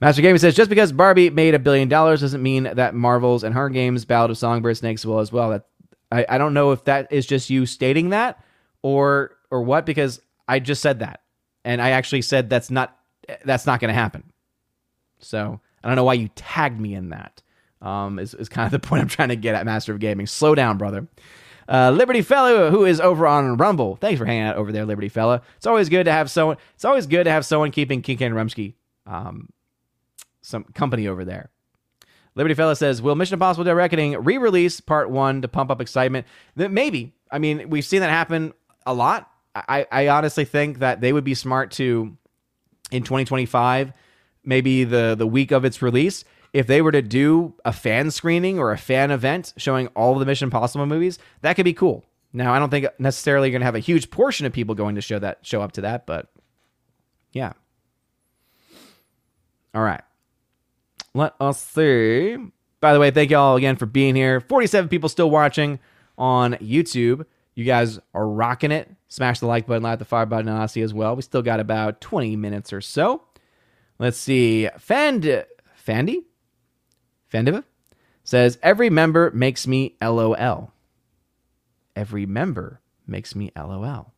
Master 0.00 0.22
Gaming 0.22 0.38
says 0.38 0.54
just 0.54 0.70
because 0.70 0.92
Barbie 0.92 1.30
made 1.30 1.54
a 1.54 1.58
billion 1.58 1.88
dollars 1.88 2.20
doesn't 2.20 2.42
mean 2.42 2.64
that 2.64 2.94
Marvels 2.94 3.44
and 3.44 3.54
Hunger 3.54 3.70
Games, 3.70 4.04
Ballad 4.04 4.30
of 4.30 4.38
Songbird 4.38 4.76
Snakes 4.76 5.06
will 5.06 5.20
as 5.20 5.32
well. 5.32 5.50
That 5.50 5.66
I, 6.10 6.26
I 6.28 6.38
don't 6.38 6.54
know 6.54 6.72
if 6.72 6.84
that 6.84 7.12
is 7.12 7.26
just 7.26 7.50
you 7.50 7.66
stating 7.66 8.10
that 8.10 8.42
or 8.82 9.36
or 9.50 9.62
what 9.62 9.86
because 9.86 10.20
I 10.48 10.58
just 10.58 10.82
said 10.82 10.98
that. 10.98 11.20
And 11.64 11.80
I 11.80 11.90
actually 11.90 12.22
said 12.22 12.50
that's 12.50 12.70
not 12.70 12.96
that's 13.44 13.66
not 13.66 13.80
going 13.80 13.88
to 13.88 13.94
happen. 13.94 14.32
So, 15.20 15.60
I 15.82 15.88
don't 15.88 15.96
know 15.96 16.04
why 16.04 16.14
you 16.14 16.28
tagged 16.34 16.78
me 16.78 16.94
in 16.94 17.10
that. 17.10 17.42
Um, 17.80 18.18
is, 18.18 18.34
is 18.34 18.48
kind 18.48 18.66
of 18.66 18.72
the 18.72 18.86
point 18.86 19.02
I'm 19.02 19.08
trying 19.08 19.30
to 19.30 19.36
get 19.36 19.54
at 19.54 19.64
Master 19.64 19.92
of 19.92 20.00
Gaming. 20.00 20.26
Slow 20.26 20.54
down, 20.54 20.76
brother. 20.76 21.06
Uh, 21.68 21.90
Liberty 21.90 22.22
Fellow, 22.22 22.70
who 22.70 22.84
is 22.84 23.00
over 23.00 23.26
on 23.26 23.56
Rumble. 23.56 23.96
Thanks 23.96 24.18
for 24.18 24.24
hanging 24.24 24.42
out 24.42 24.56
over 24.56 24.72
there, 24.72 24.84
Liberty 24.84 25.08
Fellow. 25.08 25.40
It's 25.56 25.66
always 25.66 25.88
good 25.88 26.04
to 26.04 26.12
have 26.12 26.30
someone. 26.30 26.56
It's 26.74 26.84
always 26.84 27.06
good 27.06 27.24
to 27.24 27.30
have 27.30 27.46
someone 27.46 27.70
keeping 27.70 28.02
King 28.02 28.22
and 28.22 28.34
Rumsky 28.34 28.74
um, 29.06 29.48
some 30.42 30.64
company 30.64 31.08
over 31.08 31.24
there. 31.24 31.50
Liberty 32.34 32.54
Fellow 32.54 32.74
says, 32.74 33.00
"Will 33.00 33.14
Mission 33.14 33.34
Impossible: 33.34 33.64
Dead 33.64 33.72
Reckoning 33.72 34.16
re-release 34.22 34.80
Part 34.80 35.10
One 35.10 35.42
to 35.42 35.48
pump 35.48 35.70
up 35.70 35.80
excitement?" 35.80 36.26
That 36.56 36.70
Maybe. 36.70 37.12
I 37.30 37.38
mean, 37.38 37.70
we've 37.70 37.84
seen 37.84 38.00
that 38.00 38.10
happen 38.10 38.52
a 38.86 38.94
lot. 38.94 39.30
I, 39.54 39.86
I 39.90 40.08
honestly 40.08 40.44
think 40.44 40.80
that 40.80 41.00
they 41.00 41.12
would 41.12 41.24
be 41.24 41.34
smart 41.34 41.70
to 41.72 42.16
in 42.90 43.02
2025, 43.02 43.92
maybe 44.44 44.84
the 44.84 45.14
the 45.16 45.26
week 45.26 45.52
of 45.52 45.64
its 45.64 45.80
release, 45.80 46.24
if 46.54 46.68
they 46.68 46.80
were 46.80 46.92
to 46.92 47.02
do 47.02 47.52
a 47.64 47.72
fan 47.72 48.12
screening 48.12 48.60
or 48.60 48.70
a 48.70 48.78
fan 48.78 49.10
event 49.10 49.52
showing 49.56 49.88
all 49.88 50.14
of 50.14 50.20
the 50.20 50.24
Mission 50.24 50.46
Impossible 50.46 50.86
movies, 50.86 51.18
that 51.42 51.56
could 51.56 51.64
be 51.64 51.74
cool. 51.74 52.04
Now, 52.32 52.54
I 52.54 52.60
don't 52.60 52.70
think 52.70 52.86
necessarily 52.98 53.48
you're 53.48 53.52
going 53.52 53.60
to 53.60 53.66
have 53.66 53.74
a 53.74 53.80
huge 53.80 54.08
portion 54.08 54.46
of 54.46 54.52
people 54.52 54.76
going 54.76 54.94
to 54.94 55.00
show 55.00 55.18
that 55.18 55.40
show 55.42 55.60
up 55.60 55.72
to 55.72 55.80
that, 55.82 56.06
but 56.06 56.30
yeah. 57.32 57.52
All 59.74 59.82
right. 59.82 60.02
Let 61.12 61.34
us 61.40 61.60
see. 61.60 62.36
By 62.80 62.92
the 62.92 63.00
way, 63.00 63.10
thank 63.10 63.30
you 63.30 63.36
all 63.36 63.56
again 63.56 63.74
for 63.74 63.86
being 63.86 64.14
here. 64.14 64.40
47 64.40 64.88
people 64.88 65.08
still 65.08 65.30
watching 65.30 65.80
on 66.16 66.54
YouTube. 66.54 67.26
You 67.56 67.64
guys 67.64 67.98
are 68.14 68.28
rocking 68.28 68.70
it. 68.70 68.88
Smash 69.08 69.40
the 69.40 69.46
like 69.46 69.66
button, 69.66 69.82
light 69.82 69.98
the 69.98 70.04
fire 70.04 70.26
button 70.26 70.48
on 70.48 70.62
as 70.62 70.94
well. 70.94 71.16
We 71.16 71.22
still 71.22 71.42
got 71.42 71.58
about 71.58 72.00
20 72.00 72.36
minutes 72.36 72.72
or 72.72 72.80
so. 72.80 73.22
Let's 73.98 74.18
see. 74.18 74.68
Fand 74.78 75.44
Fandy? 75.84 76.24
Fandiva 77.34 77.64
says 78.22 78.58
every 78.62 78.88
member 78.88 79.30
makes 79.32 79.66
me 79.66 79.96
LOL. 80.00 80.72
Every 81.96 82.26
member 82.26 82.80
makes 83.06 83.34
me 83.34 83.50
LOL. 83.56 84.12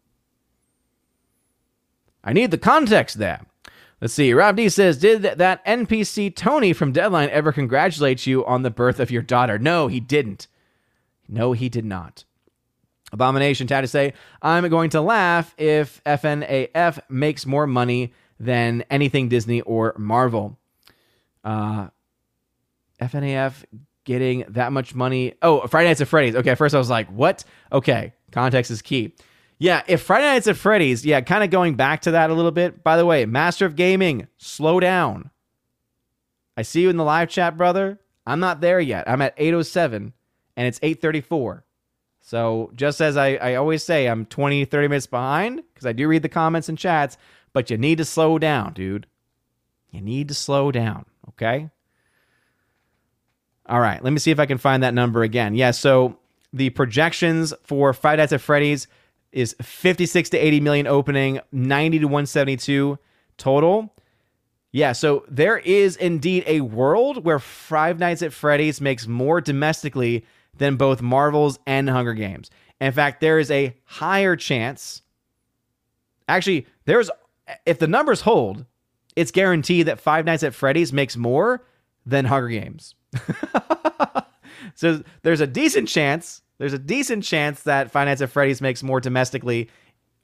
I 2.22 2.32
need 2.32 2.50
the 2.50 2.58
context 2.58 3.18
there. 3.18 3.46
Let's 4.00 4.12
see. 4.12 4.32
Rob 4.34 4.56
D 4.56 4.68
says, 4.68 4.98
Did 4.98 5.22
that 5.22 5.64
NPC 5.64 6.34
Tony 6.34 6.72
from 6.72 6.92
Deadline 6.92 7.30
ever 7.30 7.52
congratulate 7.52 8.26
you 8.26 8.44
on 8.44 8.62
the 8.62 8.70
birth 8.70 9.00
of 9.00 9.10
your 9.10 9.22
daughter? 9.22 9.58
No, 9.58 9.88
he 9.88 10.00
didn't. 10.00 10.48
No, 11.28 11.52
he 11.52 11.68
did 11.68 11.84
not. 11.84 12.24
Abomination 13.12 13.66
to 13.66 13.86
say, 13.86 14.12
I'm 14.42 14.68
going 14.68 14.90
to 14.90 15.00
laugh 15.00 15.54
if 15.56 16.02
FNAF 16.04 16.98
makes 17.08 17.46
more 17.46 17.66
money 17.66 18.12
than 18.38 18.84
anything 18.90 19.28
Disney 19.28 19.62
or 19.62 19.94
Marvel. 19.96 20.58
Uh, 21.42 21.88
FNAF 23.00 23.64
getting 24.04 24.44
that 24.48 24.72
much 24.72 24.94
money. 24.94 25.34
Oh, 25.42 25.66
Friday 25.66 25.88
Nights 25.88 26.00
at 26.00 26.08
Freddy's. 26.08 26.36
Okay, 26.36 26.54
first 26.54 26.74
I 26.74 26.78
was 26.78 26.90
like, 26.90 27.08
what? 27.08 27.44
Okay, 27.72 28.12
context 28.32 28.70
is 28.70 28.82
key. 28.82 29.14
Yeah, 29.58 29.82
if 29.88 30.02
Friday 30.02 30.26
Nights 30.26 30.46
at 30.46 30.56
Freddy's, 30.56 31.04
yeah, 31.04 31.20
kind 31.22 31.42
of 31.42 31.50
going 31.50 31.74
back 31.74 32.02
to 32.02 32.12
that 32.12 32.30
a 32.30 32.34
little 32.34 32.50
bit. 32.50 32.84
By 32.84 32.96
the 32.96 33.06
way, 33.06 33.24
Master 33.26 33.66
of 33.66 33.74
Gaming, 33.74 34.28
slow 34.36 34.80
down. 34.80 35.30
I 36.56 36.62
see 36.62 36.82
you 36.82 36.90
in 36.90 36.96
the 36.96 37.04
live 37.04 37.28
chat, 37.28 37.56
brother. 37.56 37.98
I'm 38.26 38.40
not 38.40 38.60
there 38.60 38.80
yet. 38.80 39.08
I'm 39.08 39.22
at 39.22 39.34
807 39.36 40.12
and 40.56 40.66
it's 40.66 40.80
834. 40.82 41.64
So 42.20 42.72
just 42.74 43.00
as 43.00 43.16
I, 43.16 43.34
I 43.34 43.54
always 43.54 43.84
say, 43.84 44.06
I'm 44.08 44.26
20, 44.26 44.64
30 44.64 44.88
minutes 44.88 45.06
behind 45.06 45.62
because 45.72 45.86
I 45.86 45.92
do 45.92 46.08
read 46.08 46.22
the 46.22 46.28
comments 46.28 46.68
and 46.68 46.76
chats, 46.76 47.16
but 47.52 47.70
you 47.70 47.78
need 47.78 47.98
to 47.98 48.04
slow 48.04 48.38
down, 48.38 48.72
dude. 48.72 49.06
You 49.90 50.00
need 50.00 50.28
to 50.28 50.34
slow 50.34 50.72
down, 50.72 51.06
okay? 51.28 51.70
All 53.68 53.80
right, 53.80 54.02
let 54.02 54.12
me 54.12 54.18
see 54.18 54.30
if 54.30 54.38
I 54.38 54.46
can 54.46 54.58
find 54.58 54.82
that 54.82 54.94
number 54.94 55.22
again. 55.22 55.54
Yeah, 55.54 55.72
so 55.72 56.18
the 56.52 56.70
projections 56.70 57.52
for 57.64 57.92
Five 57.92 58.18
Nights 58.18 58.32
at 58.32 58.40
Freddy's 58.40 58.86
is 59.32 59.54
56 59.60 60.30
to 60.30 60.38
80 60.38 60.60
million 60.60 60.86
opening, 60.86 61.40
90 61.52 62.00
to 62.00 62.04
172 62.06 62.98
total. 63.36 63.92
Yeah, 64.72 64.92
so 64.92 65.24
there 65.28 65.58
is 65.58 65.96
indeed 65.96 66.44
a 66.46 66.60
world 66.60 67.24
where 67.24 67.38
Five 67.38 67.98
Nights 67.98 68.22
at 68.22 68.32
Freddy's 68.32 68.80
makes 68.80 69.06
more 69.06 69.40
domestically 69.40 70.24
than 70.58 70.76
both 70.76 71.02
Marvel's 71.02 71.58
and 71.66 71.88
Hunger 71.88 72.14
Games. 72.14 72.50
In 72.80 72.92
fact, 72.92 73.20
there 73.20 73.38
is 73.38 73.50
a 73.50 73.74
higher 73.84 74.36
chance. 74.36 75.02
Actually, 76.28 76.66
there's 76.84 77.10
if 77.64 77.78
the 77.78 77.86
numbers 77.86 78.22
hold, 78.22 78.64
it's 79.14 79.30
guaranteed 79.30 79.86
that 79.86 80.00
Five 80.00 80.24
Nights 80.24 80.42
at 80.42 80.54
Freddy's 80.54 80.92
makes 80.92 81.16
more 81.16 81.64
than 82.04 82.26
Hunger 82.26 82.48
Games. 82.48 82.94
so 84.74 85.02
there's 85.22 85.40
a 85.40 85.46
decent 85.46 85.88
chance. 85.88 86.42
There's 86.58 86.72
a 86.72 86.78
decent 86.78 87.24
chance 87.24 87.62
that 87.64 87.90
Five 87.90 88.06
Nights 88.06 88.22
at 88.22 88.30
Freddy's 88.30 88.60
makes 88.60 88.82
more 88.82 89.00
domestically 89.00 89.68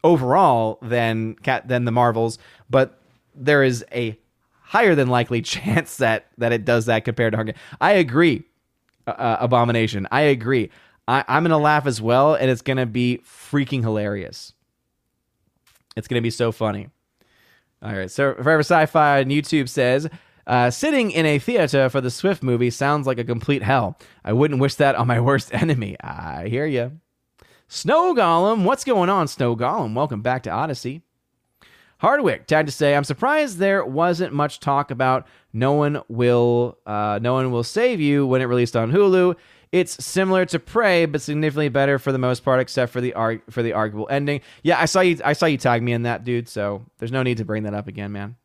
overall 0.04 0.78
than 0.82 1.34
cat 1.34 1.68
than 1.68 1.84
the 1.84 1.92
Marvels, 1.92 2.38
but 2.70 3.00
there 3.34 3.62
is 3.62 3.84
a 3.92 4.18
higher 4.62 4.94
than 4.94 5.08
likely 5.08 5.42
chance 5.42 5.96
that 5.98 6.26
that 6.38 6.52
it 6.52 6.64
does 6.64 6.86
that 6.86 7.04
compared 7.04 7.32
to 7.32 7.36
Hunger. 7.36 7.54
I 7.80 7.92
agree, 7.92 8.44
uh, 9.06 9.10
uh, 9.10 9.36
Abomination. 9.40 10.08
I 10.10 10.22
agree. 10.22 10.70
I, 11.08 11.24
I'm 11.28 11.42
gonna 11.44 11.58
laugh 11.58 11.86
as 11.86 12.00
well, 12.00 12.34
and 12.34 12.50
it's 12.50 12.62
gonna 12.62 12.86
be 12.86 13.20
freaking 13.24 13.82
hilarious. 13.82 14.54
It's 15.96 16.08
gonna 16.08 16.22
be 16.22 16.30
so 16.30 16.52
funny. 16.52 16.88
All 17.82 17.92
right, 17.92 18.10
so 18.10 18.34
Forever 18.34 18.60
Sci-Fi 18.60 19.20
on 19.20 19.26
YouTube 19.26 19.68
says 19.68 20.08
uh, 20.46 20.70
sitting 20.70 21.10
in 21.10 21.26
a 21.26 21.38
theater 21.38 21.88
for 21.88 22.00
the 22.00 22.10
Swift 22.10 22.42
movie 22.42 22.70
sounds 22.70 23.06
like 23.06 23.18
a 23.18 23.24
complete 23.24 23.62
hell. 23.62 23.98
I 24.24 24.32
wouldn't 24.32 24.60
wish 24.60 24.74
that 24.76 24.94
on 24.94 25.06
my 25.06 25.20
worst 25.28 25.52
enemy. 25.54 25.96
I 26.00 26.48
hear 26.48 26.66
you. 26.66 26.98
Snow 27.68 28.14
Golem, 28.14 28.64
what's 28.64 28.84
going 28.84 29.08
on, 29.08 29.28
Snow 29.28 29.56
Golem? 29.56 29.94
Welcome 29.94 30.20
back 30.20 30.42
to 30.42 30.50
Odysee. 30.50 31.02
Hardwick, 31.98 32.48
time 32.48 32.66
to 32.66 32.72
say, 32.72 32.96
I'm 32.96 33.04
surprised 33.04 33.58
there 33.58 33.84
wasn't 33.84 34.32
much 34.34 34.58
talk 34.58 34.90
about 34.90 35.26
No 35.52 35.72
One 35.74 36.02
Will, 36.08 36.76
uh, 36.84 37.20
No 37.22 37.34
One 37.34 37.52
Will 37.52 37.62
Save 37.62 38.00
You 38.00 38.26
when 38.26 38.42
it 38.42 38.46
released 38.46 38.74
on 38.74 38.90
Hulu. 38.90 39.36
It's 39.70 40.04
similar 40.04 40.44
to 40.46 40.58
Prey, 40.58 41.06
but 41.06 41.22
significantly 41.22 41.68
better 41.70 41.98
for 41.98 42.12
the 42.12 42.18
most 42.18 42.44
part, 42.44 42.60
except 42.60 42.92
for 42.92 43.00
the 43.00 43.14
arg- 43.14 43.42
for 43.48 43.62
the 43.62 43.72
arguable 43.72 44.08
ending. 44.10 44.42
Yeah, 44.62 44.78
I 44.78 44.84
saw 44.84 45.00
you. 45.00 45.18
I 45.24 45.32
saw 45.32 45.46
you 45.46 45.56
tag 45.56 45.82
me 45.82 45.92
in 45.92 46.02
that, 46.02 46.24
dude. 46.24 46.48
So 46.48 46.84
there's 46.98 47.12
no 47.12 47.22
need 47.22 47.38
to 47.38 47.44
bring 47.46 47.62
that 47.62 47.72
up 47.72 47.88
again, 47.88 48.12
man. 48.12 48.36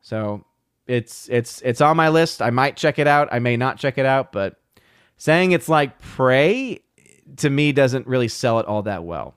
So 0.00 0.44
it's 0.90 1.28
it's 1.28 1.62
it's 1.62 1.80
on 1.80 1.96
my 1.96 2.08
list. 2.08 2.42
I 2.42 2.50
might 2.50 2.76
check 2.76 2.98
it 2.98 3.06
out. 3.06 3.28
I 3.30 3.38
may 3.38 3.56
not 3.56 3.78
check 3.78 3.96
it 3.96 4.06
out, 4.06 4.32
but 4.32 4.56
saying 5.16 5.52
it's 5.52 5.68
like 5.68 6.00
Prey 6.00 6.80
to 7.36 7.48
me 7.48 7.70
doesn't 7.70 8.08
really 8.08 8.26
sell 8.28 8.58
it 8.58 8.66
all 8.66 8.82
that 8.82 9.04
well. 9.04 9.34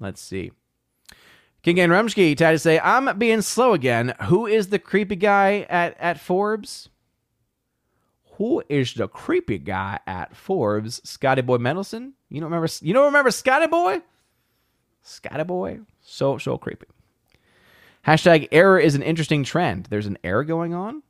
Let's 0.00 0.20
see. 0.20 0.50
King 1.62 1.78
and 1.78 1.92
Rumsky 1.92 2.36
tried 2.36 2.52
to 2.52 2.58
say, 2.58 2.80
I'm 2.80 3.16
being 3.18 3.40
slow 3.40 3.72
again. 3.72 4.14
Who 4.24 4.48
is 4.48 4.70
the 4.70 4.80
creepy 4.80 5.14
guy 5.14 5.64
at, 5.70 5.96
at 6.00 6.18
Forbes? 6.18 6.88
Who 8.38 8.64
is 8.68 8.94
the 8.94 9.06
creepy 9.06 9.58
guy 9.58 10.00
at 10.08 10.34
Forbes? 10.34 11.00
Scotty 11.08 11.42
Boy 11.42 11.58
Mendelson? 11.58 12.14
You 12.28 12.40
don't 12.40 12.50
remember 12.50 12.68
you 12.80 12.92
don't 12.92 13.04
remember 13.04 13.30
Scotty 13.30 13.68
Boy? 13.68 14.02
Scotty 15.02 15.44
Boy? 15.44 15.80
So 16.00 16.36
so 16.38 16.58
creepy. 16.58 16.86
Hashtag 18.06 18.48
error 18.50 18.78
is 18.78 18.94
an 18.94 19.02
interesting 19.02 19.44
trend. 19.44 19.86
There's 19.86 20.06
an 20.06 20.18
error 20.24 20.44
going 20.44 20.74
on. 20.74 21.02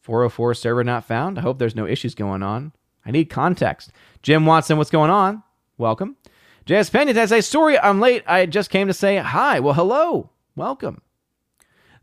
404 0.00 0.54
server 0.54 0.84
not 0.84 1.04
found. 1.04 1.38
I 1.38 1.42
hope 1.42 1.58
there's 1.58 1.74
no 1.74 1.86
issues 1.86 2.14
going 2.14 2.42
on. 2.42 2.72
I 3.04 3.10
need 3.10 3.26
context. 3.26 3.90
Jim 4.22 4.46
Watson, 4.46 4.78
what's 4.78 4.90
going 4.90 5.10
on? 5.10 5.42
Welcome. 5.76 6.16
JS 6.66 6.92
Pena 6.92 7.12
says, 7.12 7.30
"Hey, 7.30 7.40
sorry 7.40 7.78
I'm 7.78 8.00
late. 8.00 8.22
I 8.26 8.46
just 8.46 8.70
came 8.70 8.86
to 8.86 8.94
say 8.94 9.16
hi. 9.16 9.60
Well, 9.60 9.74
hello. 9.74 10.30
Welcome. 10.56 11.02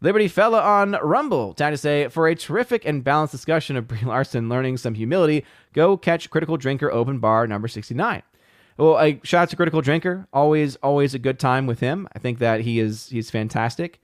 Liberty 0.01 0.27
Fella 0.27 0.61
on 0.61 0.91
Rumble. 1.01 1.53
Time 1.53 1.73
to 1.73 1.77
say, 1.77 2.07
for 2.07 2.27
a 2.27 2.35
terrific 2.35 2.85
and 2.85 3.03
balanced 3.03 3.31
discussion 3.31 3.77
of 3.77 3.87
Brie 3.87 4.01
Larson 4.03 4.49
learning 4.49 4.77
some 4.77 4.95
humility, 4.95 5.45
go 5.73 5.95
catch 5.95 6.29
Critical 6.29 6.57
Drinker 6.57 6.91
Open 6.91 7.19
Bar 7.19 7.47
number 7.47 7.67
69. 7.67 8.23
Well, 8.77 8.95
I, 8.95 9.19
shout 9.23 9.43
out 9.43 9.49
to 9.49 9.55
Critical 9.55 9.81
Drinker. 9.81 10.27
Always, 10.33 10.75
always 10.77 11.13
a 11.13 11.19
good 11.19 11.39
time 11.39 11.67
with 11.67 11.79
him. 11.79 12.07
I 12.15 12.19
think 12.19 12.39
that 12.39 12.61
he 12.61 12.79
is 12.79 13.09
he's 13.09 13.29
fantastic, 13.29 13.99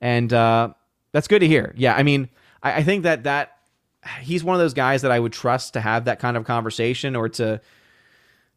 and 0.00 0.32
uh, 0.32 0.72
that's 1.12 1.28
good 1.28 1.40
to 1.40 1.46
hear. 1.46 1.74
Yeah, 1.76 1.94
I 1.94 2.02
mean, 2.02 2.28
I, 2.62 2.76
I 2.76 2.82
think 2.82 3.02
that 3.02 3.24
that 3.24 3.56
he's 4.20 4.42
one 4.42 4.54
of 4.54 4.60
those 4.60 4.74
guys 4.74 5.02
that 5.02 5.10
I 5.10 5.18
would 5.18 5.32
trust 5.32 5.74
to 5.74 5.80
have 5.80 6.06
that 6.06 6.18
kind 6.18 6.36
of 6.36 6.44
conversation 6.44 7.14
or 7.16 7.28
to 7.30 7.60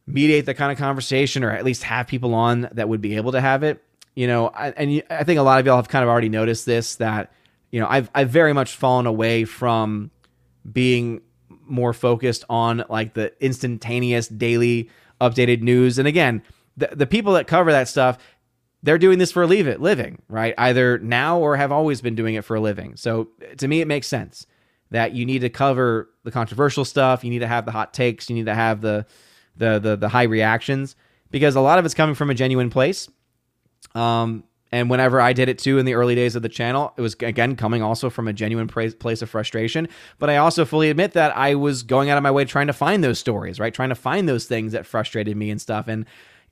mediate 0.08 0.46
that 0.46 0.56
kind 0.56 0.72
of 0.72 0.78
conversation, 0.78 1.44
or 1.44 1.52
at 1.52 1.66
least 1.66 1.84
have 1.84 2.08
people 2.08 2.34
on 2.34 2.70
that 2.74 2.88
would 2.88 3.02
be 3.02 3.16
able 3.16 3.32
to 3.34 3.42
have 3.42 3.64
it. 3.64 3.84
You 4.16 4.28
know, 4.28 4.48
I, 4.48 4.70
and 4.70 5.04
I 5.10 5.24
think 5.24 5.40
a 5.40 5.44
lot 5.44 5.60
of 5.60 5.66
y'all 5.66 5.76
have 5.76 5.90
kind 5.90 6.04
of 6.04 6.10
already 6.10 6.30
noticed 6.30 6.66
this 6.66 6.96
that 6.96 7.34
you 7.72 7.80
know 7.80 7.88
I've 7.90 8.10
I've 8.16 8.30
very 8.30 8.54
much 8.54 8.76
fallen 8.76 9.08
away 9.08 9.46
from 9.46 10.12
being 10.72 11.22
more 11.68 11.94
focused 11.94 12.46
on 12.50 12.84
like 12.90 13.14
the 13.14 13.34
instantaneous 13.44 14.28
daily 14.28 14.90
updated 15.22 15.62
news. 15.62 15.98
And 15.98 16.08
again, 16.08 16.42
the, 16.78 16.90
the 16.94 17.08
people 17.08 17.34
that 17.34 17.48
cover 17.48 17.72
that 17.72 17.88
stuff, 17.88 18.18
they're 18.84 18.98
doing 18.98 19.18
this 19.18 19.32
for 19.32 19.44
a 19.44 19.48
leave 19.48 19.68
it 19.68 19.82
living, 19.82 20.22
right? 20.30 20.54
Either 20.58 21.00
now 21.00 21.40
or 21.40 21.56
have 21.56 21.72
always 21.72 22.02
been 22.02 22.16
doing 22.16 22.36
it 22.36 22.44
for 22.46 22.56
a 22.56 22.60
living. 22.60 22.96
So 22.96 23.30
to 23.58 23.68
me, 23.68 23.82
it 23.82 23.88
makes 23.88 24.08
sense 24.08 24.46
that 24.92 25.14
you 25.14 25.26
need 25.26 25.40
to 25.40 25.50
cover 25.50 26.10
the 26.24 26.32
controversial 26.32 26.86
stuff. 26.86 27.24
You 27.24 27.30
need 27.30 27.40
to 27.40 27.48
have 27.48 27.66
the 27.66 27.72
hot 27.72 27.94
takes. 27.94 28.30
You 28.30 28.36
need 28.36 28.46
to 28.46 28.56
have 28.56 28.82
the 28.82 29.06
the 29.58 29.80
the, 29.80 29.96
the 29.96 30.10
high 30.10 30.24
reactions 30.24 30.96
because 31.32 31.56
a 31.56 31.62
lot 31.62 31.80
of 31.80 31.86
it's 31.86 31.94
coming 31.94 32.16
from 32.16 32.30
a 32.30 32.36
genuine 32.36 32.70
place. 32.70 33.10
Um, 33.94 34.44
and 34.72 34.90
whenever 34.90 35.22
I 35.22 35.34
did 35.34 35.48
it 35.48 35.60
too 35.60 35.78
in 35.78 35.86
the 35.86 35.94
early 35.94 36.16
days 36.16 36.36
of 36.36 36.42
the 36.42 36.50
channel, 36.50 36.94
it 36.98 37.02
was 37.02 37.16
again 37.20 37.56
coming 37.56 37.82
also 37.82 38.10
from 38.10 38.28
a 38.28 38.34
genuine 38.34 38.68
place 38.68 39.22
of 39.22 39.30
frustration. 39.30 39.88
But 40.20 40.30
I 40.30 40.38
also 40.38 40.66
fully 40.66 40.90
admit 40.90 41.14
that 41.14 41.36
I 41.38 41.56
was 41.56 41.84
going 41.84 42.10
out 42.10 42.18
of 42.18 42.24
my 42.24 42.32
way 42.32 42.46
trying 42.46 42.68
to 42.68 42.74
find 42.74 43.04
those 43.04 43.20
stories, 43.20 43.60
right? 43.60 43.74
Trying 43.74 43.90
to 43.90 43.96
find 43.96 44.28
those 44.28 44.46
things 44.46 44.72
that 44.74 44.86
frustrated 44.86 45.38
me 45.38 45.50
and 45.52 45.62
stuff. 45.62 45.88
And 45.88 46.06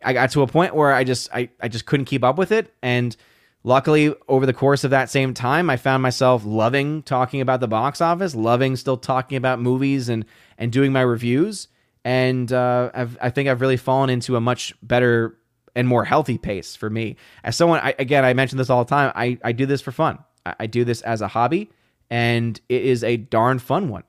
I 0.03 0.13
got 0.13 0.31
to 0.31 0.41
a 0.41 0.47
point 0.47 0.75
where 0.75 0.93
I 0.93 1.03
just 1.03 1.33
I, 1.33 1.49
I 1.61 1.67
just 1.67 1.85
couldn't 1.85 2.05
keep 2.05 2.23
up 2.23 2.37
with 2.37 2.51
it. 2.51 2.73
And 2.81 3.15
luckily, 3.63 4.13
over 4.27 4.45
the 4.45 4.53
course 4.53 4.83
of 4.83 4.91
that 4.91 5.09
same 5.09 5.33
time, 5.33 5.69
I 5.69 5.77
found 5.77 6.03
myself 6.03 6.45
loving 6.45 7.03
talking 7.03 7.41
about 7.41 7.61
the 7.61 7.67
box 7.67 7.99
office, 7.99 8.35
loving 8.35 8.75
still 8.75 8.97
talking 8.97 9.37
about 9.37 9.59
movies 9.59 10.07
and 10.07 10.25
and 10.57 10.71
doing 10.71 10.91
my 10.91 11.01
reviews. 11.01 11.67
And 12.05 12.51
uh, 12.51 12.91
i 13.21 13.29
think 13.29 13.47
I've 13.47 13.61
really 13.61 13.77
fallen 13.77 14.09
into 14.09 14.35
a 14.35 14.41
much 14.41 14.73
better 14.83 15.37
and 15.75 15.87
more 15.87 16.05
healthy 16.05 16.37
pace 16.37 16.75
for 16.75 16.89
me. 16.89 17.15
As 17.43 17.55
someone, 17.55 17.79
I, 17.79 17.95
again, 17.99 18.25
I 18.25 18.33
mention 18.33 18.57
this 18.57 18.69
all 18.69 18.83
the 18.83 18.89
time. 18.89 19.11
I, 19.15 19.37
I 19.43 19.51
do 19.51 19.65
this 19.65 19.81
for 19.81 19.91
fun. 19.91 20.19
I, 20.45 20.55
I 20.61 20.67
do 20.67 20.83
this 20.83 21.01
as 21.01 21.21
a 21.21 21.27
hobby, 21.27 21.69
and 22.09 22.59
it 22.69 22.83
is 22.83 23.03
a 23.03 23.17
darn 23.17 23.59
fun 23.59 23.89
one. 23.89 24.03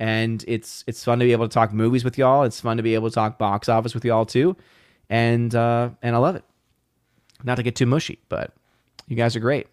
And 0.00 0.44
it's 0.46 0.84
it's 0.86 1.02
fun 1.02 1.18
to 1.18 1.24
be 1.24 1.32
able 1.32 1.48
to 1.48 1.52
talk 1.52 1.72
movies 1.72 2.04
with 2.04 2.16
y'all. 2.18 2.44
It's 2.44 2.60
fun 2.60 2.76
to 2.76 2.84
be 2.84 2.94
able 2.94 3.08
to 3.10 3.14
talk 3.14 3.36
box 3.36 3.68
office 3.68 3.94
with 3.94 4.04
y'all 4.04 4.26
too, 4.26 4.56
and 5.10 5.52
uh, 5.54 5.90
and 6.02 6.14
I 6.14 6.18
love 6.18 6.36
it. 6.36 6.44
Not 7.42 7.56
to 7.56 7.64
get 7.64 7.74
too 7.74 7.86
mushy, 7.86 8.20
but 8.28 8.52
you 9.08 9.16
guys 9.16 9.34
are 9.34 9.40
great. 9.40 9.66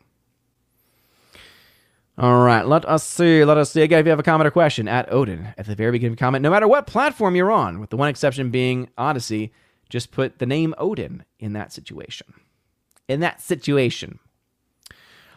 All 2.18 2.40
right, 2.40 2.66
let 2.66 2.86
us 2.86 3.04
see. 3.04 3.44
Let 3.44 3.58
us 3.58 3.72
see. 3.72 3.82
Again, 3.82 4.00
if 4.00 4.06
you 4.06 4.10
have 4.10 4.20
a 4.20 4.24
comment 4.24 4.48
or 4.48 4.52
question, 4.52 4.88
at 4.88 5.12
Odin 5.12 5.54
at 5.58 5.66
the 5.68 5.76
very 5.76 5.92
beginning 5.92 6.14
of 6.14 6.18
the 6.18 6.24
comment, 6.24 6.42
no 6.42 6.50
matter 6.50 6.68
what 6.68 6.88
platform 6.88 7.36
you're 7.36 7.52
on, 7.52 7.80
with 7.80 7.90
the 7.90 7.98
one 7.98 8.08
exception 8.08 8.50
being 8.50 8.90
Odysee, 8.98 9.52
just 9.90 10.12
put 10.12 10.40
the 10.40 10.46
name 10.46 10.74
Odin 10.78 11.24
in 11.40 11.54
that 11.54 11.72
situation. 11.72 12.34
In 13.08 13.20
that 13.20 13.42
situation. 13.42 14.20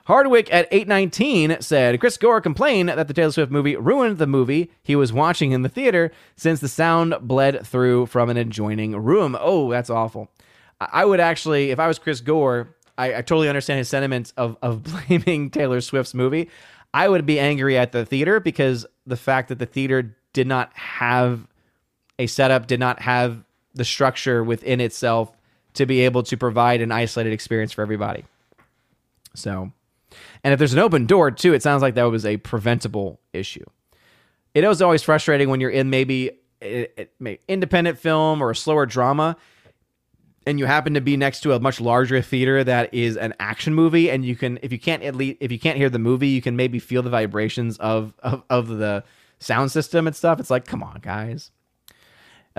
Hardwick 0.08 0.50
at 0.50 0.68
819 0.70 1.60
said 1.60 2.00
Chris 2.00 2.16
Gore 2.16 2.40
complained 2.40 2.88
that 2.88 3.08
the 3.08 3.12
Taylor 3.12 3.30
Swift 3.30 3.52
movie 3.52 3.76
ruined 3.76 4.16
the 4.16 4.26
movie 4.26 4.70
he 4.82 4.96
was 4.96 5.12
watching 5.12 5.52
in 5.52 5.60
the 5.60 5.68
theater 5.68 6.10
since 6.34 6.60
the 6.60 6.68
sound 6.68 7.14
bled 7.20 7.66
through 7.66 8.06
from 8.06 8.30
an 8.30 8.38
adjoining 8.38 8.96
room. 8.96 9.36
Oh, 9.38 9.70
that's 9.70 9.90
awful. 9.90 10.30
I 10.80 11.04
would 11.04 11.20
actually, 11.20 11.72
if 11.72 11.78
I 11.78 11.86
was 11.86 11.98
Chris 11.98 12.22
Gore, 12.22 12.74
I, 12.96 13.16
I 13.16 13.20
totally 13.20 13.50
understand 13.50 13.78
his 13.78 13.90
sentiments 13.90 14.32
of, 14.38 14.56
of 14.62 14.82
blaming 15.08 15.50
Taylor 15.50 15.82
Swift's 15.82 16.14
movie. 16.14 16.48
I 16.94 17.06
would 17.08 17.26
be 17.26 17.38
angry 17.38 17.76
at 17.76 17.92
the 17.92 18.06
theater 18.06 18.40
because 18.40 18.86
the 19.06 19.16
fact 19.16 19.48
that 19.48 19.58
the 19.58 19.66
theater 19.66 20.16
did 20.32 20.46
not 20.46 20.74
have 20.74 21.46
a 22.18 22.26
setup, 22.26 22.66
did 22.66 22.80
not 22.80 23.00
have 23.00 23.44
the 23.78 23.84
structure 23.84 24.44
within 24.44 24.80
itself 24.80 25.32
to 25.74 25.86
be 25.86 26.00
able 26.00 26.22
to 26.24 26.36
provide 26.36 26.80
an 26.82 26.92
isolated 26.92 27.32
experience 27.32 27.72
for 27.72 27.82
everybody. 27.82 28.24
So, 29.34 29.72
and 30.44 30.52
if 30.52 30.58
there's 30.58 30.72
an 30.74 30.78
open 30.78 31.06
door 31.06 31.30
too, 31.30 31.54
it 31.54 31.62
sounds 31.62 31.80
like 31.82 31.94
that 31.94 32.04
was 32.04 32.26
a 32.26 32.36
preventable 32.38 33.20
issue. 33.32 33.64
it 34.54 34.64
is 34.64 34.82
always 34.82 35.02
frustrating 35.02 35.48
when 35.48 35.60
you're 35.60 35.70
in 35.70 35.88
maybe 35.90 36.32
an 36.60 37.38
independent 37.46 37.98
film 37.98 38.42
or 38.42 38.50
a 38.50 38.56
slower 38.56 38.86
drama 38.86 39.36
and 40.46 40.58
you 40.58 40.64
happen 40.66 40.94
to 40.94 41.00
be 41.00 41.16
next 41.16 41.42
to 41.42 41.52
a 41.52 41.60
much 41.60 41.80
larger 41.80 42.20
theater 42.22 42.64
that 42.64 42.92
is 42.92 43.16
an 43.16 43.34
action 43.38 43.74
movie 43.74 44.10
and 44.10 44.24
you 44.24 44.34
can 44.34 44.58
if 44.62 44.72
you 44.72 44.78
can't 44.78 45.02
at 45.04 45.14
least 45.14 45.36
if 45.40 45.52
you 45.52 45.58
can't 45.58 45.76
hear 45.76 45.90
the 45.90 45.98
movie 46.00 46.28
you 46.28 46.42
can 46.42 46.56
maybe 46.56 46.78
feel 46.80 47.02
the 47.02 47.10
vibrations 47.10 47.76
of 47.78 48.12
of, 48.20 48.42
of 48.50 48.68
the 48.78 49.04
sound 49.38 49.70
system 49.70 50.06
and 50.08 50.16
stuff 50.16 50.40
it's 50.40 50.50
like 50.50 50.64
come 50.64 50.82
on 50.82 50.98
guys 51.00 51.52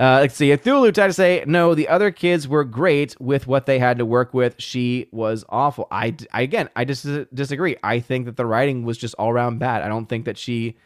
uh, 0.00 0.20
let's 0.20 0.34
see. 0.34 0.48
Thulu 0.48 0.94
tried 0.94 1.08
to 1.08 1.12
say, 1.12 1.44
no, 1.46 1.74
the 1.74 1.86
other 1.88 2.10
kids 2.10 2.48
were 2.48 2.64
great 2.64 3.20
with 3.20 3.46
what 3.46 3.66
they 3.66 3.78
had 3.78 3.98
to 3.98 4.06
work 4.06 4.32
with. 4.32 4.54
She 4.56 5.08
was 5.12 5.44
awful. 5.50 5.86
I, 5.90 6.16
I 6.32 6.40
again, 6.40 6.70
I 6.74 6.86
just 6.86 7.04
dis- 7.04 7.26
disagree. 7.34 7.76
I 7.82 8.00
think 8.00 8.24
that 8.24 8.38
the 8.38 8.46
writing 8.46 8.84
was 8.84 8.96
just 8.96 9.14
all 9.16 9.28
around 9.28 9.58
bad. 9.58 9.82
I 9.82 9.88
don't 9.88 10.08
think 10.08 10.24
that 10.24 10.38
she, 10.38 10.78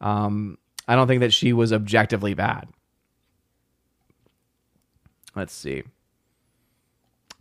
um, 0.00 0.58
I 0.88 0.96
don't 0.96 1.06
think 1.06 1.20
that 1.20 1.32
she 1.32 1.52
was 1.52 1.72
objectively 1.72 2.34
bad. 2.34 2.68
Let's 5.36 5.52
see. 5.52 5.84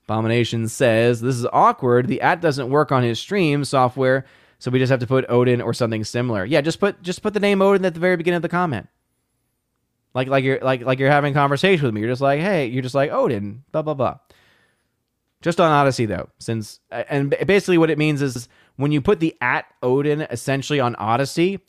Abomination 0.04 0.68
says, 0.68 1.22
This 1.22 1.38
is 1.38 1.48
awkward. 1.52 2.08
The 2.08 2.22
at 2.22 2.40
doesn't 2.40 2.70
work 2.70 2.92
on 2.92 3.02
his 3.02 3.18
stream 3.18 3.66
software, 3.66 4.26
so 4.60 4.70
we 4.70 4.78
just 4.78 4.92
have 4.92 5.00
to 5.00 5.08
put 5.08 5.26
Odin 5.28 5.60
or 5.60 5.74
something 5.74 6.04
similar. 6.04 6.46
Yeah, 6.46 6.62
just 6.62 6.80
put 6.80 7.02
just 7.02 7.24
put 7.24 7.34
the 7.34 7.40
name 7.40 7.64
Odin 7.64 7.84
at 7.84 7.96
the 7.96 8.00
very 8.00 8.16
beginning 8.16 8.36
of 8.36 8.44
the 8.44 8.50
comment. 8.50 8.88
Like 10.16 10.28
like 10.28 10.44
you're 10.44 10.60
like 10.62 10.82
like 10.82 10.98
you're 10.98 11.12
having 11.12 11.36
conversation 11.36 11.86
with 11.86 11.94
me. 11.94 12.02
You're 12.02 12.10
just 12.10 12.22
like, 12.22 12.40
hey, 12.40 12.66
you're 12.66 12.82
just 12.82 12.96
like 12.96 13.12
Odin, 13.12 13.64
blah 13.72 13.84
blah 13.84 13.94
blah. 13.94 14.18
Just 15.42 15.60
on 15.60 15.70
Odysee 15.70 16.08
though, 16.08 16.30
since 16.40 16.80
and 16.90 17.36
basically 17.46 17.78
what 17.78 17.92
it 17.92 18.00
means 18.00 18.24
is 18.24 18.48
when 18.78 18.92
you 18.92 19.02
put 19.02 19.20
the 19.20 19.36
at 19.42 19.66
Odin 19.84 20.22
essentially 20.22 20.80
on 20.80 20.96
Odysee, 20.96 21.60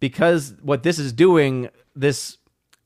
because 0.00 0.54
what 0.62 0.82
this 0.82 0.98
is 0.98 1.12
doing, 1.12 1.68
this 1.94 2.38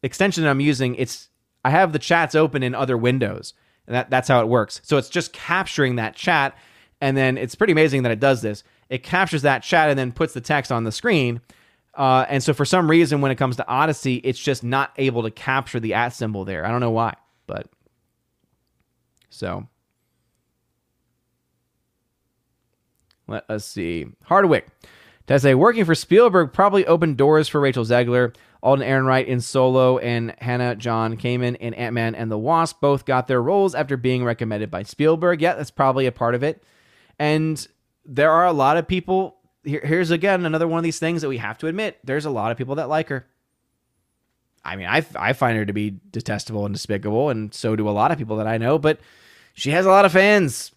extension 0.03 0.45
that 0.45 0.51
I'm 0.51 0.61
using, 0.61 0.97
it's 0.97 1.31
I 1.65 1.71
have 1.71 1.93
the 1.93 1.99
chats 1.99 2.35
open 2.35 2.63
in 2.63 2.75
other 2.75 2.97
windows. 2.97 3.55
And 3.87 3.95
that, 3.95 4.11
that's 4.11 4.29
how 4.29 4.41
it 4.41 4.49
works. 4.49 4.81
So 4.85 4.97
it's 4.97 5.09
just 5.09 5.33
capturing 5.33 5.97
that 5.97 6.15
chat. 6.15 6.57
And 7.01 7.17
then 7.17 7.37
it's 7.37 7.55
pretty 7.55 7.73
amazing 7.73 8.03
that 8.03 8.13
it 8.13 8.21
does 8.21 8.43
this. 8.43 8.65
It 8.89 9.03
captures 9.03 9.43
that 9.43 9.63
chat 9.63 9.91
and 9.91 9.99
then 9.99 10.13
puts 10.13 10.35
the 10.35 10.41
text 10.41 10.73
on 10.73 10.85
the 10.85 10.93
screen. 10.93 11.41
Uh, 11.97 12.27
and 12.29 12.43
so 12.43 12.53
for 12.53 12.65
some 12.65 12.91
reason, 12.91 13.21
when 13.21 13.31
it 13.31 13.37
comes 13.37 13.57
to 13.57 13.65
Odysee, 13.73 14.21
it's 14.25 14.39
just 14.39 14.65
not 14.65 14.93
able 14.97 15.23
to 15.23 15.31
capture 15.31 15.81
the 15.81 15.95
at 15.95 16.11
symbol 16.11 16.45
there. 16.45 16.67
I 16.67 16.71
don't 16.71 16.81
know 16.81 16.91
why, 16.91 17.15
but 17.47 17.69
so 19.31 19.69
let 23.27 23.49
us 23.49 23.65
see. 23.65 24.07
Hardwick. 24.25 24.67
say 25.39 25.55
working 25.55 25.85
for 25.85 25.95
Spielberg 25.95 26.53
probably 26.53 26.87
opened 26.87 27.17
doors 27.17 27.49
for 27.49 27.61
Rachel 27.61 27.85
Zegler. 27.85 28.35
Alden 28.63 28.87
Ehrenreich 28.87 29.27
in 29.27 29.43
Solo 29.43 29.99
and 29.99 30.35
Hannah 30.39 30.75
John 30.75 31.19
Kamen 31.19 31.55
in 31.57 31.75
Ant 31.75 31.93
Man 31.93 32.15
and 32.15 32.31
the 32.31 32.39
Wasp 32.39 32.81
both 32.81 33.05
got 33.05 33.27
their 33.27 33.43
roles 33.43 33.75
after 33.75 33.99
being 33.99 34.25
recommended 34.25 34.71
by 34.71 34.85
Spielberg. 34.85 35.43
Yeah, 35.43 35.55
that's 35.55 35.71
probably 35.71 36.07
a 36.07 36.13
part 36.13 36.35
of 36.35 36.43
it. 36.43 36.65
And 37.19 37.67
there 38.07 38.31
are 38.31 38.47
a 38.47 38.55
lot 38.55 38.79
of 38.79 38.89
people 38.89 39.37
here, 39.65 39.81
here's 39.85 40.11
again 40.11 40.45
another 40.47 40.69
one 40.69 40.79
of 40.79 40.85
these 40.85 40.99
things 40.99 41.23
that 41.23 41.29
we 41.29 41.39
have 41.39 41.59
to 41.59 41.67
admit. 41.67 41.99
There's 42.05 42.25
a 42.25 42.31
lot 42.31 42.53
of 42.53 42.59
people 42.59 42.77
that 42.77 42.89
like 42.89 43.09
her. 43.09 43.27
I 44.65 44.77
mean, 44.77 44.87
I 44.87 45.05
I 45.17 45.33
find 45.33 45.59
her 45.59 45.67
to 45.67 45.73
be 45.73 45.99
detestable 46.11 46.65
and 46.65 46.75
despicable, 46.75 47.31
and 47.31 47.53
so 47.53 47.77
do 47.77 47.89
a 47.89 47.91
lot 47.91 48.11
of 48.11 48.19
people 48.19 48.37
that 48.39 48.47
I 48.47 48.59
know. 48.59 48.79
But 48.79 49.01
she 49.55 49.71
has 49.71 49.87
a 49.87 49.91
lot 49.91 50.05
of 50.05 50.13
fans. 50.13 50.73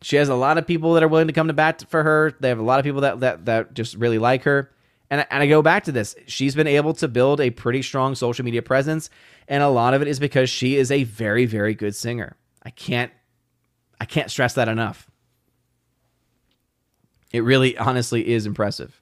She 0.00 0.16
has 0.16 0.28
a 0.28 0.34
lot 0.34 0.58
of 0.58 0.66
people 0.66 0.94
that 0.94 1.02
are 1.02 1.08
willing 1.08 1.28
to 1.28 1.32
come 1.32 1.48
to 1.48 1.52
bat 1.52 1.84
for 1.88 2.02
her. 2.02 2.34
They 2.40 2.48
have 2.48 2.58
a 2.58 2.62
lot 2.62 2.78
of 2.78 2.84
people 2.84 3.02
that 3.02 3.20
that 3.20 3.44
that 3.46 3.74
just 3.74 3.96
really 3.96 4.18
like 4.18 4.44
her. 4.44 4.70
And 5.10 5.26
and 5.30 5.42
I 5.42 5.46
go 5.46 5.62
back 5.62 5.84
to 5.84 5.92
this. 5.92 6.14
She's 6.26 6.54
been 6.54 6.66
able 6.66 6.94
to 6.94 7.08
build 7.08 7.40
a 7.40 7.50
pretty 7.50 7.82
strong 7.82 8.14
social 8.14 8.44
media 8.44 8.62
presence, 8.62 9.10
and 9.48 9.62
a 9.62 9.68
lot 9.68 9.94
of 9.94 10.02
it 10.02 10.08
is 10.08 10.18
because 10.18 10.48
she 10.48 10.76
is 10.76 10.90
a 10.90 11.04
very 11.04 11.44
very 11.44 11.74
good 11.74 11.94
singer. 11.96 12.36
I 12.62 12.70
can't 12.70 13.12
I 14.00 14.04
can't 14.04 14.30
stress 14.30 14.54
that 14.54 14.68
enough. 14.68 15.08
It 17.32 17.40
really, 17.40 17.76
honestly, 17.78 18.28
is 18.28 18.46
impressive. 18.46 19.00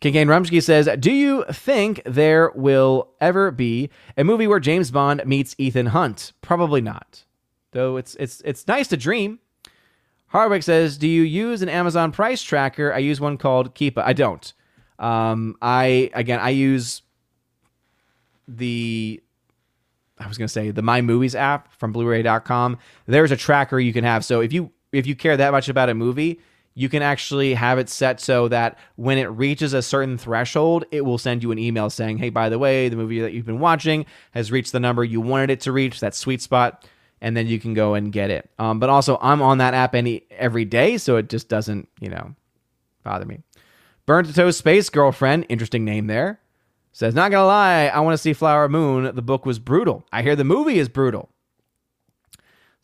Kincaid 0.00 0.26
Rumsky 0.26 0.62
says, 0.62 0.88
Do 0.98 1.12
you 1.12 1.44
think 1.50 2.02
there 2.04 2.50
will 2.54 3.08
ever 3.20 3.50
be 3.50 3.88
a 4.16 4.24
movie 4.24 4.46
where 4.46 4.60
James 4.60 4.90
Bond 4.90 5.22
meets 5.24 5.54
Ethan 5.56 5.86
Hunt? 5.86 6.32
Probably 6.42 6.82
not. 6.82 7.24
Though 7.72 7.96
it's 7.96 8.14
it's 8.16 8.42
it's 8.44 8.66
nice 8.68 8.88
to 8.88 8.96
dream. 8.96 9.38
Harwick 10.32 10.62
says, 10.62 10.98
Do 10.98 11.08
you 11.08 11.22
use 11.22 11.62
an 11.62 11.68
Amazon 11.68 12.12
price 12.12 12.42
tracker? 12.42 12.92
I 12.92 12.98
use 12.98 13.18
one 13.18 13.38
called 13.38 13.74
Keepa. 13.74 14.02
I 14.04 14.12
don't. 14.12 14.52
Um, 14.98 15.56
I 15.62 16.10
again 16.12 16.38
I 16.38 16.50
use 16.50 17.00
the 18.46 19.22
I 20.18 20.28
was 20.28 20.36
gonna 20.36 20.48
say 20.48 20.70
the 20.70 20.82
My 20.82 21.00
Movies 21.00 21.34
app 21.34 21.72
from 21.78 21.92
Blu-ray.com. 21.92 22.78
There's 23.06 23.32
a 23.32 23.38
tracker 23.38 23.80
you 23.80 23.94
can 23.94 24.04
have. 24.04 24.22
So 24.22 24.42
if 24.42 24.52
you 24.52 24.70
if 24.94 25.06
you 25.06 25.14
care 25.14 25.36
that 25.36 25.52
much 25.52 25.68
about 25.68 25.88
a 25.88 25.94
movie, 25.94 26.40
you 26.74 26.88
can 26.88 27.02
actually 27.02 27.54
have 27.54 27.78
it 27.78 27.88
set 27.88 28.20
so 28.20 28.48
that 28.48 28.78
when 28.96 29.16
it 29.18 29.26
reaches 29.26 29.72
a 29.72 29.82
certain 29.82 30.18
threshold, 30.18 30.84
it 30.90 31.04
will 31.04 31.18
send 31.18 31.42
you 31.42 31.52
an 31.52 31.58
email 31.58 31.88
saying, 31.88 32.18
"Hey, 32.18 32.30
by 32.30 32.48
the 32.48 32.58
way, 32.58 32.88
the 32.88 32.96
movie 32.96 33.20
that 33.20 33.32
you've 33.32 33.46
been 33.46 33.60
watching 33.60 34.06
has 34.32 34.50
reached 34.50 34.72
the 34.72 34.80
number 34.80 35.04
you 35.04 35.20
wanted 35.20 35.50
it 35.50 35.60
to 35.62 35.72
reach, 35.72 36.00
that 36.00 36.14
sweet 36.14 36.42
spot." 36.42 36.86
And 37.20 37.36
then 37.36 37.46
you 37.46 37.58
can 37.58 37.74
go 37.74 37.94
and 37.94 38.12
get 38.12 38.30
it. 38.30 38.50
Um, 38.58 38.80
but 38.80 38.90
also, 38.90 39.18
I'm 39.22 39.40
on 39.40 39.58
that 39.58 39.72
app 39.72 39.94
any 39.94 40.24
every 40.30 40.64
day, 40.64 40.98
so 40.98 41.16
it 41.16 41.30
just 41.30 41.48
doesn't, 41.48 41.88
you 42.00 42.10
know, 42.10 42.34
bother 43.02 43.24
me. 43.24 43.38
Burn 44.04 44.26
to 44.26 44.32
Toast 44.34 44.58
Space 44.58 44.90
Girlfriend, 44.90 45.46
interesting 45.48 45.84
name 45.84 46.06
there. 46.08 46.40
Says, 46.92 47.14
not 47.14 47.30
gonna 47.30 47.46
lie, 47.46 47.86
I 47.86 48.00
want 48.00 48.14
to 48.14 48.18
see 48.18 48.34
Flower 48.34 48.68
Moon. 48.68 49.14
The 49.14 49.22
book 49.22 49.46
was 49.46 49.58
brutal. 49.58 50.06
I 50.12 50.22
hear 50.22 50.36
the 50.36 50.44
movie 50.44 50.78
is 50.78 50.88
brutal. 50.88 51.30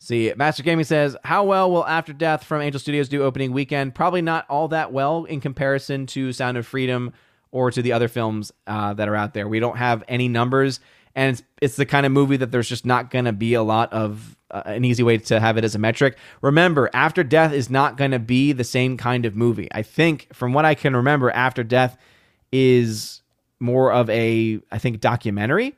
See, 0.03 0.33
Master 0.35 0.63
Gaming 0.63 0.83
says, 0.83 1.15
How 1.23 1.43
well 1.43 1.69
will 1.69 1.85
After 1.85 2.11
Death 2.11 2.43
from 2.43 2.63
Angel 2.63 2.79
Studios 2.79 3.07
do 3.07 3.21
opening 3.21 3.51
weekend? 3.51 3.93
Probably 3.93 4.23
not 4.23 4.47
all 4.49 4.67
that 4.69 4.91
well 4.91 5.25
in 5.25 5.39
comparison 5.39 6.07
to 6.07 6.33
Sound 6.33 6.57
of 6.57 6.65
Freedom 6.65 7.13
or 7.51 7.69
to 7.69 7.83
the 7.83 7.91
other 7.91 8.07
films 8.07 8.51
uh, 8.65 8.95
that 8.95 9.07
are 9.07 9.15
out 9.15 9.35
there. 9.35 9.47
We 9.47 9.59
don't 9.59 9.77
have 9.77 10.03
any 10.07 10.27
numbers, 10.27 10.79
and 11.13 11.33
it's, 11.33 11.43
it's 11.61 11.75
the 11.75 11.85
kind 11.85 12.07
of 12.07 12.11
movie 12.11 12.35
that 12.37 12.51
there's 12.51 12.67
just 12.67 12.83
not 12.83 13.11
going 13.11 13.25
to 13.25 13.31
be 13.31 13.53
a 13.53 13.61
lot 13.61 13.93
of 13.93 14.35
uh, 14.49 14.63
an 14.65 14.85
easy 14.85 15.03
way 15.03 15.19
to 15.19 15.39
have 15.39 15.57
it 15.57 15.63
as 15.63 15.75
a 15.75 15.79
metric. 15.79 16.17
Remember, 16.41 16.89
After 16.95 17.23
Death 17.23 17.53
is 17.53 17.69
not 17.69 17.95
going 17.95 18.09
to 18.09 18.19
be 18.19 18.53
the 18.53 18.63
same 18.63 18.97
kind 18.97 19.23
of 19.23 19.35
movie. 19.35 19.67
I 19.71 19.83
think, 19.83 20.29
from 20.33 20.51
what 20.51 20.65
I 20.65 20.73
can 20.73 20.95
remember, 20.95 21.29
After 21.29 21.63
Death 21.63 21.95
is 22.51 23.21
more 23.59 23.91
of 23.93 24.09
a, 24.09 24.61
I 24.71 24.79
think, 24.79 24.99
documentary. 24.99 25.75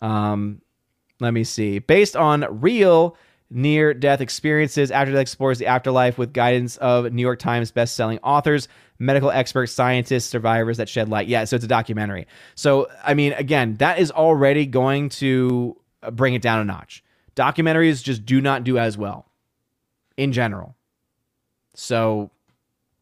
Um, 0.00 0.60
let 1.20 1.32
me 1.32 1.44
see. 1.44 1.78
Based 1.78 2.16
on 2.16 2.46
real 2.60 3.16
near 3.50 3.94
death 3.94 4.20
experiences, 4.20 4.90
After 4.90 5.12
Death 5.12 5.20
explores 5.20 5.58
the 5.58 5.66
afterlife 5.66 6.18
with 6.18 6.32
guidance 6.32 6.76
of 6.78 7.12
New 7.12 7.22
York 7.22 7.38
Times 7.38 7.70
best-selling 7.70 8.18
authors, 8.22 8.68
medical 8.98 9.30
experts, 9.30 9.72
scientists, 9.72 10.26
survivors 10.26 10.78
that 10.78 10.88
shed 10.88 11.08
light. 11.08 11.28
Yeah, 11.28 11.44
so 11.44 11.56
it's 11.56 11.64
a 11.64 11.68
documentary. 11.68 12.26
So, 12.54 12.88
I 13.04 13.14
mean, 13.14 13.32
again, 13.34 13.74
that 13.74 13.98
is 13.98 14.10
already 14.10 14.66
going 14.66 15.10
to 15.10 15.76
uh, 16.02 16.10
bring 16.10 16.34
it 16.34 16.42
down 16.42 16.60
a 16.60 16.64
notch. 16.64 17.04
Documentaries 17.34 18.02
just 18.02 18.24
do 18.24 18.40
not 18.40 18.64
do 18.64 18.78
as 18.78 18.98
well 18.98 19.26
in 20.16 20.32
general. 20.32 20.74
So, 21.74 22.30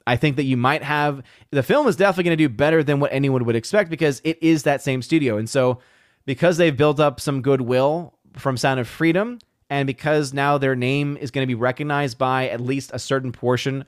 I 0.06 0.16
think 0.16 0.36
that 0.36 0.44
you 0.44 0.56
might 0.56 0.82
have 0.82 1.22
the 1.50 1.62
film 1.62 1.86
is 1.86 1.96
definitely 1.96 2.24
going 2.24 2.36
to 2.36 2.44
do 2.44 2.48
better 2.50 2.84
than 2.84 3.00
what 3.00 3.12
anyone 3.12 3.44
would 3.46 3.56
expect 3.56 3.88
because 3.88 4.20
it 4.22 4.42
is 4.42 4.64
that 4.64 4.82
same 4.82 5.00
studio. 5.00 5.38
And 5.38 5.48
so 5.48 5.78
because 6.26 6.56
they've 6.56 6.76
built 6.76 7.00
up 7.00 7.20
some 7.20 7.42
goodwill 7.42 8.14
from 8.36 8.56
Sound 8.56 8.80
of 8.80 8.88
Freedom, 8.88 9.38
and 9.70 9.86
because 9.86 10.32
now 10.32 10.58
their 10.58 10.76
name 10.76 11.16
is 11.16 11.30
going 11.30 11.42
to 11.42 11.46
be 11.46 11.54
recognized 11.54 12.18
by 12.18 12.48
at 12.48 12.60
least 12.60 12.90
a 12.92 12.98
certain 12.98 13.32
portion 13.32 13.84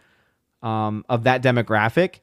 um, 0.62 1.04
of 1.08 1.24
that 1.24 1.42
demographic. 1.42 2.20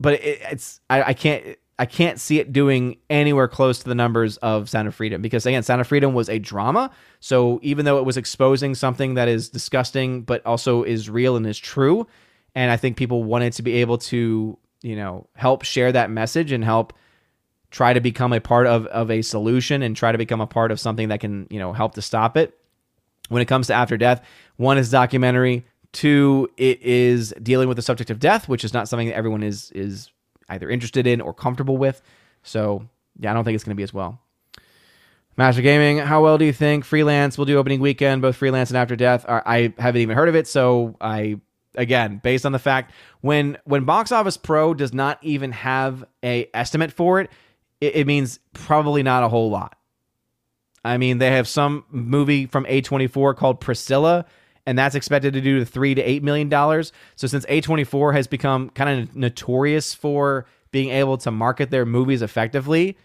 But 0.00 0.14
it, 0.14 0.40
it's 0.50 0.80
I, 0.88 1.02
I 1.02 1.14
can't 1.14 1.56
I 1.78 1.86
can't 1.86 2.18
see 2.18 2.40
it 2.40 2.52
doing 2.52 2.96
anywhere 3.08 3.46
close 3.46 3.78
to 3.80 3.88
the 3.88 3.94
numbers 3.94 4.36
of 4.38 4.68
Sound 4.68 4.88
of 4.88 4.94
Freedom 4.94 5.22
because 5.22 5.46
again, 5.46 5.62
Sound 5.62 5.80
of 5.80 5.86
Freedom 5.86 6.12
was 6.12 6.28
a 6.28 6.38
drama. 6.38 6.90
So 7.20 7.60
even 7.62 7.84
though 7.84 7.98
it 7.98 8.04
was 8.04 8.16
exposing 8.16 8.74
something 8.74 9.14
that 9.14 9.28
is 9.28 9.48
disgusting 9.48 10.22
but 10.22 10.44
also 10.44 10.82
is 10.82 11.08
real 11.08 11.36
and 11.36 11.46
is 11.46 11.58
true, 11.58 12.06
and 12.54 12.70
I 12.70 12.76
think 12.76 12.96
people 12.96 13.22
wanted 13.22 13.52
to 13.54 13.62
be 13.62 13.74
able 13.74 13.98
to 13.98 14.58
you 14.82 14.96
know 14.96 15.28
help 15.34 15.64
share 15.64 15.92
that 15.92 16.10
message 16.10 16.52
and 16.52 16.64
help 16.64 16.92
try 17.70 17.92
to 17.92 18.00
become 18.00 18.32
a 18.32 18.40
part 18.40 18.66
of, 18.66 18.86
of 18.86 19.10
a 19.10 19.22
solution 19.22 19.82
and 19.82 19.96
try 19.96 20.12
to 20.12 20.18
become 20.18 20.40
a 20.40 20.46
part 20.46 20.70
of 20.70 20.80
something 20.80 21.08
that 21.08 21.20
can, 21.20 21.46
you 21.50 21.58
know, 21.58 21.72
help 21.72 21.94
to 21.94 22.02
stop 22.02 22.36
it. 22.36 22.58
When 23.28 23.42
it 23.42 23.46
comes 23.46 23.66
to 23.66 23.74
after 23.74 23.96
death, 23.96 24.24
one 24.56 24.78
is 24.78 24.90
documentary, 24.90 25.66
two, 25.92 26.50
it 26.56 26.80
is 26.80 27.34
dealing 27.42 27.68
with 27.68 27.76
the 27.76 27.82
subject 27.82 28.10
of 28.10 28.18
death, 28.18 28.48
which 28.48 28.64
is 28.64 28.72
not 28.72 28.88
something 28.88 29.08
that 29.08 29.16
everyone 29.16 29.42
is 29.42 29.70
is 29.72 30.10
either 30.48 30.70
interested 30.70 31.06
in 31.06 31.20
or 31.20 31.34
comfortable 31.34 31.76
with. 31.76 32.00
So 32.42 32.88
yeah, 33.18 33.30
I 33.30 33.34
don't 33.34 33.44
think 33.44 33.54
it's 33.54 33.64
gonna 33.64 33.74
be 33.74 33.82
as 33.82 33.92
well. 33.92 34.20
Master 35.36 35.62
Gaming, 35.62 35.98
how 35.98 36.22
well 36.22 36.38
do 36.38 36.44
you 36.44 36.52
think 36.52 36.84
freelance 36.84 37.38
will 37.38 37.44
do 37.44 37.58
opening 37.58 37.80
weekend, 37.80 38.22
both 38.22 38.34
freelance 38.34 38.70
and 38.70 38.76
after 38.76 38.96
death? 38.96 39.24
I 39.28 39.72
haven't 39.78 40.00
even 40.00 40.16
heard 40.16 40.28
of 40.28 40.34
it, 40.34 40.48
so 40.48 40.96
I 41.00 41.38
again, 41.74 42.20
based 42.22 42.44
on 42.44 42.52
the 42.52 42.58
fact 42.58 42.92
when 43.20 43.58
when 43.64 43.84
Box 43.84 44.10
Office 44.10 44.36
Pro 44.36 44.74
does 44.74 44.92
not 44.92 45.18
even 45.22 45.52
have 45.52 46.04
a 46.24 46.48
estimate 46.54 46.92
for 46.92 47.20
it, 47.20 47.30
it, 47.80 47.96
it 47.96 48.06
means 48.06 48.38
probably 48.52 49.02
not 49.02 49.22
a 49.22 49.28
whole 49.28 49.50
lot. 49.50 49.76
I 50.84 50.96
mean, 50.96 51.18
they 51.18 51.30
have 51.32 51.48
some 51.48 51.84
movie 51.90 52.46
from 52.46 52.64
A24 52.64 53.36
called 53.36 53.60
Priscilla, 53.60 54.24
and 54.66 54.78
that's 54.78 54.94
expected 54.94 55.32
to 55.34 55.40
do 55.40 55.64
three 55.64 55.94
to 55.94 56.02
eight 56.02 56.22
million 56.22 56.48
dollars. 56.48 56.92
So 57.16 57.26
since 57.26 57.44
A24 57.46 58.14
has 58.14 58.26
become 58.26 58.70
kind 58.70 59.02
of 59.02 59.16
notorious 59.16 59.94
for 59.94 60.46
being 60.70 60.90
able 60.90 61.18
to 61.18 61.30
market 61.30 61.70
their 61.70 61.84
movies 61.84 62.22
effectively, 62.22 62.96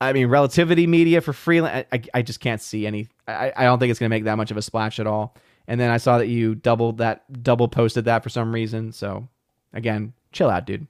I 0.00 0.12
mean, 0.12 0.26
Relativity 0.26 0.86
Media 0.86 1.20
for 1.20 1.32
freelance, 1.32 1.86
I, 1.92 2.02
I 2.12 2.22
just 2.22 2.40
can't 2.40 2.60
see 2.60 2.86
any. 2.86 3.08
I, 3.28 3.52
I 3.56 3.64
don't 3.64 3.78
think 3.78 3.90
it's 3.90 4.00
going 4.00 4.10
to 4.10 4.14
make 4.14 4.24
that 4.24 4.36
much 4.36 4.50
of 4.50 4.56
a 4.56 4.62
splash 4.62 4.98
at 4.98 5.06
all. 5.06 5.36
And 5.68 5.80
then 5.80 5.90
I 5.90 5.98
saw 5.98 6.18
that 6.18 6.26
you 6.26 6.56
doubled 6.56 6.98
that, 6.98 7.42
double 7.42 7.68
posted 7.68 8.06
that 8.06 8.22
for 8.22 8.28
some 8.28 8.52
reason. 8.52 8.92
So 8.92 9.28
again, 9.72 10.12
chill 10.32 10.50
out, 10.50 10.66
dude. 10.66 10.88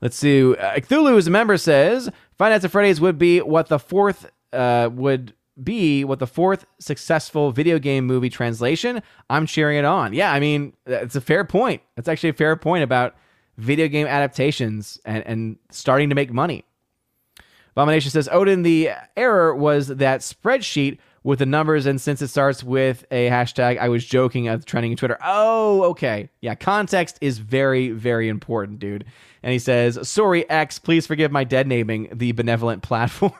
Let's 0.00 0.16
see. 0.16 0.54
Uh, 0.54 0.76
Cthulhu, 0.76 1.26
a 1.26 1.30
member, 1.30 1.56
says 1.56 2.10
Five 2.38 2.52
Nights 2.52 2.64
at 2.64 2.70
Freddy's 2.70 3.00
would 3.00 3.18
be 3.18 3.40
what 3.40 3.68
the 3.68 3.78
fourth 3.78 4.30
uh, 4.52 4.88
would 4.92 5.34
be 5.62 6.04
what 6.04 6.18
the 6.18 6.26
fourth 6.26 6.64
successful 6.78 7.52
video 7.52 7.78
game 7.78 8.06
movie 8.06 8.30
translation. 8.30 9.02
I'm 9.28 9.46
cheering 9.46 9.76
it 9.76 9.84
on. 9.84 10.12
Yeah, 10.14 10.32
I 10.32 10.40
mean, 10.40 10.72
it's 10.86 11.16
a 11.16 11.20
fair 11.20 11.44
point. 11.44 11.82
It's 11.96 12.08
actually 12.08 12.30
a 12.30 12.34
fair 12.34 12.56
point 12.56 12.82
about 12.82 13.14
video 13.58 13.88
game 13.88 14.06
adaptations 14.06 14.98
and, 15.04 15.26
and 15.26 15.58
starting 15.70 16.08
to 16.08 16.14
make 16.14 16.32
money. 16.32 16.64
Abomination 17.72 18.10
says 18.10 18.28
Odin, 18.32 18.62
the 18.62 18.90
error 19.16 19.54
was 19.54 19.88
that 19.88 20.20
spreadsheet 20.20 20.98
with 21.22 21.38
the 21.38 21.46
numbers, 21.46 21.84
and 21.84 22.00
since 22.00 22.22
it 22.22 22.28
starts 22.28 22.64
with 22.64 23.04
a 23.10 23.28
hashtag, 23.28 23.78
I 23.78 23.90
was 23.90 24.04
joking 24.04 24.48
at 24.48 24.64
trending 24.64 24.92
in 24.92 24.96
Twitter. 24.96 25.18
Oh, 25.22 25.82
okay. 25.84 26.30
Yeah, 26.40 26.54
context 26.54 27.18
is 27.20 27.38
very, 27.38 27.90
very 27.90 28.28
important, 28.28 28.78
dude. 28.78 29.04
And 29.42 29.52
he 29.52 29.58
says, 29.58 30.08
Sorry, 30.08 30.48
X, 30.50 30.78
please 30.78 31.06
forgive 31.06 31.32
my 31.32 31.44
dead 31.44 31.66
naming 31.66 32.08
the 32.12 32.32
benevolent 32.32 32.82
platform. 32.82 33.32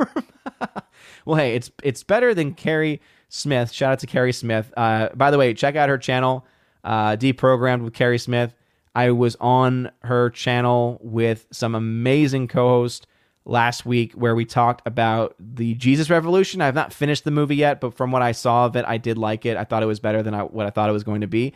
well, 1.25 1.37
hey, 1.37 1.55
it's 1.55 1.71
it's 1.83 2.03
better 2.03 2.35
than 2.35 2.55
Carrie 2.55 3.01
Smith. 3.29 3.71
Shout 3.73 3.93
out 3.93 3.99
to 4.01 4.07
Carrie 4.07 4.33
Smith. 4.33 4.73
Uh, 4.77 5.11
by 5.15 5.31
the 5.31 5.39
way, 5.39 5.55
check 5.55 5.77
out 5.77 5.89
her 5.89 5.99
channel, 5.99 6.47
uh, 6.85 7.17
Deprogrammed 7.17 7.83
with 7.83 7.95
Carrie 7.95 8.19
Smith. 8.19 8.55
I 8.95 9.11
was 9.13 9.37
on 9.41 9.91
her 10.03 10.31
channel 10.31 10.99
with 11.03 11.47
some 11.53 11.75
amazing 11.75 12.49
co-host 12.49 13.07
last 13.45 13.87
week 13.87 14.13
where 14.15 14.35
we 14.35 14.45
talked 14.45 14.87
about 14.87 15.35
the 15.39 15.75
Jesus 15.75 16.11
Revolution. 16.11 16.61
I 16.61 16.67
have 16.67 16.75
not 16.75 16.93
finished 16.93 17.25
the 17.25 17.31
movie 17.31 17.57
yet, 17.57 17.81
but 17.81 17.95
from 17.95 18.11
what 18.11 18.23
I 18.23 18.33
saw 18.33 18.67
of 18.67 18.77
it, 18.77 18.85
I 18.87 18.99
did 18.99 19.17
like 19.17 19.47
it. 19.47 19.57
I 19.57 19.65
thought 19.65 19.83
it 19.83 19.87
was 19.87 20.01
better 20.01 20.23
than 20.23 20.35
I, 20.35 20.43
what 20.43 20.67
I 20.67 20.71
thought 20.71 20.89
it 20.89 20.93
was 20.93 21.05
going 21.05 21.21
to 21.21 21.27
be, 21.27 21.53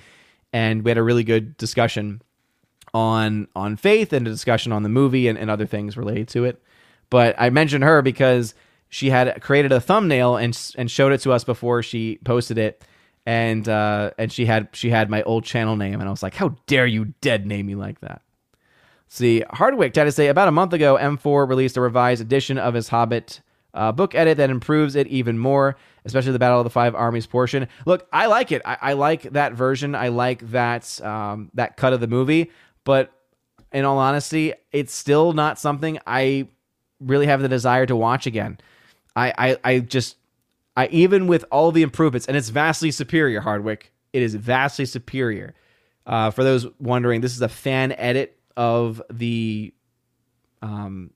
and 0.53 0.85
we 0.85 0.91
had 0.91 0.99
a 0.99 1.03
really 1.03 1.25
good 1.25 1.57
discussion 1.57 2.23
on 2.95 3.49
on 3.55 3.77
faith 3.77 4.13
and 4.13 4.27
a 4.27 4.31
discussion 4.31 4.73
on 4.73 4.85
the 4.85 4.89
movie 4.89 5.29
and, 5.29 5.37
and 5.37 5.51
other 5.51 5.67
things 5.67 5.97
related 5.97 6.29
to 6.29 6.45
it. 6.45 6.63
But 7.11 7.35
I 7.37 7.51
mentioned 7.51 7.85
her 7.85 8.01
because 8.01 8.55
she 8.89 9.11
had 9.11 9.43
created 9.43 9.73
a 9.73 9.81
thumbnail 9.81 10.37
and 10.37 10.57
and 10.79 10.91
showed 10.91 11.13
it 11.13 11.19
to 11.23 11.33
us 11.33 11.45
before 11.45 11.83
she 11.83 12.19
posted 12.25 12.57
it. 12.57 12.83
And 13.27 13.69
uh, 13.69 14.11
and 14.19 14.31
she 14.31 14.47
had 14.47 14.69
she 14.73 14.91
had 14.91 15.09
my 15.09 15.23
old 15.23 15.45
channel 15.45 15.77
name, 15.77 15.95
and 15.95 16.05
I 16.05 16.11
was 16.11 16.23
like, 16.23 16.35
"How 16.35 16.57
dare 16.67 16.87
you 16.87 17.15
dead 17.23 17.47
name 17.47 17.67
me 17.67 17.75
like 17.75 18.01
that?" 18.01 18.21
See, 19.09 19.43
Hardwick 19.49 19.97
had 19.97 20.05
to 20.05 20.13
say 20.13 20.29
about 20.29 20.49
a 20.49 20.53
month 20.53 20.75
ago, 20.75 20.99
M4 21.01 21.49
released 21.49 21.77
a 21.79 21.81
revised 21.81 22.21
edition 22.21 22.59
of 22.59 22.75
his 22.75 22.89
Hobbit 22.89 23.41
uh, 23.73 23.93
book 23.93 24.15
edit 24.15 24.37
that 24.39 24.51
improves 24.51 24.95
it 24.95 25.07
even 25.07 25.39
more, 25.39 25.77
especially 26.05 26.33
the 26.33 26.39
Battle 26.39 26.61
of 26.61 26.65
the 26.65 26.71
Five 26.71 26.95
Armies 26.95 27.27
portion. 27.27 27.69
Look, 27.87 28.07
I 28.13 28.27
like 28.27 28.53
it. 28.53 28.61
I, 28.65 28.77
I 28.81 28.93
like 28.93 29.23
that 29.33 29.55
version. 29.55 29.95
I 29.95 30.09
like 30.09 30.51
that 30.51 31.01
um, 31.03 31.51
that 31.55 31.77
cut 31.77 31.93
of 31.93 32.01
the 32.01 32.07
movie. 32.07 32.51
But 32.85 33.13
in 33.73 33.85
all 33.85 33.99
honesty, 33.99 34.53
it's 34.73 34.95
still 34.95 35.33
not 35.33 35.59
something 35.59 35.99
I 36.07 36.49
really 37.01 37.27
have 37.27 37.43
the 37.43 37.49
desire 37.49 37.87
to 37.87 37.97
watch 37.97 38.27
again. 38.27 38.59
I, 39.17 39.33
I, 39.37 39.57
I 39.65 39.79
just, 39.81 40.17
I 40.77 40.87
even 40.89 41.27
with 41.27 41.45
all 41.51 41.73
the 41.73 41.83
improvements, 41.83 42.27
and 42.27 42.37
it's 42.37 42.49
vastly 42.49 42.91
superior. 42.91 43.41
Hardwick, 43.41 43.93
it 44.13 44.23
is 44.23 44.35
vastly 44.35 44.87
superior. 44.87 45.55
Uh, 46.07 46.31
for 46.31 46.45
those 46.45 46.67
wondering, 46.79 47.21
this 47.21 47.35
is 47.35 47.43
a 47.43 47.49
fan 47.49 47.93
edit 47.93 48.39
of 48.57 49.03
the 49.11 49.73
um, 50.63 51.11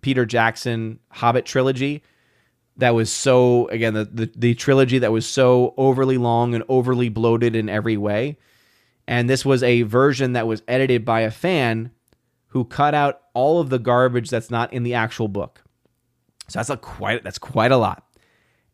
Peter 0.00 0.26
Jackson 0.26 0.98
Hobbit 1.10 1.46
trilogy 1.46 2.02
that 2.76 2.94
was 2.94 3.10
so 3.10 3.68
again 3.68 3.94
the, 3.94 4.04
the, 4.04 4.30
the 4.36 4.54
trilogy 4.54 4.98
that 4.98 5.12
was 5.12 5.26
so 5.26 5.74
overly 5.76 6.18
long 6.18 6.54
and 6.54 6.64
overly 6.68 7.08
bloated 7.08 7.54
in 7.54 7.68
every 7.68 7.96
way 7.96 8.36
and 9.06 9.28
this 9.28 9.44
was 9.44 9.62
a 9.62 9.82
version 9.82 10.32
that 10.32 10.46
was 10.46 10.62
edited 10.68 11.04
by 11.04 11.20
a 11.20 11.30
fan 11.30 11.90
who 12.48 12.64
cut 12.64 12.94
out 12.94 13.22
all 13.34 13.60
of 13.60 13.70
the 13.70 13.78
garbage 13.78 14.30
that's 14.30 14.50
not 14.50 14.72
in 14.72 14.82
the 14.82 14.94
actual 14.94 15.28
book 15.28 15.62
so 16.48 16.58
that's 16.58 16.70
a 16.70 16.76
quite 16.76 17.22
that's 17.24 17.38
quite 17.38 17.72
a 17.72 17.76
lot 17.76 18.06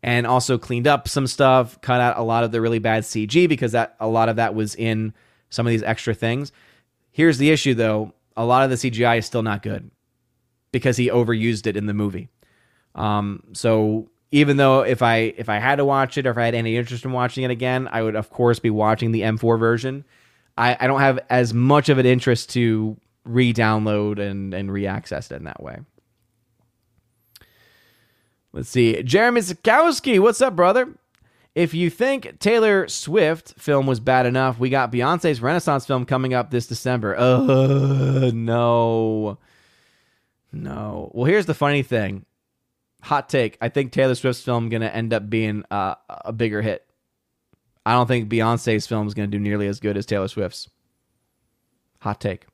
and 0.03 0.25
also 0.25 0.57
cleaned 0.57 0.87
up 0.87 1.07
some 1.07 1.27
stuff 1.27 1.79
cut 1.81 2.01
out 2.01 2.17
a 2.17 2.23
lot 2.23 2.43
of 2.43 2.51
the 2.51 2.61
really 2.61 2.79
bad 2.79 3.03
cg 3.03 3.47
because 3.49 3.71
that 3.71 3.95
a 3.99 4.07
lot 4.07 4.29
of 4.29 4.35
that 4.35 4.55
was 4.55 4.75
in 4.75 5.13
some 5.49 5.65
of 5.65 5.71
these 5.71 5.83
extra 5.83 6.13
things 6.13 6.51
Here's 7.11 7.37
the 7.37 7.51
issue 7.51 7.73
though 7.73 8.13
a 8.35 8.45
lot 8.45 8.63
of 8.63 8.69
the 8.69 8.75
CGI 8.89 9.19
is 9.19 9.25
still 9.25 9.43
not 9.43 9.61
good 9.61 9.91
because 10.71 10.97
he 10.97 11.09
overused 11.09 11.67
it 11.67 11.75
in 11.75 11.85
the 11.85 11.93
movie. 11.93 12.29
Um, 12.95 13.43
so 13.51 14.09
even 14.31 14.57
though 14.57 14.81
if 14.81 15.01
I 15.01 15.33
if 15.37 15.49
I 15.49 15.59
had 15.59 15.75
to 15.75 15.85
watch 15.85 16.17
it 16.17 16.25
or 16.25 16.31
if 16.31 16.37
I 16.37 16.45
had 16.45 16.55
any 16.55 16.77
interest 16.77 17.03
in 17.03 17.11
watching 17.11 17.43
it 17.43 17.51
again, 17.51 17.89
I 17.91 18.01
would 18.01 18.15
of 18.15 18.29
course 18.29 18.59
be 18.59 18.69
watching 18.69 19.11
the 19.11 19.21
M4 19.21 19.59
version. 19.59 20.05
I, 20.61 20.77
I 20.79 20.87
don't 20.87 20.99
have 20.99 21.19
as 21.29 21.53
much 21.53 21.89
of 21.89 21.97
an 21.97 22.05
interest 22.05 22.51
to 22.51 22.95
re-download 23.25 24.19
and 24.19 24.53
and 24.53 24.71
re-access 24.71 25.31
it 25.31 25.35
in 25.35 25.43
that 25.45 25.61
way. 25.61 25.79
Let's 28.53 28.69
see. 28.69 29.01
Jeremy 29.01 29.41
Sikowski, 29.41 30.19
what's 30.19 30.41
up, 30.41 30.55
brother? 30.55 30.93
If 31.55 31.73
you 31.73 31.89
think 31.89 32.39
Taylor 32.39 32.87
Swift 32.87 33.59
film 33.59 33.85
was 33.87 33.99
bad 33.99 34.25
enough, 34.25 34.59
we 34.59 34.69
got 34.69 34.91
Beyonce's 34.91 35.41
Renaissance 35.41 35.85
film 35.85 36.05
coming 36.05 36.33
up 36.33 36.51
this 36.51 36.67
December. 36.67 37.15
Uh, 37.17 38.31
no. 38.33 39.37
No. 40.51 41.11
Well, 41.13 41.25
here's 41.25 41.45
the 41.45 41.53
funny 41.53 41.83
thing. 41.83 42.25
Hot 43.03 43.29
take. 43.29 43.57
I 43.61 43.69
think 43.69 43.91
Taylor 43.91 44.15
Swift's 44.15 44.43
film 44.43 44.69
to 44.69 44.95
end 44.95 45.13
up 45.13 45.29
being 45.29 45.63
uh, 45.71 45.95
a 46.09 46.31
bigger 46.31 46.61
hit. 46.61 46.85
I 47.85 47.93
don't 47.93 48.07
think 48.07 48.29
Beyonce's 48.29 48.87
film 48.87 49.07
is 49.07 49.13
going 49.13 49.29
to 49.29 49.37
do 49.37 49.41
nearly 49.41 49.67
as 49.67 49.79
good 49.79 49.97
as 49.97 50.05
Taylor 50.05 50.27
Swift's. 50.27 50.69
Hot 51.99 52.19
take. 52.19 52.45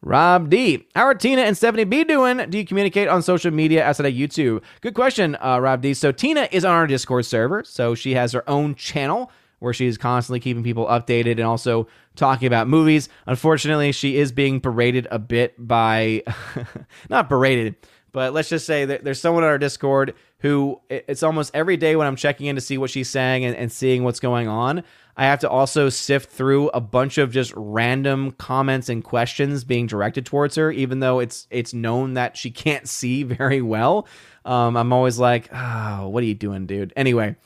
Rob 0.00 0.48
D. 0.48 0.86
How 0.94 1.04
are 1.04 1.14
Tina 1.14 1.42
and 1.42 1.56
Stephanie 1.56 1.84
B 1.84 2.04
doing? 2.04 2.38
Do 2.50 2.56
you 2.56 2.64
communicate 2.64 3.08
on 3.08 3.22
social 3.22 3.50
media 3.50 3.84
outside 3.84 4.06
of 4.06 4.14
YouTube? 4.14 4.62
Good 4.80 4.94
question, 4.94 5.36
uh, 5.40 5.58
Rob 5.60 5.82
D. 5.82 5.92
So 5.92 6.12
Tina 6.12 6.48
is 6.52 6.64
on 6.64 6.72
our 6.72 6.86
Discord 6.86 7.26
server. 7.26 7.64
So 7.64 7.94
she 7.94 8.14
has 8.14 8.32
her 8.32 8.48
own 8.48 8.74
channel 8.76 9.32
where 9.58 9.72
she's 9.72 9.98
constantly 9.98 10.38
keeping 10.38 10.62
people 10.62 10.86
updated 10.86 11.32
and 11.32 11.40
also 11.40 11.88
talking 12.14 12.46
about 12.46 12.68
movies. 12.68 13.08
Unfortunately, 13.26 13.90
she 13.90 14.16
is 14.16 14.30
being 14.30 14.60
berated 14.60 15.08
a 15.10 15.18
bit 15.18 15.54
by, 15.58 16.22
not 17.10 17.28
berated, 17.28 17.74
but 18.12 18.32
let's 18.32 18.48
just 18.48 18.66
say 18.66 18.84
that 18.84 19.04
there's 19.04 19.20
someone 19.20 19.44
on 19.44 19.50
our 19.50 19.58
Discord 19.58 20.14
who 20.40 20.80
it's 20.88 21.22
almost 21.22 21.50
every 21.54 21.76
day 21.76 21.96
when 21.96 22.06
I'm 22.06 22.16
checking 22.16 22.46
in 22.46 22.54
to 22.54 22.60
see 22.60 22.78
what 22.78 22.90
she's 22.90 23.08
saying 23.08 23.44
and, 23.44 23.56
and 23.56 23.70
seeing 23.70 24.04
what's 24.04 24.20
going 24.20 24.48
on. 24.48 24.84
I 25.16 25.24
have 25.24 25.40
to 25.40 25.50
also 25.50 25.88
sift 25.88 26.30
through 26.30 26.68
a 26.68 26.80
bunch 26.80 27.18
of 27.18 27.32
just 27.32 27.52
random 27.56 28.30
comments 28.32 28.88
and 28.88 29.02
questions 29.02 29.64
being 29.64 29.86
directed 29.86 30.24
towards 30.24 30.54
her, 30.54 30.70
even 30.70 31.00
though 31.00 31.18
it's 31.18 31.46
it's 31.50 31.74
known 31.74 32.14
that 32.14 32.36
she 32.36 32.50
can't 32.52 32.88
see 32.88 33.24
very 33.24 33.60
well. 33.60 34.06
Um, 34.44 34.76
I'm 34.76 34.92
always 34.92 35.18
like, 35.18 35.48
oh, 35.52 36.08
what 36.08 36.22
are 36.22 36.26
you 36.26 36.34
doing, 36.34 36.66
dude? 36.66 36.92
Anyway, 36.96 37.36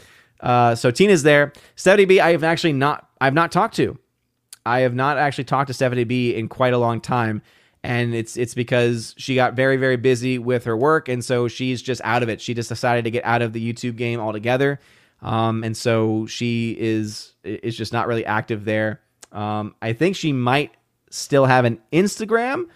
uh, 0.41 0.75
so 0.75 0.91
Tina's 0.91 1.23
there. 1.23 1.53
Stephanie 1.75 2.05
B, 2.05 2.21
I 2.21 2.33
have 2.33 2.45
actually 2.45 2.75
not 2.75 3.09
I've 3.21 3.35
not 3.35 3.51
talked 3.51 3.77
to. 3.77 3.99
I 4.65 4.81
have 4.81 4.95
not 4.95 5.19
actually 5.19 5.45
talked 5.45 5.69
to 5.69 5.75
Stephanie 5.75 6.05
B 6.05 6.35
in 6.35 6.49
quite 6.49 6.75
a 6.75 6.79
long 6.79 7.01
time. 7.01 7.43
And 7.85 8.15
it's 8.15 8.37
it's 8.37 8.55
because 8.55 9.15
she 9.19 9.35
got 9.35 9.55
very, 9.55 9.77
very 9.77 9.97
busy 9.97 10.39
with 10.39 10.65
her 10.65 10.77
work, 10.77 11.09
and 11.09 11.25
so 11.25 11.49
she's 11.49 11.83
just 11.83 12.01
out 12.05 12.23
of 12.23 12.29
it. 12.29 12.41
She 12.41 12.55
just 12.55 12.69
decided 12.69 13.05
to 13.05 13.11
get 13.11 13.25
out 13.25 13.43
of 13.43 13.53
the 13.53 13.73
YouTube 13.73 13.97
game 13.97 14.21
altogether. 14.21 14.79
Um, 15.21 15.65
and 15.65 15.77
so 15.77 16.27
she 16.27 16.77
is 16.79 17.33
is 17.45 17.77
just 17.77 17.93
not 17.93 18.07
really 18.07 18.25
active 18.25 18.65
there. 18.65 19.01
Um, 19.33 19.75
I 19.81 19.93
think 19.95 20.17
she 20.17 20.33
might 20.33 20.73
still 21.11 21.47
have 21.47 21.65
an 21.65 21.81
Instagram, 21.93 22.67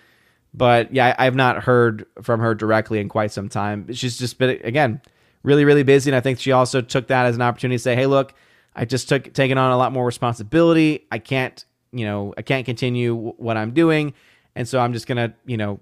but 0.55 0.93
yeah, 0.93 1.15
I, 1.19 1.25
have 1.25 1.35
not 1.35 1.65
heard 1.65 2.07
from 2.23 2.41
her 2.41 2.55
directly 2.55 2.99
in 2.99 3.09
quite 3.09 3.31
some 3.31 3.49
time. 3.49 3.93
She's 3.93 4.19
just 4.19 4.39
been 4.39 4.61
again 4.65 5.01
really 5.43 5.65
really 5.65 5.83
busy, 5.83 6.11
and 6.11 6.17
I 6.17 6.21
think 6.21 6.39
she 6.41 6.53
also 6.53 6.81
took 6.81 7.09
that 7.09 7.27
as 7.27 7.37
an 7.37 7.43
opportunity 7.43 7.77
to 7.77 7.83
say, 7.83 7.95
"Hey, 7.95 8.07
look, 8.07 8.35
I 8.77 8.85
just 8.85 9.09
took 9.09 9.33
taken 9.33 9.59
on 9.59 9.73
a 9.73 9.77
lot 9.77 9.93
more 9.93 10.07
responsibility. 10.07 11.07
I 11.11 11.19
can't, 11.19 11.65
you 11.93 12.05
know, 12.05 12.35
I 12.37 12.43
can't 12.43 12.65
continue 12.65 13.15
w- 13.15 13.35
what 13.39 13.57
I'm 13.57 13.73
doing, 13.73 14.15
and 14.57 14.67
so 14.67 14.81
I'm 14.81 14.93
just 14.93 15.07
gonna, 15.07 15.35
you 15.47 15.57
know, 15.57 15.79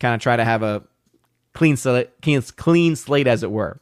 kind 0.00 0.14
of 0.14 0.20
try 0.20 0.36
to 0.36 0.44
have 0.44 0.64
a 0.64 0.82
clean 1.52 1.76
slate, 1.76 2.10
clean, 2.20 2.42
clean 2.56 2.96
slate, 2.96 3.28
as 3.28 3.44
it 3.44 3.50
were." 3.52 3.80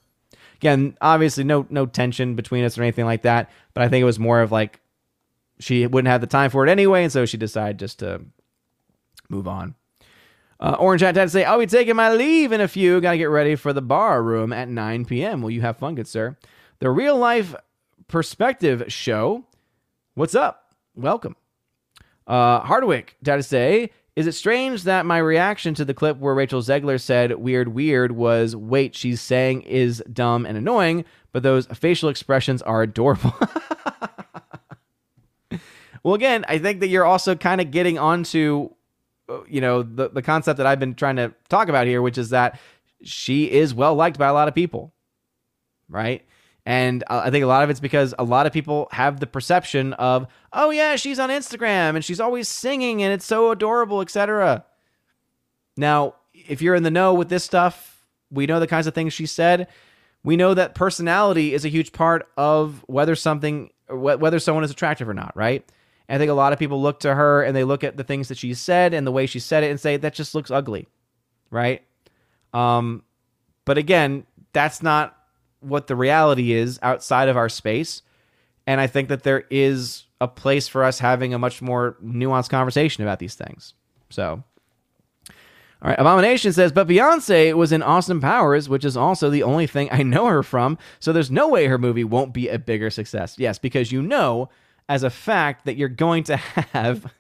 Again, 0.56 0.97
obviously 1.01 1.44
no 1.44 1.66
no 1.70 1.86
tension 1.86 2.35
between 2.35 2.64
us 2.64 2.77
or 2.77 2.82
anything 2.82 3.06
like 3.06 3.23
that, 3.23 3.51
but 3.73 3.82
I 3.82 3.89
think 3.89 4.02
it 4.02 4.06
was 4.06 4.19
more 4.19 4.43
of 4.43 4.52
like 4.52 4.81
she 5.59 5.86
wouldn't 5.86 6.10
have 6.10 6.20
the 6.20 6.27
time 6.27 6.51
for 6.51 6.66
it 6.66 6.70
anyway, 6.70 7.05
and 7.05 7.12
so 7.12 7.24
she 7.24 7.39
decided 7.39 7.78
just 7.78 8.01
to 8.01 8.20
move 9.31 9.48
on. 9.48 9.74
Uh, 10.60 10.77
Orange 10.78 11.01
Hat 11.01 11.16
had 11.16 11.24
to 11.24 11.31
say, 11.31 11.44
I'll 11.44 11.59
be 11.59 11.66
taking 11.66 11.97
my 11.97 12.12
leave 12.12 12.52
in 12.52 12.60
a 12.60 12.69
few. 12.69 13.01
Got 13.01 13.12
to 13.12 13.19
get 13.19 13.24
ready 13.24 13.56
for 13.56 13.73
the 13.73 13.82
bar 13.82 14.23
room 14.23 14.52
at 14.52 14.69
9 14.69 15.05
p.m. 15.06 15.43
Will 15.43 15.51
you 15.51 15.60
have 15.60 15.77
fun, 15.78 15.97
good 15.97 16.06
sir? 16.06 16.36
The 16.78 16.89
real 16.89 17.16
life 17.16 17.56
perspective 18.06 18.85
show. 18.86 19.44
What's 20.14 20.36
up? 20.36 20.74
Welcome. 20.94 21.35
Uh, 22.28 22.60
Hardwick 22.60 23.16
had 23.27 23.36
to 23.36 23.43
say, 23.43 23.90
is 24.14 24.26
it 24.26 24.32
strange 24.32 24.82
that 24.82 25.06
my 25.06 25.18
reaction 25.18 25.74
to 25.74 25.84
the 25.84 25.94
clip 25.94 26.18
where 26.18 26.34
Rachel 26.34 26.60
Zegler 26.60 27.01
said 27.01 27.32
weird, 27.36 27.68
weird 27.68 28.12
was, 28.12 28.55
wait, 28.55 28.94
she's 28.94 29.20
saying 29.20 29.62
is 29.62 30.02
dumb 30.12 30.44
and 30.44 30.56
annoying, 30.56 31.05
but 31.32 31.43
those 31.43 31.66
facial 31.66 32.10
expressions 32.10 32.60
are 32.62 32.82
adorable? 32.82 33.34
well, 36.02 36.14
again, 36.14 36.44
I 36.47 36.59
think 36.59 36.80
that 36.80 36.89
you're 36.89 37.06
also 37.06 37.34
kind 37.34 37.60
of 37.60 37.70
getting 37.70 37.98
onto 37.98 38.70
uh, 39.28 39.40
you 39.48 39.60
know 39.60 39.82
the 39.82 40.10
the 40.10 40.22
concept 40.22 40.59
that 40.59 40.66
I've 40.66 40.80
been 40.80 40.94
trying 40.94 41.16
to 41.16 41.32
talk 41.48 41.68
about 41.68 41.86
here, 41.86 42.02
which 42.02 42.18
is 42.18 42.30
that 42.30 42.60
she 43.02 43.51
is 43.51 43.72
well 43.72 43.94
liked 43.94 44.18
by 44.18 44.26
a 44.26 44.32
lot 44.32 44.48
of 44.48 44.55
people, 44.55 44.93
right? 45.89 46.22
And 46.64 47.02
uh, 47.09 47.22
I 47.24 47.30
think 47.30 47.44
a 47.44 47.48
lot 47.48 47.64
of 47.64 47.70
it's 47.70 47.80
because 47.80 48.14
a 48.18 48.24
lot 48.24 48.47
of 48.47 48.52
people 48.52 48.89
have 48.93 49.18
the 49.20 49.26
perception 49.26 49.94
of, 49.94 50.28
oh 50.52 50.70
yeah, 50.70 50.96
she's 50.96 51.18
on 51.18 51.30
Instagram 51.30 51.94
and 51.94 52.04
she's 52.04 52.20
always 52.20 52.48
singing 52.48 53.02
and 53.02 53.12
it's 53.12 53.24
so 53.24 53.50
adorable, 53.50 54.00
etc. 54.00 54.64
Now, 55.76 56.14
if 56.32 56.60
you're 56.60 56.74
in 56.74 56.82
the 56.82 56.90
know 56.90 57.14
with 57.14 57.28
this 57.28 57.44
stuff, 57.44 58.04
we 58.30 58.46
know 58.46 58.60
the 58.60 58.66
kinds 58.66 58.86
of 58.86 58.94
things 58.94 59.12
she 59.12 59.26
said. 59.26 59.68
We 60.24 60.36
know 60.36 60.54
that 60.54 60.74
personality 60.74 61.54
is 61.54 61.64
a 61.64 61.68
huge 61.68 61.92
part 61.92 62.28
of 62.36 62.84
whether 62.86 63.14
something 63.14 63.70
whether 63.88 64.38
someone 64.38 64.64
is 64.64 64.70
attractive 64.70 65.08
or 65.08 65.14
not, 65.14 65.36
right? 65.36 65.64
I 66.08 66.18
think 66.18 66.30
a 66.30 66.34
lot 66.34 66.52
of 66.52 66.58
people 66.58 66.80
look 66.80 67.00
to 67.00 67.14
her 67.14 67.42
and 67.42 67.56
they 67.56 67.64
look 67.64 67.84
at 67.84 67.96
the 67.96 68.04
things 68.04 68.28
that 68.28 68.38
she 68.38 68.52
said 68.54 68.92
and 68.92 69.06
the 69.06 69.12
way 69.12 69.26
she 69.26 69.38
said 69.38 69.64
it 69.64 69.70
and 69.70 69.80
say 69.80 69.96
that 69.96 70.14
just 70.14 70.34
looks 70.34 70.50
ugly, 70.50 70.88
right? 71.50 71.82
Um, 72.52 73.02
but 73.64 73.78
again, 73.78 74.26
that's 74.52 74.82
not 74.82 75.16
what 75.60 75.86
the 75.86 75.96
reality 75.96 76.52
is 76.52 76.78
outside 76.82 77.28
of 77.28 77.36
our 77.36 77.48
space. 77.48 78.02
And 78.66 78.80
I 78.80 78.86
think 78.86 79.08
that 79.08 79.22
there 79.22 79.44
is 79.50 80.04
a 80.23 80.28
place 80.28 80.69
for 80.69 80.85
us 80.85 81.01
having 81.01 81.35
a 81.35 81.39
much 81.39 81.61
more 81.61 81.97
nuanced 82.03 82.49
conversation 82.49 83.03
about 83.03 83.19
these 83.19 83.35
things. 83.35 83.74
So, 84.09 84.44
all 85.28 85.35
right, 85.82 85.99
Abomination 85.99 86.53
says, 86.53 86.70
but 86.70 86.86
Beyonce 86.86 87.55
was 87.55 87.73
in 87.73 87.82
Austin 87.82 88.20
Powers, 88.20 88.69
which 88.69 88.85
is 88.85 88.97
also 88.97 89.31
the 89.31 89.43
only 89.43 89.66
thing 89.66 89.89
I 89.90 90.05
know 90.05 90.27
her 90.27 90.44
from. 90.44 90.78
So 91.01 91.12
there's 91.12 91.31
no 91.31 91.49
way 91.49 91.66
her 91.66 91.77
movie 91.77 92.05
won't 92.05 92.32
be 92.32 92.49
a 92.49 92.59
bigger 92.59 92.89
success. 92.89 93.35
Yes, 93.36 93.59
because 93.59 93.90
you 93.90 94.01
know 94.01 94.49
as 94.89 95.03
a 95.03 95.11
fact 95.11 95.65
that 95.65 95.77
you're 95.77 95.89
going 95.89 96.23
to 96.24 96.36
have 96.36 97.12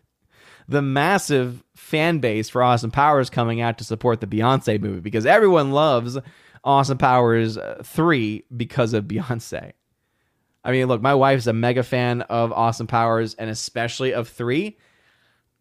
the 0.68 0.80
massive 0.80 1.64
fan 1.74 2.20
base 2.20 2.48
for 2.48 2.62
Austin 2.62 2.92
Powers 2.92 3.30
coming 3.30 3.60
out 3.60 3.78
to 3.78 3.84
support 3.84 4.20
the 4.20 4.28
Beyonce 4.28 4.80
movie 4.80 5.00
because 5.00 5.26
everyone 5.26 5.72
loves 5.72 6.18
Austin 6.62 6.98
Powers 6.98 7.58
uh, 7.58 7.82
3 7.84 8.44
because 8.56 8.94
of 8.94 9.06
Beyonce. 9.06 9.72
I 10.64 10.72
mean, 10.72 10.86
look, 10.86 11.02
my 11.02 11.14
wife's 11.14 11.46
a 11.46 11.52
mega 11.52 11.82
fan 11.82 12.22
of 12.22 12.52
Austin 12.52 12.86
Powers 12.86 13.34
and 13.34 13.50
especially 13.50 14.14
of 14.14 14.28
3. 14.28 14.76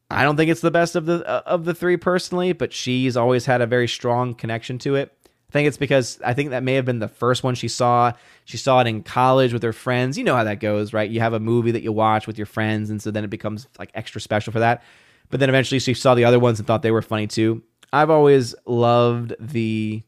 I 0.09 0.23
don't 0.23 0.35
think 0.35 0.51
it's 0.51 0.61
the 0.61 0.71
best 0.71 0.95
of 0.95 1.05
the 1.05 1.25
uh, 1.27 1.41
of 1.45 1.65
the 1.65 1.73
3 1.73 1.97
personally, 1.97 2.53
but 2.53 2.73
she's 2.73 3.15
always 3.15 3.45
had 3.45 3.61
a 3.61 3.67
very 3.67 3.87
strong 3.87 4.33
connection 4.35 4.77
to 4.79 4.95
it. 4.95 5.15
I 5.49 5.51
think 5.51 5.67
it's 5.67 5.77
because 5.77 6.19
I 6.23 6.33
think 6.33 6.51
that 6.51 6.63
may 6.63 6.75
have 6.75 6.85
been 6.85 6.99
the 6.99 7.07
first 7.07 7.43
one 7.43 7.55
she 7.55 7.67
saw. 7.67 8.13
She 8.45 8.57
saw 8.57 8.79
it 8.81 8.87
in 8.87 9.03
college 9.03 9.51
with 9.53 9.63
her 9.63 9.73
friends. 9.73 10.17
You 10.17 10.23
know 10.23 10.35
how 10.35 10.45
that 10.45 10.59
goes, 10.59 10.93
right? 10.93 11.09
You 11.09 11.19
have 11.19 11.33
a 11.33 11.39
movie 11.39 11.71
that 11.71 11.83
you 11.83 11.91
watch 11.91 12.27
with 12.27 12.37
your 12.37 12.45
friends, 12.45 12.89
and 12.89 13.01
so 13.01 13.11
then 13.11 13.23
it 13.23 13.29
becomes 13.29 13.67
like 13.79 13.91
extra 13.93 14.21
special 14.21 14.53
for 14.53 14.59
that. 14.59 14.83
But 15.29 15.39
then 15.39 15.49
eventually 15.49 15.79
she 15.79 15.93
saw 15.93 16.15
the 16.15 16.25
other 16.25 16.39
ones 16.39 16.59
and 16.59 16.67
thought 16.67 16.83
they 16.83 16.91
were 16.91 17.01
funny 17.01 17.27
too. 17.27 17.63
I've 17.91 18.09
always 18.09 18.55
loved 18.65 19.33
the 19.39 20.03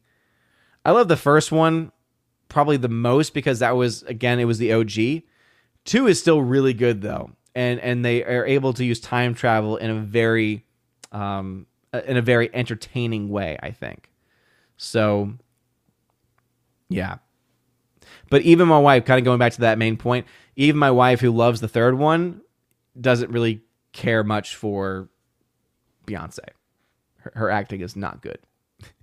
I 0.84 0.90
love 0.92 1.08
the 1.08 1.16
first 1.16 1.50
one 1.50 1.92
probably 2.54 2.76
the 2.76 2.88
most 2.88 3.34
because 3.34 3.58
that 3.58 3.72
was 3.72 4.04
again 4.04 4.38
it 4.38 4.44
was 4.44 4.58
the 4.58 4.72
OG. 4.72 5.24
2 5.86 6.06
is 6.06 6.20
still 6.20 6.40
really 6.40 6.72
good 6.72 7.02
though. 7.02 7.32
And 7.54 7.80
and 7.80 8.04
they 8.04 8.24
are 8.24 8.46
able 8.46 8.72
to 8.74 8.84
use 8.84 9.00
time 9.00 9.34
travel 9.34 9.76
in 9.76 9.90
a 9.90 9.96
very 9.96 10.64
um 11.10 11.66
in 12.06 12.16
a 12.16 12.22
very 12.22 12.54
entertaining 12.54 13.28
way, 13.28 13.58
I 13.60 13.72
think. 13.72 14.08
So, 14.76 15.34
yeah. 16.88 17.16
But 18.30 18.42
even 18.42 18.68
my 18.68 18.78
wife, 18.78 19.04
kind 19.04 19.18
of 19.18 19.24
going 19.24 19.38
back 19.38 19.52
to 19.54 19.60
that 19.62 19.76
main 19.76 19.96
point, 19.96 20.26
even 20.56 20.78
my 20.78 20.90
wife 20.92 21.20
who 21.20 21.30
loves 21.32 21.60
the 21.60 21.68
third 21.68 21.98
one 21.98 22.40
doesn't 23.00 23.30
really 23.30 23.62
care 23.92 24.22
much 24.22 24.54
for 24.54 25.08
Beyonce. 26.06 26.38
Her, 27.18 27.32
her 27.34 27.50
acting 27.50 27.80
is 27.80 27.96
not 27.96 28.22
good. 28.22 28.38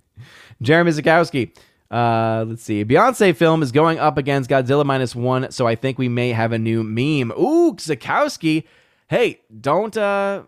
Jeremy 0.62 0.90
Zakowski. 0.90 1.54
Uh, 1.92 2.46
let's 2.48 2.62
see. 2.62 2.84
Beyonce 2.86 3.36
film 3.36 3.62
is 3.62 3.70
going 3.70 3.98
up 3.98 4.16
against 4.16 4.48
Godzilla 4.48 4.84
minus 4.84 5.14
one, 5.14 5.50
so 5.52 5.66
I 5.66 5.74
think 5.74 5.98
we 5.98 6.08
may 6.08 6.30
have 6.30 6.52
a 6.52 6.58
new 6.58 6.82
meme. 6.82 7.30
Ooh, 7.32 7.74
Zakowski. 7.74 8.64
Hey, 9.08 9.42
don't 9.60 9.94
uh 9.94 10.44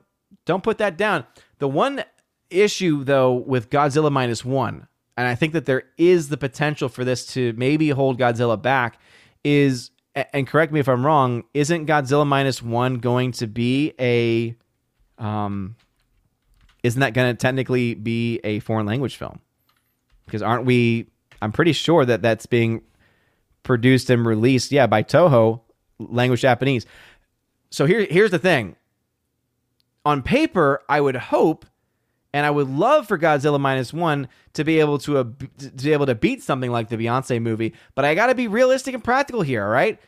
don't 0.47 0.63
put 0.63 0.79
that 0.79 0.97
down. 0.97 1.27
The 1.59 1.69
one 1.69 2.03
issue 2.49 3.05
though 3.05 3.35
with 3.35 3.69
Godzilla 3.69 4.11
minus 4.11 4.43
one, 4.43 4.89
and 5.19 5.29
I 5.29 5.35
think 5.35 5.53
that 5.53 5.67
there 5.67 5.83
is 5.99 6.31
the 6.31 6.39
potential 6.39 6.89
for 6.89 7.05
this 7.05 7.27
to 7.35 7.53
maybe 7.59 7.91
hold 7.91 8.19
Godzilla 8.19 8.61
back, 8.61 8.99
is 9.45 9.91
and 10.15 10.47
correct 10.47 10.73
me 10.73 10.81
if 10.81 10.89
I'm 10.89 11.05
wrong, 11.05 11.45
isn't 11.53 11.85
Godzilla 11.85 12.27
minus 12.27 12.63
one 12.63 13.01
going 13.01 13.33
to 13.33 13.47
be 13.47 13.93
a 14.01 14.57
um 15.23 15.77
isn't 16.83 17.01
that 17.01 17.13
going 17.13 17.35
to 17.35 17.39
technically 17.39 17.93
be 17.93 18.41
a 18.45 18.61
foreign 18.61 18.87
language 18.87 19.17
film? 19.17 19.41
Because 20.25 20.41
aren't 20.41 20.65
we 20.65 21.09
I'm 21.45 21.53
pretty 21.53 21.73
sure 21.73 22.05
that 22.05 22.23
that's 22.23 22.47
being 22.47 22.83
produced 23.63 24.11
and 24.11 24.27
released 24.27 24.73
yeah 24.73 24.87
by 24.87 25.03
Toho 25.03 25.61
language 25.99 26.41
Japanese. 26.41 26.87
So 27.71 27.87
here 27.87 28.07
here's 28.09 28.31
the 28.31 28.39
thing. 28.39 28.77
On 30.05 30.23
paper, 30.23 30.83
I 30.89 31.01
would 31.01 31.17
hope 31.17 31.65
and 32.35 32.45
I 32.45 32.51
would 32.51 32.69
love 32.69 33.07
for 33.07 33.17
Godzilla 33.17 33.61
minus 33.61 33.93
one 33.93 34.29
to 34.55 34.65
be 34.65 34.81
able 34.81 34.99
to, 34.99 35.19
uh, 35.19 35.25
to 35.59 35.71
be 35.71 35.93
able 35.93 36.07
to 36.07 36.17
beat 36.17 36.43
something 36.43 36.71
like 36.71 36.89
the 36.89 36.97
Beyonce 36.97 37.41
movie. 37.41 37.75
But 37.95 38.05
I 38.05 38.17
got 38.17 38.27
to 38.27 38.35
be 38.35 38.49
realistic 38.49 38.93
and 38.93 39.05
practical 39.05 39.43
here, 39.43 39.63
all 39.63 39.71
right? 39.71 40.01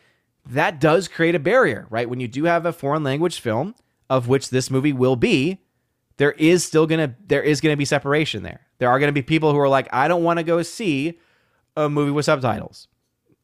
That 0.45 0.81
does 0.81 1.07
create 1.07 1.37
a 1.37 1.39
barrier, 1.39 1.87
right? 1.89 2.11
When 2.11 2.19
you 2.19 2.27
do 2.27 2.43
have 2.45 2.67
a 2.67 2.73
foreign 2.73 3.05
language 3.05 3.39
film, 3.39 3.77
of 4.11 4.27
which 4.27 4.51
this 4.51 4.73
movie 4.73 4.93
will 4.93 5.15
be, 5.15 5.61
there 6.17 6.33
is 6.33 6.65
still 6.65 6.87
gonna 6.87 7.15
there 7.27 7.43
is 7.43 7.61
gonna 7.61 7.77
be 7.77 7.85
separation 7.85 8.43
there. 8.43 8.61
There 8.79 8.89
are 8.89 8.99
gonna 8.99 9.13
be 9.13 9.23
people 9.23 9.53
who 9.53 9.59
are 9.59 9.69
like, 9.69 9.89
I 9.93 10.09
don't 10.09 10.25
want 10.25 10.39
to 10.39 10.45
go 10.45 10.63
see 10.63 11.21
a 11.77 11.89
movie 11.89 12.11
with 12.11 12.25
subtitles. 12.25 12.89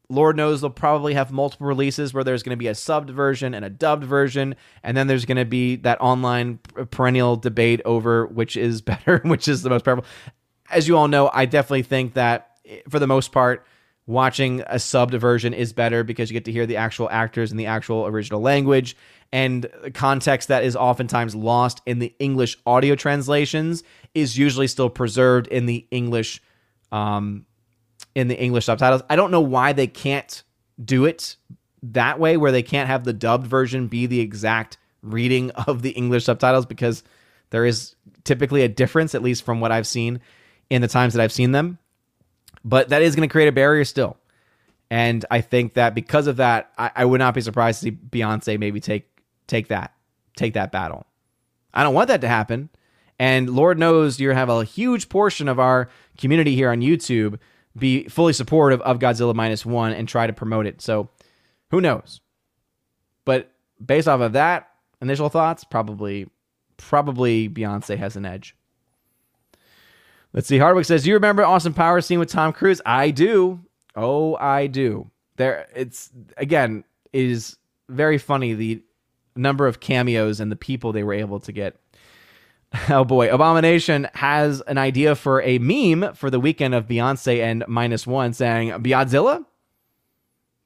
Lord 0.09 0.37
knows 0.37 0.61
they'll 0.61 0.71
probably 0.71 1.15
have 1.15 1.33
multiple 1.33 1.67
releases 1.67 2.13
where 2.13 2.23
there's 2.23 2.43
going 2.43 2.57
to 2.57 2.61
be 2.61 2.69
a 2.69 2.73
subbed 2.73 3.11
version 3.11 3.55
and 3.55 3.65
a 3.65 3.71
dubbed 3.71 4.05
version, 4.05 4.57
and 4.83 4.97
then 4.97 5.07
there's 5.07 5.25
going 5.25 5.39
to 5.39 5.47
be 5.47 5.77
that 5.77 6.01
online 6.01 6.59
perennial 6.91 7.37
debate 7.37 7.81
over 7.85 8.27
which 8.27 8.57
is 8.57 8.83
better, 8.83 9.21
which 9.25 9.49
is 9.49 9.63
the 9.63 9.71
most 9.71 9.85
powerful. 9.85 10.05
As 10.71 10.87
you 10.87 10.97
all 10.97 11.09
know, 11.09 11.31
I 11.33 11.47
definitely 11.47 11.83
think 11.83 12.15
that 12.15 12.59
eh, 12.67 12.81
for 12.89 12.99
the 12.99 13.07
most 13.07 13.33
part, 13.33 13.67
watching 14.07 14.61
a 14.63 14.77
subbed 14.77 15.19
version 15.19 15.55
is 15.55 15.73
better 15.73 16.05
because 16.05 16.29
you 16.29 16.35
get 16.35 16.45
to 16.45 16.53
hear 16.53 16.67
the 16.67 16.77
actual 16.77 17.09
actors 17.11 17.51
in 17.51 17.57
the 17.57 17.67
actual 17.67 18.07
original 18.07 18.41
language 18.41 18.97
and 19.33 19.67
context 19.95 20.49
that 20.49 20.65
is 20.65 20.77
oftentimes 20.77 21.35
lost 21.35 21.81
in 21.87 22.01
the 22.01 22.15
English 22.19 22.59
audio 22.67 22.95
translations 22.95 23.83
is 24.15 24.37
usually 24.37 24.67
still 24.67 24.91
preserved 24.91 25.47
in 25.47 25.67
the 25.67 25.87
English 25.91 26.43
um, 26.91 27.47
in 28.14 28.28
the 28.28 28.39
English 28.39 28.66
subtitles. 28.66 29.02
I 29.09 29.16
don't 29.16 29.30
know 29.30 29.40
why 29.40 29.72
they 29.72 29.86
can't 29.86 30.43
do 30.82 31.05
it 31.05 31.36
that 31.82 32.18
way, 32.18 32.36
where 32.36 32.52
they 32.52 32.62
can't 32.62 32.89
have 32.89 33.05
the 33.05 33.12
dubbed 33.12 33.47
version 33.47 33.89
be 33.89 34.06
the 34.06 34.20
exact 34.20 34.78
reading 35.02 35.51
of 35.66 35.82
the 35.82 35.90
English 35.90 36.24
subtitles, 36.24 36.66
because 36.66 37.02
there 37.51 37.64
is 37.64 37.94
typically 38.24 38.62
a 38.62 38.68
difference, 38.68 39.14
at 39.14 39.22
least 39.22 39.44
from 39.44 39.60
what 39.60 39.72
I've 39.72 39.86
seen 39.86 40.20
in 40.70 40.82
the 40.82 40.89
times 40.89 41.14
that 41.14 41.22
I've 41.22 41.32
seen 41.32 41.52
them. 41.52 41.78
But 42.64 42.90
that 42.90 43.02
is 43.02 43.16
going 43.16 43.28
to 43.28 43.32
create 43.32 43.48
a 43.48 43.52
barrier 43.52 43.84
still. 43.84 44.16
And 44.90 45.24
I 45.30 45.40
think 45.40 45.74
that 45.74 45.94
because 45.94 46.26
of 46.26 46.36
that, 46.36 46.70
I, 46.76 46.90
I 46.94 47.05
would 47.05 47.18
not 47.18 47.34
be 47.34 47.40
surprised 47.40 47.80
to 47.80 47.84
see 47.86 47.90
Beyonce 47.93 48.59
maybe 48.59 48.78
take 48.78 49.09
take 49.47 49.68
that 49.68 49.94
take 50.36 50.55
that 50.55 50.72
battle. 50.72 51.06
I 51.74 51.82
don't 51.82 51.94
want 51.94 52.09
that 52.09 52.20
to 52.20 52.28
happen. 52.28 52.68
And 53.18 53.51
Lord 53.51 53.78
knows 53.78 54.20
you 54.20 54.30
have 54.30 54.48
a 54.48 54.64
huge 54.64 55.09
portion 55.09 55.48
of 55.48 55.59
our 55.59 55.89
community 56.18 56.55
here 56.55 56.70
on 56.70 56.80
YouTube 56.80 57.39
be 57.77 58.05
fully 58.09 58.32
supportive 58.32 58.81
of 58.82 58.99
Godzilla 58.99 59.35
minus 59.35 59.65
one 59.65 59.93
and 59.93 60.09
try 60.09 60.27
to 60.27 60.32
promote 60.32 60.66
it. 60.66 60.82
So 60.82 61.09
who 61.70 61.81
knows? 61.81 62.20
But 63.24 63.51
based 63.85 64.09
off 64.09 64.20
of 64.20 64.32
that 64.35 64.69
initial 65.01 65.28
thoughts, 65.28 65.65
probably 65.65 66.28
probably 66.77 67.49
Beyonce 67.49 67.97
has 67.97 68.16
an 68.16 68.24
edge. 68.27 68.57
Let's 70.32 70.49
see. 70.49 70.59
Hardwick 70.59 70.86
says, 70.86 71.07
"You 71.07 71.15
remember 71.15 71.44
Austin 71.44 71.74
Powers 71.74 72.07
scene 72.07 72.19
with 72.19 72.31
Tom 72.31 72.53
Cruise? 72.53 72.81
I 72.86 73.11
do. 73.11 73.61
Oh, 73.94 74.36
I 74.36 74.66
do. 74.66 75.11
There, 75.36 75.66
it's 75.74 76.11
again 76.36 76.85
it 77.12 77.24
is 77.24 77.57
very 77.89 78.19
funny 78.19 78.55
the 78.55 78.82
number 79.36 79.66
of 79.66 79.81
cameos 79.81 80.40
and 80.40 80.51
the 80.51 80.57
people 80.57 80.93
they 80.93 81.05
were 81.05 81.15
able 81.15 81.40
to 81.40 81.53
get. 81.53 81.77
Oh 82.89 83.05
boy, 83.05 83.32
Abomination 83.32 84.09
has 84.15 84.61
an 84.62 84.78
idea 84.78 85.15
for 85.15 85.43
a 85.43 85.59
meme 85.59 86.15
for 86.15 86.31
the 86.31 86.40
weekend 86.40 86.74
of 86.74 86.86
Beyonce 86.89 87.40
and 87.43 87.65
minus 87.69 88.07
one 88.07 88.32
saying 88.32 88.70
Beyondzilla? 88.70 89.44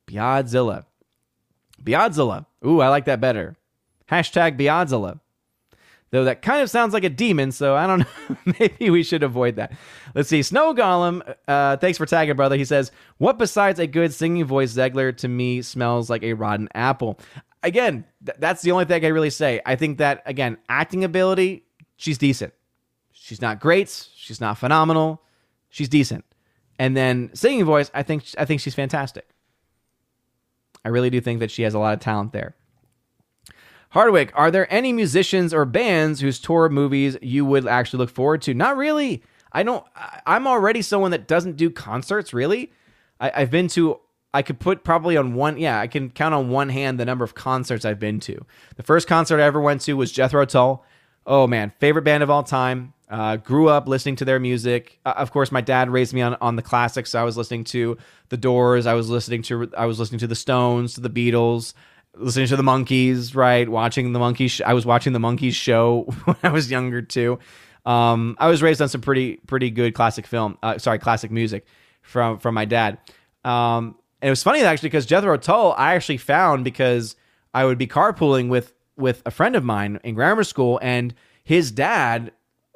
Beyondzilla. 0.07 0.85
Beyondzilla. 1.83 2.47
Ooh, 2.65 2.81
I 2.81 2.89
like 2.89 3.07
that 3.07 3.21
better. 3.21 3.57
Hashtag 4.11 4.59
Beyondzilla. 4.59 5.21
Though 6.13 6.25
that 6.25 6.41
kind 6.41 6.63
of 6.63 6.71
sounds 6.71 6.95
like 6.95 7.03
a 7.03 7.09
demon, 7.11 7.51
so 7.51 7.75
I 7.75 7.87
don't 7.87 7.99
know. 8.29 8.55
Maybe 8.61 8.91
we 8.91 9.03
should 9.03 9.25
avoid 9.25 9.57
that. 9.57 9.73
Let's 10.15 10.29
see. 10.29 10.43
Snow 10.43 10.73
Golem, 10.75 11.21
uh, 11.49 11.77
thanks 11.79 11.99
for 11.99 12.07
tagging, 12.07 12.37
brother. 12.37 12.57
He 12.57 12.65
says, 12.65 12.93
What 13.19 13.39
besides 13.39 13.81
a 13.81 13.87
good 13.89 14.15
singing 14.15 14.45
voice, 14.45 14.73
Zegler 14.73 15.15
to 15.19 15.29
me 15.29 15.63
smells 15.63 16.09
like 16.09 16.23
a 16.23 16.35
rotten 16.35 16.69
apple? 16.75 17.19
Again, 17.65 18.05
th- 18.25 18.39
that's 18.39 18.63
the 18.63 18.71
only 18.71 18.85
thing 18.85 19.05
I 19.05 19.09
really 19.09 19.31
say. 19.31 19.61
I 19.67 19.75
think 19.75 19.99
that, 19.99 20.23
again, 20.27 20.57
acting 20.69 21.03
ability, 21.03 21.65
she's 21.97 22.19
decent. 22.19 22.53
She's 23.13 23.41
not 23.41 23.61
great. 23.61 24.09
She's 24.15 24.41
not 24.41 24.59
phenomenal. 24.59 25.23
She's 25.69 25.89
decent. 25.89 26.25
And 26.79 26.97
then 26.97 27.31
singing 27.35 27.65
voice, 27.65 27.91
I 27.95 28.03
think 28.03 28.25
I 28.39 28.45
think 28.45 28.61
she's 28.61 28.75
fantastic. 28.75 29.27
I 30.85 30.89
really 30.89 31.11
do 31.11 31.21
think 31.21 31.41
that 31.41 31.51
she 31.51 31.63
has 31.63 31.75
a 31.75 31.79
lot 31.79 31.95
of 31.95 32.01
talent 32.01 32.33
there. 32.33 32.55
Hardwick, 33.91 34.31
are 34.35 34.51
there 34.51 34.73
any 34.73 34.93
musicians 34.93 35.55
or 35.55 35.65
bands 35.65 36.21
whose 36.21 36.39
tour 36.39 36.69
movies 36.69 37.17
you 37.23 37.45
would 37.45 37.67
actually 37.67 37.99
look 37.99 38.11
forward 38.11 38.43
to? 38.43 38.55
Not 38.55 38.77
really. 38.77 39.23
I 39.53 39.63
don't. 39.63 39.85
I'm 40.27 40.47
already 40.47 40.83
someone 40.83 41.13
that 41.13 41.27
doesn't 41.27 41.57
do 41.57 41.71
concerts. 41.71 42.35
Really, 42.35 42.73
I, 43.21 43.33
I've 43.35 43.51
been 43.51 43.69
to. 43.69 44.01
I 44.35 44.43
could 44.43 44.61
put 44.61 44.85
probably 44.85 45.17
on 45.17 45.35
one. 45.35 45.57
Yeah, 45.57 45.81
I 45.81 45.87
can 45.87 46.11
count 46.11 46.35
on 46.35 46.51
one 46.51 46.69
hand 46.69 47.01
the 47.01 47.07
number 47.07 47.25
of 47.25 47.35
concerts 47.35 47.85
I've 47.87 47.99
been 47.99 48.21
to. 48.21 48.45
The 48.77 48.83
first 48.83 49.09
concert 49.09 49.41
I 49.41 49.45
ever 49.45 49.61
went 49.61 49.81
to 49.83 49.95
was 49.95 50.13
Jethro 50.13 50.45
Tull. 50.45 50.85
Oh 51.27 51.47
man, 51.47 51.73
favorite 51.81 52.03
band 52.03 52.23
of 52.23 52.31
all 52.31 52.43
time. 52.43 52.93
Uh, 53.09 53.37
grew 53.37 53.69
up 53.69 53.87
listening 53.87 54.17
to 54.17 54.25
their 54.25 54.41
music. 54.41 54.99
Uh, 55.05 55.15
of 55.17 55.31
course, 55.31 55.53
my 55.53 55.61
dad 55.61 55.91
raised 55.91 56.13
me 56.13 56.23
on, 56.23 56.37
on 56.41 56.57
the 56.57 56.63
classics. 56.63 57.11
So 57.11 57.21
I 57.21 57.25
was 57.25 57.37
listening 57.37 57.65
to 57.65 57.99
the 58.31 58.37
Doors. 58.37 58.87
I 58.87 58.95
was 58.95 59.09
listening 59.09 59.43
to 59.43 59.71
I 59.77 59.87
was 59.87 60.01
listening 60.01 60.19
to 60.21 60.27
the 60.27 60.35
Stones, 60.35 60.95
to 60.95 61.01
the 61.01 61.11
Beatles 61.11 61.75
listening 62.19 62.47
to 62.49 62.57
the 62.57 62.63
Monkees, 62.63 63.35
right? 63.35 63.69
Watching 63.69 64.13
the 64.13 64.19
Monkees. 64.19 64.51
Sh- 64.51 64.61
I 64.65 64.75
was 64.75 64.87
watching 64.87 65.13
the 65.13 65.19
Monkees 65.19 65.55
show 65.55 66.03
when 66.25 66.37
I 66.43 66.51
was 66.51 66.71
younger 66.71 67.03
too. 67.03 67.39
Um, 67.85 68.37
I 68.39 68.49
was 68.49 68.63
raised 68.63 68.83
on 68.83 68.89
some 68.89 69.01
pretty 69.01 69.37
pretty 69.47 69.71
good 69.71 69.95
classic 69.95 70.27
film. 70.27 70.59
Uh, 70.63 70.79
sorry, 70.79 70.99
classic 70.99 71.31
music 71.31 71.67
from 72.03 72.39
from 72.39 72.55
my 72.55 72.65
dad. 72.65 72.99
Um, 73.45 73.97
and 74.21 74.29
it 74.29 74.31
was 74.31 74.43
funny 74.43 74.63
actually 74.63 74.89
because 74.89 75.07
Jethro 75.07 75.37
Tull 75.37 75.75
I 75.77 75.95
actually 75.95 76.17
found 76.17 76.65
because 76.65 77.15
I 77.55 77.65
would 77.65 77.79
be 77.79 77.87
carpooling 77.87 78.49
with 78.49 78.73
with 78.97 79.23
a 79.27 79.31
friend 79.31 79.57
of 79.57 79.65
mine 79.65 80.01
in 80.05 80.15
grammar 80.15 80.45
school, 80.45 80.79
and 80.83 81.15
his 81.45 81.71
dad 81.71 82.33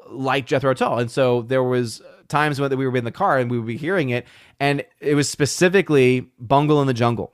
liked 0.08 0.48
Jethro 0.48 0.74
Tull, 0.74 0.98
and 0.98 1.10
so 1.10 1.42
there 1.42 1.62
was 1.62 2.02
times 2.28 2.60
when 2.60 2.76
we 2.76 2.86
were 2.86 2.96
in 2.96 3.04
the 3.04 3.10
car 3.10 3.38
and 3.38 3.50
we 3.50 3.58
would 3.58 3.66
be 3.66 3.76
hearing 3.76 4.10
it, 4.10 4.26
and 4.58 4.84
it 5.00 5.14
was 5.14 5.28
specifically 5.28 6.30
"Bungle 6.38 6.80
in 6.80 6.86
the 6.86 6.94
Jungle." 6.94 7.32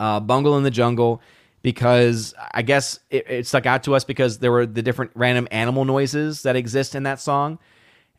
uh, 0.00 0.20
Bungle 0.20 0.56
in 0.56 0.62
the 0.62 0.70
Jungle, 0.70 1.20
because 1.62 2.34
I 2.52 2.62
guess 2.62 3.00
it, 3.10 3.28
it, 3.28 3.46
stuck 3.46 3.66
out 3.66 3.84
to 3.84 3.94
us 3.94 4.04
because 4.04 4.38
there 4.38 4.52
were 4.52 4.66
the 4.66 4.82
different 4.82 5.12
random 5.14 5.48
animal 5.50 5.84
noises 5.84 6.42
that 6.42 6.56
exist 6.56 6.94
in 6.94 7.04
that 7.04 7.20
song. 7.20 7.58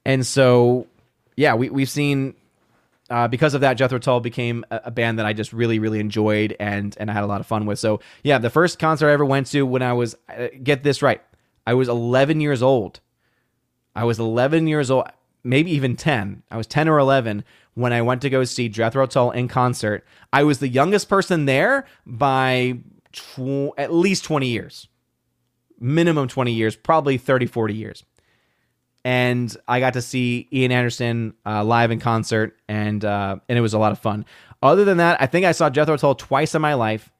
And 0.06 0.26
so, 0.26 0.88
yeah, 1.35 1.53
we, 1.56 1.69
we've 1.69 1.89
seen, 1.89 2.35
uh, 3.10 3.27
because 3.27 3.53
of 3.53 3.61
that, 3.61 3.76
Jethro 3.76 3.99
Tull 3.99 4.19
became 4.19 4.65
a, 4.72 4.82
a, 4.86 4.91
band 4.91 5.19
that 5.19 5.26
I 5.26 5.34
just 5.34 5.53
really, 5.53 5.77
really 5.77 5.99
enjoyed 5.99 6.56
and, 6.60 6.95
and 6.99 7.11
I 7.11 7.14
had 7.14 7.23
a 7.23 7.27
lot 7.27 7.40
of 7.40 7.45
fun 7.45 7.65
with. 7.65 7.77
So, 7.77 7.99
yeah, 8.23 8.40
the 8.40 8.49
first 8.49 8.80
concert 8.80 9.10
I 9.10 9.14
ever 9.14 9.26
went 9.26 9.48
to 9.48 9.64
when 9.64 9.84
I 9.84 9.94
was, 9.94 10.15
uh, 10.27 10.48
get 10.64 10.84
this 10.84 11.02
right, 11.02 11.22
I 11.68 11.76
was 11.76 11.88
11 11.88 12.41
years 12.41 12.64
old. 12.64 12.99
I 13.95 14.06
was 14.06 14.19
11 14.19 14.68
years 14.68 14.90
old, 14.90 15.07
maybe 15.44 15.72
even 15.72 15.95
10. 15.95 16.44
I 16.49 16.57
was 16.57 16.65
10 16.68 16.90
or 16.90 16.98
11 16.98 17.44
when 17.76 17.94
I 17.94 18.02
went 18.02 18.22
to 18.23 18.30
go 18.30 18.44
see 18.44 18.69
Jethro 18.69 19.06
Tull 19.06 19.32
in 19.32 19.48
concert. 19.48 20.03
I 20.34 20.44
was 20.44 20.60
the 20.60 20.68
youngest 20.68 21.07
person 21.07 21.45
there 21.45 21.86
by 22.06 22.80
tw- 23.14 23.77
at 23.77 23.94
least 23.94 24.23
20 24.23 24.48
years. 24.48 24.88
Minimum 25.80 26.27
20 26.27 26.52
years, 26.52 26.76
probably 26.76 27.18
30, 27.18 27.45
40 27.45 27.73
years. 27.73 28.03
And 29.06 29.56
I 29.68 29.80
got 29.80 29.94
to 29.94 30.02
see 30.02 30.49
Ian 30.52 30.73
Anderson 30.73 31.36
uh, 31.45 31.64
live 31.64 31.91
in 31.91 31.99
concert, 32.02 32.57
and 32.68 33.06
uh, 33.06 33.38
and 33.48 33.57
it 33.57 33.61
was 33.61 33.73
a 33.73 33.80
lot 33.80 33.94
of 33.94 33.99
fun. 33.99 34.26
Other 34.61 34.84
than 34.84 34.98
that, 34.98 35.22
I 35.22 35.27
think 35.27 35.45
I 35.45 35.53
saw 35.53 35.69
Jethro 35.69 35.95
Tull 35.95 36.15
twice 36.15 36.56
in 36.56 36.61
my 36.61 36.73
life, 36.73 37.11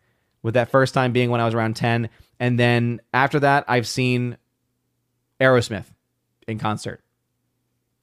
with 0.46 0.54
that 0.54 0.70
first 0.70 0.94
time 0.94 1.12
being 1.12 1.32
when 1.32 1.42
I 1.42 1.46
was 1.46 1.56
around 1.56 1.76
10. 1.76 2.08
And 2.40 2.60
then 2.60 3.02
after 3.12 3.40
that, 3.40 3.66
I've 3.68 3.88
seen 3.88 4.38
Aerosmith 5.42 5.86
in 6.48 6.60
concert. 6.60 7.04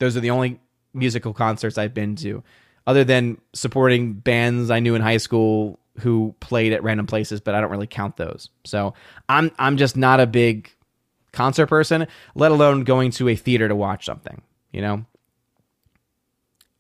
Those 0.00 0.16
are 0.16 0.20
the 0.20 0.30
only 0.30 0.59
musical 0.92 1.34
concerts 1.34 1.78
I've 1.78 1.94
been 1.94 2.16
to, 2.16 2.42
other 2.84 3.04
than 3.04 3.40
supporting 3.52 4.14
bands 4.14 4.72
I 4.72 4.80
knew 4.80 4.96
in 4.96 5.02
high 5.02 5.18
school 5.18 5.78
who 6.00 6.34
played 6.40 6.72
at 6.72 6.82
random 6.82 7.06
places, 7.06 7.40
but 7.40 7.54
I 7.54 7.60
don't 7.60 7.70
really 7.70 7.86
count 7.86 8.16
those. 8.16 8.50
So 8.64 8.94
I'm 9.28 9.52
I'm 9.56 9.76
just 9.76 9.96
not 9.96 10.18
a 10.18 10.26
big 10.26 10.68
concert 11.32 11.66
person, 11.66 12.06
let 12.34 12.50
alone 12.50 12.84
going 12.84 13.10
to 13.12 13.28
a 13.28 13.36
theater 13.36 13.68
to 13.68 13.76
watch 13.76 14.04
something. 14.04 14.42
You 14.72 14.80
know, 14.80 15.04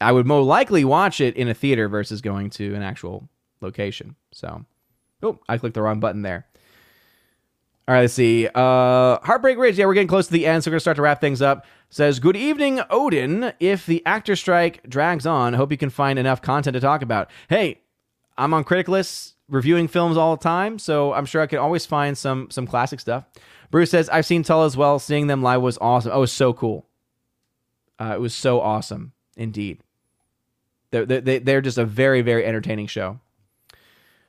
I 0.00 0.12
would 0.12 0.26
more 0.26 0.42
likely 0.42 0.84
watch 0.84 1.20
it 1.20 1.36
in 1.36 1.48
a 1.48 1.54
theater 1.54 1.88
versus 1.88 2.20
going 2.20 2.50
to 2.50 2.74
an 2.74 2.82
actual 2.82 3.28
location. 3.60 4.16
So, 4.32 4.64
oh, 5.22 5.38
I 5.48 5.58
clicked 5.58 5.74
the 5.74 5.82
wrong 5.82 6.00
button 6.00 6.22
there. 6.22 6.46
All 7.88 7.94
right, 7.94 8.02
let's 8.02 8.14
see. 8.14 8.46
Uh, 8.46 9.18
Heartbreak 9.22 9.58
Ridge. 9.58 9.76
Yeah, 9.76 9.86
we're 9.86 9.94
getting 9.94 10.08
close 10.08 10.26
to 10.26 10.32
the 10.32 10.46
end, 10.46 10.62
so 10.62 10.70
we're 10.70 10.74
gonna 10.74 10.80
start 10.80 10.96
to 10.96 11.02
wrap 11.02 11.20
things 11.20 11.42
up. 11.42 11.66
Says, 11.90 12.20
"Good 12.20 12.36
evening, 12.36 12.80
Odin. 12.90 13.52
If 13.58 13.86
the 13.86 14.06
actor 14.06 14.36
strike 14.36 14.88
drags 14.88 15.26
on, 15.26 15.54
hope 15.54 15.72
you 15.72 15.76
can 15.76 15.90
find 15.90 16.16
enough 16.18 16.40
content 16.40 16.74
to 16.74 16.80
talk 16.80 17.02
about. 17.02 17.28
Hey, 17.48 17.80
I'm 18.38 18.54
on 18.54 18.62
critic 18.62 18.86
Criticalist 18.86 19.34
reviewing 19.48 19.88
films 19.88 20.16
all 20.16 20.36
the 20.36 20.42
time, 20.42 20.78
so 20.78 21.12
I'm 21.12 21.26
sure 21.26 21.42
I 21.42 21.46
can 21.46 21.58
always 21.58 21.84
find 21.84 22.16
some 22.16 22.50
some 22.50 22.68
classic 22.68 23.00
stuff." 23.00 23.24
Bruce 23.72 23.90
says, 23.90 24.08
"I've 24.08 24.26
seen 24.26 24.44
Tull 24.44 24.62
as 24.62 24.76
well. 24.76 25.00
Seeing 25.00 25.26
them 25.26 25.42
live 25.42 25.62
was 25.62 25.78
awesome. 25.80 26.12
Oh, 26.12 26.18
it 26.18 26.20
was 26.20 26.32
so 26.32 26.52
cool. 26.52 26.86
Uh, 27.98 28.12
it 28.14 28.20
was 28.20 28.34
so 28.34 28.60
awesome, 28.60 29.12
indeed. 29.36 29.82
They're, 30.92 31.06
they, 31.06 31.40
they're 31.40 31.60
just 31.60 31.78
a 31.78 31.84
very 31.84 32.22
very 32.22 32.46
entertaining 32.46 32.86
show." 32.86 33.18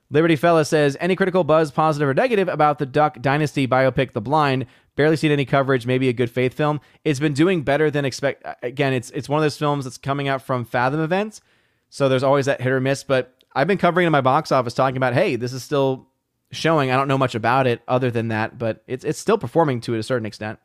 Liberty 0.09 0.35
Fella 0.35 0.63
says, 0.63 0.95
any 0.99 1.15
critical 1.15 1.43
buzz, 1.43 1.71
positive 1.71 2.07
or 2.07 2.13
negative, 2.13 2.47
about 2.47 2.77
the 2.77 2.85
Duck 2.85 3.19
Dynasty 3.19 3.67
biopic 3.67 4.13
The 4.13 4.21
Blind? 4.21 4.67
Barely 4.95 5.15
seen 5.15 5.31
any 5.31 5.43
coverage. 5.43 5.87
Maybe 5.87 6.07
a 6.07 6.13
good 6.13 6.29
faith 6.29 6.53
film. 6.53 6.81
It's 7.03 7.19
been 7.19 7.33
doing 7.33 7.63
better 7.63 7.89
than 7.89 8.05
expect. 8.05 8.45
Again, 8.61 8.93
it's 8.93 9.09
it's 9.11 9.27
one 9.27 9.39
of 9.39 9.43
those 9.43 9.57
films 9.57 9.85
that's 9.85 9.97
coming 9.97 10.27
out 10.27 10.43
from 10.43 10.65
Fathom 10.65 10.99
events, 10.99 11.41
so 11.89 12.07
there's 12.07 12.23
always 12.23 12.45
that 12.45 12.61
hit 12.61 12.71
or 12.71 12.79
miss. 12.79 13.03
But 13.03 13.43
I've 13.53 13.67
been 13.67 13.79
covering 13.79 14.05
in 14.05 14.11
my 14.11 14.21
box 14.21 14.51
office, 14.51 14.75
talking 14.75 14.97
about, 14.97 15.15
hey, 15.15 15.35
this 15.35 15.51
is 15.51 15.63
still 15.63 16.07
showing. 16.53 16.91
I 16.91 16.95
don't 16.95 17.07
know 17.07 17.17
much 17.17 17.35
about 17.35 17.67
it 17.67 17.81
other 17.88 18.11
than 18.11 18.30
that, 18.30 18.57
but 18.57 18.84
it's 18.88 19.03
it's 19.03 19.19
still 19.19 19.38
performing 19.38 19.81
to 19.81 19.95
a 19.95 20.03
certain 20.03 20.25
extent. 20.25 20.59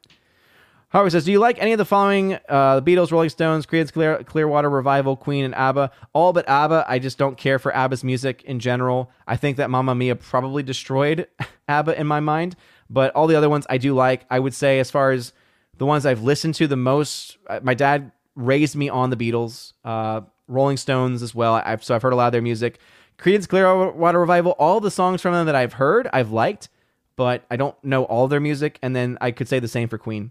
Harvey 0.90 1.10
says, 1.10 1.24
"Do 1.24 1.32
you 1.32 1.39
like 1.39 1.60
any 1.60 1.73
of 1.73 1.78
the 1.78 1.85
following? 1.85 2.39
Uh, 2.48 2.81
the 2.81 2.82
Beatles, 2.82 3.12
Rolling 3.12 3.28
Stones, 3.28 3.66
Creedence 3.66 3.93
Clear, 3.93 4.23
Clearwater 4.24 4.70
Revival, 4.70 5.16
Queen, 5.16 5.44
and 5.44 5.55
ABBA. 5.55 5.90
All 6.15 6.32
but 6.32 6.48
ABBA. 6.48 6.86
I 6.89 6.98
just 6.98 7.19
don't 7.19 7.36
care 7.36 7.59
for 7.59 7.74
ABBA's 7.74 8.02
music 8.02 8.43
in 8.44 8.59
general. 8.59 9.10
I 9.27 9.36
think 9.36 9.59
that 9.59 9.69
Mamma 9.69 9.94
Mia 9.94 10.16
probably 10.16 10.62
destroyed 10.62 11.28
ABBA 11.69 12.01
in 12.01 12.06
my 12.06 12.20
mind, 12.20 12.56
but 12.89 13.15
all 13.15 13.27
the 13.27 13.36
other 13.36 13.51
ones 13.51 13.66
I 13.69 13.78
do 13.78 13.94
like. 13.94 14.24
I 14.31 14.39
would 14.39 14.55
say, 14.55 14.78
as 14.81 14.90
far 14.90 15.10
as 15.10 15.32
the 15.77 15.86
ones 15.86 16.06
I've 16.06 16.23
listened 16.23 16.55
to 16.56 16.66
the 16.66 16.77
most, 16.77 17.36
uh, 17.48 17.60
my 17.62 17.74
dad 17.74 18.12
raised 18.35 18.77
me 18.77 18.89
on 18.89 19.10
the 19.10 19.16
Beatles, 19.16 19.74
uh, 19.85 20.23
Rolling 20.47 20.77
Stones 20.78 21.23
as 21.23 21.35
well. 21.35 21.55
I've, 21.55 21.85
so 21.85 21.94
I've 21.94 22.02
heard 22.02 22.12
a 22.12 22.16
lot 22.16 22.27
of 22.27 22.32
their 22.32 22.43
music. 22.43 22.78
Creedence 23.19 23.49
Clearwater 23.49 24.20
Revival. 24.20 24.53
All 24.53 24.81
the 24.81 24.90
songs 24.90 25.20
from 25.20 25.35
them 25.35 25.47
that 25.47 25.57
I've 25.57 25.74
heard, 25.74 26.09
I've 26.12 26.31
liked, 26.31 26.69
but 27.16 27.45
I 27.51 27.57
don't 27.57 27.77
know 27.85 28.05
all 28.05 28.28
their 28.28 28.40
music. 28.40 28.78
And 28.82 28.95
then 28.95 29.19
I 29.20 29.32
could 29.32 29.49
say 29.49 29.59
the 29.59 29.69
same 29.69 29.89
for 29.89 29.99
Queen." 29.99 30.31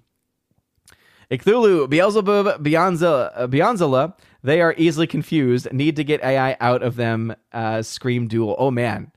Icthulu, 1.29 1.89
Beelzebub, 1.89 2.63
Beyonzilla, 2.63 4.09
uh, 4.09 4.15
they 4.43 4.61
are 4.61 4.73
easily 4.77 5.07
confused. 5.07 5.71
Need 5.73 5.97
to 5.97 6.03
get 6.05 6.23
AI 6.23 6.55
out 6.61 6.81
of 6.81 6.95
them. 6.95 7.35
Uh, 7.51 7.81
Scream 7.81 8.27
Duel. 8.27 8.55
Oh 8.57 8.71
man, 8.71 9.11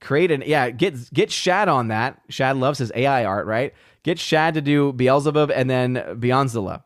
create 0.00 0.30
an 0.30 0.44
yeah. 0.46 0.70
Get 0.70 1.12
get 1.12 1.32
Shad 1.32 1.68
on 1.68 1.88
that. 1.88 2.20
Shad 2.28 2.56
loves 2.56 2.78
his 2.78 2.92
AI 2.94 3.24
art, 3.24 3.46
right? 3.46 3.74
Get 4.04 4.20
Shad 4.20 4.54
to 4.54 4.60
do 4.60 4.92
Beelzebub 4.92 5.50
and 5.50 5.68
then 5.68 5.94
Beyonzilla. 5.94 6.84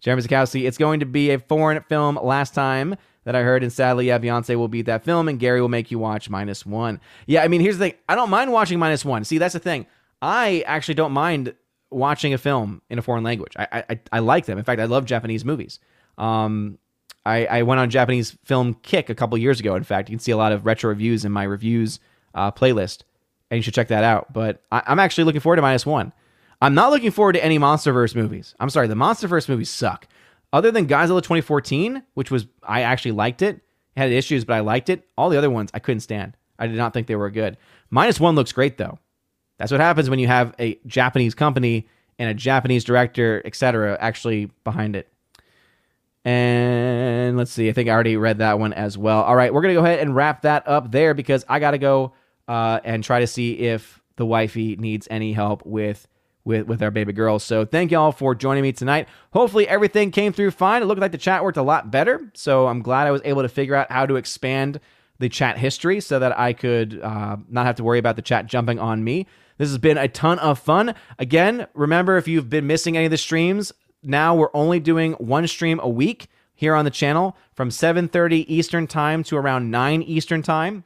Jeremy 0.00 0.22
Zakowski, 0.22 0.66
it's 0.66 0.78
going 0.78 1.00
to 1.00 1.06
be 1.06 1.30
a 1.30 1.38
foreign 1.38 1.82
film 1.82 2.18
last 2.22 2.54
time 2.54 2.96
that 3.30 3.38
I 3.38 3.44
heard, 3.44 3.62
and 3.62 3.72
sadly, 3.72 4.08
yeah, 4.08 4.18
Beyonce 4.18 4.56
will 4.56 4.66
beat 4.66 4.86
that 4.86 5.04
film, 5.04 5.28
and 5.28 5.38
Gary 5.38 5.60
will 5.60 5.68
make 5.68 5.92
you 5.92 6.00
watch 6.00 6.28
minus 6.28 6.66
one. 6.66 7.00
Yeah, 7.26 7.44
I 7.44 7.48
mean, 7.48 7.60
here's 7.60 7.78
the 7.78 7.90
thing: 7.90 7.94
I 8.08 8.16
don't 8.16 8.28
mind 8.28 8.50
watching 8.50 8.80
minus 8.80 9.04
one. 9.04 9.22
See, 9.22 9.38
that's 9.38 9.52
the 9.52 9.60
thing. 9.60 9.86
I 10.20 10.64
actually 10.66 10.94
don't 10.94 11.12
mind 11.12 11.54
watching 11.90 12.34
a 12.34 12.38
film 12.38 12.82
in 12.90 12.98
a 12.98 13.02
foreign 13.02 13.22
language. 13.22 13.52
I 13.56 13.84
I, 13.88 14.00
I 14.10 14.18
like 14.18 14.46
them. 14.46 14.58
In 14.58 14.64
fact, 14.64 14.80
I 14.80 14.86
love 14.86 15.04
Japanese 15.04 15.44
movies. 15.44 15.78
Um, 16.18 16.78
I, 17.24 17.46
I 17.46 17.62
went 17.62 17.80
on 17.80 17.88
Japanese 17.88 18.36
film 18.44 18.74
kick 18.82 19.10
a 19.10 19.14
couple 19.14 19.38
years 19.38 19.60
ago. 19.60 19.76
In 19.76 19.84
fact, 19.84 20.08
you 20.08 20.14
can 20.14 20.20
see 20.20 20.32
a 20.32 20.36
lot 20.36 20.50
of 20.50 20.66
retro 20.66 20.88
reviews 20.88 21.24
in 21.24 21.30
my 21.30 21.44
reviews 21.44 22.00
uh, 22.34 22.50
playlist, 22.50 23.02
and 23.48 23.58
you 23.58 23.62
should 23.62 23.74
check 23.74 23.88
that 23.88 24.02
out. 24.02 24.32
But 24.32 24.62
I, 24.72 24.82
I'm 24.86 24.98
actually 24.98 25.24
looking 25.24 25.40
forward 25.40 25.56
to 25.56 25.62
minus 25.62 25.86
one. 25.86 26.12
I'm 26.60 26.74
not 26.74 26.90
looking 26.90 27.12
forward 27.12 27.34
to 27.34 27.44
any 27.44 27.60
MonsterVerse 27.60 28.16
movies. 28.16 28.56
I'm 28.58 28.70
sorry, 28.70 28.88
the 28.88 28.94
MonsterVerse 28.94 29.48
movies 29.48 29.70
suck. 29.70 30.08
Other 30.52 30.70
than 30.70 30.86
Godzilla 30.86 31.22
2014, 31.22 32.02
which 32.14 32.30
was 32.30 32.46
I 32.62 32.82
actually 32.82 33.12
liked 33.12 33.42
it, 33.42 33.60
had 33.96 34.10
issues, 34.10 34.44
but 34.44 34.54
I 34.54 34.60
liked 34.60 34.88
it. 34.88 35.08
All 35.16 35.30
the 35.30 35.38
other 35.38 35.50
ones 35.50 35.70
I 35.72 35.78
couldn't 35.78 36.00
stand. 36.00 36.36
I 36.58 36.66
did 36.66 36.76
not 36.76 36.92
think 36.92 37.06
they 37.06 37.16
were 37.16 37.30
good. 37.30 37.56
Minus 37.90 38.20
one 38.20 38.34
looks 38.34 38.52
great 38.52 38.76
though. 38.76 38.98
That's 39.58 39.72
what 39.72 39.80
happens 39.80 40.08
when 40.08 40.18
you 40.18 40.26
have 40.26 40.54
a 40.58 40.78
Japanese 40.86 41.34
company 41.34 41.86
and 42.18 42.30
a 42.30 42.34
Japanese 42.34 42.84
director, 42.84 43.42
etc., 43.44 43.96
actually 44.00 44.50
behind 44.64 44.96
it. 44.96 45.10
And 46.24 47.36
let's 47.38 47.50
see, 47.50 47.68
I 47.68 47.72
think 47.72 47.88
I 47.88 47.92
already 47.92 48.16
read 48.16 48.38
that 48.38 48.58
one 48.58 48.72
as 48.72 48.98
well. 48.98 49.22
All 49.22 49.36
right, 49.36 49.52
we're 49.52 49.62
gonna 49.62 49.74
go 49.74 49.84
ahead 49.84 50.00
and 50.00 50.14
wrap 50.14 50.42
that 50.42 50.68
up 50.68 50.90
there 50.90 51.14
because 51.14 51.44
I 51.48 51.60
gotta 51.60 51.78
go 51.78 52.12
uh, 52.46 52.80
and 52.84 53.02
try 53.02 53.20
to 53.20 53.26
see 53.26 53.52
if 53.52 54.00
the 54.16 54.26
wifey 54.26 54.76
needs 54.76 55.08
any 55.10 55.32
help 55.32 55.64
with 55.64 56.06
with 56.44 56.66
with 56.66 56.82
our 56.82 56.90
baby 56.90 57.12
girl. 57.12 57.38
So 57.38 57.64
thank 57.64 57.90
y'all 57.90 58.12
for 58.12 58.34
joining 58.34 58.62
me 58.62 58.72
tonight. 58.72 59.08
Hopefully 59.32 59.68
everything 59.68 60.10
came 60.10 60.32
through 60.32 60.52
fine. 60.52 60.82
It 60.82 60.86
looked 60.86 61.00
like 61.00 61.12
the 61.12 61.18
chat 61.18 61.44
worked 61.44 61.58
a 61.58 61.62
lot 61.62 61.90
better. 61.90 62.30
So 62.34 62.66
I'm 62.66 62.82
glad 62.82 63.06
I 63.06 63.10
was 63.10 63.22
able 63.24 63.42
to 63.42 63.48
figure 63.48 63.74
out 63.74 63.90
how 63.90 64.06
to 64.06 64.16
expand 64.16 64.80
the 65.18 65.28
chat 65.28 65.58
history 65.58 66.00
so 66.00 66.18
that 66.18 66.38
I 66.38 66.52
could 66.52 67.00
uh, 67.00 67.36
not 67.48 67.66
have 67.66 67.76
to 67.76 67.84
worry 67.84 67.98
about 67.98 68.16
the 68.16 68.22
chat 68.22 68.46
jumping 68.46 68.78
on 68.78 69.04
me. 69.04 69.26
This 69.58 69.68
has 69.68 69.78
been 69.78 69.98
a 69.98 70.08
ton 70.08 70.38
of 70.38 70.58
fun. 70.58 70.94
Again, 71.18 71.66
remember 71.74 72.16
if 72.16 72.26
you've 72.26 72.48
been 72.48 72.66
missing 72.66 72.96
any 72.96 73.04
of 73.04 73.10
the 73.10 73.18
streams, 73.18 73.72
now 74.02 74.34
we're 74.34 74.48
only 74.54 74.80
doing 74.80 75.12
one 75.14 75.46
stream 75.46 75.78
a 75.82 75.88
week 75.88 76.28
here 76.54 76.74
on 76.74 76.86
the 76.86 76.90
channel 76.90 77.36
from 77.52 77.68
7:30 77.68 78.46
Eastern 78.48 78.86
time 78.86 79.22
to 79.24 79.36
around 79.36 79.70
9 79.70 80.02
Eastern 80.02 80.42
time. 80.42 80.84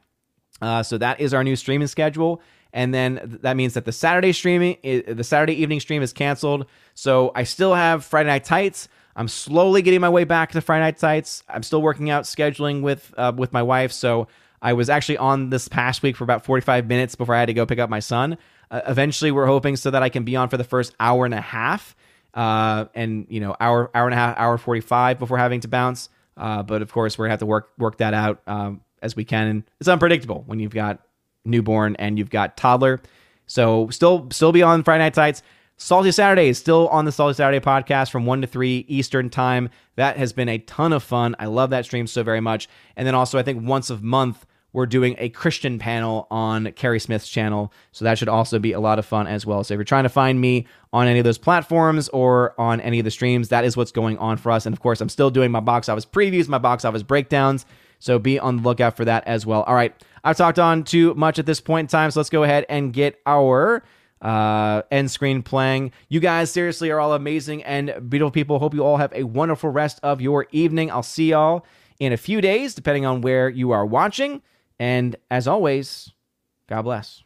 Uh, 0.61 0.83
so 0.83 0.97
that 0.97 1.19
is 1.19 1.33
our 1.33 1.43
new 1.43 1.55
streaming 1.55 1.87
schedule, 1.87 2.41
and 2.75 2.93
then 2.93 3.39
that 3.41 3.55
means 3.55 3.73
that 3.75 3.85
the 3.85 3.93
Saturday 3.93 4.33
streaming, 4.33 4.75
the 4.83 5.23
Saturday 5.23 5.53
evening 5.53 5.79
stream 5.79 6.01
is 6.01 6.11
canceled. 6.11 6.65
So 6.93 7.31
I 7.33 7.45
still 7.45 7.73
have 7.73 8.03
Friday 8.03 8.27
Night 8.27 8.43
Tights. 8.43 8.89
I'm 9.15 9.29
slowly 9.29 9.81
getting 9.81 10.01
my 10.01 10.09
way 10.09 10.25
back 10.25 10.51
to 10.51 10.61
Friday 10.61 10.83
Night 10.83 10.97
Tights. 10.97 11.41
I'm 11.47 11.63
still 11.63 11.81
working 11.81 12.09
out 12.09 12.25
scheduling 12.25 12.81
with 12.81 13.13
uh, 13.15 13.31
with 13.33 13.53
my 13.53 13.63
wife. 13.63 13.93
So 13.93 14.27
I 14.61 14.73
was 14.73 14.89
actually 14.89 15.17
on 15.17 15.51
this 15.51 15.69
past 15.69 16.03
week 16.03 16.17
for 16.17 16.25
about 16.25 16.43
45 16.43 16.85
minutes 16.87 17.15
before 17.15 17.33
I 17.33 17.39
had 17.39 17.45
to 17.45 17.53
go 17.53 17.65
pick 17.65 17.79
up 17.79 17.89
my 17.89 18.01
son. 18.01 18.37
Uh, 18.69 18.81
eventually, 18.87 19.31
we're 19.31 19.45
hoping 19.45 19.77
so 19.77 19.89
that 19.91 20.03
I 20.03 20.09
can 20.09 20.25
be 20.25 20.35
on 20.35 20.49
for 20.49 20.57
the 20.57 20.65
first 20.65 20.93
hour 20.99 21.23
and 21.23 21.33
a 21.33 21.39
half, 21.39 21.95
uh, 22.33 22.85
and 22.93 23.25
you 23.29 23.39
know, 23.39 23.55
hour 23.57 23.89
hour 23.95 24.05
and 24.05 24.13
a 24.13 24.17
half, 24.17 24.37
hour 24.37 24.57
45 24.57 25.17
before 25.17 25.37
having 25.37 25.61
to 25.61 25.69
bounce. 25.69 26.09
Uh, 26.35 26.61
but 26.61 26.81
of 26.81 26.91
course, 26.91 27.17
we're 27.17 27.27
gonna 27.27 27.31
have 27.33 27.39
to 27.39 27.45
work 27.45 27.69
work 27.77 27.99
that 27.99 28.13
out 28.13 28.41
um, 28.47 28.81
as 29.01 29.15
we 29.15 29.23
can. 29.23 29.47
And 29.47 29.63
it's 29.79 29.87
unpredictable 29.87 30.43
when 30.45 30.59
you've 30.59 30.73
got 30.73 30.99
newborn 31.45 31.95
and 31.97 32.17
you've 32.17 32.29
got 32.29 32.57
toddler. 32.57 33.01
So 33.47 33.89
still 33.89 34.27
still 34.31 34.51
be 34.51 34.63
on 34.63 34.83
Friday 34.83 35.03
Night 35.03 35.13
Tights. 35.13 35.43
Salty 35.77 36.11
Saturday 36.11 36.47
is 36.47 36.57
still 36.57 36.87
on 36.87 37.03
the 37.03 37.11
Salty 37.11 37.33
Saturday 37.33 37.59
podcast 37.59 38.09
from 38.09 38.25
1 38.25 38.41
to 38.41 38.47
3 38.47 38.85
Eastern 38.87 39.29
Time. 39.29 39.69
That 39.97 40.15
has 40.17 40.31
been 40.31 40.47
a 40.47 40.57
ton 40.59 40.93
of 40.93 41.03
fun. 41.03 41.35
I 41.37 41.47
love 41.47 41.71
that 41.71 41.83
stream 41.83 42.07
so 42.07 42.23
very 42.23 42.39
much. 42.39 42.69
And 42.95 43.05
then 43.05 43.13
also, 43.13 43.37
I 43.37 43.43
think 43.43 43.67
once 43.67 43.89
a 43.89 43.97
month, 43.97 44.45
we're 44.71 44.85
doing 44.85 45.15
a 45.19 45.29
Christian 45.29 45.79
panel 45.79 46.27
on 46.29 46.71
Carrie 46.73 46.99
Smith's 46.99 47.29
channel. 47.29 47.71
So 47.93 48.03
that 48.03 48.17
should 48.17 48.27
also 48.27 48.59
be 48.59 48.73
a 48.73 48.79
lot 48.79 48.99
of 48.99 49.05
fun 49.05 49.25
as 49.25 49.45
well. 49.45 49.63
So 49.63 49.73
if 49.73 49.77
you're 49.77 49.85
trying 49.85 50.03
to 50.03 50.09
find 50.09 50.39
me 50.39 50.65
on 50.91 51.07
any 51.07 51.19
of 51.19 51.25
those 51.25 51.37
platforms 51.37 52.09
or 52.09 52.53
on 52.59 52.81
any 52.81 52.99
of 52.99 53.05
the 53.05 53.11
streams, 53.11 53.49
that 53.49 53.63
is 53.63 53.77
what's 53.77 53.93
going 53.93 54.17
on 54.17 54.35
for 54.35 54.51
us. 54.51 54.65
And 54.65 54.73
of 54.73 54.81
course, 54.81 54.99
I'm 54.99 55.09
still 55.09 55.29
doing 55.29 55.49
my 55.49 55.61
box 55.61 55.87
office 55.87 56.05
previews, 56.05 56.49
my 56.49 56.57
box 56.57 56.83
office 56.83 57.03
breakdowns. 57.03 57.65
So 57.99 58.19
be 58.19 58.37
on 58.37 58.57
the 58.57 58.63
lookout 58.63 58.97
for 58.97 59.05
that 59.05 59.25
as 59.25 59.45
well. 59.45 59.63
All 59.63 59.75
right. 59.75 59.95
I've 60.25 60.35
talked 60.35 60.57
on 60.57 60.83
too 60.83 61.13
much 61.13 61.37
at 61.37 61.45
this 61.45 61.61
point 61.61 61.85
in 61.85 61.87
time. 61.87 62.09
So 62.09 62.19
let's 62.19 62.31
go 62.31 62.43
ahead 62.43 62.65
and 62.67 62.91
get 62.91 63.21
our 63.27 63.83
uh, 64.21 64.81
end 64.89 65.11
screen 65.11 65.43
playing. 65.43 65.91
You 66.09 66.19
guys 66.19 66.49
seriously 66.49 66.89
are 66.89 66.99
all 66.99 67.13
amazing 67.13 67.63
and 67.63 68.09
beautiful 68.09 68.31
people. 68.31 68.57
Hope 68.57 68.73
you 68.73 68.83
all 68.83 68.97
have 68.97 69.13
a 69.13 69.23
wonderful 69.23 69.69
rest 69.69 69.99
of 70.01 70.21
your 70.21 70.47
evening. 70.51 70.89
I'll 70.89 71.03
see 71.03 71.29
y'all 71.29 71.63
in 71.99 72.11
a 72.11 72.17
few 72.17 72.41
days, 72.41 72.73
depending 72.73 73.05
on 73.05 73.21
where 73.21 73.49
you 73.49 73.69
are 73.71 73.85
watching. 73.85 74.41
And 74.79 75.15
as 75.29 75.47
always, 75.47 76.11
God 76.67 76.81
bless. 76.81 77.24